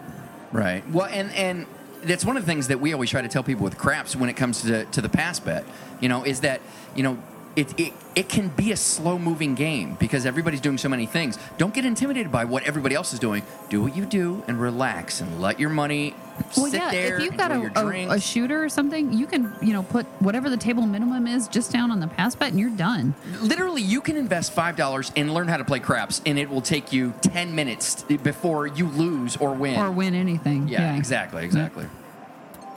Right. 0.53 0.89
Well, 0.91 1.07
and 1.07 1.33
and 1.33 1.66
that's 2.07 2.25
one 2.25 2.37
of 2.37 2.45
the 2.45 2.51
things 2.51 2.69
that 2.69 2.81
we 2.81 2.93
always 2.93 3.11
try 3.11 3.23
to 3.23 3.29
tell 3.29 3.43
people 3.43 3.65
with 3.65 3.77
craps 3.77 4.17
when 4.17 4.29
it 4.29 4.35
comes 4.35 4.63
to 4.63 4.85
to 4.87 5.01
the 5.01 5.09
pass 5.09 5.41
bet. 5.41 5.65
You 6.01 6.09
know, 6.09 6.25
is 6.25 6.41
that 6.41 6.61
you 6.95 7.03
know. 7.03 7.19
It, 7.57 7.81
it, 7.81 7.93
it 8.15 8.29
can 8.29 8.49
be 8.49 8.71
a 8.73 8.77
slow 8.77 9.19
moving 9.19 9.55
game 9.55 9.95
because 9.99 10.27
everybody's 10.27 10.61
doing 10.61 10.77
so 10.77 10.91
many 10.91 11.07
things. 11.07 11.39
Don't 11.57 11.73
get 11.73 11.87
intimidated 11.87 12.31
by 12.31 12.45
what 12.45 12.65
everybody 12.65 12.95
else 12.95 13.15
is 13.15 13.19
doing. 13.19 13.43
Do 13.71 13.81
what 13.83 13.97
you 13.97 14.05
do 14.05 14.45
and 14.47 14.61
relax 14.61 15.23
and 15.23 15.41
let 15.41 15.59
your 15.59 15.71
money 15.71 16.15
Well, 16.55 16.67
sit 16.67 16.75
yeah, 16.83 16.91
there. 16.91 17.17
if 17.17 17.23
you've 17.23 17.37
got 17.39 17.51
a, 17.51 17.81
a, 17.81 18.09
a 18.17 18.21
shooter 18.21 18.63
or 18.63 18.69
something, 18.69 19.11
you 19.15 19.27
can, 19.27 19.55
you 19.63 19.73
know, 19.73 19.83
put 19.83 20.05
whatever 20.21 20.51
the 20.51 20.59
table 20.59 20.83
minimum 20.87 21.27
is 21.27 21.49
just 21.49 21.73
down 21.73 21.91
on 21.91 21.99
the 21.99 22.09
pass 22.09 22.35
bet 22.35 22.51
and 22.51 22.61
you're 22.61 22.69
done. 22.69 23.15
Literally, 23.41 23.81
you 23.81 24.03
can 24.03 24.19
invest 24.19 24.53
five 24.53 24.77
dollars 24.77 25.11
and 25.17 25.33
learn 25.33 25.49
how 25.49 25.57
to 25.57 25.65
play 25.65 25.81
craps, 25.81 26.21
and 26.27 26.39
it 26.39 26.51
will 26.51 26.61
take 26.61 26.93
you 26.93 27.15
ten 27.23 27.55
minutes 27.55 28.03
before 28.03 28.67
you 28.67 28.87
lose 28.89 29.39
or 29.39 29.55
win. 29.55 29.77
Or 29.81 29.91
win 29.91 30.15
anything. 30.15 30.69
Yeah, 30.69 30.81
Yeah, 30.93 30.97
exactly, 30.99 31.43
exactly. 31.45 31.87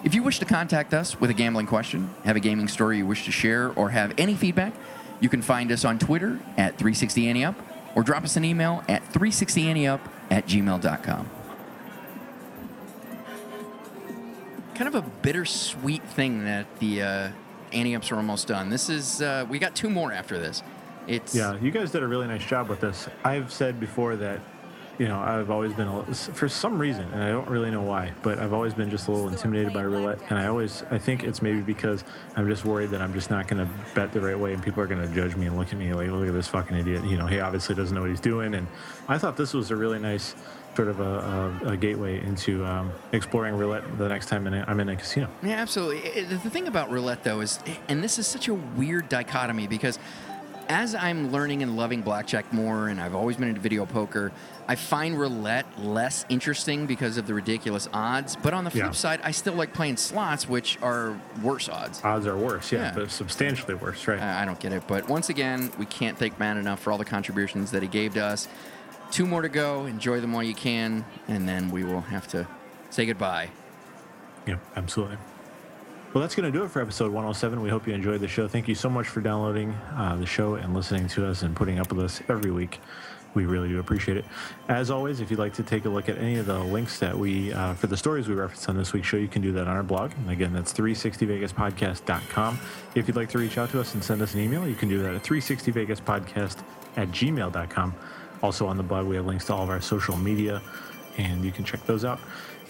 If 0.01 0.15
you 0.15 0.23
wish 0.23 0.39
to 0.39 0.45
contact 0.45 0.93
us 0.93 1.19
with 1.19 1.29
a 1.29 1.33
gambling 1.33 1.65
question, 1.65 2.13
have 2.23 2.37
a 2.37 2.39
gaming 2.39 2.69
story 2.69 2.97
you 2.97 3.05
wish 3.05 3.25
to 3.25 3.31
share, 3.31 3.73
or 3.73 3.89
have 3.89 4.13
any 4.17 4.33
feedback, 4.33 4.73
you 5.19 5.27
can 5.27 5.41
find 5.41 5.71
us 5.71 5.83
on 5.83 5.99
Twitter 5.99 6.39
at 6.57 6.77
360anteup 6.77 7.55
or 7.95 8.03
drop 8.03 8.23
us 8.23 8.37
an 8.37 8.45
email 8.45 8.83
at 8.87 9.03
360anteup 9.11 9.99
at 10.31 10.45
gmail.com. 10.47 11.29
Kind 14.75 14.87
of 14.87 14.95
a 14.95 15.01
bittersweet 15.01 16.03
thing 16.03 16.45
that 16.45 16.79
the 16.79 17.01
uh, 17.01 17.29
Ante-Ups 17.73 18.11
are 18.13 18.15
almost 18.15 18.47
done. 18.47 18.69
This 18.69 18.89
is, 18.89 19.21
uh, 19.21 19.45
we 19.49 19.59
got 19.59 19.75
two 19.75 19.89
more 19.89 20.13
after 20.13 20.39
this. 20.39 20.63
It's 21.07 21.35
Yeah, 21.35 21.59
you 21.59 21.71
guys 21.71 21.91
did 21.91 22.03
a 22.03 22.07
really 22.07 22.27
nice 22.27 22.45
job 22.45 22.69
with 22.69 22.79
this. 22.79 23.09
I've 23.25 23.51
said 23.51 23.79
before 23.81 24.15
that, 24.17 24.39
you 24.99 25.07
know, 25.07 25.17
I've 25.17 25.49
always 25.49 25.73
been, 25.73 26.03
for 26.13 26.49
some 26.49 26.77
reason, 26.77 27.05
and 27.13 27.23
I 27.23 27.29
don't 27.29 27.47
really 27.47 27.71
know 27.71 27.81
why, 27.81 28.11
but 28.21 28.37
I've 28.37 28.51
always 28.51 28.73
been 28.73 28.89
just 28.89 29.07
a 29.07 29.11
little 29.11 29.29
intimidated 29.29 29.73
by 29.73 29.83
roulette. 29.83 30.19
And 30.29 30.37
I 30.37 30.47
always, 30.47 30.83
I 30.91 30.97
think 30.97 31.23
it's 31.23 31.41
maybe 31.41 31.61
because 31.61 32.03
I'm 32.35 32.49
just 32.49 32.65
worried 32.65 32.89
that 32.89 33.01
I'm 33.01 33.13
just 33.13 33.29
not 33.29 33.47
going 33.47 33.65
to 33.65 33.73
bet 33.95 34.11
the 34.11 34.19
right 34.19 34.37
way 34.37 34.53
and 34.53 34.61
people 34.61 34.83
are 34.83 34.87
going 34.87 35.01
to 35.01 35.15
judge 35.15 35.37
me 35.37 35.47
and 35.47 35.57
look 35.57 35.71
at 35.71 35.79
me 35.79 35.93
like, 35.93 36.09
look 36.09 36.27
at 36.27 36.33
this 36.33 36.49
fucking 36.49 36.75
idiot. 36.75 37.05
You 37.05 37.15
know, 37.15 37.27
he 37.27 37.39
obviously 37.39 37.75
doesn't 37.75 37.95
know 37.95 38.01
what 38.01 38.09
he's 38.09 38.19
doing. 38.19 38.53
And 38.55 38.67
I 39.07 39.17
thought 39.17 39.37
this 39.37 39.53
was 39.53 39.71
a 39.71 39.75
really 39.77 39.99
nice 39.99 40.35
sort 40.75 40.89
of 40.89 40.99
a, 40.99 41.63
a, 41.63 41.69
a 41.69 41.77
gateway 41.77 42.21
into 42.23 42.65
um, 42.65 42.91
exploring 43.11 43.55
roulette 43.55 43.97
the 43.97 44.07
next 44.07 44.27
time 44.27 44.47
I'm 44.47 44.79
in 44.79 44.89
a 44.89 44.95
casino. 44.95 45.29
Yeah, 45.43 45.55
absolutely. 45.55 46.23
The 46.23 46.49
thing 46.49 46.67
about 46.67 46.91
roulette, 46.91 47.23
though, 47.23 47.39
is, 47.39 47.59
and 47.87 48.03
this 48.03 48.19
is 48.19 48.27
such 48.27 48.47
a 48.49 48.53
weird 48.53 49.09
dichotomy 49.09 49.67
because 49.67 49.97
as 50.69 50.93
I'm 50.93 51.31
learning 51.31 51.63
and 51.63 51.75
loving 51.75 52.03
blackjack 52.03 52.53
more, 52.53 52.87
and 52.89 53.01
I've 53.01 53.15
always 53.15 53.37
been 53.37 53.49
into 53.49 53.59
video 53.59 53.85
poker, 53.87 54.31
I 54.67 54.75
find 54.75 55.19
roulette 55.19 55.65
less 55.83 56.25
interesting 56.29 56.85
because 56.85 57.17
of 57.17 57.25
the 57.25 57.33
ridiculous 57.33 57.89
odds. 57.91 58.35
But 58.35 58.53
on 58.53 58.63
the 58.63 58.69
flip 58.69 58.83
Yeah. 58.85 58.91
side, 58.91 59.19
I 59.23 59.31
still 59.31 59.55
like 59.55 59.73
playing 59.73 59.97
slots, 59.97 60.47
which 60.47 60.77
are 60.83 61.17
worse 61.41 61.67
odds. 61.69 62.01
Odds 62.03 62.27
are 62.27 62.37
worse, 62.37 62.71
yeah, 62.71 62.83
Yeah. 62.83 62.91
but 62.93 63.09
substantially 63.11 63.73
worse, 63.73 64.07
right? 64.07 64.21
I 64.21 64.43
I 64.43 64.45
don't 64.45 64.59
get 64.59 64.71
it. 64.71 64.83
But 64.87 65.09
once 65.09 65.29
again, 65.29 65.71
we 65.79 65.85
can't 65.87 66.17
thank 66.17 66.39
Matt 66.39 66.55
enough 66.57 66.79
for 66.79 66.91
all 66.91 66.97
the 66.99 67.05
contributions 67.05 67.71
that 67.71 67.81
he 67.81 67.87
gave 67.87 68.13
to 68.13 68.23
us. 68.23 68.47
Two 69.11 69.25
more 69.25 69.41
to 69.41 69.49
go. 69.49 69.85
Enjoy 69.87 70.19
them 70.21 70.33
while 70.33 70.43
you 70.43 70.53
can, 70.53 71.03
and 71.27 71.49
then 71.49 71.71
we 71.71 71.83
will 71.83 72.01
have 72.01 72.27
to 72.29 72.47
say 72.91 73.07
goodbye. 73.07 73.49
Yeah, 74.45 74.57
absolutely. 74.75 75.17
Well, 76.11 76.23
that's 76.23 76.33
going 76.33 76.51
to 76.51 76.57
do 76.57 76.65
it 76.65 76.71
for 76.71 76.81
episode 76.81 77.11
107. 77.11 77.61
We 77.61 77.69
hope 77.69 77.85
you 77.85 77.93
enjoyed 77.93 78.19
the 78.19 78.27
show. 78.27 78.47
Thank 78.47 78.67
you 78.67 78.73
so 78.73 78.89
much 78.89 79.07
for 79.07 79.21
downloading 79.21 79.73
uh, 79.95 80.15
the 80.15 80.25
show 80.25 80.55
and 80.55 80.73
listening 80.73 81.07
to 81.09 81.27
us 81.27 81.43
and 81.43 81.55
putting 81.55 81.77
up 81.77 81.93
with 81.93 82.03
us 82.03 82.19
every 82.27 82.49
week. 82.49 82.79
We 83.35 83.45
really 83.45 83.69
do 83.69 83.79
appreciate 83.79 84.17
it. 84.17 84.25
As 84.69 84.89
always, 84.89 85.19
if 85.19 85.29
you'd 85.29 85.39
like 85.39 85.53
to 85.53 85.63
take 85.63 85.85
a 85.85 85.89
look 85.89 86.09
at 86.09 86.17
any 86.17 86.37
of 86.37 86.47
the 86.47 86.57
links 86.57 86.97
that 86.97 87.15
we, 87.15 87.53
uh, 87.53 87.75
for 87.75 87.85
the 87.85 87.95
stories 87.95 88.27
we 88.27 88.33
referenced 88.33 88.67
on 88.67 88.75
this 88.75 88.91
week's 88.91 89.05
show, 89.05 89.17
you 89.17 89.27
can 89.27 89.43
do 89.43 89.51
that 89.51 89.67
on 89.67 89.75
our 89.75 89.83
blog. 89.83 90.11
And 90.17 90.31
again, 90.31 90.51
that's 90.51 90.73
360vegaspodcast.com. 90.73 92.59
If 92.95 93.07
you'd 93.07 93.15
like 93.15 93.29
to 93.29 93.37
reach 93.37 93.59
out 93.59 93.69
to 93.69 93.79
us 93.79 93.93
and 93.93 94.03
send 94.03 94.23
us 94.23 94.33
an 94.33 94.39
email, 94.39 94.67
you 94.67 94.73
can 94.73 94.89
do 94.89 95.03
that 95.03 95.13
at 95.13 95.21
360vegaspodcast 95.21 96.63
at 96.97 97.09
gmail.com. 97.09 97.95
Also 98.41 98.65
on 98.65 98.77
the 98.77 98.83
blog, 98.83 99.05
we 99.05 99.15
have 99.15 99.27
links 99.27 99.45
to 99.45 99.53
all 99.53 99.61
of 99.61 99.69
our 99.69 99.79
social 99.79 100.17
media, 100.17 100.59
and 101.19 101.45
you 101.45 101.51
can 101.51 101.63
check 101.63 101.85
those 101.85 102.03
out. 102.03 102.19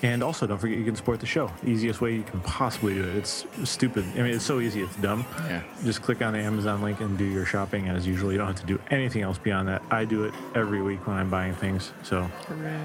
And 0.02 0.24
also, 0.24 0.48
don't 0.48 0.58
forget 0.58 0.78
you 0.78 0.86
can 0.86 0.96
support 0.96 1.20
the 1.20 1.26
show. 1.26 1.52
Easiest 1.66 2.00
way 2.00 2.16
you 2.16 2.24
can 2.24 2.40
possibly 2.42 2.94
do 2.94 3.04
it. 3.04 3.16
It's 3.18 3.46
stupid. 3.66 4.06
I 4.16 4.22
mean, 4.22 4.28
it's 4.34 4.46
so 4.46 4.62
easy. 4.62 4.82
It's 4.82 4.96
dumb. 4.98 5.26
Yeah. 5.46 5.62
Just 5.84 6.02
click 6.02 6.22
on 6.22 6.34
the 6.34 6.40
Amazon 6.40 6.82
link 6.82 7.02
and 7.02 7.18
do 7.18 7.26
your 7.26 7.46
shopping 7.46 7.90
as 7.90 8.08
usual. 8.08 8.32
You 8.32 8.38
don't 8.38 8.48
have 8.48 8.60
to 8.62 8.66
do 8.66 8.80
anything 8.92 9.24
else 9.24 9.38
beyond 9.38 9.68
that. 9.68 9.82
I 9.92 10.06
do 10.06 10.24
it 10.24 10.34
every 10.56 10.82
week 10.82 11.06
when 11.06 11.18
I'm 11.18 11.30
buying 11.30 11.54
things. 11.54 11.92
So, 12.04 12.24
Hooray. 12.48 12.80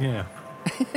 yeah. 0.00 0.26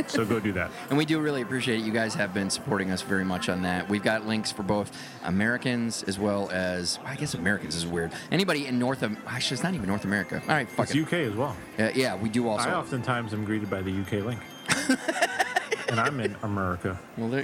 so 0.07 0.25
go 0.25 0.41
do 0.41 0.51
that. 0.51 0.69
And 0.89 0.97
we 0.97 1.05
do 1.05 1.21
really 1.21 1.41
appreciate 1.41 1.79
it. 1.79 1.85
You 1.85 1.93
guys 1.93 2.13
have 2.15 2.33
been 2.33 2.49
supporting 2.49 2.91
us 2.91 3.01
very 3.01 3.23
much 3.23 3.47
on 3.47 3.61
that. 3.61 3.87
We've 3.89 4.03
got 4.03 4.27
links 4.27 4.51
for 4.51 4.63
both 4.63 4.91
Americans 5.23 6.03
as 6.03 6.19
well 6.19 6.49
as, 6.51 6.99
I 7.05 7.15
guess 7.15 7.33
Americans 7.35 7.73
is 7.75 7.87
weird. 7.87 8.11
Anybody 8.31 8.67
in 8.67 8.77
North, 8.77 9.01
Am- 9.01 9.17
actually, 9.25 9.55
it's 9.55 9.63
not 9.63 9.73
even 9.73 9.87
North 9.87 10.03
America. 10.03 10.41
All 10.41 10.53
right, 10.55 10.69
fuck 10.69 10.87
It's 10.89 10.95
it. 10.95 11.03
UK 11.03 11.13
as 11.13 11.33
well. 11.33 11.55
Uh, 11.79 11.89
yeah, 11.95 12.15
we 12.17 12.27
do 12.27 12.49
also. 12.49 12.69
I 12.69 12.73
oftentimes 12.73 13.33
am 13.33 13.45
greeted 13.45 13.69
by 13.69 13.81
the 13.81 13.91
UK 14.01 14.25
link. 14.25 14.39
and 15.89 15.99
I'm 15.99 16.19
in 16.19 16.35
America. 16.43 16.99
Well, 17.17 17.43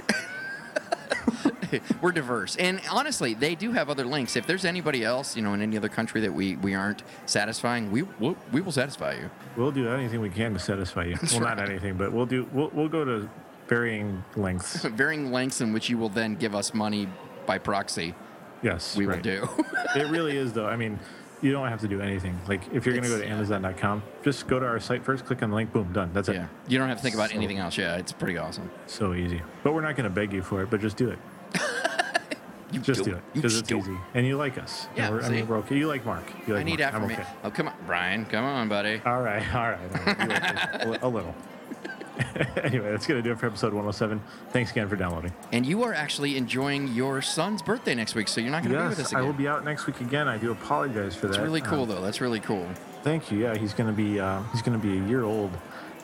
we're 2.02 2.12
diverse, 2.12 2.56
and 2.56 2.80
honestly, 2.90 3.34
they 3.34 3.54
do 3.54 3.72
have 3.72 3.90
other 3.90 4.04
links. 4.04 4.36
If 4.36 4.46
there's 4.46 4.64
anybody 4.64 5.04
else, 5.04 5.36
you 5.36 5.42
know, 5.42 5.54
in 5.54 5.62
any 5.62 5.76
other 5.76 5.88
country 5.88 6.20
that 6.22 6.32
we, 6.32 6.56
we 6.56 6.74
aren't 6.74 7.02
satisfying, 7.26 7.90
we 7.90 8.02
we'll, 8.02 8.36
we 8.52 8.60
will 8.60 8.72
satisfy 8.72 9.14
you. 9.14 9.30
We'll 9.56 9.72
do 9.72 9.88
anything 9.88 10.20
we 10.20 10.30
can 10.30 10.52
to 10.54 10.58
satisfy 10.58 11.04
you. 11.04 11.16
well, 11.32 11.40
not 11.40 11.60
anything, 11.60 11.96
but 11.96 12.12
we'll 12.12 12.26
do. 12.26 12.48
We'll, 12.52 12.70
we'll 12.74 12.88
go 12.88 13.04
to 13.04 13.28
varying 13.68 14.24
lengths. 14.36 14.84
varying 14.84 15.30
lengths 15.32 15.60
in 15.60 15.72
which 15.72 15.88
you 15.88 15.96
will 15.96 16.08
then 16.08 16.34
give 16.34 16.54
us 16.54 16.74
money 16.74 17.08
by 17.46 17.58
proxy. 17.58 18.14
Yes, 18.62 18.96
we 18.96 19.06
right. 19.06 19.16
will 19.16 19.22
do. 19.22 19.48
it 19.96 20.08
really 20.10 20.36
is, 20.36 20.52
though. 20.52 20.66
I 20.66 20.76
mean, 20.76 20.98
you 21.42 21.52
don't 21.52 21.68
have 21.68 21.80
to 21.80 21.88
do 21.88 22.00
anything. 22.00 22.38
Like, 22.48 22.62
if 22.72 22.84
you're 22.86 22.94
going 22.94 23.04
to 23.04 23.10
go 23.10 23.18
to 23.18 23.26
Amazon.com, 23.26 24.02
just 24.22 24.46
go 24.46 24.58
to 24.60 24.66
our 24.66 24.78
site 24.80 25.04
first, 25.04 25.24
click 25.24 25.42
on 25.42 25.50
the 25.50 25.56
link, 25.56 25.72
boom, 25.72 25.92
done. 25.92 26.10
That's 26.12 26.28
it. 26.28 26.34
yeah, 26.34 26.46
you 26.68 26.78
don't 26.78 26.88
have 26.88 26.98
to 26.98 27.02
think 27.02 27.14
about 27.14 27.30
So- 27.30 27.36
anything 27.36 27.58
else. 27.58 27.76
Yeah, 27.78 27.96
it's 27.96 28.12
pretty 28.12 28.36
awesome. 28.38 28.70
So 28.86 29.14
easy. 29.14 29.40
But 29.62 29.74
we're 29.74 29.80
not 29.80 29.96
going 29.96 30.04
to 30.04 30.10
beg 30.10 30.32
you 30.32 30.42
for 30.42 30.62
it, 30.62 30.70
but 30.70 30.80
just 30.80 30.96
do 30.96 31.10
it. 31.10 31.18
You 32.72 32.78
Just 32.78 33.02
do 33.02 33.10
do 33.10 33.16
it 33.16 33.22
because 33.34 33.58
it's 33.58 33.66
do 33.66 33.78
easy, 33.78 33.96
and 34.14 34.24
you 34.24 34.36
like 34.36 34.56
us. 34.56 34.86
Yeah, 34.96 35.10
I 35.10 35.28
mean, 35.28 35.48
we're 35.48 35.56
okay. 35.56 35.76
You 35.76 35.88
like 35.88 36.06
Mark. 36.06 36.22
You 36.46 36.54
like 36.54 36.60
I 36.60 36.62
need 36.62 36.78
Mark. 36.78 36.94
Affirmation. 36.94 37.22
okay. 37.22 37.32
Oh, 37.42 37.50
come 37.50 37.66
on, 37.66 37.74
Brian. 37.84 38.24
Come 38.26 38.44
on, 38.44 38.68
buddy. 38.68 39.02
All 39.04 39.20
right, 39.22 39.42
all 39.52 39.70
right. 39.70 39.80
All 39.96 40.04
right. 40.06 40.20
You 40.20 40.28
like 40.28 40.54
me. 40.54 40.60
a, 40.84 40.88
li- 40.92 40.98
a 41.02 41.08
little. 41.08 41.34
anyway, 42.62 42.90
that's 42.90 43.06
going 43.06 43.22
to 43.22 43.22
do 43.22 43.32
it 43.32 43.38
for 43.38 43.46
episode 43.46 43.68
107. 43.72 44.20
Thanks 44.50 44.70
again 44.70 44.88
for 44.88 44.96
downloading. 44.96 45.32
And 45.52 45.64
you 45.66 45.82
are 45.84 45.94
actually 45.94 46.36
enjoying 46.36 46.88
your 46.88 47.22
son's 47.22 47.62
birthday 47.62 47.94
next 47.94 48.14
week, 48.14 48.28
so 48.28 48.40
you're 48.40 48.50
not 48.50 48.62
going 48.62 48.74
to 48.74 48.78
be 48.82 48.88
with 48.88 48.92
us 48.94 48.98
Yes, 48.98 49.12
again. 49.12 49.22
I 49.22 49.26
will 49.26 49.32
be 49.32 49.48
out 49.48 49.64
next 49.64 49.86
week 49.86 50.00
again. 50.00 50.28
I 50.28 50.36
do 50.38 50.52
apologize 50.52 51.14
for 51.14 51.26
that. 51.28 51.32
That's 51.32 51.42
really 51.42 51.60
cool, 51.60 51.82
Um, 51.82 51.88
though. 51.88 52.00
That's 52.02 52.20
really 52.20 52.40
cool. 52.40 52.66
Thank 53.02 53.30
you. 53.32 53.38
Yeah, 53.38 53.56
he's 53.56 53.72
gonna 53.72 53.92
be 53.92 54.20
uh, 54.20 54.42
he's 54.52 54.60
gonna 54.60 54.76
be 54.76 54.98
a 54.98 55.02
year 55.06 55.24
old, 55.24 55.50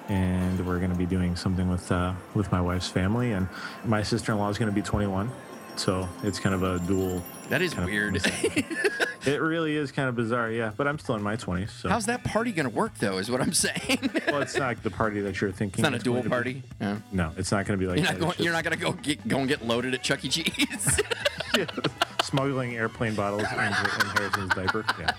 and 0.08 0.66
we're 0.66 0.78
gonna 0.78 0.94
be 0.94 1.04
doing 1.04 1.36
something 1.36 1.68
with 1.68 1.92
uh, 1.92 2.14
with 2.34 2.50
my 2.50 2.60
wife's 2.60 2.88
family, 2.88 3.32
and 3.32 3.48
my 3.84 4.02
sister 4.02 4.32
in 4.32 4.38
law 4.38 4.48
is 4.48 4.56
gonna 4.56 4.72
be 4.72 4.80
21, 4.80 5.30
so 5.76 6.08
it's 6.22 6.38
kind 6.38 6.54
of 6.54 6.62
a 6.62 6.78
dual. 6.86 7.22
That 7.48 7.62
is 7.62 7.76
weird. 7.76 8.20
It 9.26 9.40
really 9.40 9.74
is 9.74 9.90
kind 9.90 10.08
of 10.08 10.14
bizarre, 10.14 10.52
yeah. 10.52 10.70
But 10.76 10.86
I'm 10.86 11.00
still 11.00 11.16
in 11.16 11.22
my 11.22 11.34
20s, 11.34 11.70
so 11.70 11.88
How's 11.88 12.06
that 12.06 12.22
party 12.22 12.52
going 12.52 12.68
to 12.70 12.72
work, 12.72 12.96
though? 12.98 13.18
Is 13.18 13.28
what 13.28 13.40
I'm 13.40 13.52
saying. 13.66 13.98
well, 14.28 14.40
it's 14.40 14.56
not 14.56 14.80
the 14.84 14.90
party 14.90 15.20
that 15.22 15.40
you're 15.40 15.50
thinking. 15.50 15.84
it's 15.84 15.90
not 15.90 16.00
a 16.00 16.02
dual 16.02 16.22
going 16.22 16.22
to 16.22 16.28
be. 16.28 16.32
party. 16.32 16.62
Yeah. 16.80 16.98
No, 17.10 17.32
it's 17.36 17.50
not 17.50 17.66
gonna 17.66 17.76
be 17.76 17.88
like 17.88 17.96
You're 17.98 18.06
that. 18.06 18.12
not 18.12 18.20
going. 18.20 18.30
It's 18.34 18.38
You're 18.40 18.52
just 18.52 18.64
not 18.64 18.70
going 18.70 18.78
to 18.78 18.84
go 18.84 19.02
get 19.02 19.26
go 19.26 19.38
and 19.40 19.48
get 19.48 19.66
loaded 19.66 19.94
at 19.94 20.02
Chuck 20.04 20.24
E. 20.24 20.28
Cheese. 20.28 21.00
smuggling 22.22 22.76
airplane 22.76 23.16
bottles 23.16 23.42
into 23.42 23.56
in 23.64 24.06
Harrison's 24.16 24.54
diaper. 24.54 24.84
Yeah, 25.00 25.10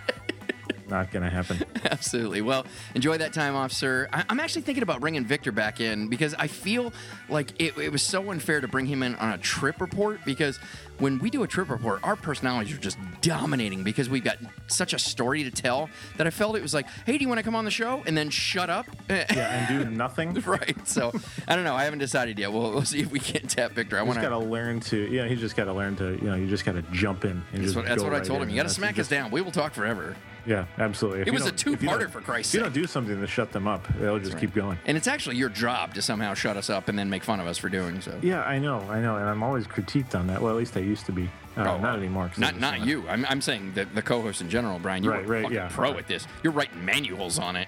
not 0.89 1.11
gonna 1.11 1.29
happen. 1.29 1.63
Absolutely. 1.85 2.41
Well, 2.41 2.65
enjoy 2.95 3.17
that 3.17 3.33
time 3.33 3.55
off, 3.55 3.71
sir. 3.71 4.07
I- 4.13 4.25
I'm 4.29 4.39
actually 4.39 4.63
thinking 4.63 4.83
about 4.83 4.99
bringing 5.01 5.25
Victor 5.25 5.51
back 5.51 5.79
in 5.79 6.07
because 6.07 6.33
I 6.35 6.47
feel 6.47 6.93
like 7.29 7.53
it, 7.59 7.77
it 7.77 7.91
was 7.91 8.01
so 8.01 8.31
unfair 8.31 8.61
to 8.61 8.67
bring 8.67 8.85
him 8.85 9.03
in 9.03 9.15
on 9.15 9.31
a 9.33 9.37
trip 9.37 9.79
report 9.81 10.19
because 10.25 10.57
when 10.99 11.19
we 11.19 11.29
do 11.29 11.43
a 11.43 11.47
trip 11.47 11.69
report, 11.69 11.99
our 12.03 12.15
personalities 12.15 12.73
are 12.73 12.79
just 12.79 12.97
dominating 13.21 13.83
because 13.83 14.09
we've 14.09 14.23
got 14.23 14.37
such 14.65 14.93
a 14.93 14.99
story 14.99 15.43
to 15.43 15.51
tell 15.51 15.89
that 16.17 16.25
I 16.25 16.31
felt 16.31 16.55
it 16.55 16.61
was 16.63 16.73
like, 16.73 16.87
hey, 17.05 17.17
do 17.17 17.23
you 17.23 17.27
want 17.27 17.37
to 17.37 17.43
come 17.43 17.53
on 17.55 17.65
the 17.65 17.71
show? 17.71 18.01
And 18.07 18.17
then 18.17 18.29
shut 18.29 18.69
up. 18.69 18.85
Yeah, 19.09 19.25
and 19.69 19.85
do 19.85 19.89
nothing. 19.91 20.33
right. 20.45 20.87
So 20.87 21.11
I 21.47 21.55
don't 21.55 21.63
know. 21.65 21.75
I 21.75 21.83
haven't 21.83 21.99
decided 21.99 22.37
yet. 22.39 22.51
We'll, 22.51 22.71
we'll 22.71 22.85
see 22.85 22.99
if 23.01 23.11
we 23.11 23.19
can 23.19 23.47
tap 23.47 23.71
Victor. 23.71 23.97
I 23.97 24.01
want 24.01 24.15
to. 24.15 24.21
gotta 24.21 24.37
learn 24.37 24.79
to, 24.81 24.97
you 24.97 25.21
know, 25.21 25.27
he 25.27 25.35
just 25.35 25.55
gotta 25.55 25.73
learn 25.73 25.95
to, 25.97 26.13
you 26.15 26.21
know, 26.29 26.35
you 26.35 26.47
just 26.47 26.65
gotta 26.65 26.81
jump 26.91 27.25
in 27.25 27.31
and 27.31 27.43
That's 27.53 27.63
just 27.63 27.75
what, 27.75 27.85
that's 27.85 28.03
what 28.03 28.13
I 28.13 28.17
right 28.17 28.25
told 28.25 28.41
him. 28.41 28.49
You 28.49 28.55
got 28.55 28.63
to 28.63 28.69
smack 28.69 28.91
us 28.93 28.97
just- 28.97 29.09
down. 29.11 29.31
We 29.31 29.41
will 29.41 29.51
talk 29.51 29.73
forever. 29.73 30.15
Yeah, 30.47 30.65
absolutely. 30.79 31.21
If 31.21 31.27
It 31.27 31.33
was 31.33 31.43
a 31.43 31.47
you 31.47 31.51
two-parter, 31.51 32.09
for 32.09 32.21
Christ's 32.21 32.53
If 32.55 32.59
you 32.59 32.63
don't 32.63 32.73
do 32.73 32.87
something 32.87 33.19
to 33.19 33.27
shut 33.27 33.51
them 33.51 33.67
up, 33.67 33.85
they'll 33.99 34.17
just 34.17 34.37
keep 34.39 34.53
going. 34.55 34.79
And 34.85 34.95
it's 34.95 35.07
actually 35.07 35.35
your 35.35 35.49
job 35.49 35.93
to 35.95 36.01
somehow 36.01 36.33
shut 36.33 36.55
us 36.55 36.69
up 36.69 36.87
and 36.87 36.97
then 36.97 37.09
make 37.09 37.23
fun 37.25 37.41
of 37.41 37.47
us 37.47 37.57
for 37.57 37.67
doing 37.67 37.99
so. 37.99 38.17
Yeah, 38.21 38.41
I 38.43 38.57
know, 38.57 38.79
I 38.89 39.01
know, 39.01 39.17
and 39.17 39.27
I'm 39.29 39.43
always 39.43 39.67
critiqued 39.67 40.15
on 40.15 40.27
that. 40.27 40.41
Well, 40.41 40.51
at 40.53 40.57
least 40.57 40.77
I 40.77 40.79
used 40.79 41.05
to 41.07 41.11
be. 41.11 41.29
Uh, 41.57 41.63
Oh, 41.73 41.77
not 41.79 41.97
anymore. 41.97 42.27
'cause 42.29 42.37
Not 42.37 42.59
not 42.59 42.85
you. 42.85 43.03
I'm, 43.09 43.25
I'm 43.27 43.41
saying 43.41 43.73
the, 43.73 43.85
the 43.85 44.01
co-host 44.03 44.41
in 44.41 44.49
general, 44.49 44.77
Brian. 44.79 45.03
You're 45.03 45.13
Right, 45.13 45.25
a 45.25 45.27
right, 45.27 45.41
fucking 45.43 45.55
yeah. 45.57 45.69
pro 45.69 45.97
at 45.97 46.07
this. 46.07 46.27
You're 46.43 46.53
writing 46.53 46.85
manuals 46.85 47.39
on 47.39 47.55
it. 47.55 47.67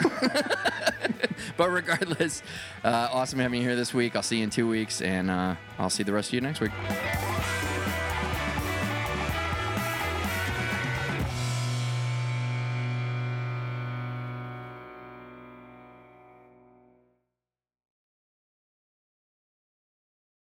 but 1.56 1.68
regardless, 1.70 2.42
uh, 2.84 3.08
awesome 3.12 3.40
having 3.40 3.60
you 3.60 3.66
here 3.66 3.76
this 3.76 3.92
week. 3.92 4.14
I'll 4.16 4.22
see 4.22 4.38
you 4.38 4.44
in 4.44 4.50
two 4.50 4.68
weeks, 4.68 5.02
and 5.02 5.30
uh, 5.30 5.56
I'll 5.78 5.90
see 5.90 6.04
the 6.04 6.12
rest 6.12 6.30
of 6.30 6.34
you 6.34 6.40
next 6.42 6.60
week. 6.60 6.70